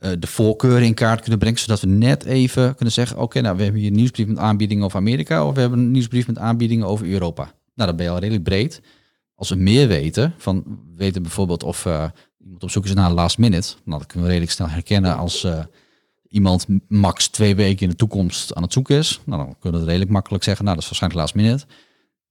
de 0.00 0.26
voorkeuren 0.26 0.82
in 0.82 0.94
kaart 0.94 1.20
kunnen 1.20 1.38
brengen, 1.38 1.58
zodat 1.58 1.80
we 1.80 1.86
net 1.86 2.24
even 2.24 2.74
kunnen 2.74 2.94
zeggen, 2.94 3.18
oké, 3.18 3.40
nou 3.40 3.56
we 3.56 3.62
hebben 3.62 3.80
hier 3.80 3.90
een 3.90 3.96
nieuwsbrief 3.96 4.26
met 4.26 4.38
aanbiedingen 4.38 4.84
over 4.84 4.98
Amerika 4.98 5.46
of 5.46 5.54
we 5.54 5.60
hebben 5.60 5.78
een 5.78 5.90
nieuwsbrief 5.90 6.26
met 6.26 6.38
aanbiedingen 6.38 6.86
over 6.86 7.06
Europa. 7.06 7.42
Nou, 7.74 7.88
dan 7.88 7.96
ben 7.96 8.04
je 8.04 8.12
al 8.12 8.18
redelijk 8.18 8.44
breed. 8.44 8.80
Als 9.34 9.48
we 9.48 9.54
meer 9.54 9.88
weten, 9.88 10.34
van 10.36 10.62
we 10.66 10.96
weten 10.96 11.22
bijvoorbeeld 11.22 11.62
of 11.62 11.86
eh, 11.86 12.04
iemand 12.44 12.62
op 12.62 12.70
zoek 12.70 12.84
is 12.84 12.94
naar 12.94 13.10
last 13.10 13.38
minute, 13.38 13.74
nou, 13.84 13.98
dat 13.98 14.06
kunnen 14.06 14.26
we 14.26 14.32
redelijk 14.32 14.56
snel 14.56 14.68
herkennen 14.68 15.16
als 15.16 15.44
eh, 15.44 15.64
iemand 16.28 16.66
max 16.88 17.28
twee 17.28 17.54
weken 17.54 17.82
in 17.82 17.88
de 17.88 17.96
toekomst 17.96 18.54
aan 18.54 18.62
het 18.62 18.72
zoeken 18.72 18.96
is. 18.96 19.20
Nou, 19.24 19.44
dan 19.44 19.56
kunnen 19.58 19.80
we 19.80 19.86
redelijk 19.86 20.10
makkelijk 20.10 20.44
zeggen, 20.44 20.64
nou, 20.64 20.76
dat 20.76 20.84
is 20.84 20.90
waarschijnlijk 20.90 21.22
last 21.22 21.34
minute. 21.44 21.64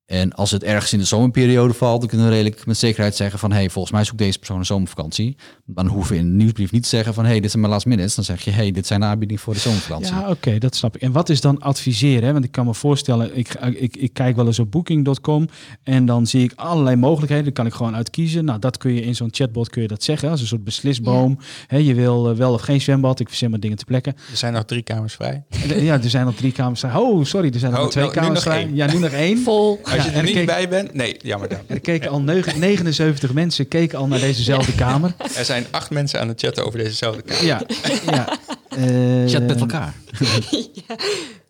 En 0.09 0.33
als 0.33 0.51
het 0.51 0.63
ergens 0.63 0.93
in 0.93 0.99
de 0.99 1.05
zomerperiode 1.05 1.73
valt, 1.73 1.99
dan 1.99 2.09
kunnen 2.09 2.27
we 2.27 2.33
redelijk 2.33 2.65
met 2.65 2.77
zekerheid 2.77 3.15
zeggen 3.15 3.39
van, 3.39 3.51
hey, 3.51 3.69
volgens 3.69 3.93
mij 3.93 4.03
zoekt 4.03 4.17
deze 4.17 4.37
persoon 4.37 4.57
een 4.59 4.65
zomervakantie. 4.65 5.35
Dan 5.65 5.87
hoeven 5.87 6.13
we 6.13 6.19
in 6.21 6.25
de 6.27 6.35
nieuwsbrief 6.35 6.71
niet 6.71 6.83
te 6.83 6.89
zeggen 6.89 7.13
van, 7.13 7.25
hey, 7.25 7.39
dit 7.39 7.49
zijn 7.49 7.61
mijn 7.61 7.73
last 7.73 7.85
minutes. 7.85 8.15
Dan 8.15 8.23
zeg 8.23 8.41
je, 8.41 8.51
hey, 8.51 8.71
dit 8.71 8.87
zijn 8.87 8.99
de 8.99 9.05
aanbiedingen 9.05 9.43
voor 9.43 9.53
de 9.53 9.59
zomervakantie. 9.59 10.13
Ja, 10.13 10.29
oké, 10.29 10.57
dat 10.57 10.75
snap 10.75 10.95
ik. 10.95 11.01
En 11.01 11.11
wat 11.11 11.29
is 11.29 11.41
dan 11.41 11.59
adviseren? 11.59 12.23
Hè? 12.23 12.33
Want 12.33 12.45
ik 12.45 12.51
kan 12.51 12.65
me 12.65 12.73
voorstellen, 12.73 13.37
ik, 13.37 13.53
ik, 13.53 13.97
ik 13.97 14.13
kijk 14.13 14.35
wel 14.35 14.45
eens 14.45 14.59
op 14.59 14.71
booking.com 14.71 15.47
en 15.83 16.05
dan 16.05 16.27
zie 16.27 16.43
ik 16.43 16.53
allerlei 16.55 16.95
mogelijkheden. 16.95 17.43
Dan 17.43 17.53
kan 17.53 17.65
ik 17.65 17.73
gewoon 17.73 17.95
uitkiezen. 17.95 18.45
Nou, 18.45 18.59
dat 18.59 18.77
kun 18.77 18.93
je 18.93 19.01
in 19.01 19.15
zo'n 19.15 19.29
chatbot 19.31 19.69
kun 19.69 19.81
je 19.81 19.87
dat 19.87 20.03
zeggen. 20.03 20.29
Als 20.29 20.41
een 20.41 20.47
soort 20.47 20.63
beslisboom. 20.63 21.37
Hè, 21.67 21.77
je 21.77 21.93
wil 21.93 22.29
eh, 22.29 22.35
wel 22.35 22.53
of 22.53 22.61
geen 22.61 22.81
zwembad. 22.81 23.19
Ik 23.19 23.27
verzin 23.27 23.49
maar 23.49 23.59
dingen 23.59 23.77
te 23.77 23.85
plekken. 23.85 24.15
Er 24.31 24.37
zijn 24.37 24.53
nog 24.53 24.65
drie 24.65 24.81
kamers 24.81 25.13
vrij. 25.13 25.43
Ja, 25.67 25.93
er 26.01 26.09
zijn 26.09 26.25
nog 26.25 26.35
drie 26.35 26.51
kamers 26.51 26.79
vrij. 26.79 26.93
Oh, 26.95 27.25
sorry, 27.25 27.49
er 27.53 27.59
zijn 27.59 27.71
nog 27.71 27.79
Oh, 27.79 27.85
maar 27.85 27.93
twee 27.93 28.03
nou, 28.03 28.15
kamers 28.15 28.33
nog 28.45 28.53
vrij. 28.53 28.65
één. 28.65 28.75
Ja, 28.75 28.91
nu 28.93 28.99
nog 28.99 29.11
één. 29.11 29.37
Vol. 29.37 29.79
Als 30.03 30.07
je 30.13 30.17
er 30.17 30.23
niet 30.23 30.45
bij 30.45 30.69
bent, 30.69 30.93
nee, 30.93 31.17
jammer 31.21 31.49
dan. 31.49 31.59
Er 31.67 31.79
keken 31.79 32.09
al 32.09 32.21
negen- 32.21 32.59
79 32.59 33.33
mensen 33.33 33.67
keken 33.67 33.97
al 33.97 34.07
naar 34.07 34.19
dezezelfde 34.19 34.75
kamer. 34.75 35.13
Er 35.37 35.45
zijn 35.45 35.65
acht 35.71 35.89
mensen 35.89 36.19
aan 36.19 36.27
het 36.27 36.39
chatten 36.41 36.65
over 36.65 36.79
dezezelfde 36.79 37.21
kamer. 37.21 37.45
Ja, 37.45 37.61
ja. 38.05 38.37
Eh, 38.69 39.29
Chat 39.31 39.47
met 39.47 39.59
elkaar. 39.59 39.93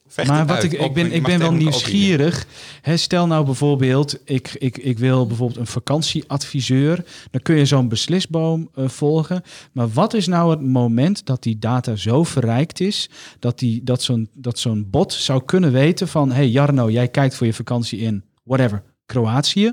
Vecht 0.07 0.27
maar 0.27 0.45
wat 0.45 0.63
ik, 0.63 0.71
ik 0.73 0.81
Ook- 0.81 0.93
ben, 0.93 1.11
ik 1.11 1.23
ben 1.23 1.37
wel 1.39 1.47
elkaar 1.47 1.61
nieuwsgierig. 1.63 2.45
Hè, 2.81 2.97
stel 2.97 3.27
nou 3.27 3.45
bijvoorbeeld, 3.45 4.17
ik, 4.23 4.55
ik, 4.57 4.77
ik 4.77 4.99
wil 4.99 5.27
bijvoorbeeld 5.27 5.59
een 5.59 5.67
vakantieadviseur. 5.67 7.03
Dan 7.31 7.41
kun 7.41 7.55
je 7.55 7.65
zo'n 7.65 7.87
beslisboom 7.89 8.69
eh, 8.75 8.87
volgen. 8.87 9.43
Maar 9.71 9.89
wat 9.89 10.13
is 10.13 10.27
nou 10.27 10.49
het 10.51 10.61
moment 10.61 11.25
dat 11.25 11.43
die 11.43 11.59
data 11.59 11.95
zo 11.95 12.23
verrijkt 12.23 12.79
is... 12.79 13.09
dat, 13.39 13.59
die, 13.59 13.83
dat 13.83 14.01
zo'n 14.01 14.29
dat 14.33 14.59
zo'n 14.59 14.87
bot 14.89 15.13
zou 15.13 15.43
kunnen 15.45 15.71
weten 15.71 16.07
van... 16.07 16.31
hey 16.31 16.47
Jarno, 16.47 16.89
jij 16.89 17.07
kijkt 17.07 17.35
voor 17.35 17.47
je 17.47 17.53
vakantie 17.53 17.99
in 17.99 18.23
whatever, 18.49 18.83
Kroatië. 19.05 19.71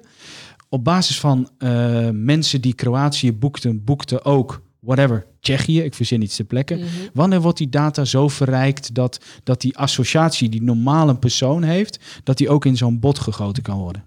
Op 0.69 0.85
basis 0.85 1.21
van 1.21 1.51
eh, 1.59 2.09
mensen 2.13 2.61
die 2.61 2.75
Kroatië 2.75 3.33
boekten, 3.33 3.85
boekten 3.85 4.25
ook 4.25 4.63
whatever, 4.81 5.27
Tsjechië. 5.41 5.81
Ik 5.83 5.95
verzin 5.95 6.23
iets 6.23 6.37
te 6.37 6.45
plekken. 6.45 6.79
Mhm. 6.79 6.87
Wanneer 7.13 7.41
wordt 7.41 7.59
die 7.59 7.69
data 7.69 8.05
zo 8.05 8.29
verrijkt 8.29 8.95
dat, 8.95 9.21
dat 9.45 9.61
die 9.61 9.77
associatie 9.79 10.49
die 10.49 10.63
normaal 10.63 11.09
een 11.09 11.19
persoon 11.19 11.63
heeft, 11.63 11.99
dat 12.25 12.37
die 12.39 12.49
ook 12.49 12.65
in 12.65 12.77
zo'n 12.77 12.99
bot 13.01 13.19
gegoten 13.19 13.63
kan 13.63 13.79
worden? 13.79 14.05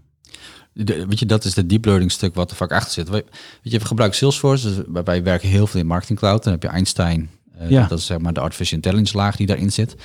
De- 0.73 1.05
weet 1.05 1.19
je, 1.19 1.25
dat 1.25 1.45
is 1.45 1.55
het 1.55 1.69
deep 1.69 1.85
learning 1.85 2.11
stuk 2.11 2.35
wat 2.35 2.49
er 2.51 2.57
vaak 2.57 2.71
achter 2.71 2.91
zit. 2.93 3.09
Weet 3.09 3.25
je, 3.61 3.79
we 3.79 3.85
gebruiken 3.85 4.17
Salesforce, 4.19 4.67
dus 4.67 4.85
wij- 4.87 5.03
wij 5.03 5.23
werken 5.23 5.49
heel 5.49 5.67
veel 5.67 5.79
in 5.79 5.87
Marketing 5.87 6.19
Cloud. 6.19 6.43
Dan 6.43 6.53
heb 6.53 6.61
je 6.63 6.67
Einstein, 6.69 7.29
eh, 7.57 7.69
Ja. 7.69 7.87
dat 7.87 7.99
is 7.99 8.05
zeg 8.05 8.17
maar 8.17 8.33
de 8.33 8.39
artificial 8.39 8.75
intelligence 8.75 9.17
laag 9.17 9.35
die 9.35 9.47
daarin 9.47 9.71
zit. 9.71 9.95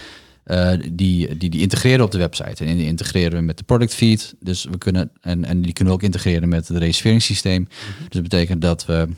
Eh, 0.44 0.72
die, 0.92 1.36
die, 1.36 1.50
die 1.50 1.60
integreren 1.60 2.04
op 2.04 2.10
de 2.10 2.18
website 2.18 2.64
en 2.64 2.76
die 2.76 2.86
integreren 2.86 3.38
we 3.38 3.44
met 3.44 3.58
de 3.58 3.64
product 3.64 3.94
feed. 3.94 4.34
Dus 4.40 4.64
we 4.64 4.78
kunnen, 4.78 5.10
en, 5.20 5.44
en 5.44 5.62
die 5.62 5.72
kunnen 5.72 5.94
we 5.94 6.00
ook 6.00 6.06
integreren 6.06 6.48
met 6.48 6.68
het 6.68 6.76
reserveringssysteem. 6.76 7.68
Dus 7.98 8.08
dat 8.08 8.22
betekent 8.22 8.62
dat 8.62 8.86
we 8.86 9.08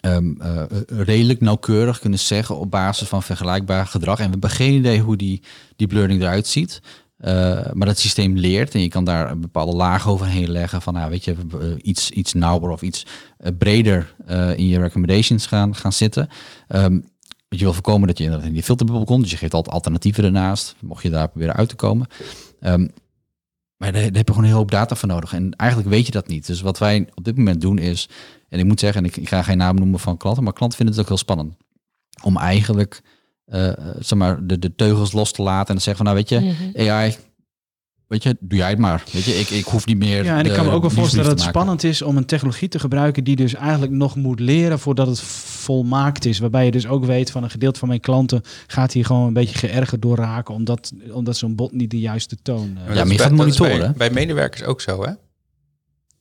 ehm, 0.00 0.40
eh, 0.40 0.62
redelijk 0.86 1.40
nauwkeurig 1.40 1.98
kunnen 1.98 2.18
zeggen 2.18 2.58
op 2.58 2.70
basis 2.70 3.08
van 3.08 3.22
vergelijkbaar 3.22 3.86
gedrag. 3.86 4.18
En 4.18 4.24
we 4.24 4.30
hebben 4.30 4.50
geen 4.50 4.72
idee 4.72 5.00
hoe 5.00 5.16
die 5.16 5.42
deep 5.76 5.92
learning 5.92 6.20
eruit 6.20 6.46
ziet. 6.46 6.80
Eh, 7.16 7.32
maar 7.72 7.86
dat 7.86 7.98
systeem 7.98 8.36
leert 8.36 8.74
en 8.74 8.80
je 8.80 8.88
kan 8.88 9.04
daar 9.04 9.30
een 9.30 9.40
bepaalde 9.40 9.76
laag 9.76 10.08
overheen 10.08 10.50
leggen 10.50 10.82
van, 10.82 10.94
nou, 10.94 11.10
weet 11.10 11.24
je, 11.24 11.36
iets, 11.76 12.10
iets 12.10 12.32
nauwer 12.32 12.70
of 12.70 12.82
iets 12.82 13.06
breder 13.58 14.14
in 14.56 14.68
je 14.68 14.78
recommendations 14.78 15.46
gaan, 15.46 15.74
gaan 15.74 15.92
zitten. 15.92 16.28
Ehm, 16.68 16.98
want 17.52 17.64
je 17.64 17.70
wil 17.70 17.82
voorkomen 17.82 18.08
dat 18.08 18.18
je 18.18 18.24
inderdaad 18.24 18.48
in 18.48 18.54
die 18.54 18.62
filterbubbel 18.62 19.04
komt, 19.04 19.22
dus 19.22 19.30
je 19.30 19.36
geeft 19.36 19.54
altijd 19.54 19.74
alternatieven 19.74 20.24
ernaast, 20.24 20.74
mocht 20.80 21.02
je 21.02 21.10
daar 21.10 21.28
proberen 21.28 21.54
uit 21.54 21.68
te 21.68 21.74
komen. 21.74 22.06
Ehm, 22.60 22.88
maar 23.76 23.92
daar, 23.92 24.02
daar 24.02 24.02
heb 24.02 24.14
je 24.14 24.22
gewoon 24.24 24.38
een 24.38 24.44
hele 24.44 24.58
hoop 24.58 24.70
data 24.70 24.94
voor 24.96 25.08
nodig. 25.08 25.32
En 25.32 25.52
eigenlijk 25.56 25.90
weet 25.90 26.06
je 26.06 26.12
dat 26.12 26.28
niet. 26.28 26.46
Dus 26.46 26.60
wat 26.60 26.78
wij 26.78 27.08
op 27.14 27.24
dit 27.24 27.36
moment 27.36 27.60
doen 27.60 27.78
is, 27.78 28.08
en 28.48 28.58
ik 28.58 28.64
moet 28.64 28.80
zeggen, 28.80 29.02
en 29.02 29.08
ik, 29.08 29.16
ik 29.16 29.28
ga 29.28 29.42
geen 29.42 29.56
naam 29.56 29.76
noemen 29.76 30.00
van 30.00 30.16
klanten, 30.16 30.44
maar 30.44 30.52
klanten 30.52 30.76
vinden 30.76 30.94
het 30.94 31.04
ook 31.04 31.10
heel 31.10 31.20
spannend. 31.20 31.54
Om 32.22 32.36
eigenlijk 32.36 33.02
eh, 33.44 33.72
zeg 33.98 34.18
maar, 34.18 34.46
de, 34.46 34.58
de 34.58 34.74
teugels 34.74 35.12
los 35.12 35.32
te 35.32 35.42
laten 35.42 35.68
en 35.68 35.76
te 35.76 35.82
zeggen 35.82 36.04
van, 36.04 36.14
nou 36.14 36.16
weet 36.16 36.28
je, 36.28 36.54
Mhm. 36.74 36.90
AI, 36.90 37.16
weet 38.12 38.22
je, 38.22 38.36
doe 38.40 38.58
jij 38.58 38.68
het 38.70 38.78
maar. 38.78 39.02
Weet 39.12 39.24
je, 39.24 39.32
ik, 39.38 39.50
ik 39.50 39.64
hoef 39.64 39.86
niet 39.86 39.98
meer. 39.98 40.24
Ja, 40.24 40.38
en 40.38 40.44
ik 40.46 40.52
kan 40.52 40.64
me 40.64 40.70
ook 40.70 40.80
wel 40.80 40.90
voorstellen 40.90 41.24
dat 41.28 41.38
het 41.38 41.48
spannend 41.48 41.84
is 41.84 42.02
om 42.02 42.16
een 42.16 42.24
technologie 42.26 42.68
te 42.68 42.78
gebruiken 42.78 43.24
die 43.24 43.36
dus 43.36 43.54
eigenlijk 43.54 43.92
nog 43.92 44.16
moet 44.16 44.40
leren 44.40 44.78
voordat 44.78 45.06
het 45.06 45.20
volmaakt 45.20 46.24
is. 46.24 46.38
Waarbij 46.38 46.64
je 46.64 46.70
dus 46.70 46.86
ook 46.86 47.04
weet 47.04 47.30
van 47.30 47.42
een 47.42 47.50
gedeelte 47.50 47.78
van 47.78 47.88
mijn 47.88 48.00
klanten 48.00 48.40
gaat 48.66 48.92
hier 48.92 49.04
gewoon 49.04 49.26
een 49.26 49.32
beetje 49.32 49.58
geërgerd 49.58 50.02
door 50.02 50.16
raken, 50.16 50.54
omdat, 50.54 50.92
omdat 51.12 51.36
zo'n 51.36 51.54
bot 51.54 51.72
niet 51.72 51.90
de 51.90 51.98
juiste 52.00 52.36
toon. 52.42 52.78
eh, 52.86 52.94
Ja, 52.94 53.04
maar 53.04 53.12
je 53.12 53.18
gaat 53.18 53.32
monitoren, 53.32 53.94
bij 53.96 54.10
medewerkers 54.10 54.62
ook 54.62 54.80
zo, 54.80 55.04
hè? 55.04 55.12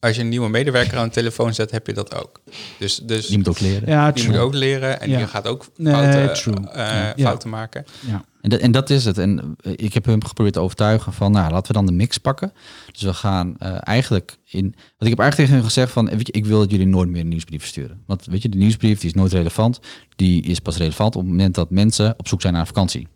Als 0.01 0.15
je 0.15 0.21
een 0.21 0.29
nieuwe 0.29 0.49
medewerker 0.49 0.97
aan 0.97 1.07
de 1.07 1.13
telefoon 1.13 1.53
zet, 1.53 1.71
heb 1.71 1.87
je 1.87 1.93
dat 1.93 2.15
ook. 2.23 2.41
Dus, 2.79 2.95
dus 2.97 3.27
Die 3.27 3.37
moet 3.37 3.47
ook 3.47 3.59
leren. 3.59 3.89
ja, 3.89 4.11
die 4.11 4.27
moet 4.27 4.37
ook 4.37 4.53
leren 4.53 5.01
en 5.01 5.09
Ja. 5.09 5.17
die 5.17 5.27
gaat 5.27 5.47
ook 5.47 5.65
fouten, 5.83 6.73
eh, 6.73 6.85
Ja. 6.87 7.13
fouten 7.15 7.49
maken. 7.49 7.85
Ja. 8.07 8.25
En, 8.41 8.49
dat, 8.49 8.59
en 8.59 8.71
dat 8.71 8.89
is 8.89 9.05
het. 9.05 9.17
En 9.17 9.55
eh, 9.61 9.71
ik 9.75 9.93
heb 9.93 10.05
hem 10.05 10.23
geprobeerd 10.23 10.55
te 10.55 10.61
overtuigen 10.61 11.13
van, 11.13 11.31
nou, 11.31 11.51
laten 11.51 11.67
we 11.67 11.73
dan 11.73 11.85
de 11.85 11.91
mix 11.91 12.17
pakken. 12.17 12.53
Dus 12.91 13.01
we 13.01 13.13
gaan 13.13 13.55
eh, 13.57 13.77
eigenlijk 13.79 14.37
in... 14.45 14.61
Want 14.61 14.75
ik 14.99 15.09
heb 15.09 15.19
eigenlijk 15.19 15.35
tegen 15.35 15.53
hem 15.53 15.63
gezegd 15.63 15.91
van, 15.91 16.09
eh, 16.09 16.15
weet 16.17 16.27
je, 16.27 16.33
ik 16.33 16.45
wil 16.45 16.59
dat 16.59 16.71
jullie 16.71 16.87
nooit 16.87 17.09
meer 17.09 17.21
een 17.21 17.27
nieuwsbrief 17.27 17.65
sturen. 17.65 18.01
Want 18.05 18.25
weet 18.25 18.41
je, 18.41 18.49
de 18.49 18.57
nieuwsbrief 18.57 18.99
die 18.99 19.09
is 19.09 19.15
nooit 19.15 19.31
relevant. 19.33 19.79
Die 20.15 20.43
is 20.43 20.59
pas 20.59 20.77
relevant 20.77 21.15
op 21.15 21.21
het 21.21 21.29
moment 21.29 21.55
dat 21.55 21.69
mensen 21.69 22.13
op 22.17 22.27
zoek 22.27 22.41
zijn 22.41 22.53
naar 22.53 22.61
een 22.61 22.67
vakantie. 22.67 23.07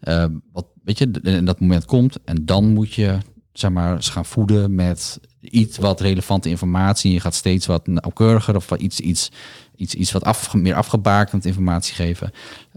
Eh, 0.00 0.24
wat, 0.52 0.66
weet 0.84 0.98
je, 0.98 1.10
en 1.22 1.44
dat 1.44 1.60
moment 1.60 1.84
komt 1.84 2.16
en 2.24 2.46
dan 2.46 2.64
moet 2.72 2.94
je, 2.94 3.18
zeg 3.58 3.70
maar, 3.70 4.02
gaan 4.02 4.24
voeden 4.24 4.74
met 4.74 5.20
iets 5.40 5.78
wat 5.78 6.00
relevante 6.00 6.48
informatie. 6.48 7.12
Je 7.12 7.20
gaat 7.20 7.34
steeds 7.34 7.66
wat 7.66 7.86
nauwkeuriger 7.86 8.56
of 8.56 8.70
iets, 8.70 9.00
iets, 9.00 9.30
iets, 9.76 9.94
iets 9.94 10.12
wat 10.12 10.24
af, 10.24 10.54
meer 10.54 10.74
afgebakend 10.74 11.44
informatie 11.44 11.94
geven. 11.94 12.30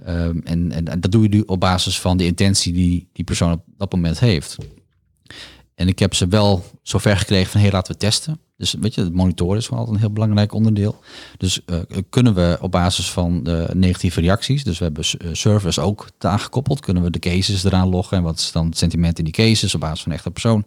Ehm, 0.06 0.40
en, 0.44 0.72
en 0.72 1.00
dat 1.00 1.12
doe 1.12 1.24
je 1.24 1.30
nu 1.30 1.44
op 1.46 1.60
basis 1.60 2.00
van 2.00 2.18
de 2.18 2.26
intentie 2.26 2.74
die 2.74 3.10
die 3.14 3.26
persoon 3.26 3.52
op 3.52 3.64
dat 3.78 3.92
moment 3.92 4.20
heeft. 4.20 4.58
En 5.80 5.88
ik 5.88 6.00
heb 6.00 6.14
ze 6.14 6.28
wel 6.28 6.64
zover 6.82 7.18
gekregen 7.18 7.52
van, 7.52 7.62
hey, 7.62 7.72
laten 7.72 7.94
we 7.94 8.00
testen. 8.00 8.40
Dus 8.58 8.76
weet 8.80 8.94
je, 8.94 9.02
het 9.02 9.14
monitoren 9.14 9.58
is 9.58 9.70
wel 9.70 9.80
altijd 9.80 9.96
een 9.96 10.04
heel 10.04 10.14
belangrijk 10.14 10.54
onderdeel. 10.54 11.00
Dus 11.38 11.62
uh, 11.66 11.80
kunnen 12.10 12.34
we 12.34 12.58
op 12.62 12.72
basis 12.72 13.12
van 13.12 13.44
de 13.44 13.70
negatieve 13.74 14.22
reacties, 14.22 14.64
dus 14.64 14.78
we 14.78 14.84
hebben 14.84 15.04
servers 15.32 15.80
ook 15.80 16.10
aangekoppeld, 16.18 16.80
kunnen 16.80 17.04
we 17.04 17.10
de 17.10 17.20
cases 17.20 17.64
eraan 17.64 17.90
loggen 17.90 18.18
en 18.18 18.24
wat 18.24 18.40
is 18.40 18.52
dan 18.52 18.66
het 18.66 18.78
sentiment 18.78 19.18
in 19.18 19.24
die 19.24 19.34
cases 19.34 19.76
op 19.76 19.82
basis 19.82 20.02
van 20.02 20.12
een 20.12 20.18
echte 20.18 20.32
persoon. 20.32 20.66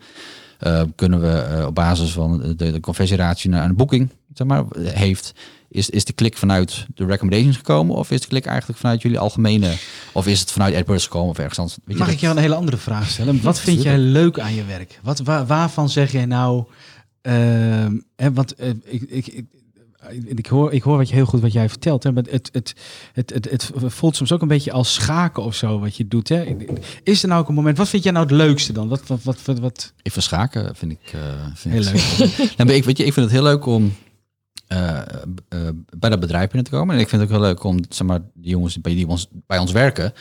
Uh, 0.66 0.82
kunnen 0.94 1.20
we 1.20 1.64
op 1.66 1.74
basis 1.74 2.12
van 2.12 2.54
de, 2.56 2.80
de 2.80 3.48
naar 3.48 3.64
een 3.64 3.76
boeking, 3.76 4.10
zeg 4.34 4.46
maar, 4.46 4.64
heeft, 4.78 5.32
is, 5.68 5.90
is 5.90 6.04
de 6.04 6.12
klik 6.12 6.36
vanuit 6.36 6.86
de 6.94 7.04
recommendations 7.04 7.56
gekomen? 7.56 7.96
Of 7.96 8.10
is 8.10 8.20
de 8.20 8.26
klik 8.26 8.46
eigenlijk 8.46 8.78
vanuit 8.78 9.02
jullie 9.02 9.18
algemene? 9.18 9.74
Of 10.12 10.26
is 10.26 10.40
het 10.40 10.50
vanuit 10.50 10.74
AdWords 10.74 11.04
gekomen 11.04 11.28
of 11.28 11.38
ergens 11.38 11.58
anders? 11.58 11.78
Weet 11.84 11.98
Mag 11.98 12.10
ik 12.10 12.18
jou 12.18 12.36
een 12.36 12.42
hele 12.42 12.54
andere 12.54 12.76
vraag 12.76 13.08
stellen? 13.08 13.42
Wat 13.42 13.60
vind 13.60 13.82
jij 13.82 13.98
leuk 13.98 14.38
aan 14.38 14.54
je 14.54 14.64
werk? 14.64 15.00
Wat, 15.02 15.18
waar, 15.18 15.46
waarvan 15.46 15.88
zeg 15.88 16.12
jij 16.12 16.26
nou... 16.26 16.64
Uh, 17.22 17.32
hè, 18.16 18.32
want 18.32 18.60
uh, 18.60 18.68
ik, 18.68 19.02
ik, 19.02 19.26
ik 19.26 19.44
ik 20.24 20.46
hoor, 20.46 20.72
ik 20.72 20.82
hoor 20.82 20.96
wat 20.96 21.08
je 21.08 21.14
heel 21.14 21.24
goed 21.24 21.40
wat 21.40 21.52
jij 21.52 21.68
vertelt. 21.68 22.02
Hè, 22.02 22.12
maar 22.12 22.22
het, 22.30 22.48
het, 22.52 22.74
het, 23.12 23.30
het, 23.34 23.50
het, 23.50 23.72
voelt 23.86 24.16
soms 24.16 24.32
ook 24.32 24.42
een 24.42 24.48
beetje 24.48 24.72
als 24.72 24.94
schaken 24.94 25.42
of 25.42 25.54
zo 25.54 25.78
wat 25.78 25.96
je 25.96 26.08
doet. 26.08 26.28
Hè. 26.28 26.56
Is 27.02 27.22
er 27.22 27.28
nou 27.28 27.40
ook 27.40 27.48
een 27.48 27.54
moment? 27.54 27.78
Wat 27.78 27.88
vind 27.88 28.02
jij 28.02 28.12
nou 28.12 28.26
het 28.26 28.34
leukste 28.34 28.72
dan? 28.72 28.88
Wat, 28.88 29.06
wat, 29.06 29.22
wat, 29.22 29.58
wat, 29.58 29.92
Ik 30.02 30.12
vind 30.12 30.24
schaken 30.24 30.76
vind 30.76 30.92
ik, 30.92 31.12
uh, 31.14 31.20
vind 31.54 31.74
heel 31.74 31.84
leuk. 32.56 32.76
ik, 32.76 32.84
weet 32.84 32.96
je, 32.96 33.04
ik 33.04 33.12
vind 33.12 33.26
het 33.26 33.34
heel 33.34 33.42
leuk 33.42 33.66
om 33.66 33.92
uh, 34.72 35.00
uh, 35.54 35.68
bij 35.98 36.10
dat 36.10 36.20
bedrijf 36.20 36.46
binnen 36.46 36.64
te 36.64 36.76
komen. 36.76 36.94
En 36.94 37.00
ik 37.00 37.08
vind 37.08 37.22
het 37.22 37.30
ook 37.30 37.36
heel 37.36 37.46
leuk 37.46 37.64
om 37.64 37.78
zeg 37.88 38.06
maar, 38.06 38.20
de 38.34 38.48
jongens 38.48 38.80
bij, 38.80 38.94
die 38.94 39.06
ons, 39.06 39.28
bij 39.46 39.58
ons 39.58 39.72
werken 39.72 40.12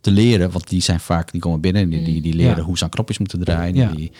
te 0.00 0.10
leren. 0.10 0.50
Want 0.50 0.68
die 0.68 0.80
zijn 0.80 1.00
vaak, 1.00 1.32
die 1.32 1.40
komen 1.40 1.60
binnen 1.60 1.82
en 1.82 1.88
die, 1.88 2.04
die, 2.04 2.22
die 2.22 2.34
leren 2.34 2.56
ja. 2.56 2.62
hoe 2.62 2.78
ze 2.78 2.84
aan 2.84 2.90
knopjes 2.90 3.18
moeten 3.18 3.44
draaien. 3.44 3.74
Ja. 3.74 3.90
Die, 3.90 4.12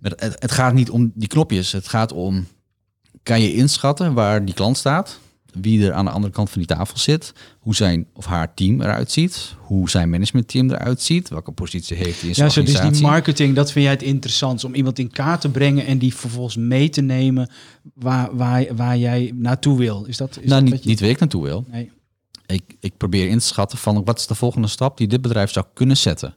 het, 0.00 0.36
het 0.38 0.52
gaat 0.52 0.74
niet 0.74 0.90
om 0.90 1.12
die 1.14 1.28
knopjes. 1.28 1.72
Het 1.72 1.88
gaat 1.88 2.12
om, 2.12 2.46
kan 3.22 3.40
je 3.40 3.54
inschatten 3.54 4.14
waar 4.14 4.44
die 4.44 4.54
klant 4.54 4.76
staat? 4.76 5.18
Wie 5.52 5.86
er 5.86 5.92
aan 5.92 6.04
de 6.04 6.10
andere 6.10 6.32
kant 6.32 6.50
van 6.50 6.58
die 6.58 6.76
tafel 6.76 6.98
zit, 6.98 7.32
hoe 7.58 7.74
zijn 7.74 8.06
of 8.12 8.26
haar 8.26 8.54
team 8.54 8.80
eruit 8.80 9.10
ziet, 9.10 9.54
hoe 9.58 9.90
zijn 9.90 10.10
managementteam 10.10 10.70
eruit 10.70 11.02
ziet, 11.02 11.28
welke 11.28 11.52
positie 11.52 11.96
heeft 11.96 12.20
hij 12.20 12.28
in 12.28 12.34
zijn 12.34 12.46
ja, 12.46 12.52
zo, 12.52 12.62
Dus 12.62 12.80
die 12.80 13.02
marketing, 13.02 13.54
dat 13.54 13.72
vind 13.72 13.84
jij 13.84 13.94
het 13.94 14.02
interessant 14.02 14.64
om 14.64 14.74
iemand 14.74 14.98
in 14.98 15.10
kaart 15.10 15.40
te 15.40 15.50
brengen 15.50 15.86
en 15.86 15.98
die 15.98 16.14
vervolgens 16.14 16.56
mee 16.56 16.88
te 16.88 17.00
nemen 17.00 17.50
waar, 17.94 18.36
waar, 18.36 18.66
waar 18.76 18.98
jij 18.98 19.32
naartoe 19.34 19.78
wil. 19.78 20.04
Is 20.04 20.16
dat, 20.16 20.38
is 20.40 20.48
nou, 20.48 20.62
dat 20.62 20.72
niet, 20.72 20.84
niet 20.84 21.00
waar 21.00 21.08
ik 21.08 21.18
naartoe 21.18 21.42
wil. 21.42 21.64
Nee. 21.70 21.90
Ik, 22.46 22.62
ik 22.80 22.96
probeer 22.96 23.28
in 23.28 23.38
te 23.38 23.44
schatten 23.44 23.78
van 23.78 24.04
wat 24.04 24.18
is 24.18 24.26
de 24.26 24.34
volgende 24.34 24.68
stap 24.68 24.96
die 24.96 25.06
dit 25.06 25.20
bedrijf 25.20 25.50
zou 25.50 25.66
kunnen 25.74 25.96
zetten. 25.96 26.34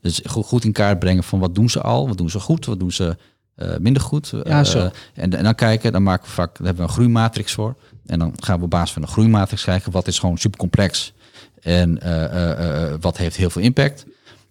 Dus 0.00 0.20
goed, 0.24 0.64
in 0.64 0.72
kaart 0.72 0.98
brengen 0.98 1.24
van 1.24 1.38
wat 1.38 1.54
doen 1.54 1.70
ze 1.70 1.80
al, 1.80 2.08
wat 2.08 2.18
doen 2.18 2.30
ze 2.30 2.40
goed, 2.40 2.66
wat 2.66 2.78
doen 2.78 2.92
ze 2.92 3.16
uh, 3.56 3.76
minder 3.80 4.02
goed. 4.02 4.32
Ja, 4.44 4.64
zo. 4.64 4.78
Uh, 4.78 4.84
en, 5.14 5.34
en 5.34 5.44
dan 5.44 5.54
kijken, 5.54 5.92
dan 5.92 6.02
maken 6.02 6.24
we 6.24 6.30
vaak, 6.30 6.56
daar 6.56 6.66
hebben 6.66 6.84
we 6.84 6.88
een 6.88 6.96
groeimatrix 6.96 7.52
voor. 7.52 7.76
En 8.08 8.18
dan 8.18 8.32
gaan 8.40 8.58
we 8.58 8.64
op 8.64 8.70
basis 8.70 8.92
van 8.92 9.02
een 9.02 9.08
groeimatrix 9.08 9.64
kijken 9.64 9.92
wat 9.92 10.06
is 10.06 10.18
gewoon 10.18 10.38
super 10.38 10.58
complex 10.58 11.12
en 11.60 12.00
uh, 12.04 12.94
wat 13.00 13.16
heeft 13.16 13.36
heel 13.36 13.50
veel 13.50 13.62
impact. 13.62 14.06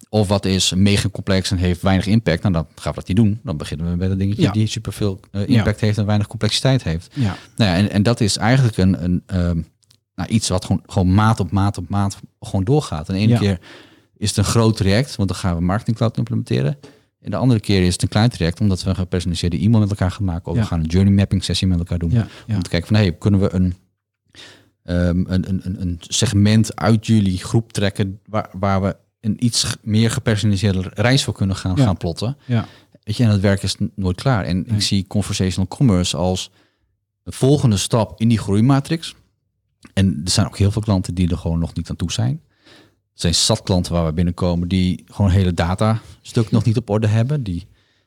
Of 0.08 0.28
wat 0.28 0.44
is 0.44 0.72
mega 0.74 1.08
complex 1.08 1.50
en 1.50 1.56
heeft 1.56 1.82
weinig 1.82 2.06
impact. 2.06 2.42
Nou, 2.42 2.54
dan 2.54 2.66
gaan 2.74 2.92
we 2.92 2.98
dat 2.98 3.08
niet 3.08 3.16
doen. 3.16 3.40
Dan 3.42 3.56
beginnen 3.56 3.90
we 3.90 3.96
met 3.96 4.10
een 4.10 4.18
dingetje 4.18 4.42
Ja. 4.42 4.52
die 4.52 4.66
super 4.66 4.92
veel 4.92 5.20
impact 5.32 5.80
Ja. 5.80 5.86
heeft 5.86 5.98
en 5.98 6.06
weinig 6.06 6.26
complexiteit 6.26 6.82
heeft. 6.82 7.08
Ja. 7.14 7.36
Nou 7.56 7.70
ja, 7.70 7.76
en, 7.76 7.90
en 7.90 8.02
dat 8.02 8.20
is 8.20 8.36
eigenlijk 8.36 8.76
een, 8.76 9.04
een 9.04 9.22
ehm, 9.26 9.60
nou, 10.14 10.28
iets 10.28 10.48
wat 10.48 10.64
gewoon, 10.64 10.82
gewoon 10.86 11.14
maat 11.14 11.40
op 11.40 11.50
maat 11.50 11.78
op 11.78 11.88
maat 11.88 12.18
gewoon 12.40 12.64
doorgaat. 12.64 13.08
En 13.08 13.28
Ja. 13.28 13.38
keer 13.38 13.58
is 14.16 14.28
het 14.28 14.38
een 14.38 14.44
groot 14.44 14.76
traject, 14.76 15.16
want 15.16 15.28
dan 15.28 15.38
gaan 15.38 15.54
we 15.54 15.60
Marketing 15.62 15.96
Cloud 15.96 16.16
implementeren. 16.16 16.78
En 17.20 17.30
de 17.30 17.36
andere 17.36 17.60
keer 17.60 17.82
is 17.82 17.92
het 17.92 18.02
een 18.02 18.08
klein 18.08 18.28
traject, 18.30 18.60
omdat 18.60 18.82
we 18.82 18.88
een 18.90 18.96
gepersonaliseerde 18.96 19.58
e-mail 19.58 19.80
met 19.80 19.90
elkaar 19.90 20.10
gaan 20.10 20.24
maken. 20.24 20.50
Of 20.50 20.56
Ja. 20.56 20.62
we 20.62 20.68
gaan 20.68 20.80
een 20.80 20.86
journey 20.86 21.12
mapping 21.14 21.44
sessie 21.44 21.66
met 21.68 21.78
elkaar 21.78 21.98
doen. 21.98 22.10
Ja, 22.10 22.26
ja. 22.46 22.54
Om 22.56 22.62
te 22.62 22.70
kijken 22.70 22.88
van, 22.88 22.96
hey, 22.96 23.12
kunnen 23.12 23.40
we 23.40 23.54
een, 23.54 23.74
ehm, 24.82 25.24
een, 25.26 25.48
een, 25.48 25.60
een, 25.64 25.80
een 25.80 25.98
segment 26.00 26.76
uit 26.76 27.06
jullie 27.06 27.38
groep 27.38 27.72
trekken 27.72 28.20
waar, 28.26 28.48
waar 28.52 28.82
we 28.82 28.96
een 29.20 29.44
iets 29.44 29.76
meer 29.82 30.10
gepersonaliseerde 30.10 30.90
reis 30.94 31.24
voor 31.24 31.34
kunnen 31.34 31.56
gaan, 31.56 31.78
gaan 31.78 31.96
plotten. 31.96 32.36
Ja. 32.44 32.66
Weet 33.02 33.16
je, 33.16 33.22
en 33.24 33.30
dat 33.30 33.40
werk 33.40 33.62
is 33.62 33.76
nooit 33.94 34.20
klaar. 34.20 34.44
En 34.44 34.56
Nee. 34.66 34.76
ik 34.76 34.82
zie 34.82 35.06
conversational 35.06 35.68
commerce 35.68 36.16
als 36.16 36.50
de 37.22 37.32
volgende 37.32 37.76
stap 37.76 38.20
in 38.20 38.28
die 38.28 38.38
groeimatrix. 38.38 39.14
En 39.94 40.20
er 40.24 40.30
zijn 40.30 40.46
ook 40.46 40.58
heel 40.58 40.70
veel 40.70 40.82
klanten 40.82 41.14
die 41.14 41.30
er 41.30 41.38
gewoon 41.38 41.58
nog 41.58 41.74
niet 41.74 41.90
aan 41.90 41.96
toe 41.96 42.12
zijn. 42.12 42.40
Zijn 43.18 43.34
zat 43.34 43.62
klanten 43.62 43.92
waar 43.92 44.06
we 44.06 44.12
binnenkomen 44.12 44.68
die 44.68 45.04
gewoon 45.06 45.30
hele 45.30 45.54
data 45.54 46.00
stuk 46.22 46.50
nog 46.50 46.64
niet 46.64 46.76
op 46.76 46.90
orde 46.90 47.06
hebben. 47.06 47.42
Die 47.42 47.66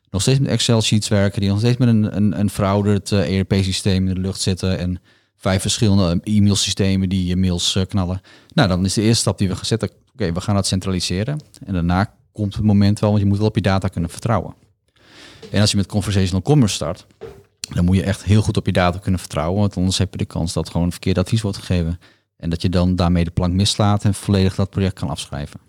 nog 0.09 0.21
steeds 0.21 0.39
met 0.39 0.49
Excel 0.49 0.81
sheets 0.81 1.07
werken. 1.07 1.41
Die 1.41 1.49
nog 1.49 1.59
steeds 1.59 1.77
met 1.77 1.87
een, 1.87 2.15
een, 2.15 2.39
een 2.39 2.49
verouderd 2.49 3.11
eh, 3.11 3.37
ERP-systeem 3.37 4.07
in 4.07 4.13
de 4.13 4.19
lucht 4.19 4.41
zitten. 4.41 4.77
En 4.77 5.01
vijf 5.37 5.61
verschillende 5.61 6.19
e-mailsystemen 6.23 7.09
die 7.09 7.25
je 7.25 7.35
mails 7.35 7.75
eh, 7.75 7.85
knallen. 7.85 8.21
Nou, 8.53 8.67
dan 8.67 8.85
is 8.85 8.93
de 8.93 9.01
eerste 9.01 9.21
stap 9.21 9.37
die 9.37 9.47
we 9.47 9.55
zetten. 9.61 9.89
Oké, 10.13 10.33
we 10.33 10.41
gaan 10.41 10.55
dat 10.55 10.67
centraliseren. 10.67 11.39
En 11.65 11.73
daarna 11.73 12.13
komt 12.31 12.55
het 12.55 12.63
moment 12.63 12.99
wel, 12.99 13.09
want 13.09 13.21
je 13.21 13.27
moet 13.27 13.37
wel 13.37 13.47
op 13.47 13.55
je 13.55 13.61
data 13.61 13.87
kunnen 13.87 14.09
vertrouwen. 14.09 14.53
En 15.51 15.61
als 15.61 15.71
je 15.71 15.77
met 15.77 15.85
conversational 15.85 16.41
commerce 16.41 16.75
start, 16.75 17.05
dan 17.73 17.85
moet 17.85 17.95
je 17.95 18.03
echt 18.03 18.23
heel 18.23 18.41
goed 18.41 18.57
op 18.57 18.65
je 18.65 18.71
data 18.71 18.97
kunnen 18.97 19.19
vertrouwen. 19.19 19.59
Want 19.59 19.77
anders 19.77 19.97
heb 19.97 20.11
je 20.11 20.17
de 20.17 20.25
kans 20.25 20.53
dat 20.53 20.69
gewoon 20.69 20.91
verkeerd 20.91 21.17
advies 21.17 21.41
wordt 21.41 21.57
gegeven. 21.57 21.99
En 22.41 22.49
dat 22.49 22.61
je 22.61 22.69
dan 22.69 22.95
daarmee 22.95 23.23
de 23.23 23.31
plank 23.31 23.53
mislaat 23.53 24.03
en 24.03 24.13
volledig 24.13 24.55
dat 24.55 24.69
project 24.69 24.99
kan 24.99 25.09
afschrijven. 25.09 25.59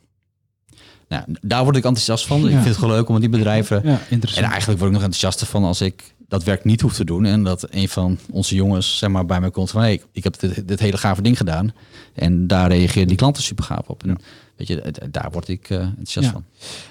Nou, 1.09 1.25
daar 1.41 1.65
word 1.65 1.77
ik 1.77 1.85
enthousiast 1.85 2.27
van. 2.27 2.45
Ik 2.45 2.53
vind 2.53 2.65
het 2.65 2.77
gewoon 2.77 2.95
leuk 2.95 3.09
om 3.09 3.21
die 3.21 3.29
bedrijven. 3.29 3.81
Ja, 3.85 4.01
En 4.11 4.45
eigenlijk 4.45 4.79
word 4.79 4.91
ik 4.91 4.97
nog 4.97 5.03
enthousiaster 5.03 5.47
van 5.47 5.65
als 5.65 5.81
ik 5.81 6.15
dat 6.29 6.45
werk 6.45 6.65
niet 6.65 6.81
hoef 6.81 6.95
te 6.95 7.05
doen. 7.05 7.25
En 7.25 7.43
dat 7.43 7.67
een 7.71 7.89
van 7.89 8.19
onze 8.31 8.55
jongens 8.55 8.99
zeg 8.99 9.11
maar, 9.11 9.27
bij 9.27 9.41
mij 9.41 9.51
komt 9.51 9.71
van... 9.71 9.81
Hey, 9.81 10.03
ik 10.13 10.25
heb 10.25 10.41
dit, 10.41 10.69
dit 10.69 10.81
hele 10.81 10.97
gave 10.97 11.23
ding 11.23 11.37
gedaan. 11.37 11.73
En 12.15 12.47
daar 12.47 12.69
reageerden 12.69 13.09
die 13.09 13.17
klanten 13.17 13.43
super 13.43 13.65
gaaf 13.65 13.89
op. 13.89 14.03
En 14.03 14.19
weet 14.57 14.67
je, 14.67 14.93
daar 15.11 15.29
word 15.31 15.49
ik 15.49 15.71
eh, 15.71 15.79
enthousiast 15.79 16.27
Ja. 16.27 16.33
van. 16.33 16.45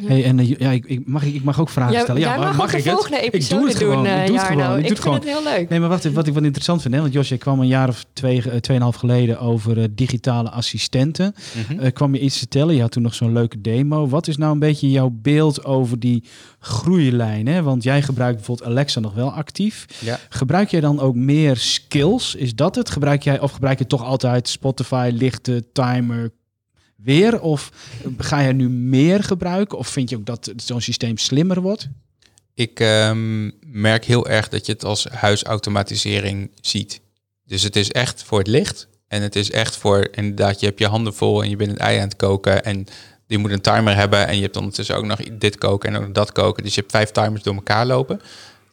Hey, 0.07 0.23
en 0.23 0.39
eh, 0.39 0.49
ja, 0.57 0.71
ik, 0.71 0.85
ik, 0.85 1.07
mag, 1.07 1.23
ik 1.23 1.43
mag 1.43 1.59
ook 1.59 1.69
vragen 1.69 1.93
Ja, 1.93 1.99
stellen. 2.01 2.21
Ja, 2.21 2.51
mag, 2.53 2.73
ik 2.73 2.83
het? 2.83 2.93
volgende 2.93 3.17
Ik 3.17 3.31
doe 3.31 3.39
episode 3.39 3.67
het 3.69 3.79
doen, 3.79 3.89
gewoon. 3.91 4.05
Ik 4.05 4.25
doe 4.27 4.37
het 4.37 4.45
gewoon. 4.47 4.63
Ik 4.63 4.67
doe 4.67 4.77
Ik 4.77 4.83
het 4.83 4.87
vind 4.87 4.99
gewoon. 4.99 5.15
het 5.15 5.27
heel 5.27 5.43
leuk. 5.43 5.69
Nee, 5.69 5.79
maar 5.79 5.89
wat, 5.89 6.03
wat 6.03 6.27
ik 6.27 6.33
wat 6.33 6.43
interessant 6.43 6.81
vind, 6.81 6.93
hè, 6.93 7.01
want 7.01 7.13
Jos, 7.13 7.29
je 7.29 7.37
kwam 7.37 7.59
een 7.59 7.67
jaar 7.67 7.89
of 7.89 8.05
twee, 8.13 8.49
eh, 8.49 8.57
tweeënhalf 8.57 8.95
geleden 8.95 9.39
over 9.39 9.77
eh, 9.81 9.83
digitale 9.91 10.49
assistenten. 10.49 11.35
Eh, 11.79 11.91
kwam 11.93 12.13
je 12.13 12.19
iets 12.19 12.37
vertellen? 12.37 12.75
Je 12.75 12.81
had 12.81 12.91
toen 12.91 13.03
nog 13.03 13.13
zo'n 13.13 13.33
leuke 13.33 13.61
demo. 13.61 14.07
Wat 14.07 14.27
is 14.27 14.37
nou 14.37 14.51
een 14.53 14.59
beetje 14.59 14.89
jouw 14.91 15.09
beeld 15.21 15.65
over 15.65 15.99
die 15.99 16.23
groeilijn? 16.59 17.47
Hè? 17.47 17.61
Want 17.63 17.83
jij 17.83 18.01
gebruikt 18.01 18.35
bijvoorbeeld 18.35 18.69
Alexa 18.69 18.99
nog 18.99 19.13
wel 19.13 19.31
actief. 19.31 19.85
Ja. 19.99 20.19
Gebruik 20.29 20.69
jij 20.71 20.79
dan 20.81 20.99
ook 20.99 21.15
meer 21.15 21.57
skills? 21.57 22.35
Is 22.35 22.55
dat 22.55 22.75
het? 22.75 22.89
Gebruik 22.89 23.23
jij 23.23 23.39
of 23.39 23.51
gebruik 23.51 23.77
je 23.79 23.87
toch 23.87 24.03
altijd 24.03 24.47
Spotify, 24.47 25.11
lichten, 25.13 25.65
timer, 25.73 26.31
weer? 27.03 27.41
Of 27.41 27.71
ga 28.17 28.41
jij 28.41 28.53
nu 28.53 28.69
meer 28.69 29.23
gebruiken? 29.23 29.77
Of 29.77 29.87
vind 29.87 30.09
je 30.09 30.15
ook 30.15 30.25
dat 30.25 30.53
zo'n 30.55 30.81
systeem 30.81 31.17
slimmer 31.17 31.61
wordt? 31.61 31.89
Ik 32.53 32.79
ehm, 32.79 33.51
merk 33.65 34.05
heel 34.05 34.27
erg 34.27 34.49
dat 34.49 34.65
je 34.65 34.71
het 34.71 34.85
als 34.85 35.05
huisautomatisering 35.05 36.51
ziet. 36.61 37.01
Dus 37.45 37.63
het 37.63 37.75
is 37.75 37.91
echt 37.91 38.23
voor 38.23 38.37
het 38.37 38.47
licht. 38.47 38.87
En 39.07 39.21
het 39.21 39.35
is 39.35 39.51
echt 39.51 39.77
voor, 39.77 40.07
inderdaad, 40.11 40.59
je 40.59 40.65
hebt 40.65 40.79
je 40.79 40.87
handen 40.87 41.13
vol 41.13 41.43
en 41.43 41.49
je 41.49 41.55
bent 41.55 41.71
het 41.71 41.79
ei 41.79 41.97
aan 41.97 42.03
het 42.03 42.15
koken. 42.15 42.63
En 42.63 42.85
je 43.27 43.37
moet 43.37 43.51
een 43.51 43.61
timer 43.61 43.95
hebben 43.95 44.27
en 44.27 44.35
je 44.35 44.41
hebt 44.41 44.57
ondertussen 44.57 44.95
ook 44.95 45.05
nog 45.05 45.19
dit 45.33 45.57
koken 45.57 45.95
en 45.95 46.03
ook 46.03 46.13
dat 46.13 46.31
koken. 46.31 46.63
Dus 46.63 46.75
je 46.75 46.79
hebt 46.79 46.91
vijf 46.91 47.11
timers 47.11 47.43
door 47.43 47.55
elkaar 47.55 47.85
lopen. 47.85 48.21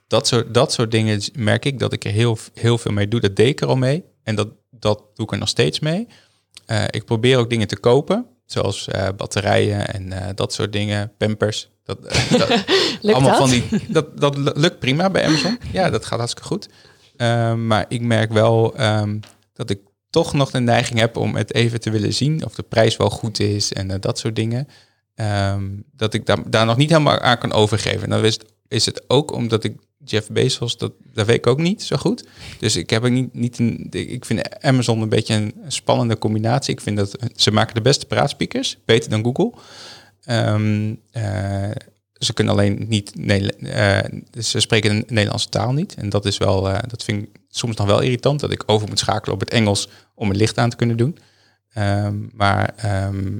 Dat 0.07 0.27
soort, 0.27 0.55
dat 0.55 0.73
soort 0.73 0.91
dingen 0.91 1.21
merk 1.35 1.65
ik 1.65 1.79
dat 1.79 1.93
ik 1.93 2.05
er 2.05 2.11
heel, 2.11 2.39
heel 2.55 2.79
veel 2.79 2.93
mee 2.93 3.09
doe. 3.09 3.21
Dat 3.21 3.37
deed 3.37 3.49
ik 3.49 3.61
er 3.61 3.69
al 3.69 3.77
mee. 3.77 4.05
En 4.23 4.35
dat, 4.35 4.49
dat 4.71 5.03
doe 5.15 5.27
ik 5.27 5.33
er 5.33 5.39
nog 5.39 5.49
steeds 5.49 5.81
mee. 5.81 6.07
Eh, 6.69 6.85
ik 6.91 7.05
probeer 7.05 7.39
ook 7.39 7.51
dingen 7.51 7.67
te 7.67 7.79
kopen. 7.79 8.27
Zoals 8.47 8.89
eh, 8.89 9.09
batterijen 9.17 9.87
en 9.89 10.13
eh, 10.13 10.29
dat 10.35 10.53
soort 10.53 10.73
dingen. 10.73 11.13
Pampers. 11.17 11.69
Dat, 11.85 12.03
dat, 12.39 12.49
Lukt 13.01 13.17
allemaal 13.17 13.31
dat? 13.31 13.39
van 13.39 13.51
die. 13.51 13.65
Dat, 13.89 14.21
dat 14.21 14.37
lukt 14.37 14.79
prima 14.79 15.11
bij 15.11 15.27
Amazon. 15.27 15.59
Ja, 15.73 15.91
dat 15.91 16.05
gaat 16.05 16.19
hartstikke 16.19 16.49
goed. 16.49 16.69
Maar 17.67 17.85
ik 17.89 18.01
merk 18.01 18.33
wel 18.33 18.75
ehm, 18.77 19.19
dat 19.53 19.71
ik 19.71 19.81
toch 20.11 20.33
nog 20.33 20.51
de 20.51 20.61
neiging 20.61 20.99
heb 20.99 21.17
om 21.17 21.37
het 21.37 21.55
even 21.55 21.81
te 21.81 21.91
willen 21.91 22.15
zien 22.15 22.45
of 22.45 22.55
de 22.55 22.63
prijs 22.63 22.97
wel 22.97 23.11
goed 23.11 23.41
is 23.41 23.73
en 23.73 24.01
dat 24.01 24.19
soort 24.19 24.37
dingen. 24.37 24.69
Ehm, 25.15 25.65
dat 25.93 26.15
ik 26.15 26.27
daar, 26.27 26.51
daar 26.51 26.67
nog 26.67 26.77
niet 26.77 26.91
helemaal 26.91 27.19
aan 27.19 27.39
kan 27.39 27.53
overgeven. 27.53 28.03
En 28.03 28.11
dan 28.11 28.25
is 28.25 28.35
het, 28.35 28.45
is 28.69 28.87
het 28.87 29.05
ook 29.07 29.33
omdat 29.33 29.65
ik 29.65 29.77
Jeff 30.11 30.29
Bezos, 30.31 30.77
dat, 30.77 30.93
weet 31.13 31.29
ik 31.29 31.47
ook 31.47 31.59
niet 31.59 31.83
zo 31.83 31.97
goed. 31.97 32.25
Dus 32.59 32.77
ik 32.77 32.91
heb 32.91 33.05
er 33.05 33.11
niet, 33.11 33.35
niet. 33.35 33.59
Ik 33.95 34.25
vind 34.25 34.63
Amazon 34.65 35.03
een 35.03 35.09
beetje 35.09 35.35
een 35.35 35.55
spannende 35.67 36.19
combinatie. 36.19 36.75
Ik 36.75 36.81
vind 36.81 36.97
dat 36.97 37.17
ze 37.37 37.51
maken 37.51 37.75
de 37.75 37.81
beste 37.81 38.07
praatspeakers, 38.07 38.79
beter 38.85 39.11
dan 39.11 39.25
Google. 39.25 39.53
Ehm, 40.25 40.95
eh, 41.11 41.71
ze 42.13 42.33
kunnen 42.33 42.53
alleen 42.53 42.85
niet. 42.89 43.13
Eh, 43.63 43.99
ze 44.41 44.61
spreken 44.61 44.99
de 44.99 45.05
Nederlandse 45.09 45.49
taal 45.49 45.73
niet. 45.73 45.95
En 45.95 46.09
dat 46.09 46.25
is 46.25 46.39
wel. 46.39 46.71
eh, 46.71 46.79
dat 46.89 47.05
vind 47.05 47.23
ik 47.23 47.29
soms 47.49 47.77
nog 47.77 47.87
wel 47.87 48.01
irritant. 48.01 48.41
Dat 48.41 48.53
ik 48.53 48.63
over 48.67 48.89
moet 48.89 48.99
schakelen 48.99 49.35
op 49.35 49.41
het 49.41 49.51
Engels 49.51 49.89
om 50.15 50.29
het 50.29 50.37
licht 50.37 50.59
aan 50.59 50.71
te 50.71 50.77
kunnen 50.77 50.97
doen. 50.97 51.19
Ehm, 51.73 52.17
maar 52.33 52.73
ehm, 52.77 53.37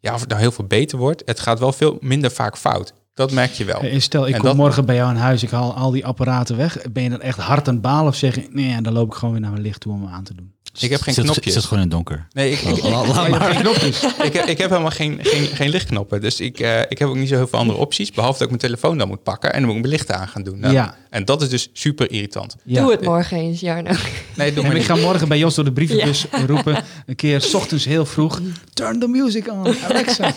ja, 0.00 0.14
of 0.14 0.20
het 0.20 0.28
nou 0.28 0.40
heel 0.40 0.52
veel 0.52 0.64
beter 0.66 0.98
wordt, 0.98 1.22
het 1.24 1.40
gaat 1.40 1.58
wel 1.58 1.72
veel 1.72 1.98
minder 2.00 2.30
vaak 2.30 2.58
fout. 2.58 2.92
Dat 3.18 3.32
merk 3.32 3.52
je 3.52 3.64
wel. 3.64 3.80
En 3.80 4.02
stel, 4.02 4.28
ik 4.28 4.34
En 4.34 4.40
kom 4.40 4.56
morgen 4.56 4.84
bij 4.84 4.94
jou 4.94 5.10
in 5.10 5.16
huis, 5.16 5.42
ik 5.42 5.50
haal 5.50 5.74
al 5.74 5.90
die 5.90 6.06
apparaten 6.06 6.56
weg. 6.56 6.78
Ben 6.92 7.02
je 7.02 7.10
dan 7.10 7.20
echt 7.20 7.38
hard 7.38 7.68
aan 7.68 7.74
het 7.74 7.82
balen 7.82 8.08
of 8.08 8.14
zeg 8.14 8.34
je, 8.34 8.48
nee, 8.50 8.80
dan 8.80 8.92
loop 8.92 9.06
ik 9.06 9.14
gewoon 9.14 9.32
weer 9.32 9.40
naar 9.40 9.50
mijn 9.50 9.62
licht 9.62 9.80
toe 9.80 9.92
om 9.92 10.02
hem 10.02 10.12
aan 10.12 10.24
te 10.24 10.34
doen? 10.34 10.52
Ik 10.80 10.90
heb 10.90 11.00
geen 11.00 11.14
zit, 11.14 11.24
knopjes. 11.24 11.52
Zit 11.52 11.62
gewoon 11.62 11.78
in 11.78 11.84
het 11.84 11.90
donker. 11.94 12.26
Nee, 12.32 12.50
ik, 12.52 12.60
ik, 12.60 12.82
Laat- 12.82 13.06
laat 13.06 13.28
maar. 13.28 13.50
ik, 14.24 14.32
heb, 14.32 14.46
ik 14.46 14.58
heb 14.58 14.70
helemaal 14.70 14.90
geen, 14.90 15.18
geen, 15.22 15.46
geen 15.46 15.68
lichtknoppen. 15.68 16.20
Dus 16.20 16.40
ik, 16.40 16.60
eh, 16.60 16.80
ik 16.88 16.98
heb 16.98 17.08
ook 17.08 17.16
niet 17.16 17.28
zo 17.28 17.34
heel 17.34 17.46
veel 17.48 17.58
andere 17.58 17.78
opties. 17.78 18.10
Behalve 18.12 18.32
dat 18.38 18.42
ik 18.42 18.48
mijn 18.48 18.60
telefoon 18.72 18.98
dan 18.98 19.08
moet 19.08 19.22
pakken 19.22 19.52
en 19.52 19.58
dan 19.58 19.66
moet 19.66 19.74
ik 19.76 19.80
mijn 19.82 19.92
lichten 19.94 20.16
aan 20.16 20.28
gaan 20.28 20.42
doen. 20.42 20.58
Nou, 20.58 20.72
Ja. 20.74 20.96
En 21.10 21.24
dat 21.24 21.42
is 21.42 21.48
dus 21.48 21.68
super 21.72 22.10
irritant. 22.10 22.56
Ja. 22.64 22.80
Doe 22.82 22.90
het 22.90 23.02
morgen 23.02 23.36
eens, 23.36 23.60
Jarno. 23.60 23.90
Nee, 24.36 24.52
doe 24.52 24.66
maar 24.66 24.76
ik 24.76 24.82
ga 24.84 24.96
morgen 24.96 25.28
bij 25.28 25.38
Jos 25.38 25.54
door 25.54 25.64
de 25.64 25.72
brievenbus 25.72 26.26
roepen, 26.46 26.84
een 27.06 27.16
keer 27.16 27.40
's 27.40 27.54
ochtends 27.54 27.84
heel 27.84 28.06
vroeg, 28.06 28.40
turn 28.74 28.98
the 28.98 29.08
music 29.08 29.50
on, 29.52 29.74
Alexa. 29.88 30.34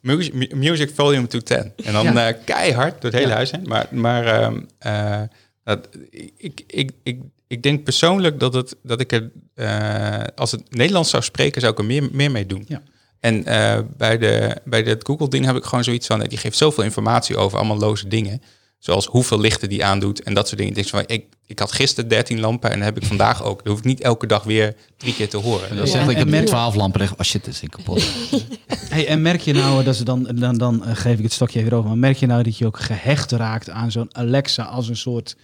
Music, 0.00 0.34
mu- 0.34 0.50
music 0.54 0.90
volume 0.94 1.26
to 1.26 1.38
10. 1.38 1.72
En 1.84 1.92
dan 1.92 2.04
Ja. 2.04 2.28
eh, 2.28 2.34
keihard 2.44 2.92
door 3.02 3.10
het 3.10 3.14
hele 3.20 3.28
Ja. 3.28 3.34
huis 3.34 3.50
heen. 3.50 3.62
Maar, 3.66 3.86
maar 3.90 4.26
ehm, 4.26 4.60
eh, 4.78 5.20
dat, 5.64 5.88
ik, 6.36 6.62
ik, 6.66 6.90
ik, 7.02 7.20
ik 7.48 7.62
denk 7.62 7.84
persoonlijk 7.84 8.40
dat, 8.40 8.54
het, 8.54 8.76
dat 8.82 9.00
ik 9.00 9.12
er, 9.12 9.30
eh, 9.54 10.24
als 10.36 10.50
het 10.50 10.62
Nederlands 10.74 11.10
zou 11.10 11.22
spreken, 11.22 11.60
zou 11.60 11.72
ik 11.72 11.78
er 11.78 11.84
meer, 11.84 12.08
meer 12.12 12.30
mee 12.30 12.46
doen. 12.46 12.64
Ja. 12.68 12.82
En 13.20 13.44
eh, 13.44 13.78
bij, 13.96 14.18
de, 14.18 14.56
bij 14.64 14.82
dat 14.82 15.04
Google-ding 15.06 15.44
heb 15.44 15.56
ik 15.56 15.64
gewoon 15.64 15.84
zoiets 15.84 16.06
van, 16.06 16.20
die 16.20 16.38
geeft 16.38 16.56
zoveel 16.56 16.84
informatie 16.84 17.36
over 17.36 17.58
allemaal 17.58 17.78
loze 17.78 18.08
dingen. 18.08 18.42
Zoals 18.78 19.06
hoeveel 19.06 19.40
lichten 19.40 19.68
die 19.68 19.84
aandoet 19.84 20.22
en 20.22 20.34
dat 20.34 20.46
soort 20.46 20.58
dingen. 20.60 20.76
Ik 20.76 20.78
denk 20.78 21.06
van, 21.06 21.16
ik, 21.16 21.24
ik 21.46 21.58
had 21.58 21.72
gisteren 21.72 22.08
13 22.10 22.40
lampen 22.40 22.70
en 22.70 22.76
dat 22.76 22.84
heb 22.84 22.96
ik 22.96 23.04
vandaag 23.04 23.42
ook. 23.42 23.58
Dat 23.58 23.66
hoef 23.68 23.78
ik 23.78 23.84
niet 23.84 24.00
elke 24.00 24.26
dag 24.26 24.42
weer 24.42 24.74
drie 24.96 25.14
keer 25.14 25.28
te 25.28 25.36
horen. 25.36 25.68
Dat 25.68 25.78
Dat- 25.78 25.88
zegt, 25.88 26.04
Ja. 26.04 26.10
ik 26.10 26.16
heb 26.16 26.26
net 26.26 26.34
merk- 26.34 26.46
12 26.46 26.74
lampen. 26.74 27.00
liggen. 27.00 27.18
Oh 27.18 27.24
shit, 27.24 27.44
dit 27.44 27.54
is 27.54 27.62
ik 27.62 27.70
kapot. 27.70 28.02
Hey, 28.88 29.06
en 29.06 29.22
merk 29.22 29.40
je 29.40 29.52
nou, 29.52 29.84
dat 29.84 29.96
ze 29.96 30.04
dan, 30.04 30.28
dan, 30.34 30.58
dan 30.58 30.84
eh, 30.84 30.96
geef 30.96 31.16
ik 31.18 31.22
het 31.24 31.32
stokje 31.32 31.60
even 31.60 31.72
over, 31.72 31.88
maar 31.88 31.98
merk 31.98 32.16
je 32.16 32.26
nou 32.26 32.42
dat 32.42 32.58
je 32.58 32.66
ook 32.66 32.78
gehecht 32.80 33.30
raakt 33.32 33.70
aan 33.70 33.90
zo'n 33.90 34.08
Alexa 34.16 34.62
als 34.62 34.88
een 34.88 34.96
soort 34.96 35.36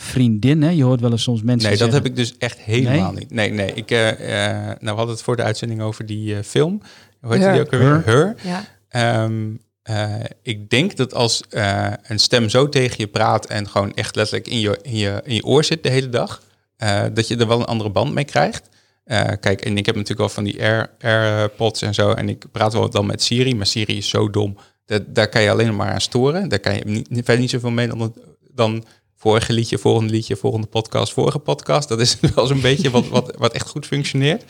vriendin? 0.00 0.62
Hè? 0.62 0.70
Je 0.70 0.82
hoort 0.84 1.00
wel 1.00 1.10
eens 1.10 1.22
soms 1.22 1.42
mensen 1.42 1.68
Nee, 1.68 1.78
dat 1.78 1.90
zeggen, 1.90 1.96
heb 2.02 2.06
ik 2.06 2.16
dus 2.16 2.36
echt 2.38 2.58
helemaal 2.58 3.12
Nee? 3.12 3.20
niet. 3.20 3.30
Nee, 3.30 3.50
nee. 3.52 3.72
Ik, 3.74 3.90
eh, 3.90 4.08
eh, 4.46 4.66
nou, 4.66 4.78
we 4.80 4.88
hadden 4.88 5.08
het 5.08 5.22
voor 5.22 5.36
de 5.36 5.42
uitzending 5.42 5.80
over 5.82 6.06
die 6.06 6.36
eh, 6.36 6.42
film. 6.42 6.82
Hoe 7.20 7.32
heet 7.32 7.42
Her. 7.42 7.52
die 7.52 7.60
ook 7.60 7.72
alweer? 7.72 8.02
Her. 8.04 8.34
Ja. 8.42 8.64
Ehm, 8.88 9.46
eh, 9.82 10.14
ik 10.42 10.70
denk 10.70 10.96
dat 10.96 11.14
als 11.14 11.42
eh, 11.50 11.86
een 12.02 12.18
stem 12.18 12.48
zo 12.48 12.68
tegen 12.68 12.94
je 12.98 13.06
praat 13.06 13.46
en 13.46 13.68
gewoon 13.68 13.94
echt 13.94 14.16
letterlijk 14.16 14.48
in 14.48 14.60
je, 14.60 14.78
in 14.82 14.96
je, 14.96 15.20
in 15.24 15.34
je 15.34 15.44
oor 15.44 15.64
zit 15.64 15.82
de 15.82 15.90
hele 15.90 16.08
dag, 16.08 16.42
eh, 16.76 17.02
dat 17.14 17.28
je 17.28 17.36
er 17.36 17.46
wel 17.48 17.58
een 17.60 17.64
andere 17.66 17.90
band 17.90 18.12
mee 18.14 18.24
krijgt. 18.24 18.68
Eh, 19.04 19.24
kijk, 19.40 19.60
en 19.60 19.76
ik 19.78 19.86
heb 19.86 19.94
natuurlijk 19.94 20.20
wel 20.20 20.28
van 20.28 20.44
die 20.44 20.62
Air- 20.62 20.90
AirPods 21.00 21.82
en 21.82 21.94
zo, 21.94 22.10
en 22.12 22.28
ik 22.28 22.44
praat 22.52 22.72
wel 22.72 22.90
dan 22.90 23.06
met 23.06 23.22
Siri, 23.22 23.54
maar 23.54 23.66
Siri 23.66 23.96
is 23.96 24.08
zo 24.08 24.30
dom. 24.30 24.56
Dat, 24.86 25.14
daar 25.14 25.28
kan 25.28 25.42
je 25.42 25.50
alleen 25.50 25.76
maar 25.76 25.92
aan 25.92 26.00
storen. 26.00 26.48
Daar 26.48 26.58
kan 26.58 26.74
je 26.74 26.84
niet, 26.84 27.08
verder 27.10 27.38
niet 27.38 27.50
zoveel 27.50 27.70
mee 27.70 27.86
dan, 27.88 28.14
dan 28.54 28.84
vorige 29.18 29.52
liedje, 29.52 29.78
volgende 29.78 30.12
liedje, 30.12 30.36
volgende 30.36 30.66
podcast, 30.66 31.12
vorige 31.12 31.38
podcast. 31.38 31.88
Dat 31.88 32.00
is 32.00 32.20
wel 32.34 32.46
zo'n 32.46 32.60
beetje 32.60 32.90
wat, 32.90 33.08
wat, 33.08 33.34
wat 33.38 33.52
echt 33.52 33.68
goed 33.68 33.86
functioneert. 33.86 34.44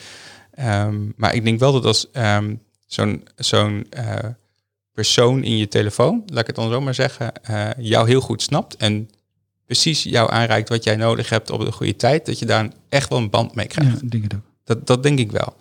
Ehm, 0.51 0.97
maar 1.17 1.35
ik 1.35 1.45
denk 1.45 1.59
wel 1.59 1.73
dat 1.73 1.85
als 1.85 2.11
ehm, 2.13 2.55
zo'n 2.87 3.25
zo'n 3.37 3.87
eh, 3.91 4.15
persoon 4.93 5.45
in 5.45 5.57
je 5.57 5.69
telefoon, 5.69 6.23
laat 6.27 6.41
ik 6.41 6.47
het 6.47 6.57
dan 6.57 6.71
zo 6.71 6.81
maar 6.81 6.95
zeggen, 6.95 7.43
eh, 7.43 7.71
jou 7.79 8.09
heel 8.09 8.21
goed 8.21 8.43
snapt 8.43 8.77
en 8.77 9.11
precies 9.67 10.03
jou 10.03 10.31
aanreikt 10.31 10.69
wat 10.69 10.85
jij 10.85 10.97
nodig 10.97 11.29
hebt 11.29 11.51
op 11.51 11.65
de 11.65 11.73
goede 11.73 11.97
tijd, 11.97 12.27
dat 12.27 12.39
je 12.39 12.47
daar 12.47 12.71
echt 12.89 13.09
wel 13.09 13.19
een 13.19 13.31
band 13.31 13.55
mee 13.55 13.67
krijgt. 13.67 14.11
denk 14.11 14.35
ook. 14.35 14.41
Dat, 14.65 14.87
dat 14.87 15.03
denk 15.03 15.19
ik 15.19 15.31
wel. 15.31 15.57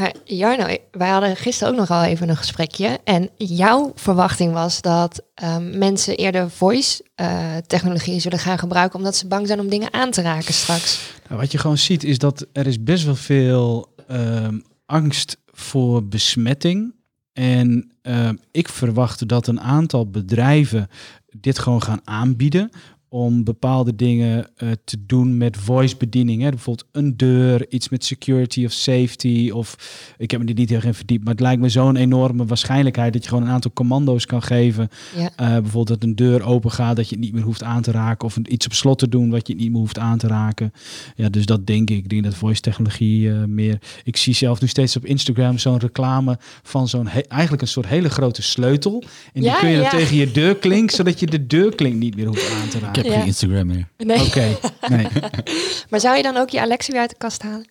Maar 0.00 0.14
Jarno, 0.24 0.76
wij 0.90 1.08
hadden 1.08 1.36
gisteren 1.36 1.72
ook 1.72 1.78
nog 1.78 1.90
al 1.90 2.02
even 2.02 2.28
een 2.28 2.36
gesprekje. 2.36 3.00
En 3.04 3.30
jouw 3.36 3.92
verwachting 3.94 4.52
was 4.52 4.80
dat 4.80 5.22
ehm, 5.34 5.78
mensen 5.78 6.16
eerder 6.16 6.50
voice-technologie 6.50 8.20
zullen 8.20 8.38
gaan 8.38 8.58
gebruiken... 8.58 8.98
omdat 8.98 9.16
ze 9.16 9.26
bang 9.26 9.46
zijn 9.46 9.60
om 9.60 9.68
dingen 9.68 9.92
aan 9.92 10.10
te 10.10 10.22
raken 10.22 10.54
straks. 10.54 11.12
Nou, 11.28 11.40
wat 11.40 11.52
je 11.52 11.58
gewoon 11.58 11.78
ziet 11.78 12.04
is 12.04 12.18
dat 12.18 12.46
er 12.52 12.66
is 12.66 12.82
best 12.82 13.04
wel 13.04 13.14
veel 13.14 13.94
ehm, 14.08 14.58
angst 14.86 15.36
voor 15.46 16.04
besmetting. 16.04 16.94
En 17.32 17.90
ehm, 18.02 18.34
ik 18.50 18.68
verwacht 18.68 19.28
dat 19.28 19.46
een 19.46 19.60
aantal 19.60 20.10
bedrijven 20.10 20.88
dit 21.26 21.58
gewoon 21.58 21.82
gaan 21.82 22.00
aanbieden 22.04 22.70
om 23.12 23.44
bepaalde 23.44 23.96
dingen 23.96 24.46
eh, 24.56 24.68
te 24.84 24.96
doen 25.06 25.36
met 25.36 25.56
voice 25.56 25.96
bediening. 25.96 26.42
Hè? 26.42 26.48
Bijvoorbeeld 26.48 26.88
een 26.92 27.16
deur, 27.16 27.66
iets 27.68 27.88
met 27.88 28.04
security 28.04 28.64
of 28.64 28.72
safety. 28.72 29.50
Of 29.54 29.76
ik 30.18 30.30
heb 30.30 30.40
me 30.40 30.46
dit 30.46 30.56
niet 30.56 30.68
heel 30.68 30.78
erg 30.78 30.86
in 30.86 30.94
verdiept, 30.94 31.24
maar 31.24 31.32
het 31.32 31.42
lijkt 31.42 31.60
me 31.60 31.68
zo'n 31.68 31.96
enorme 31.96 32.44
waarschijnlijkheid 32.44 33.12
dat 33.12 33.22
je 33.22 33.28
gewoon 33.28 33.44
een 33.44 33.50
aantal 33.50 33.72
commando's 33.72 34.26
kan 34.26 34.42
geven 34.42 34.88
Ja. 35.16 35.30
eh, 35.36 35.46
bijvoorbeeld 35.48 35.88
dat 35.88 36.02
een 36.02 36.16
deur 36.16 36.42
open 36.42 36.70
gaat, 36.70 36.96
dat 36.96 37.08
je 37.08 37.14
het 37.14 37.24
niet 37.24 37.32
meer 37.32 37.42
hoeft 37.42 37.62
aan 37.62 37.82
te 37.82 37.90
raken. 37.90 38.26
Of 38.26 38.36
iets 38.36 38.66
op 38.66 38.72
slot 38.72 38.98
te 38.98 39.08
doen 39.08 39.30
wat 39.30 39.48
je 39.48 39.54
niet 39.54 39.70
meer 39.70 39.78
hoeft 39.80 39.98
aan 39.98 40.18
te 40.18 40.26
raken. 40.26 40.72
Ja, 41.16 41.28
dus 41.28 41.46
dat 41.46 41.66
denk 41.66 41.90
ik. 41.90 41.96
Ik 41.96 42.08
denk 42.08 42.24
dat 42.24 42.34
voice 42.34 42.60
technologie 42.60 43.30
eh, 43.30 43.44
meer... 43.44 43.78
Ik 44.04 44.16
zie 44.16 44.34
zelf 44.34 44.60
nu 44.60 44.66
steeds 44.68 44.96
op 44.96 45.04
Instagram 45.06 45.58
zo'n 45.58 45.78
reclame 45.78 46.38
van 46.62 46.88
zo'n... 46.88 47.08
eigenlijk 47.28 47.62
een 47.62 47.68
soort 47.68 47.86
hele 47.86 48.08
grote 48.10 48.42
sleutel. 48.42 49.02
En 49.32 49.40
die 49.40 49.50
Ja, 49.50 49.58
kun 49.58 49.68
je 49.68 49.74
dan 49.74 49.84
ja. 49.84 49.90
tegen 49.90 50.16
je 50.16 50.30
deurklink, 50.30 50.90
zodat 50.90 51.20
je 51.20 51.26
de 51.26 51.46
deurklink 51.46 51.94
niet 51.94 52.16
meer 52.16 52.26
hoeft 52.26 52.50
aan 52.62 52.68
te 52.68 52.78
raken. 52.78 52.99
Heb 53.02 53.12
Ja. 53.12 53.18
geen 53.18 53.26
Instagram 53.26 53.66
meer. 53.66 53.88
Nee. 53.96 54.20
Oké, 54.20 54.58
nee. 54.88 55.06
Maar 55.90 56.00
zou 56.00 56.16
je 56.16 56.22
dan 56.22 56.36
ook 56.36 56.50
je 56.50 56.60
Alexa 56.60 56.92
weer 56.92 57.00
uit 57.00 57.10
de 57.10 57.16
kast 57.16 57.42
halen? 57.42 57.68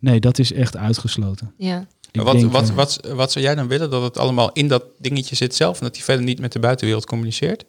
nee, 0.00 0.20
dat 0.20 0.38
is 0.38 0.52
echt 0.52 0.76
uitgesloten. 0.76 1.54
Ja. 1.56 1.86
Wat, 2.12 2.32
denk, 2.38 2.52
wat, 2.52 2.68
eh, 2.68 2.74
wat, 2.74 3.00
wat 3.14 3.32
zou 3.32 3.44
jij 3.44 3.54
dan 3.54 3.68
willen? 3.68 3.90
Dat 3.90 4.02
het 4.02 4.18
allemaal 4.18 4.52
in 4.52 4.68
dat 4.68 4.84
dingetje 4.98 5.36
zit 5.36 5.54
zelf 5.54 5.78
en 5.78 5.84
dat 5.84 5.94
die 5.94 6.04
verder 6.04 6.24
niet 6.24 6.40
met 6.40 6.52
de 6.52 6.58
buitenwereld 6.58 7.06
communiceert? 7.06 7.64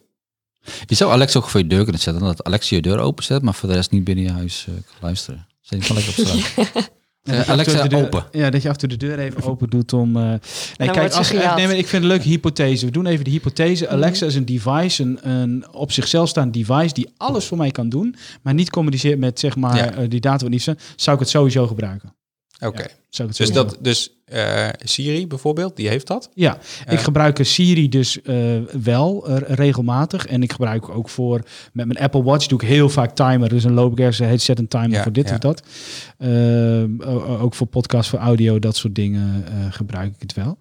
Je 0.86 0.94
zou 0.94 1.12
Alexa 1.12 1.38
ook 1.38 1.48
voor 1.48 1.60
je 1.60 1.66
deur 1.66 1.82
kunnen 1.82 2.00
zetten. 2.00 2.22
Dat 2.22 2.44
Alexa 2.44 2.76
je 2.76 2.82
deur 2.82 2.98
openzet, 2.98 3.42
maar 3.42 3.54
voor 3.54 3.68
de 3.68 3.74
rest 3.74 3.90
niet 3.90 4.04
binnen 4.04 4.24
je 4.24 4.30
huis 4.30 4.64
eh, 4.68 4.74
kan 4.74 4.96
luisteren. 5.00 5.46
Zet 5.60 5.78
je 5.78 5.84
gewoon 5.94 6.02
lekker 6.04 6.24
op 6.24 6.28
straat. 6.28 6.90
Eh, 7.24 7.48
Alexa, 7.48 7.82
de 7.82 7.88
deur- 7.88 8.04
open. 8.04 8.24
Ja, 8.32 8.50
dat 8.50 8.62
je 8.62 8.68
af 8.68 8.74
en 8.74 8.80
toe 8.80 8.88
de 8.88 9.06
deur 9.06 9.18
even 9.18 9.42
open 9.42 9.70
doet 9.70 9.92
om... 9.92 10.16
eh, 10.16 10.22
nee, 10.76 10.90
kijk, 10.90 11.12
als, 11.12 11.30
eh, 11.32 11.38
gejat. 11.40 11.56
nee, 11.56 11.66
maar 11.66 11.76
ik 11.76 11.86
vind 11.86 12.02
het 12.02 12.02
een 12.02 12.08
leuke 12.16 12.28
hypothese. 12.28 12.84
We 12.86 12.92
doen 12.92 13.06
even 13.06 13.24
de 13.24 13.30
hypothese. 13.30 13.88
Alexa 13.88 14.26
is 14.26 14.34
een 14.34 14.44
device, 14.44 15.02
een, 15.02 15.18
een 15.30 15.64
op 15.72 15.92
zichzelf 15.92 16.28
staand 16.28 16.52
device... 16.54 16.94
die 16.94 17.08
alles 17.16 17.44
voor 17.46 17.56
mij 17.58 17.70
kan 17.70 17.88
doen, 17.88 18.16
maar 18.42 18.54
niet 18.54 18.70
communiceert 18.70 19.18
met 19.18 19.38
zeg 19.38 19.56
maar, 19.56 19.76
Ja. 20.00 20.06
die 20.06 20.20
data 20.20 20.42
wat 20.42 20.50
niet 20.50 20.62
zijn. 20.62 20.78
Zou 20.96 21.16
ik 21.16 21.22
het 21.22 21.30
sowieso 21.32 21.66
gebruiken. 21.66 22.14
Oké. 22.66 22.86
Het 23.10 23.36
Dus, 23.36 23.52
dat, 23.52 23.78
dus 23.80 24.14
eh, 24.24 24.68
Siri 24.78 25.26
bijvoorbeeld, 25.26 25.76
die 25.76 25.88
heeft 25.88 26.06
dat. 26.06 26.30
Ja, 26.34 26.58
Ja. 26.84 26.90
ik 26.90 26.98
gebruik 26.98 27.38
Siri 27.42 27.88
dus 27.88 28.22
eh, 28.22 28.60
wel 28.82 29.28
eh, 29.28 29.36
regelmatig. 29.54 30.26
En 30.26 30.42
ik 30.42 30.52
gebruik 30.52 30.88
ook 30.88 31.08
voor, 31.08 31.42
met 31.72 31.86
mijn 31.86 31.98
Apple 31.98 32.22
Watch 32.22 32.46
doe 32.46 32.62
ik 32.62 32.68
heel 32.68 32.88
vaak 32.88 33.14
timer. 33.14 33.48
Dus 33.48 33.62
dan 33.62 33.72
loop 33.72 33.92
ik 33.92 33.98
ergens, 33.98 34.18
heet 34.18 34.42
zet 34.42 34.58
een 34.58 34.68
timer 34.68 34.90
Ja, 34.90 35.02
voor 35.02 35.12
dit 35.12 35.28
ja. 35.28 35.34
of 35.34 35.38
dat. 35.38 35.62
Ook 37.40 37.54
voor 37.54 37.66
podcast, 37.66 38.10
voor 38.10 38.18
audio, 38.18 38.58
dat 38.58 38.76
soort 38.76 38.94
dingen 38.94 39.44
eh, 39.46 39.52
gebruik 39.70 40.14
ik 40.14 40.20
het 40.20 40.34
wel. 40.34 40.58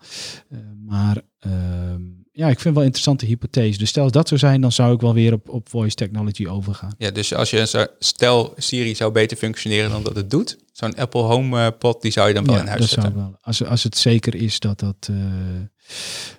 Eh, 0.50 0.58
maar 0.86 1.22
ehm, 1.40 2.02
ja, 2.36 2.48
ik 2.50 2.60
vind 2.60 2.74
wel 2.74 2.78
een 2.84 2.90
interessante 2.90 3.26
hypothese. 3.26 3.78
Dus 3.80 3.90
stel 3.90 4.04
als 4.04 4.12
dat 4.12 4.28
zou 4.28 4.40
zijn, 4.40 4.62
dan 4.62 4.72
zou 4.72 4.94
ik 4.94 5.02
wel 5.02 5.14
weer 5.14 5.34
op, 5.34 5.50
op 5.50 5.70
voice 5.70 5.96
technology 5.96 6.48
overgaan. 6.48 6.94
Ja, 6.98 7.12
dus 7.12 7.34
als 7.34 7.50
je 7.50 7.68
zo- 7.68 7.86
stel 8.00 8.54
Siri 8.58 8.96
zou 8.96 9.12
beter 9.12 9.38
functioneren 9.38 9.90
dan 9.90 10.04
dat 10.04 10.16
het 10.16 10.30
doet, 10.30 10.58
zo'n 10.72 10.96
Apple 10.96 11.22
Home 11.22 11.60
eh, 11.66 11.68
pod 11.80 12.02
die 12.02 12.12
zou 12.12 12.28
je 12.28 12.34
dan 12.34 12.46
wel 12.46 12.58
in 12.58 12.68
huis 12.68 12.80
dat 12.80 12.90
zou 12.90 13.02
zetten. 13.02 13.22
wel. 13.22 13.38
Als, 13.42 13.64
als 13.64 13.84
het 13.84 13.98
zeker 13.98 14.36
is 14.36 14.60
dat 14.60 14.80
dat. 14.80 14.96
eh, 15.10 15.16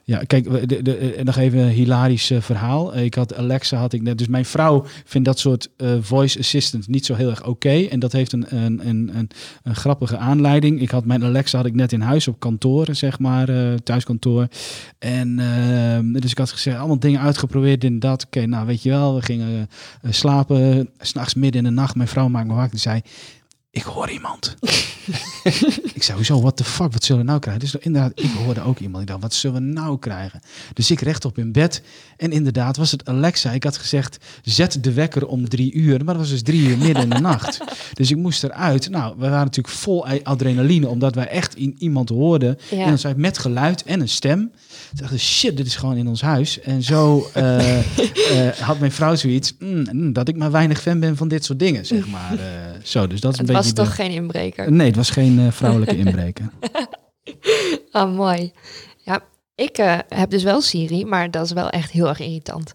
ja, 0.06 0.22
kijk, 0.26 0.68
de, 0.68 0.82
de, 0.82 0.96
eh, 0.96 1.24
nog 1.24 1.36
even 1.36 1.58
een 1.58 1.68
hilarisch 1.68 2.30
eh, 2.30 2.40
verhaal. 2.40 2.94
Eh, 2.94 3.04
Ik 3.04 3.14
had 3.14 3.34
Alexa, 3.34 3.76
had 3.76 3.92
ik 3.92 4.02
net. 4.02 4.18
Dus 4.18 4.26
mijn 4.26 4.44
vrouw 4.44 4.84
vindt 5.04 5.26
dat 5.26 5.38
soort 5.38 5.70
voice 6.00 6.38
assistant 6.38 6.88
niet 6.88 7.06
zo 7.06 7.14
heel 7.14 7.30
erg 7.30 7.46
oké. 7.46 7.86
En 7.90 7.98
dat 7.98 8.12
heeft 8.12 8.32
een, 8.32 8.56
een, 8.56 8.88
een, 8.88 9.10
een, 9.16 9.30
een 9.62 9.74
grappige 9.74 10.16
aanleiding. 10.16 10.80
Ik 10.80 10.90
had 10.90 11.04
mijn 11.04 11.24
Alexa 11.24 11.56
had 11.56 11.66
ik 11.66 11.74
net 11.74 11.92
in 11.92 12.00
huis 12.00 12.28
op 12.28 12.40
kantoor, 12.40 12.86
zeg 12.90 13.18
maar, 13.18 13.48
thuiskantoor. 13.82 14.48
En 14.98 15.38
ehm, 15.38 16.12
dus 16.12 16.30
ik 16.30 16.38
had 16.38 16.50
gezegd, 16.50 16.78
allemaal 16.78 16.98
dingen 16.98 17.20
uitgeprobeerd, 17.20 17.84
en 17.84 17.98
dat. 17.98 18.24
Oké, 18.26 18.46
nou 18.46 18.66
weet 18.66 18.82
je 18.82 18.90
wel, 18.90 19.14
we 19.14 19.22
gingen 19.22 19.68
slapen. 20.10 20.88
S'nachts 20.98 21.34
midden 21.34 21.64
in 21.64 21.68
de 21.68 21.80
nacht, 21.80 21.94
mijn 21.94 22.08
vrouw 22.08 22.28
maakt 22.28 22.46
me 22.46 22.54
wakker. 22.54 22.70
Die 22.70 22.80
zei, 22.80 23.00
ik 23.74 23.82
hoor 23.82 24.10
iemand. 24.10 24.54
ik 25.94 26.02
zei, 26.02 26.16
hoezo, 26.16 26.40
what 26.40 26.56
the 26.56 26.64
fuck, 26.64 26.92
wat 26.92 27.04
zullen 27.04 27.22
we 27.22 27.28
nou 27.28 27.40
krijgen? 27.40 27.62
Dus 27.62 27.74
inderdaad, 27.74 28.12
ik 28.14 28.30
hoorde 28.44 28.60
ook 28.60 28.78
iemand. 28.78 29.02
Ik 29.02 29.08
dacht, 29.08 29.20
wat 29.20 29.34
zullen 29.34 29.62
we 29.62 29.72
nou 29.72 29.98
krijgen? 29.98 30.40
Dus 30.72 30.90
ik 30.90 31.00
rechtop 31.00 31.38
in 31.38 31.52
bed. 31.52 31.82
En 32.16 32.32
inderdaad 32.32 32.76
was 32.76 32.90
het 32.90 33.08
Alexa. 33.08 33.50
Ik 33.50 33.64
had 33.64 33.76
gezegd, 33.76 34.18
zet 34.42 34.84
de 34.84 34.92
wekker 34.92 35.26
om 35.26 35.48
drie 35.48 35.72
uur. 35.72 35.96
Maar 36.04 36.14
dat 36.14 36.22
was 36.22 36.30
dus 36.30 36.42
drie 36.42 36.68
uur 36.68 36.78
midden 36.78 37.02
in 37.02 37.10
de 37.10 37.20
nacht. 37.20 37.58
Dus 37.94 38.10
ik 38.10 38.16
moest 38.16 38.44
eruit. 38.44 38.90
Nou, 38.90 39.14
we 39.18 39.28
waren 39.28 39.44
natuurlijk 39.44 39.74
vol 39.74 40.06
adrenaline, 40.06 40.88
omdat 40.88 41.14
wij 41.14 41.28
echt 41.28 41.56
in 41.56 41.74
iemand 41.78 42.08
hoorden. 42.08 42.58
Ja. 42.70 42.82
En 42.82 42.88
dan 42.88 42.98
zei 42.98 43.14
met 43.16 43.38
geluid 43.38 43.82
en 43.82 44.00
een 44.00 44.08
stem. 44.08 44.38
Toen 44.38 44.98
dacht 45.00 45.12
ik, 45.12 45.20
shit, 45.20 45.56
dit 45.56 45.66
is 45.66 45.76
gewoon 45.76 45.96
in 45.96 46.08
ons 46.08 46.20
huis. 46.20 46.60
En 46.60 46.82
zo 46.82 47.26
eh, 47.34 47.78
eh, 47.78 48.56
had 48.56 48.78
mijn 48.78 48.92
vrouw 48.92 49.14
zoiets, 49.14 49.54
mm, 49.58 49.86
mm, 49.92 50.12
dat 50.12 50.28
ik 50.28 50.36
maar 50.36 50.50
weinig 50.50 50.80
fan 50.82 51.00
ben 51.00 51.16
van 51.16 51.28
dit 51.28 51.44
soort 51.44 51.58
dingen, 51.58 51.86
zeg 51.86 52.06
maar. 52.06 52.32
eh, 52.38 52.73
zo, 52.84 53.06
dus 53.06 53.20
dat 53.20 53.32
is 53.32 53.38
een 53.38 53.44
Het 53.46 53.54
beetje 53.54 53.74
was 53.74 53.74
de- 53.74 53.82
toch 53.82 53.94
geen 53.94 54.10
inbreker? 54.10 54.72
Nee, 54.72 54.86
het 54.86 54.96
was 54.96 55.10
geen 55.10 55.38
eh, 55.38 55.50
vrouwelijke 55.50 55.96
inbreker. 56.04 56.50
Ah, 57.90 58.14
mooi. 58.14 58.52
Ja, 58.96 59.20
Ik 59.54 59.78
eh, 59.78 59.98
heb 60.08 60.30
dus 60.30 60.42
wel 60.42 60.60
Siri, 60.60 61.04
maar 61.04 61.30
dat 61.30 61.44
is 61.44 61.52
wel 61.52 61.70
echt 61.70 61.90
heel 61.90 62.08
erg 62.08 62.20
irritant. 62.20 62.74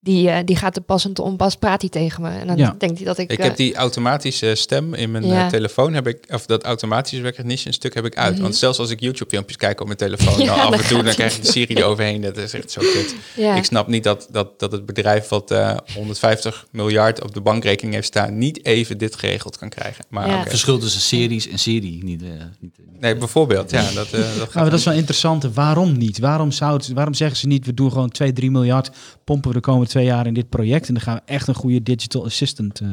Die, 0.00 0.30
eh, 0.30 0.38
die 0.44 0.56
gaat 0.56 0.74
te 0.74 0.80
pas 0.80 1.04
en 1.04 1.12
te 1.12 1.22
onpas, 1.22 1.54
praat 1.56 1.80
hij 1.80 1.90
tegen 1.90 2.22
me. 2.22 2.28
En 2.30 2.46
dan 2.46 2.56
Ja. 2.56 2.74
denkt 2.78 2.96
hij 2.96 3.06
dat 3.06 3.18
ik... 3.18 3.30
Ik 3.30 3.38
eh, 3.38 3.44
heb 3.44 3.56
die 3.56 3.74
automatische 3.74 4.54
stem 4.54 4.94
in 4.94 5.10
mijn 5.10 5.26
Ja. 5.26 5.44
eh, 5.44 5.48
telefoon, 5.48 5.94
heb 5.94 6.06
ik, 6.06 6.24
of 6.32 6.46
dat 6.46 6.62
automatische 6.64 7.22
recognition 7.22 7.72
stuk 7.72 7.94
heb 7.94 8.04
ik 8.04 8.16
uit. 8.16 8.32
Mhm. 8.34 8.42
Want 8.42 8.56
zelfs 8.56 8.78
als 8.78 8.90
ik 8.90 9.00
YouTube-filmpjes 9.00 9.56
kijk 9.56 9.80
op 9.80 9.86
mijn 9.86 9.98
telefoon, 10.06 10.38
Ja, 10.44 10.56
dan 10.56 10.66
af 10.66 10.80
en 10.82 10.88
toe 10.88 11.02
dan 11.02 11.14
krijg 11.14 11.36
ik 11.36 11.42
de 11.44 11.50
Siri 11.52 11.74
eroverheen. 11.80 12.20
Dat 12.20 12.36
is 12.36 12.52
echt 12.52 12.70
zo 12.70 12.80
kut. 12.80 13.14
ja. 13.36 13.54
Ik 13.54 13.64
snap 13.64 13.86
niet 13.88 14.04
dat, 14.04 14.28
dat, 14.30 14.58
dat 14.60 14.72
het 14.72 14.86
bedrijf 14.86 15.28
wat 15.28 15.50
eh, 15.50 15.76
150 15.94 16.66
miljard 16.70 17.22
op 17.22 17.34
de 17.34 17.40
bankrekening 17.40 17.94
heeft 17.94 18.06
staan, 18.06 18.38
niet 18.38 18.64
even 18.64 18.98
dit 18.98 19.16
geregeld 19.16 19.56
kan 19.58 19.68
krijgen. 19.68 20.04
Maar 20.08 20.28
Ja. 20.28 20.40
oké. 20.40 20.48
Verschil 20.50 20.78
tussen 20.78 21.00
series 21.00 21.48
en 21.48 21.58
serie. 21.58 22.04
Niet, 22.04 22.22
eh, 22.22 22.28
niet, 22.60 22.76
Nee, 23.00 23.16
bijvoorbeeld, 23.16 23.70
ja. 23.70 23.90
Dat, 23.94 24.06
eh, 24.12 24.20
dat 24.38 24.50
gaat 24.50 24.64
dat 24.70 24.78
is 24.78 24.84
wel 24.84 24.94
interessant. 24.94 25.44
Waarom 25.54 25.98
niet? 25.98 26.18
Waarom, 26.18 26.50
zou 26.52 26.72
het, 26.76 26.88
waarom 26.88 27.14
zeggen 27.14 27.36
ze 27.38 27.46
niet, 27.46 27.66
we 27.66 27.74
doen 27.74 27.92
gewoon 27.92 28.10
2, 28.10 28.32
3 28.32 28.50
miljard, 28.50 28.90
pompen 29.24 29.48
we 29.48 29.54
de 29.56 29.62
komende 29.62 29.87
twee 29.88 30.04
jaar 30.04 30.26
in 30.26 30.34
dit 30.34 30.48
project 30.48 30.88
en 30.88 30.94
dan 30.94 31.02
gaan 31.02 31.14
we 31.14 31.32
echt 31.32 31.48
een 31.48 31.54
goede 31.54 31.82
digital 31.82 32.24
assistant. 32.24 32.80
eh, 32.80 32.88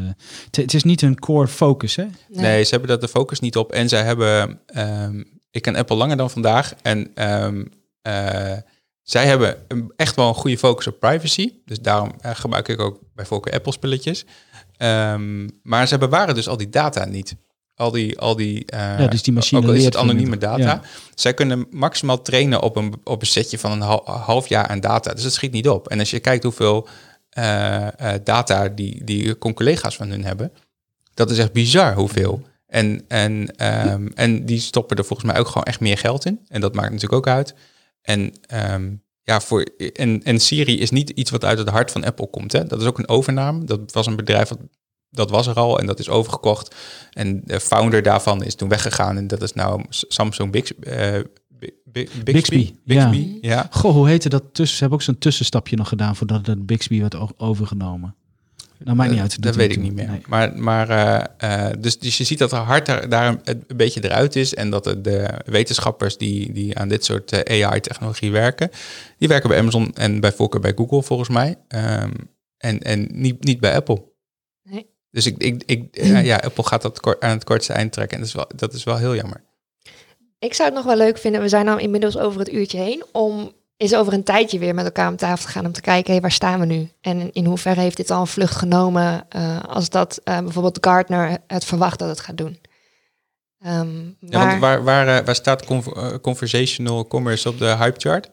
het- 0.51 0.73
is 0.73 0.83
niet 0.83 1.01
hun 1.01 1.19
core 1.19 1.47
focus, 1.47 1.95
hè? 1.95 2.05
Nee. 2.29 2.63
ze 2.63 2.69
hebben 2.69 2.89
daar 2.89 2.99
de 2.99 3.07
focus 3.07 3.39
niet 3.39 3.57
op. 3.57 3.71
En 3.71 3.89
zij 3.89 4.03
hebben, 4.03 4.59
ehm, 4.65 5.23
ik 5.51 5.61
ken 5.61 5.75
Apple 5.75 5.95
langer 5.95 6.17
dan 6.17 6.29
vandaag. 6.29 6.73
En 6.81 7.11
ehm, 7.13 7.65
eh, 8.01 8.57
zij 9.01 9.25
hebben 9.25 9.57
echt 9.95 10.15
wel 10.15 10.27
een 10.27 10.33
goede 10.33 10.57
focus 10.57 10.87
op 10.87 10.99
privacy. 10.99 11.53
Dus 11.65 11.79
daarom 11.79 12.11
eh, 12.19 12.31
gebruik 12.35 12.67
ik 12.67 12.79
ook 12.79 12.99
bij 13.13 13.25
voorkeur 13.25 13.53
Apple 13.53 13.71
spulletjes. 13.71 14.25
Ehm, 14.77 15.47
maar 15.63 15.87
ze 15.87 15.97
bewaren 15.97 16.35
dus 16.35 16.47
al 16.47 16.57
die 16.57 16.69
data 16.69 17.05
niet. 17.05 17.35
Al 17.75 17.91
die, 17.91 18.19
al 18.19 18.35
die, 18.35 18.65
eh, 18.65 18.79
Ja, 18.79 19.07
dus 19.07 19.23
die 19.23 19.33
machine 19.33 19.61
ook 19.61 19.67
al 19.67 19.73
is 19.73 19.85
het 19.85 19.95
anonieme 19.95 20.37
data. 20.37 20.63
ja. 20.63 20.81
Zij 21.15 21.33
kunnen 21.33 21.67
maximaal 21.71 22.21
trainen 22.21 22.61
op 22.61 22.75
een, 22.75 22.93
op 23.03 23.21
een 23.21 23.27
setje 23.27 23.57
van 23.59 23.71
een 23.71 23.81
hal- 23.81 24.05
half 24.05 24.47
jaar 24.47 24.67
aan 24.67 24.79
data. 24.79 25.13
Dus 25.13 25.23
dat 25.23 25.33
schiet 25.33 25.51
niet 25.51 25.69
op. 25.69 25.87
En 25.87 25.99
als 25.99 26.09
je 26.09 26.19
kijkt 26.19 26.43
hoeveel 26.43 26.87
eh, 27.29 27.87
eh, 28.13 28.21
data 28.23 28.67
die, 28.69 29.03
die 29.03 29.37
collega's 29.37 29.95
van 29.95 30.09
hun 30.09 30.23
hebben, 30.25 30.51
dat 31.13 31.31
is 31.31 31.37
echt 31.37 31.51
bizar 31.51 31.93
hoeveel. 31.95 32.41
En, 32.67 33.05
en, 33.07 33.55
ehm, 33.55 34.07
en 34.13 34.45
die 34.45 34.59
stoppen 34.59 34.97
er 34.97 35.05
volgens 35.05 35.31
mij 35.31 35.39
ook 35.39 35.47
gewoon 35.47 35.63
echt 35.63 35.79
meer 35.79 35.97
geld 35.97 36.25
in. 36.25 36.39
En 36.47 36.61
dat 36.61 36.73
maakt 36.75 36.91
natuurlijk 36.91 37.27
ook 37.27 37.33
uit. 37.35 37.55
En, 38.01 38.33
ehm, 38.47 38.91
ja, 39.23 39.41
voor, 39.41 39.61
en, 39.93 40.23
en 40.23 40.39
Siri 40.39 40.79
is 40.79 40.89
niet 40.91 41.09
iets 41.09 41.31
wat 41.31 41.45
uit 41.45 41.57
het 41.57 41.69
hart 41.69 41.91
van 41.91 42.03
Apple 42.03 42.27
komt. 42.29 42.51
Hè? 42.51 42.65
Dat 42.65 42.81
is 42.81 42.87
ook 42.87 42.97
een 42.97 43.09
overname. 43.09 43.63
Dat 43.65 43.91
was 43.93 44.05
een 44.07 44.15
bedrijf 44.15 44.49
wat, 44.49 44.59
dat 45.09 45.29
was 45.29 45.47
er 45.47 45.55
al 45.55 45.79
en 45.79 45.85
dat 45.85 45.99
is 45.99 46.09
overgekocht. 46.09 46.75
En 47.13 47.41
de 47.45 47.59
founder 47.59 48.01
daarvan 48.03 48.43
is 48.43 48.55
toen 48.55 48.69
weggegaan. 48.69 49.17
En 49.17 49.27
dat 49.27 49.41
is 49.41 49.53
nou 49.53 49.83
Samsung 49.89 50.51
Bix, 50.51 50.75
eh, 50.79 51.19
Bi- 51.49 51.69
Bi- 51.85 52.09
Bixby. 52.23 52.23
Bixby, 52.23 52.73
Bixby, 52.85 53.37
ja. 53.41 53.67
Goh, 53.71 53.91
hoe 53.93 54.07
heette 54.07 54.29
dat 54.29 54.43
tussen? 54.51 54.75
Ze 54.75 54.79
hebben 54.81 54.99
ook 54.99 55.05
zo'n 55.05 55.17
tussenstapje 55.17 55.75
nog 55.75 55.87
gedaan 55.87 56.15
voordat 56.15 56.45
het 56.45 56.65
Bixby 56.65 56.99
werd 56.99 57.39
overgenomen. 57.39 58.15
Nou, 58.77 58.97
maakt 58.97 59.11
niet 59.11 59.19
uit. 59.19 59.31
Eh, 59.31 59.35
Dat 59.41 59.43
doet 59.53 59.61
weet 59.61 59.71
ik 59.71 59.81
niet 59.81 59.93
meer. 59.93 60.07
Nee. 60.09 60.21
Maar, 60.27 60.57
maar 60.57 60.89
eh, 61.37 61.67
dus, 61.79 61.99
dus 61.99 62.17
je 62.17 62.23
ziet 62.23 62.37
dat 62.39 62.51
er 62.51 62.57
hard 62.57 62.85
daar, 62.85 63.09
daar 63.09 63.27
een, 63.27 63.39
een 63.43 63.77
beetje 63.77 64.03
eruit 64.03 64.35
is. 64.35 64.53
En 64.53 64.69
dat 64.69 64.83
de, 64.83 65.41
wetenschappers 65.45 66.17
die, 66.17 66.51
die 66.53 66.77
aan 66.77 66.87
dit 66.87 67.05
soort 67.05 67.49
AI-technologie 67.49 68.31
werken, 68.31 68.69
die 69.17 69.27
werken 69.27 69.49
bij 69.49 69.59
Amazon 69.59 69.93
en 69.93 70.19
bij 70.19 70.31
voorkeur 70.31 70.61
bij 70.61 70.73
Google 70.75 71.03
volgens 71.03 71.29
mij. 71.29 71.55
Ehm, 71.67 72.11
en 72.57 72.79
en 72.81 73.07
niet, 73.11 73.43
niet 73.43 73.59
bij 73.59 73.75
Apple. 73.75 74.03
Dus 75.15 75.25
ik, 75.25 75.37
ik, 75.37 75.63
ik, 75.65 75.87
ja, 76.23 76.35
Apple 76.45 76.63
gaat 76.63 76.81
dat 76.81 76.99
kort, 76.99 77.21
aan 77.21 77.29
het 77.29 77.43
kortste 77.43 77.73
eind 77.73 77.91
trekken. 77.91 78.17
En 78.17 78.23
dat 78.23 78.29
is 78.29 78.35
wel, 78.35 78.49
dat 78.55 78.73
is 78.73 78.83
wel 78.83 78.97
heel 78.97 79.15
jammer. 79.15 79.41
Ik 80.39 80.53
zou 80.53 80.67
het 80.67 80.77
nog 80.77 80.85
wel 80.85 80.97
leuk 80.97 81.17
vinden, 81.17 81.41
we 81.41 81.49
zijn 81.49 81.65
nou 81.65 81.79
inmiddels 81.79 82.17
over 82.17 82.39
het 82.39 82.51
uurtje 82.53 82.77
heen, 82.77 83.03
om 83.11 83.51
eens 83.77 83.95
over 83.95 84.13
een 84.13 84.23
tijdje 84.23 84.59
weer 84.59 84.73
met 84.75 84.85
elkaar 84.85 85.09
om 85.09 85.15
tafel 85.15 85.45
te 85.45 85.51
gaan 85.51 85.65
om 85.65 85.71
te 85.71 85.81
kijken, 85.81 86.21
waar 86.21 86.31
staan 86.31 86.59
we 86.59 86.65
nu? 86.65 86.89
En 87.01 87.31
in 87.33 87.45
hoeverre 87.45 87.79
heeft 87.81 87.97
dit 87.97 88.11
al 88.11 88.19
een 88.21 88.27
vlucht 88.27 88.55
genomen 88.55 89.25
eh, 89.29 89.63
als 89.63 89.89
dat 89.89 90.19
eh, 90.23 90.39
bijvoorbeeld 90.39 90.77
Gartner 90.81 91.37
het 91.47 91.65
verwacht 91.65 91.99
dat 91.99 92.09
het 92.09 92.19
gaat 92.19 92.37
doen? 92.37 92.59
Ehm, 93.59 93.97
Ja, 94.19 94.39
maar 94.39 94.47
want 94.47 94.59
waar, 94.59 94.83
waar, 94.83 95.07
eh, 95.07 95.25
waar 95.25 95.35
staat 95.35 95.65
conv- 95.65 96.17
conversational 96.21 97.07
commerce 97.07 97.49
op 97.49 97.57
de 97.57 97.75
hype 97.75 97.99
chart? 97.99 98.29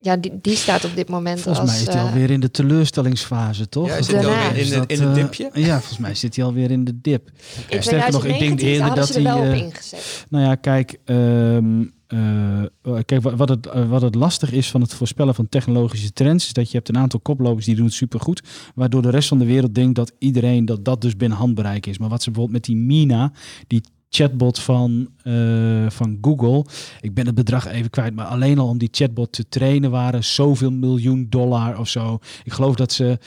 Ja, 0.00 0.16
die, 0.16 0.38
die 0.42 0.56
staat 0.56 0.84
op 0.84 0.94
dit 0.94 1.08
moment 1.08 1.40
Volgens 1.40 1.64
als... 1.64 1.70
mij 1.70 1.80
is 1.80 1.86
hij 1.86 1.96
eh, 1.96 2.08
alweer 2.08 2.30
in 2.30 2.40
de 2.40 2.50
teleurstellingsfase, 2.50 3.68
toch? 3.68 3.88
Ja, 3.88 4.02
zit 4.02 4.06
hij 4.12 4.22
Daarna. 4.22 4.46
alweer 4.48 4.72
in, 4.72 4.80
het 4.80 4.90
eh, 4.90 5.14
dipje? 5.14 5.50
Ja, 5.52 5.78
volgens 5.78 5.98
mij 5.98 6.14
zit 6.14 6.36
hij 6.36 6.44
alweer 6.44 6.70
in 6.70 6.84
de 6.84 7.00
dip. 7.00 7.30
sterker 7.68 8.12
nog, 8.12 8.24
ik 8.24 8.38
denk 8.38 8.58
2019 8.58 8.68
eerder 8.68 8.94
dat 8.94 9.14
hij, 9.14 9.32
op 9.32 9.42
eh, 9.42 9.56
ingezet. 9.56 10.26
Nou 10.28 10.44
ja, 10.44 10.54
kijk, 10.54 10.98
ehm, 11.04 11.84
eh, 12.06 12.98
kijk 13.04 13.22
wat, 13.22 13.48
het, 13.48 13.68
wat 13.88 14.02
het 14.02 14.14
lastig 14.14 14.52
is 14.52 14.70
van 14.70 14.80
het 14.80 14.94
voorspellen 14.94 15.34
van 15.34 15.48
technologische 15.48 16.12
trends, 16.12 16.46
is 16.46 16.52
dat 16.52 16.70
je 16.70 16.76
hebt 16.76 16.88
een 16.88 16.98
aantal 16.98 17.20
koplopers 17.20 17.66
die 17.66 17.76
doen 17.76 17.84
het 17.84 17.94
supergoed, 17.94 18.42
waardoor 18.74 19.02
de 19.02 19.10
rest 19.10 19.28
van 19.28 19.38
de 19.38 19.44
wereld 19.44 19.74
denkt 19.74 19.94
dat 19.94 20.12
iedereen 20.18 20.64
dat 20.64 20.84
dat 20.84 21.00
dus 21.00 21.16
binnen 21.16 21.38
handbereik 21.38 21.86
is. 21.86 21.98
Maar 21.98 22.08
wat 22.08 22.22
ze 22.22 22.30
bijvoorbeeld 22.30 22.66
met 22.66 22.76
die 22.76 22.84
Mina, 22.84 23.32
die 23.66 23.82
chatbot 24.10 24.58
van, 24.58 25.08
eh, 25.22 25.90
van 25.90 26.18
Google, 26.20 26.64
ik 27.00 27.14
ben 27.14 27.26
het 27.26 27.34
bedrag 27.34 27.66
even 27.66 27.90
kwijt, 27.90 28.14
maar 28.14 28.26
alleen 28.26 28.58
al 28.58 28.68
om 28.68 28.78
die 28.78 28.88
chatbot 28.92 29.32
te 29.32 29.48
trainen 29.48 29.90
waren 29.90 30.24
zoveel 30.24 30.70
miljoen 30.70 31.26
dollar 31.28 31.78
of 31.78 31.88
zo. 31.88 32.18
Ik 32.44 32.52
geloof 32.52 32.74
dat 32.74 32.92
ze 32.92 33.18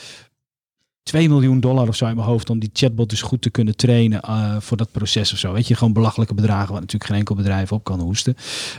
2 1.02 1.28
miljoen 1.28 1.60
dollar 1.60 1.88
of 1.88 1.96
zo 1.96 2.06
in 2.06 2.14
mijn 2.16 2.26
hoofd 2.26 2.50
om 2.50 2.58
die 2.58 2.70
chatbot 2.72 3.10
dus 3.10 3.22
goed 3.22 3.42
te 3.42 3.50
kunnen 3.50 3.76
trainen 3.76 4.20
eh, 4.20 4.56
voor 4.60 4.76
dat 4.76 4.92
proces 4.92 5.32
of 5.32 5.38
zo. 5.38 5.52
Weet 5.52 5.68
je, 5.68 5.74
gewoon 5.74 5.92
belachelijke 5.92 6.34
bedragen 6.34 6.70
waar 6.72 6.80
natuurlijk 6.80 7.10
geen 7.10 7.18
enkel 7.18 7.34
bedrijf 7.34 7.72
op 7.72 7.84
kan 7.84 8.00
hoesten. 8.00 8.34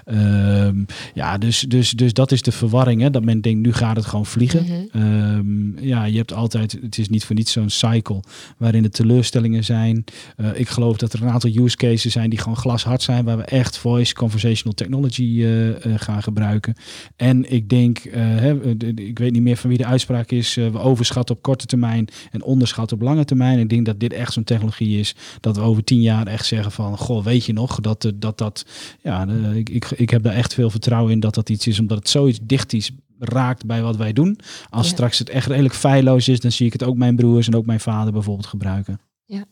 Ehm, 0.05 0.83
ja, 1.13 1.37
dus, 1.37 1.59
dus, 1.59 1.91
dus 1.91 2.13
dat 2.13 2.31
is 2.31 2.41
de 2.41 2.51
verwarring, 2.51 3.01
hè, 3.01 3.09
dat 3.09 3.23
men 3.23 3.41
denkt 3.41 3.61
nu 3.65 3.73
gaat 3.73 3.95
het 3.95 4.05
gewoon 4.05 4.25
vliegen. 4.25 4.63
Mhm. 4.63 5.03
Ehm, 5.03 5.85
ja, 5.85 6.03
je 6.05 6.17
hebt 6.17 6.33
altijd, 6.33 6.71
het 6.81 6.97
is 6.97 7.09
niet 7.09 7.25
voor 7.25 7.35
niets 7.35 7.51
zo'n 7.51 7.69
cycle 7.69 8.23
waarin 8.57 8.83
er 8.83 8.91
teleurstellingen 8.91 9.63
zijn. 9.63 10.03
Eh, 10.35 10.47
ik 10.59 10.69
geloof 10.69 10.97
dat 10.97 11.13
er 11.13 11.21
een 11.21 11.29
aantal 11.29 11.51
use 11.55 11.75
cases 11.77 12.11
zijn 12.13 12.29
die 12.29 12.39
gewoon 12.39 12.57
glashard 12.57 13.01
zijn, 13.01 13.25
waar 13.25 13.37
we 13.37 13.43
echt 13.43 13.77
voice 13.77 14.13
conversational 14.13 14.73
technology 14.73 15.43
eh, 15.43 15.93
gaan 15.95 16.23
gebruiken. 16.23 16.75
En 17.15 17.51
ik 17.51 17.69
denk, 17.69 17.97
hè, 18.11 18.77
de- 18.77 18.93
de- 18.93 19.05
ik 19.07 19.19
weet 19.19 19.31
niet 19.31 19.41
meer 19.41 19.57
van 19.57 19.69
wie 19.69 19.77
de 19.77 19.85
uitspraak 19.85 20.31
is, 20.31 20.53
we 20.55 20.79
overschatten 20.79 21.35
op 21.35 21.41
korte 21.41 21.65
termijn 21.65 22.07
en 22.31 22.43
onderschatten 22.43 22.97
op 22.97 23.03
lange 23.03 23.25
termijn. 23.25 23.59
Ik 23.59 23.69
denk 23.69 23.85
dat 23.85 23.99
dit 23.99 24.13
echt 24.13 24.33
zo'n 24.33 24.43
technologie 24.43 24.99
is 24.99 25.15
dat 25.39 25.55
we 25.55 25.61
over 25.61 25.83
tien 25.83 26.01
jaar 26.01 26.27
echt 26.27 26.45
zeggen 26.45 26.71
van, 26.71 26.97
goh, 26.97 27.23
weet 27.23 27.45
je 27.45 27.53
nog 27.53 27.79
dat 27.79 28.05
eh, 28.05 28.11
dat, 28.15 28.37
dat 28.37 28.65
ja, 29.01 29.27
eh, 29.27 29.55
ik, 29.55 29.69
ik, 29.69 29.91
ik 29.91 30.09
heb 30.09 30.23
daar 30.23 30.33
echt 30.35 30.53
veel 30.53 30.69
vertrouwen 30.69 31.11
in 31.11 31.19
dat 31.19 31.33
dat 31.33 31.49
iets 31.49 31.67
is, 31.67 31.79
omdat 31.79 31.97
het 31.97 32.09
zoiets 32.09 32.39
dicht 32.41 32.73
is 32.73 32.91
raakt 33.19 33.65
bij 33.65 33.81
wat 33.81 33.95
wij 33.95 34.13
doen. 34.13 34.39
Als 34.69 34.87
Ja. 34.87 34.93
straks 34.93 35.19
het 35.19 35.29
echt 35.29 35.47
redelijk 35.47 35.73
feilloos 35.75 36.27
is, 36.27 36.39
dan 36.39 36.51
zie 36.51 36.65
ik 36.65 36.73
het 36.73 36.83
ook 36.83 36.95
mijn 36.97 37.15
broers 37.15 37.47
en 37.47 37.55
ook 37.55 37.65
mijn 37.65 37.79
vader 37.79 38.13
bijvoorbeeld 38.13 38.47
gebruiken. 38.47 38.99
Ja. 39.25 39.45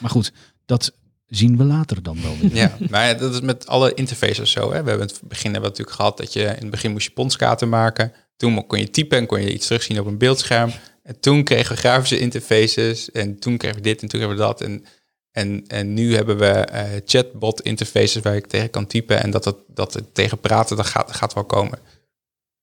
Maar 0.00 0.10
goed, 0.10 0.32
dat 0.66 0.92
zien 1.26 1.56
we 1.56 1.64
later 1.64 2.02
dan 2.02 2.22
wel 2.22 2.36
weer. 2.40 2.54
Ja, 2.54 2.76
maar 2.90 3.06
ja, 3.06 3.14
dat 3.14 3.34
is 3.34 3.40
met 3.40 3.66
alle 3.66 3.94
interfaces 3.94 4.50
zo. 4.50 4.60
Hè. 4.60 4.68
We 4.68 4.74
hebben 4.74 4.94
in 4.94 5.00
het 5.00 5.20
begin 5.28 5.52
hebben 5.52 5.70
we 5.70 5.76
natuurlijk 5.76 5.96
gehad 5.96 6.16
dat 6.16 6.32
je 6.32 6.42
in 6.42 6.48
het 6.48 6.70
begin 6.70 6.90
moest 6.92 7.06
je 7.06 7.12
ponskaarten 7.12 7.68
maken. 7.68 8.12
Toen 8.36 8.66
kon 8.66 8.78
je 8.78 8.90
typen 8.90 9.18
en 9.18 9.26
kon 9.26 9.40
je 9.40 9.52
iets 9.52 9.66
terugzien 9.66 10.00
op 10.00 10.06
een 10.06 10.18
beeldscherm. 10.18 10.70
En 11.02 11.20
toen 11.20 11.44
kregen 11.44 11.74
we 11.74 11.80
grafische 11.80 12.18
interfaces 12.18 13.10
en 13.10 13.38
toen 13.38 13.56
kregen 13.56 13.76
we 13.76 13.82
dit 13.82 14.02
en 14.02 14.08
toen 14.08 14.20
kregen 14.20 14.36
we 14.36 14.42
dat. 14.42 14.60
En, 14.60 14.84
en, 15.30 15.64
en 15.66 15.94
nu 15.94 16.14
hebben 16.14 16.38
we 16.38 16.46
eh, 16.46 17.00
chatbot 17.04 17.60
interfaces 17.60 18.22
waar 18.22 18.36
ik 18.36 18.46
tegen 18.46 18.70
kan 18.70 18.86
typen 18.86 19.22
en 19.22 19.30
dat 19.30 19.44
het, 19.44 19.56
dat 19.66 19.94
het 19.94 20.14
tegen 20.14 20.38
praten, 20.40 20.76
dat 20.76 20.86
gaat, 20.86 21.06
dat 21.06 21.16
gaat 21.16 21.34
wel 21.34 21.44
komen. 21.44 21.78
Gewoon 21.78 21.88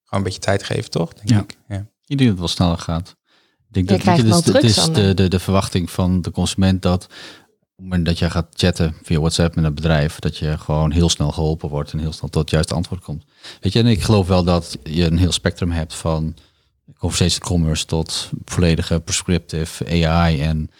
een 0.09 0.23
beetje 0.23 0.39
tijd 0.39 0.63
geven, 0.63 0.91
toch? 0.91 1.13
Denk 1.13 1.29
Ja. 1.29 1.39
ik. 1.39 1.57
Ja. 1.67 1.85
Ik 2.05 2.17
denk 2.17 2.19
dat 2.19 2.29
het 2.29 2.39
wel 2.39 2.47
sneller 2.47 2.77
gaat. 2.77 3.15
Ik 3.71 3.87
denk 3.87 4.03
Je 4.03 4.23
dat 4.23 4.43
dus, 4.45 4.53
het 4.53 4.63
is 4.63 4.75
dan, 4.75 4.93
de, 4.93 5.13
de, 5.13 5.27
de 5.27 5.39
verwachting 5.39 5.91
van 5.91 6.21
de 6.21 6.31
consument 6.31 6.81
dat 6.81 7.03
op 7.77 7.83
het 7.83 7.91
moment 7.91 8.05
dat 8.05 8.19
je 8.19 8.29
gaat 8.29 8.47
chatten 8.53 8.95
via 9.03 9.19
WhatsApp 9.19 9.55
met 9.55 9.65
een 9.65 9.73
bedrijf, 9.73 10.19
dat 10.19 10.37
je 10.37 10.57
gewoon 10.57 10.91
heel 10.91 11.09
snel 11.09 11.31
geholpen 11.31 11.69
wordt 11.69 11.91
en 11.91 11.99
heel 11.99 12.13
snel 12.13 12.29
tot 12.29 12.41
het 12.41 12.51
juiste 12.51 12.73
antwoord 12.73 13.01
komt. 13.03 13.23
Weet 13.61 13.73
je, 13.73 13.79
en 13.79 13.85
ik 13.87 14.01
geloof 14.01 14.27
wel 14.27 14.43
dat 14.43 14.77
je 14.83 15.05
een 15.05 15.17
heel 15.17 15.31
spectrum 15.31 15.71
hebt 15.71 15.93
van 15.93 16.35
conversational 16.97 17.49
commerce 17.49 17.85
tot 17.85 18.29
volledige 18.45 18.99
prescriptive 18.99 20.05
AI 20.07 20.41
en, 20.41 20.71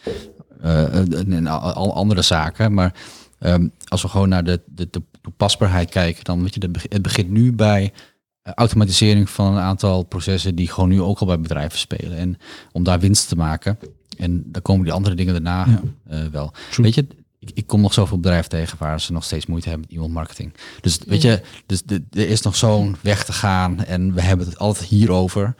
eh, 0.61 0.95
en, 0.95 1.33
en 1.33 1.47
al, 1.47 1.73
al 1.73 1.93
andere 1.93 2.21
zaken. 2.21 2.73
Maar 2.73 2.93
ehm, 3.39 3.67
als 3.87 4.01
we 4.01 4.07
gewoon 4.07 4.29
naar 4.29 4.43
de, 4.43 4.61
de, 4.65 4.87
de 4.91 5.01
toepasbaarheid 5.21 5.89
kijken, 5.89 6.23
dan 6.23 6.41
weet 6.43 6.53
je, 6.53 6.59
dat 6.59 6.81
het 6.89 7.01
begint 7.01 7.29
nu 7.29 7.53
bij 7.53 7.93
eh, 8.41 8.53
automatisering 8.53 9.29
van 9.29 9.53
een 9.53 9.61
aantal 9.61 10.03
processen 10.03 10.55
die 10.55 10.71
gewoon 10.71 10.89
nu 10.89 11.01
ook 11.01 11.19
al 11.19 11.27
bij 11.27 11.39
bedrijven 11.39 11.79
spelen. 11.79 12.17
En 12.17 12.37
om 12.71 12.83
daar 12.83 12.99
winst 12.99 13.27
te 13.27 13.35
maken. 13.35 13.79
En 14.17 14.43
dan 14.45 14.61
komen 14.61 14.83
die 14.83 14.93
andere 14.93 15.15
dingen 15.15 15.33
daarna 15.33 15.65
Ja. 15.67 15.81
eh, 16.07 16.25
wel. 16.31 16.51
True. 16.71 16.85
Weet 16.85 16.95
je, 16.95 17.07
ik, 17.39 17.51
ik 17.53 17.67
kom 17.67 17.81
nog 17.81 17.93
zoveel 17.93 18.19
bedrijven 18.19 18.49
tegen 18.49 18.77
waar 18.77 19.01
ze 19.01 19.11
nog 19.11 19.23
steeds 19.23 19.45
moeite 19.45 19.69
hebben 19.69 19.87
met 19.89 19.97
e-mail 19.97 20.13
marketing. 20.13 20.53
Dus 20.81 20.99
weet 21.07 21.21
je, 21.21 21.41
dus 21.65 21.83
de, 21.83 22.03
er 22.11 22.29
is 22.29 22.41
nog 22.41 22.55
zo'n 22.55 22.95
weg 23.01 23.25
te 23.25 23.33
gaan 23.33 23.83
en 23.83 24.13
we 24.13 24.21
hebben 24.21 24.45
het 24.47 24.57
altijd 24.57 24.87
hierover. 24.87 25.55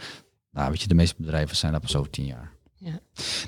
Nou, 0.58 0.70
weet 0.70 0.82
je, 0.82 0.88
de 0.88 0.96
meeste 0.96 1.16
bedrijven 1.18 1.56
zijn 1.56 1.72
daar 1.72 1.82
pas 1.82 1.96
over 1.96 2.12
tien 2.12 2.26
jaar. 2.26 2.52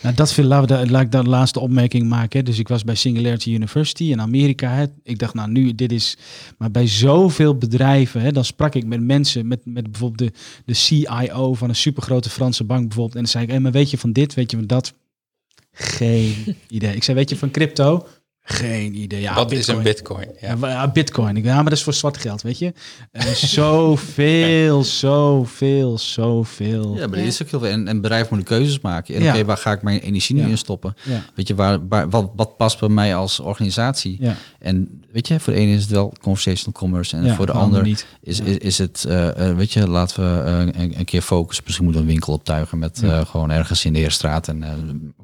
Nou, 0.02 0.16
dat 0.16 0.34
vind, 0.34 0.48
laat 0.48 1.02
ik 1.02 1.12
dan 1.12 1.24
de 1.24 1.30
laatste 1.30 1.60
opmerking 1.60 2.08
maken. 2.08 2.40
hè. 2.40 2.46
Dus 2.46 2.60
ik 2.60 2.68
was 2.68 2.84
bij 2.84 2.96
Singularity 2.96 3.52
University 3.52 4.04
in 4.04 4.22
Amerika. 4.22 4.72
Hè. 4.72 4.86
Ik 5.04 5.20
dacht, 5.20 5.34
nou 5.34 5.52
nu, 5.52 5.76
dit 5.76 5.92
is... 5.92 6.18
Maar 6.58 6.72
bij 6.72 6.88
zoveel 6.88 7.58
bedrijven, 7.58 8.22
hè, 8.22 8.32
dan 8.32 8.46
sprak 8.46 8.76
ik 8.76 8.86
met 8.86 9.02
mensen, 9.02 9.48
met, 9.48 9.66
met 9.66 9.92
bijvoorbeeld 9.92 10.34
de, 10.34 10.40
de 10.66 10.74
CIO 10.74 11.54
van 11.54 11.70
een 11.70 11.76
supergrote 11.76 12.30
Franse 12.30 12.64
bank 12.64 12.82
bijvoorbeeld. 12.82 13.16
En 13.16 13.22
dan 13.22 13.32
zei 13.32 13.44
ik, 13.44 13.50
hey, 13.50 13.60
maar 13.60 13.72
weet 13.72 13.90
je 13.90 13.98
van 13.98 14.12
dit, 14.12 14.34
weet 14.34 14.52
je 14.52 14.58
van 14.58 14.68
dat? 14.68 14.94
Geen 15.72 16.56
idee. 16.68 16.96
Ik 16.96 17.04
zei, 17.04 17.18
weet 17.18 17.30
je 17.30 17.38
van 17.38 17.52
crypto? 17.52 18.08
Geen 18.44 18.96
idee. 19.02 19.22
Ja, 19.22 19.34
Wat 19.36 19.52
is 19.52 19.68
een 19.68 19.82
Bitcoin. 19.84 20.28
bitcoin? 20.28 20.60
Ja. 20.62 20.68
Ja, 20.70 20.88
bitcoin. 20.92 21.38
Ik, 21.38 21.44
ja, 21.44 21.54
maar 21.56 21.64
dat 21.64 21.74
is 21.74 21.84
voor 21.84 21.94
zwart 21.94 22.18
geld, 22.18 22.42
weet 22.42 22.60
je. 22.60 22.74
Uh, 23.12 23.22
zoveel, 23.58 24.84
zoveel, 24.84 25.98
zoveel. 25.98 26.96
Ja, 26.98 27.08
maar 27.08 27.18
er 27.20 27.26
is 27.26 27.42
ook 27.42 27.50
heel 27.50 27.60
veel. 27.60 27.70
En 27.70 27.88
een 27.88 28.02
bedrijf 28.02 28.30
moet 28.30 28.44
keuzes 28.44 28.80
maken. 28.80 29.16
En 29.16 29.24
Ja. 29.24 29.34
oké, 29.34 29.46
waar 29.46 29.58
ga 29.58 29.72
ik 29.72 29.82
mijn 29.82 30.00
energie 30.00 30.36
nu 30.36 30.42
Ja. 30.42 30.48
in 30.48 30.58
stoppen? 30.58 30.96
Ja, 31.04 31.24
Weet 31.36 31.48
je, 31.48 31.56
waar, 31.56 31.88
waar, 31.88 32.10
wat, 32.10 32.32
wat 32.36 32.58
past 32.58 32.80
bij 32.80 32.90
mij 32.90 33.16
als 33.16 33.40
organisatie? 33.40 34.18
ja. 34.20 34.36
En 34.60 35.02
weet 35.12 35.28
je, 35.28 35.40
voor 35.40 35.54
de 35.54 35.60
ene 35.60 35.74
is 35.74 35.82
het 35.82 35.92
wel 35.92 36.14
conversational 36.22 36.80
commerce. 36.80 37.18
En 37.18 37.24
ja, 37.26 37.36
voor 37.36 37.46
de 37.46 37.52
ander 37.52 37.84
niet. 37.84 38.06
is, 38.22 38.40
is, 38.40 38.58
is 38.58 38.78
het, 38.78 39.06
eh, 39.08 39.50
eh, 39.50 39.56
weet 39.56 39.72
je, 39.72 39.88
laten 39.88 40.24
we 40.36 40.42
eh, 40.44 40.82
een, 40.84 41.00
een 41.00 41.06
keer 41.06 41.22
focussen. 41.22 41.64
Misschien 41.66 41.86
moeten 41.86 42.04
we 42.04 42.08
een 42.08 42.14
winkel 42.16 42.34
optuigen 42.34 42.80
met 42.80 43.00
Ja. 43.02 43.20
eh, 43.20 43.26
gewoon 43.26 43.52
ergens 43.52 43.86
in 43.86 43.94
de 43.94 44.00
Heerstraat. 44.00 44.48
En 44.48 44.64
eh, 44.64 44.70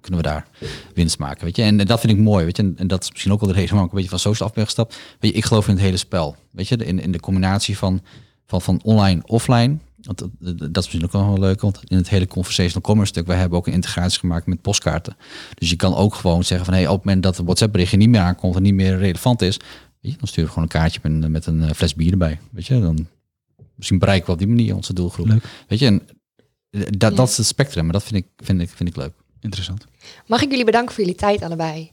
kunnen 0.02 0.20
we 0.22 0.28
daar 0.28 0.48
winst 0.94 1.18
maken, 1.20 1.46
weet 1.46 1.56
je. 1.56 1.62
En, 1.64 1.78
dat 1.78 2.00
vind 2.00 2.14
ik 2.14 2.20
mooi, 2.20 2.46
weet 2.46 2.58
je. 2.58 2.64
En, 2.64 2.74
en 2.78 2.88
dat 2.88 3.04
is 3.04 3.15
misschien 3.16 3.34
ook 3.34 3.40
wel 3.40 3.50
de 3.50 3.56
reden 3.56 3.70
waarom 3.70 3.88
ik 3.88 3.92
een 3.94 4.02
beetje 4.02 4.18
van 4.18 4.32
social 4.32 4.50
af 4.50 4.56
ben 4.56 4.64
gestapt. 4.66 4.98
Weet 5.20 5.32
je, 5.32 5.38
ik 5.38 5.46
geloof 5.46 5.68
in 5.68 5.74
het 5.74 5.84
hele 5.84 5.98
spel. 5.98 6.36
Weet 6.52 6.68
je, 6.68 6.76
in, 6.76 7.00
in 7.00 7.12
de 7.12 7.20
combinatie 7.20 7.78
van, 7.78 8.02
van, 8.46 8.62
van 8.62 8.80
online, 8.84 9.22
offline. 9.26 9.78
Want 10.02 10.18
dat, 10.18 10.30
dat 10.58 10.84
is 10.86 10.92
misschien 10.94 11.04
ook 11.04 11.12
wel 11.12 11.40
leuk, 11.40 11.62
want 11.62 11.80
in 11.84 11.98
het 11.98 12.10
hele 12.10 12.28
conversational 12.28 12.82
commerce 12.82 13.12
stuk, 13.12 13.28
wij 13.28 13.38
hebben 13.38 13.58
ook 13.58 13.68
een 13.68 13.74
integratie 13.74 14.20
gemaakt 14.20 14.46
met 14.46 14.62
postkaarten. 14.62 15.18
Dus 15.54 15.70
je 15.70 15.76
kan 15.76 15.96
ook 15.96 16.16
gewoon 16.16 16.44
zeggen 16.44 16.66
van, 16.66 16.74
hey, 16.76 16.88
op 16.88 16.96
het 16.96 17.06
moment 17.06 17.24
dat 17.24 17.36
het 17.38 17.46
WhatsApp 17.46 17.72
berichtje 17.72 17.98
niet 17.98 18.10
meer 18.10 18.22
aankomt 18.22 18.56
en 18.56 18.62
niet 18.62 18.74
meer 18.74 18.98
relevant 18.98 19.42
is, 19.42 19.58
weet 20.02 20.12
je, 20.12 20.18
dan 20.18 20.28
sturen 20.28 20.46
we 20.46 20.50
gewoon 20.50 20.64
een 20.64 20.80
kaartje 20.80 21.00
met 21.04 21.24
een, 21.24 21.32
met 21.32 21.46
een 21.46 21.64
eh, 21.64 21.72
fles 21.72 21.96
bier 21.96 22.12
erbij. 22.12 22.40
Weet 22.52 22.66
je, 22.66 22.80
dan 22.80 23.08
misschien 23.76 24.00
bereiken 24.00 24.26
we 24.26 24.32
op 24.32 24.38
die 24.38 24.48
manier 24.48 24.76
onze 24.76 24.94
doelgroep. 24.94 25.28
Leuk. 25.28 25.44
Weet 25.68 25.80
je, 25.80 25.86
en 25.86 26.02
eh, 26.70 26.82
dat, 26.90 27.12
Ja. 27.12 27.18
dat 27.18 27.30
is 27.30 27.38
het 27.38 27.46
spectrum, 27.46 27.84
maar 27.84 27.94
dat 27.94 28.04
vind 28.04 28.16
ik, 28.16 28.28
vind 28.38 28.62
ik, 28.62 28.70
vind 28.70 28.90
ik 28.90 28.96
leuk. 28.96 29.14
Interessant. 29.40 29.86
Mag 30.28 30.42
ik 30.42 30.50
jullie 30.50 30.66
bedanken 30.66 30.94
voor 30.94 31.04
jullie 31.04 31.20
tijd 31.20 31.42
allebei? 31.42 31.90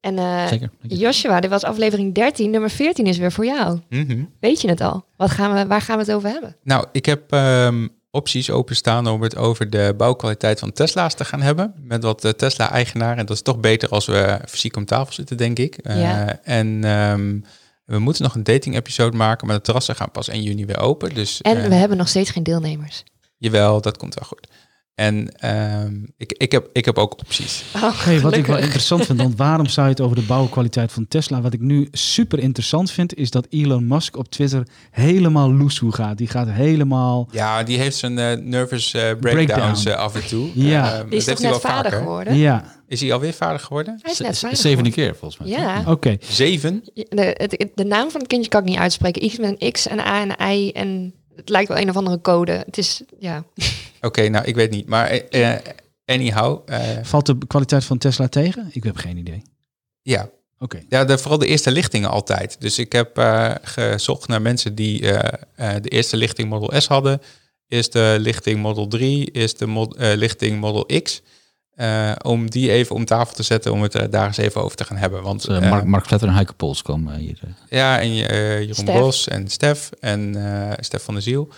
En 0.00 0.18
eh, 0.18 0.46
Zeker. 0.46 0.70
Dank 0.80 0.92
je. 0.92 0.96
Joshua, 0.98 1.40
dit 1.40 1.50
was 1.50 1.62
aflevering 1.64 2.14
13. 2.14 2.50
Nummer 2.50 2.70
14 2.70 3.06
is 3.06 3.18
weer 3.18 3.32
voor 3.32 3.44
jou. 3.44 3.80
Mhm. 3.88 4.24
Weet 4.40 4.60
je 4.60 4.68
het 4.68 4.80
al? 4.80 5.04
Wat 5.16 5.30
gaan 5.30 5.54
we, 5.54 5.66
waar 5.66 5.80
gaan 5.80 5.96
we 5.98 6.02
het 6.04 6.12
over 6.12 6.28
hebben? 6.28 6.56
Nou, 6.62 6.86
ik 6.92 7.06
heb 7.06 7.32
ehm, 7.32 7.88
opties 8.10 8.50
openstaan 8.50 9.06
om 9.08 9.22
het 9.22 9.36
over 9.36 9.70
de 9.70 9.94
bouwkwaliteit 9.96 10.58
van 10.58 10.72
Tesla's 10.72 11.14
te 11.14 11.24
gaan 11.24 11.42
hebben. 11.42 11.74
Met 11.80 12.02
wat 12.02 12.24
eh, 12.24 12.30
Tesla-eigenaren. 12.30 13.18
En 13.18 13.26
dat 13.26 13.36
is 13.36 13.42
toch 13.42 13.58
beter 13.58 13.88
als 13.88 14.06
we 14.06 14.40
fysiek 14.48 14.76
om 14.76 14.84
tafel 14.84 15.12
zitten, 15.12 15.36
denk 15.36 15.58
ik. 15.58 15.76
Eh, 15.76 16.00
Ja. 16.00 16.40
En 16.42 16.84
ehm, 16.84 17.38
we 17.84 17.98
moeten 17.98 18.22
nog 18.22 18.34
een 18.34 18.44
dating-episode 18.44 19.16
maken, 19.16 19.46
maar 19.46 19.56
de 19.56 19.62
terrassen 19.62 19.94
gaan 19.96 20.10
pas 20.10 20.28
1 20.28 20.42
juni 20.42 20.66
weer 20.66 20.78
open. 20.80 21.14
Dus 21.14 21.40
En 21.40 21.62
eh, 21.62 21.68
we 21.68 21.74
hebben 21.74 21.96
nog 21.98 22.08
steeds 22.08 22.30
geen 22.30 22.42
deelnemers. 22.42 23.04
jawel, 23.38 23.80
dat 23.80 23.96
komt 23.96 24.14
wel 24.14 24.24
goed. 24.28 24.48
En 24.96 25.32
ehm, 25.36 25.94
ik, 26.16 26.32
ik, 26.32 26.52
heb, 26.52 26.68
ik 26.72 26.84
heb 26.84 26.98
ook 26.98 27.18
opties. 27.18 27.64
Oh, 27.74 27.98
Hey, 28.04 28.20
wat 28.20 28.36
ik 28.36 28.46
wel 28.46 28.56
interessant 28.58 29.06
vind, 29.06 29.20
want 29.20 29.36
waarom 29.36 29.66
zou 29.66 29.86
je 29.86 29.92
het 29.92 30.00
over 30.02 30.16
de 30.16 30.22
bouwkwaliteit 30.22 30.92
van 30.92 31.08
Tesla? 31.08 31.40
Wat 31.40 31.52
ik 31.52 31.60
nu 31.60 31.88
super 31.92 32.38
interessant 32.38 32.90
vind, 32.90 33.14
is 33.14 33.30
dat 33.30 33.46
Elon 33.50 33.86
Musk 33.86 34.16
op 34.16 34.28
Twitter 34.30 34.66
helemaal 34.90 35.52
loesoe 35.52 35.92
gaat. 35.92 36.18
Die 36.18 36.28
gaat 36.28 36.48
helemaal... 36.50 37.28
Ja, 37.30 37.62
die 37.62 37.78
heeft 37.78 37.96
zijn 37.96 38.18
eh, 38.18 38.36
nervous 38.38 38.94
eh, 38.94 39.00
breakdowns 39.20 39.82
Breakdown. 39.82 39.88
eh, 39.88 39.94
af 40.04 40.14
en 40.14 40.26
toe. 40.26 40.48
Ja. 40.54 40.92
Die 41.02 41.02
dat 41.02 41.12
is 41.12 41.24
toch 41.24 41.26
heeft 41.26 41.42
hij 41.42 41.50
net 41.50 41.62
wel 41.62 41.70
vader 41.72 41.90
vaker. 41.90 41.98
geworden? 42.06 42.36
Ja, 42.36 42.74
Is 42.88 43.00
hij 43.00 43.12
alweer 43.12 43.32
vader 43.32 43.60
geworden? 43.60 43.98
Hij 44.02 44.12
is 44.12 44.18
net 44.18 44.38
vader 44.38 44.56
Zevende 44.56 44.90
geworden. 44.90 44.92
keer 44.92 45.16
volgens 45.18 45.40
mij. 45.40 45.48
Ja. 45.48 45.82
oké. 45.86 46.16
Zeven? 46.20 46.82
De, 46.94 47.70
de 47.74 47.84
naam 47.84 48.10
van 48.10 48.20
het 48.20 48.28
kindje 48.28 48.48
kan 48.50 48.60
ik 48.62 48.68
niet 48.68 48.78
uitspreken. 48.78 49.24
Iets 49.24 49.38
met 49.38 49.56
een 49.58 49.72
X, 49.72 49.90
een 49.90 50.00
A 50.00 50.20
en 50.20 50.34
een 50.42 50.50
I. 50.58 50.70
En 50.72 51.14
het 51.36 51.48
lijkt 51.48 51.68
wel 51.68 51.78
een 51.78 51.88
of 51.90 51.96
andere 51.96 52.20
code. 52.20 52.52
Het 52.52 52.78
is, 52.78 53.02
ja. 53.18 53.44
Oké, 54.06 54.28
nou, 54.28 54.44
ik 54.44 54.54
weet 54.54 54.70
niet. 54.70 54.86
Maar 54.88 55.06
eh, 55.06 55.52
eh, 55.52 55.60
anyhow, 56.04 56.62
eh, 56.66 56.80
Valt 57.02 57.26
de 57.26 57.38
kwaliteit 57.46 57.84
van 57.84 57.98
Tesla 57.98 58.28
tegen? 58.28 58.68
Ik 58.72 58.84
heb 58.84 58.96
geen 58.96 59.16
idee. 59.16 59.42
ja. 60.02 60.28
Oké. 60.58 60.82
Ja, 60.88 61.04
de, 61.04 61.18
vooral 61.18 61.38
de 61.38 61.46
eerste 61.46 61.70
lichtingen 61.70 62.10
altijd. 62.10 62.56
Dus 62.60 62.78
ik 62.78 62.92
heb 62.92 63.18
eh, 63.18 63.50
gezocht 63.62 64.28
naar 64.28 64.42
mensen 64.42 64.74
die 64.74 65.12
eh, 65.12 65.74
eh, 65.76 65.82
de 65.82 65.88
eerste 65.88 66.16
lichting 66.16 66.48
Model 66.48 66.80
S 66.80 66.86
hadden. 66.86 67.20
Eerste 67.68 68.16
lichting 68.20 68.60
Model 68.60 68.86
3, 68.86 69.30
eerste 69.30 69.66
mod, 69.66 69.96
eh, 69.96 70.14
lichting 70.14 70.60
Model 70.60 71.00
X. 71.02 71.22
eh, 71.74 72.12
om 72.22 72.50
die 72.50 72.70
even 72.70 72.94
om 72.94 73.04
tafel 73.04 73.34
te 73.34 73.42
zetten, 73.42 73.72
om 73.72 73.82
het 73.82 74.12
daar 74.12 74.26
eens 74.26 74.36
even 74.36 74.62
over 74.62 74.76
te 74.76 74.84
gaan 74.84 74.96
hebben. 74.96 75.22
Want 75.22 75.48
Mark, 75.48 75.84
Mark 75.84 76.06
Vletter 76.06 76.28
en 76.28 76.34
Heike 76.34 76.52
Pols 76.54 76.82
komen 76.82 77.16
hier. 77.16 77.38
Ja, 77.68 78.00
en 78.00 78.08
eh, 78.10 78.58
Jeroen 78.60 78.74
Stef. 78.74 78.98
Bos 78.98 79.28
en 79.28 79.48
Stef 79.48 79.90
en 80.00 80.34
eh 80.36 80.72
Stef 80.80 81.02
van 81.02 81.14
der 81.14 81.22
Ziel. 81.22 81.48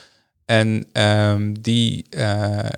En 0.48 0.84
ehm, 0.92 1.52
die, 1.60 2.06
eh, 2.10 2.68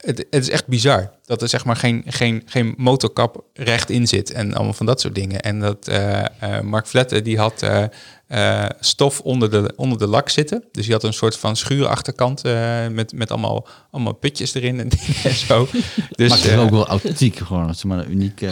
het 0.00 0.26
is 0.30 0.50
echt 0.50 0.66
bizar 0.66 1.10
dat 1.30 1.42
er 1.42 1.48
zeg 1.48 1.64
maar 1.64 1.76
geen, 1.76 2.02
geen, 2.06 2.42
geen 2.46 2.74
motorkap 2.76 3.44
recht 3.54 3.90
in 3.90 4.06
zit 4.06 4.30
en 4.32 4.54
allemaal 4.54 4.72
van 4.72 4.86
dat 4.86 5.00
soort 5.00 5.14
dingen. 5.14 5.40
En 5.40 5.60
dat 5.60 5.88
eh, 5.88 6.24
eh, 6.40 6.60
Mark 6.62 6.86
Vletten 6.86 7.24
die 7.24 7.38
had 7.38 7.62
eh, 7.62 7.84
eh, 8.26 8.68
stof 8.80 9.20
onder 9.20 9.50
de, 9.50 9.72
onder 9.76 9.98
de 9.98 10.06
lak 10.06 10.28
zitten. 10.28 10.64
Dus 10.72 10.84
die 10.84 10.92
had 10.92 11.04
een 11.04 11.12
soort 11.12 11.36
van 11.36 11.56
schuurachterkant 11.56 12.44
eh 12.44 12.86
met, 12.88 13.12
met 13.12 13.30
allemaal, 13.30 13.66
allemaal 13.90 14.12
putjes 14.12 14.54
erin 14.54 14.80
en 14.80 14.88
dingen 14.96 15.14
en 15.24 15.34
zo. 15.34 15.68
Dus, 16.16 16.28
maar 16.28 16.38
het 16.38 16.46
is 16.46 16.56
ook 16.56 16.70
wel 16.70 16.86
authentiek, 16.86 17.36
gewoon. 17.36 17.66
Het 17.66 17.76
is 17.76 17.84
maar 17.84 17.98
een 17.98 18.10
uniek... 18.10 18.40
eh, 18.40 18.50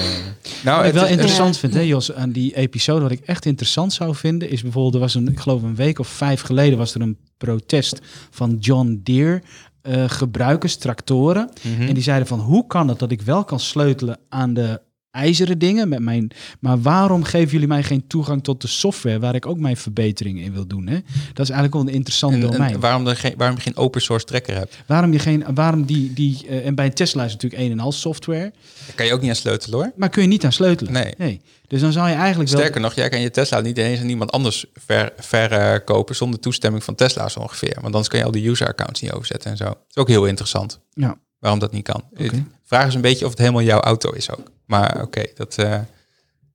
nou, 0.64 0.76
Wat 0.76 0.78
ik 0.78 0.84
het 0.84 0.94
wel 0.94 1.06
interessant 1.10 1.54
Ja. 1.54 1.60
vind, 1.60 1.74
hè, 1.74 1.80
Jos, 1.80 2.12
aan 2.12 2.30
die 2.30 2.56
episode, 2.56 3.00
wat 3.02 3.10
ik 3.10 3.20
echt 3.24 3.44
interessant 3.44 3.92
zou 3.92 4.14
vinden, 4.14 4.50
is 4.50 4.62
bijvoorbeeld, 4.62 4.94
er 4.94 5.00
was 5.00 5.14
een, 5.14 5.28
ik 5.28 5.40
geloof 5.40 5.62
een 5.62 5.74
week 5.76 5.98
of 5.98 6.08
vijf 6.08 6.40
geleden, 6.40 6.78
was 6.78 6.94
er 6.94 7.00
een 7.00 7.16
protest 7.38 7.98
van 8.30 8.56
John 8.60 9.00
Deere 9.04 9.42
eh, 9.82 10.04
gebruikers, 10.08 10.76
tractoren. 10.76 11.50
Mhm. 11.62 11.88
En 11.88 11.94
die 11.94 12.02
zeiden 12.02 12.28
van, 12.28 12.40
hoe 12.40 12.66
kan 12.66 12.88
het 12.88 12.98
dat 12.98 13.10
ik 13.10 13.22
wel 13.22 13.44
kan 13.44 13.60
sleutelen 13.60 14.18
aan 14.28 14.54
de 14.54 14.80
ijzeren 15.18 15.58
dingen 15.58 15.88
met 15.88 15.98
mijn, 16.00 16.30
maar 16.60 16.80
waarom 16.82 17.22
geven 17.24 17.50
jullie 17.52 17.66
mij 17.68 17.82
geen 17.82 18.06
toegang 18.06 18.42
tot 18.44 18.60
de 18.60 18.68
software 18.68 19.18
waar 19.18 19.34
ik 19.34 19.46
ook 19.46 19.58
mijn 19.58 19.76
verbeteringen 19.76 20.42
in 20.44 20.52
wil 20.52 20.66
doen? 20.66 20.86
Hè? 20.86 20.94
Dat 21.32 21.44
is 21.48 21.50
eigenlijk 21.50 21.72
wel 21.72 21.82
een 21.82 21.88
interessant 21.94 22.34
En- 22.34 22.42
en 22.42 22.50
domein. 22.50 22.80
waarom, 22.80 23.06
er 23.06 23.16
geen, 23.16 23.34
waarom 23.36 23.56
je 23.56 23.62
geen 23.62 23.76
open 23.76 24.00
source 24.02 24.24
tracker 24.26 24.54
hebt. 24.54 24.76
waarom 24.86 25.12
je 25.12 25.18
geen, 25.18 25.44
waarom 25.54 25.84
die, 25.84 26.12
die 26.12 26.46
eh, 26.48 26.66
en 26.66 26.74
bij 26.74 26.90
Tesla 26.90 27.24
is 27.24 27.32
natuurlijk 27.32 27.62
een 27.62 27.70
en 27.70 27.80
al 27.80 27.92
software, 27.92 28.52
Daar 28.86 28.94
kan 28.94 29.06
je 29.06 29.12
ook 29.12 29.20
niet 29.20 29.30
aan 29.30 29.36
sleutelen 29.36 29.78
hoor. 29.78 29.92
maar 29.96 30.08
kun 30.08 30.22
je 30.22 30.28
niet 30.28 30.44
aan 30.44 30.52
sleutelen. 30.52 30.92
Nee. 31.18 31.40
Dus 31.66 31.80
dan 31.80 31.92
zou 31.92 32.08
je 32.08 32.14
eigenlijk 32.14 32.50
wel 32.50 32.58
Sterker 32.60 32.80
nog, 32.80 32.94
jij 32.94 33.08
kan 33.08 33.20
je 33.20 33.30
Tesla 33.30 33.60
niet 33.60 33.78
eens 33.78 34.00
aan 34.00 34.08
iemand 34.08 34.32
anders 34.32 34.66
ver, 34.74 35.12
verkopen 35.18 36.16
zonder 36.16 36.40
toestemming 36.40 36.84
van 36.84 36.94
Tesla 36.94 37.28
zo 37.28 37.40
ongeveer. 37.40 37.72
Want 37.74 37.86
anders 37.86 38.08
kan 38.08 38.18
je 38.18 38.24
al 38.24 38.30
die 38.30 38.48
user 38.48 38.68
accounts 38.68 39.00
niet 39.00 39.12
overzetten 39.12 39.50
en 39.50 39.56
zo. 39.56 39.64
Dat 39.64 39.76
is 39.90 39.96
ook 39.96 40.08
heel 40.08 40.26
interessant. 40.26 40.80
Ja. 40.92 41.18
Waarom 41.38 41.58
dat 41.60 41.72
niet 41.72 41.84
kan. 41.84 42.04
De 42.10 42.42
vraag 42.64 42.86
is 42.86 42.94
een 42.94 43.00
beetje 43.00 43.24
of 43.24 43.30
het 43.30 43.40
helemaal 43.40 43.62
jouw 43.62 43.80
auto 43.80 44.10
is 44.10 44.30
ook. 44.30 44.50
Maar 44.66 45.02
oké, 45.02 45.22
dat 45.34 45.58
eh, 45.58 45.80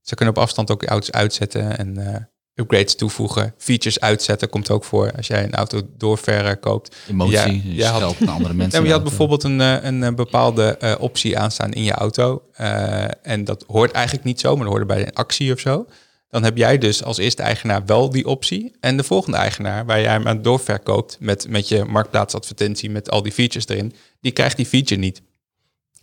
ze 0.02 0.16
kunnen 0.16 0.36
op 0.36 0.42
afstand 0.42 0.72
ook 0.72 0.84
auto's 0.84 1.12
uitzetten 1.12 1.78
en 1.78 1.98
eh, 2.14 2.22
upgrades 2.54 2.96
toevoegen. 2.96 3.54
Features 3.58 4.00
uitzetten 4.00 4.50
komt 4.50 4.70
ook 4.70 4.84
voor 4.84 5.12
als 5.16 5.28
jij 5.28 5.44
een 5.44 5.54
auto 5.54 5.82
doorver 5.98 6.58
koopt. 6.58 6.96
emotie, 7.10 7.74
Ja, 7.76 7.96
je 7.98 8.02
had- 8.02 8.20
naar 8.20 8.30
andere 8.34 8.54
mensen. 8.64 8.80
Maar 8.80 8.88
je 8.90 8.94
had 8.96 9.04
eh. 9.04 9.08
bijvoorbeeld 9.08 9.44
een, 9.44 9.62
eh, 9.62 9.84
een 9.84 10.04
eh, 10.04 10.14
bepaalde 10.14 10.78
eh, 10.78 10.96
optie 11.00 11.38
aanstaan 11.38 11.72
in 11.74 11.84
je 11.84 11.92
auto. 11.94 12.42
eh, 12.54 13.04
en 13.22 13.44
dat 13.44 13.64
hoort 13.68 13.92
eigenlijk 13.92 14.26
niet 14.26 14.40
zo, 14.40 14.50
maar 14.56 14.60
dat 14.64 14.70
hoorde 14.70 14.86
bij 14.86 15.02
een 15.08 15.14
actie 15.14 15.54
of 15.54 15.60
zo. 15.60 15.86
Dan 16.34 16.44
heb 16.44 16.58
jij 16.58 16.78
dus 16.78 17.04
als 17.04 17.18
eerste 17.18 17.42
eigenaar 17.42 17.86
wel 17.86 18.10
die 18.10 18.26
optie. 18.28 18.76
En 18.80 18.98
de 18.98 19.04
volgende 19.04 19.38
eigenaar, 19.38 19.86
waar 19.86 20.02
jij 20.02 20.12
hem 20.12 20.28
aan 20.28 20.42
doorverkoopt 20.42 21.18
met, 21.20 21.48
met 21.50 21.68
je 21.68 21.84
marktplaatsadvertentie, 21.86 22.90
met 22.90 23.10
al 23.10 23.22
die 23.24 23.32
features 23.32 23.68
erin, 23.68 23.94
die 24.22 24.32
krijgt 24.32 24.56
die 24.58 24.66
feature 24.66 25.00
niet. 25.00 25.22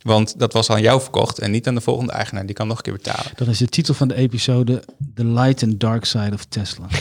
Want 0.03 0.39
dat 0.39 0.53
was 0.53 0.71
aan 0.71 0.81
jou 0.83 1.01
verkocht 1.01 1.39
en 1.39 1.51
niet 1.51 1.67
aan 1.69 1.75
de 1.75 1.81
volgende 1.81 2.13
eigenaar. 2.13 2.47
Die 2.47 2.55
kan 2.55 2.67
nog 2.67 2.77
een 2.77 2.83
keer 2.83 2.93
betalen. 2.93 3.33
Dat 3.35 3.49
is 3.49 3.59
de 3.59 3.67
titel 3.69 3.95
van 3.95 4.09
de 4.09 4.15
episode 4.15 4.83
The 5.15 5.25
Light 5.25 5.63
and 5.63 5.81
Dark 5.81 6.05
Side 6.05 6.31
of 6.33 6.45
Tesla. 6.45 6.87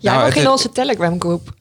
Jij 0.00 0.12
Nou, 0.12 0.24
mag 0.24 0.36
in 0.36 0.48
onze 0.50 0.68
Telegram 0.72 1.20
groep. 1.20 1.54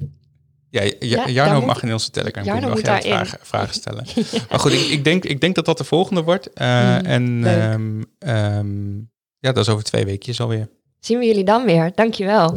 Ja, 0.70 0.82
ja, 0.84 0.92
Ja, 1.00 1.30
Jarno 1.30 1.56
moet- 1.58 1.66
mag 1.66 1.84
in 1.84 1.94
onze 1.94 2.10
Telegram 2.10 2.44
Jarno 2.44 2.62
groep 2.62 2.74
moet 2.76 2.86
nog 2.86 3.02
jij 3.02 3.12
vragen, 3.12 3.40
vragen 3.42 3.74
stellen. 3.74 4.06
Maar 4.50 4.60
goed, 4.60 4.72
ik, 4.72 4.88
ik, 4.88 5.04
denk, 5.04 5.24
ik 5.26 5.42
denk 5.42 5.56
dat 5.56 5.66
dat 5.66 5.78
de 5.78 5.84
volgende 5.84 6.22
wordt. 6.24 6.54
Eh, 6.54 6.98
Mm, 6.98 7.06
en 7.06 7.44
ehm, 7.46 8.02
ehm, 8.20 8.96
ja, 9.40 9.52
dat 9.52 9.58
is 9.58 9.70
over 9.70 9.84
twee 9.84 10.06
weekjes 10.06 10.40
alweer. 10.42 10.70
Zien 11.04 11.20
we 11.20 11.26
jullie 11.26 11.44
dan 11.44 11.66
weer. 11.66 11.92
Dankjewel. 11.96 12.56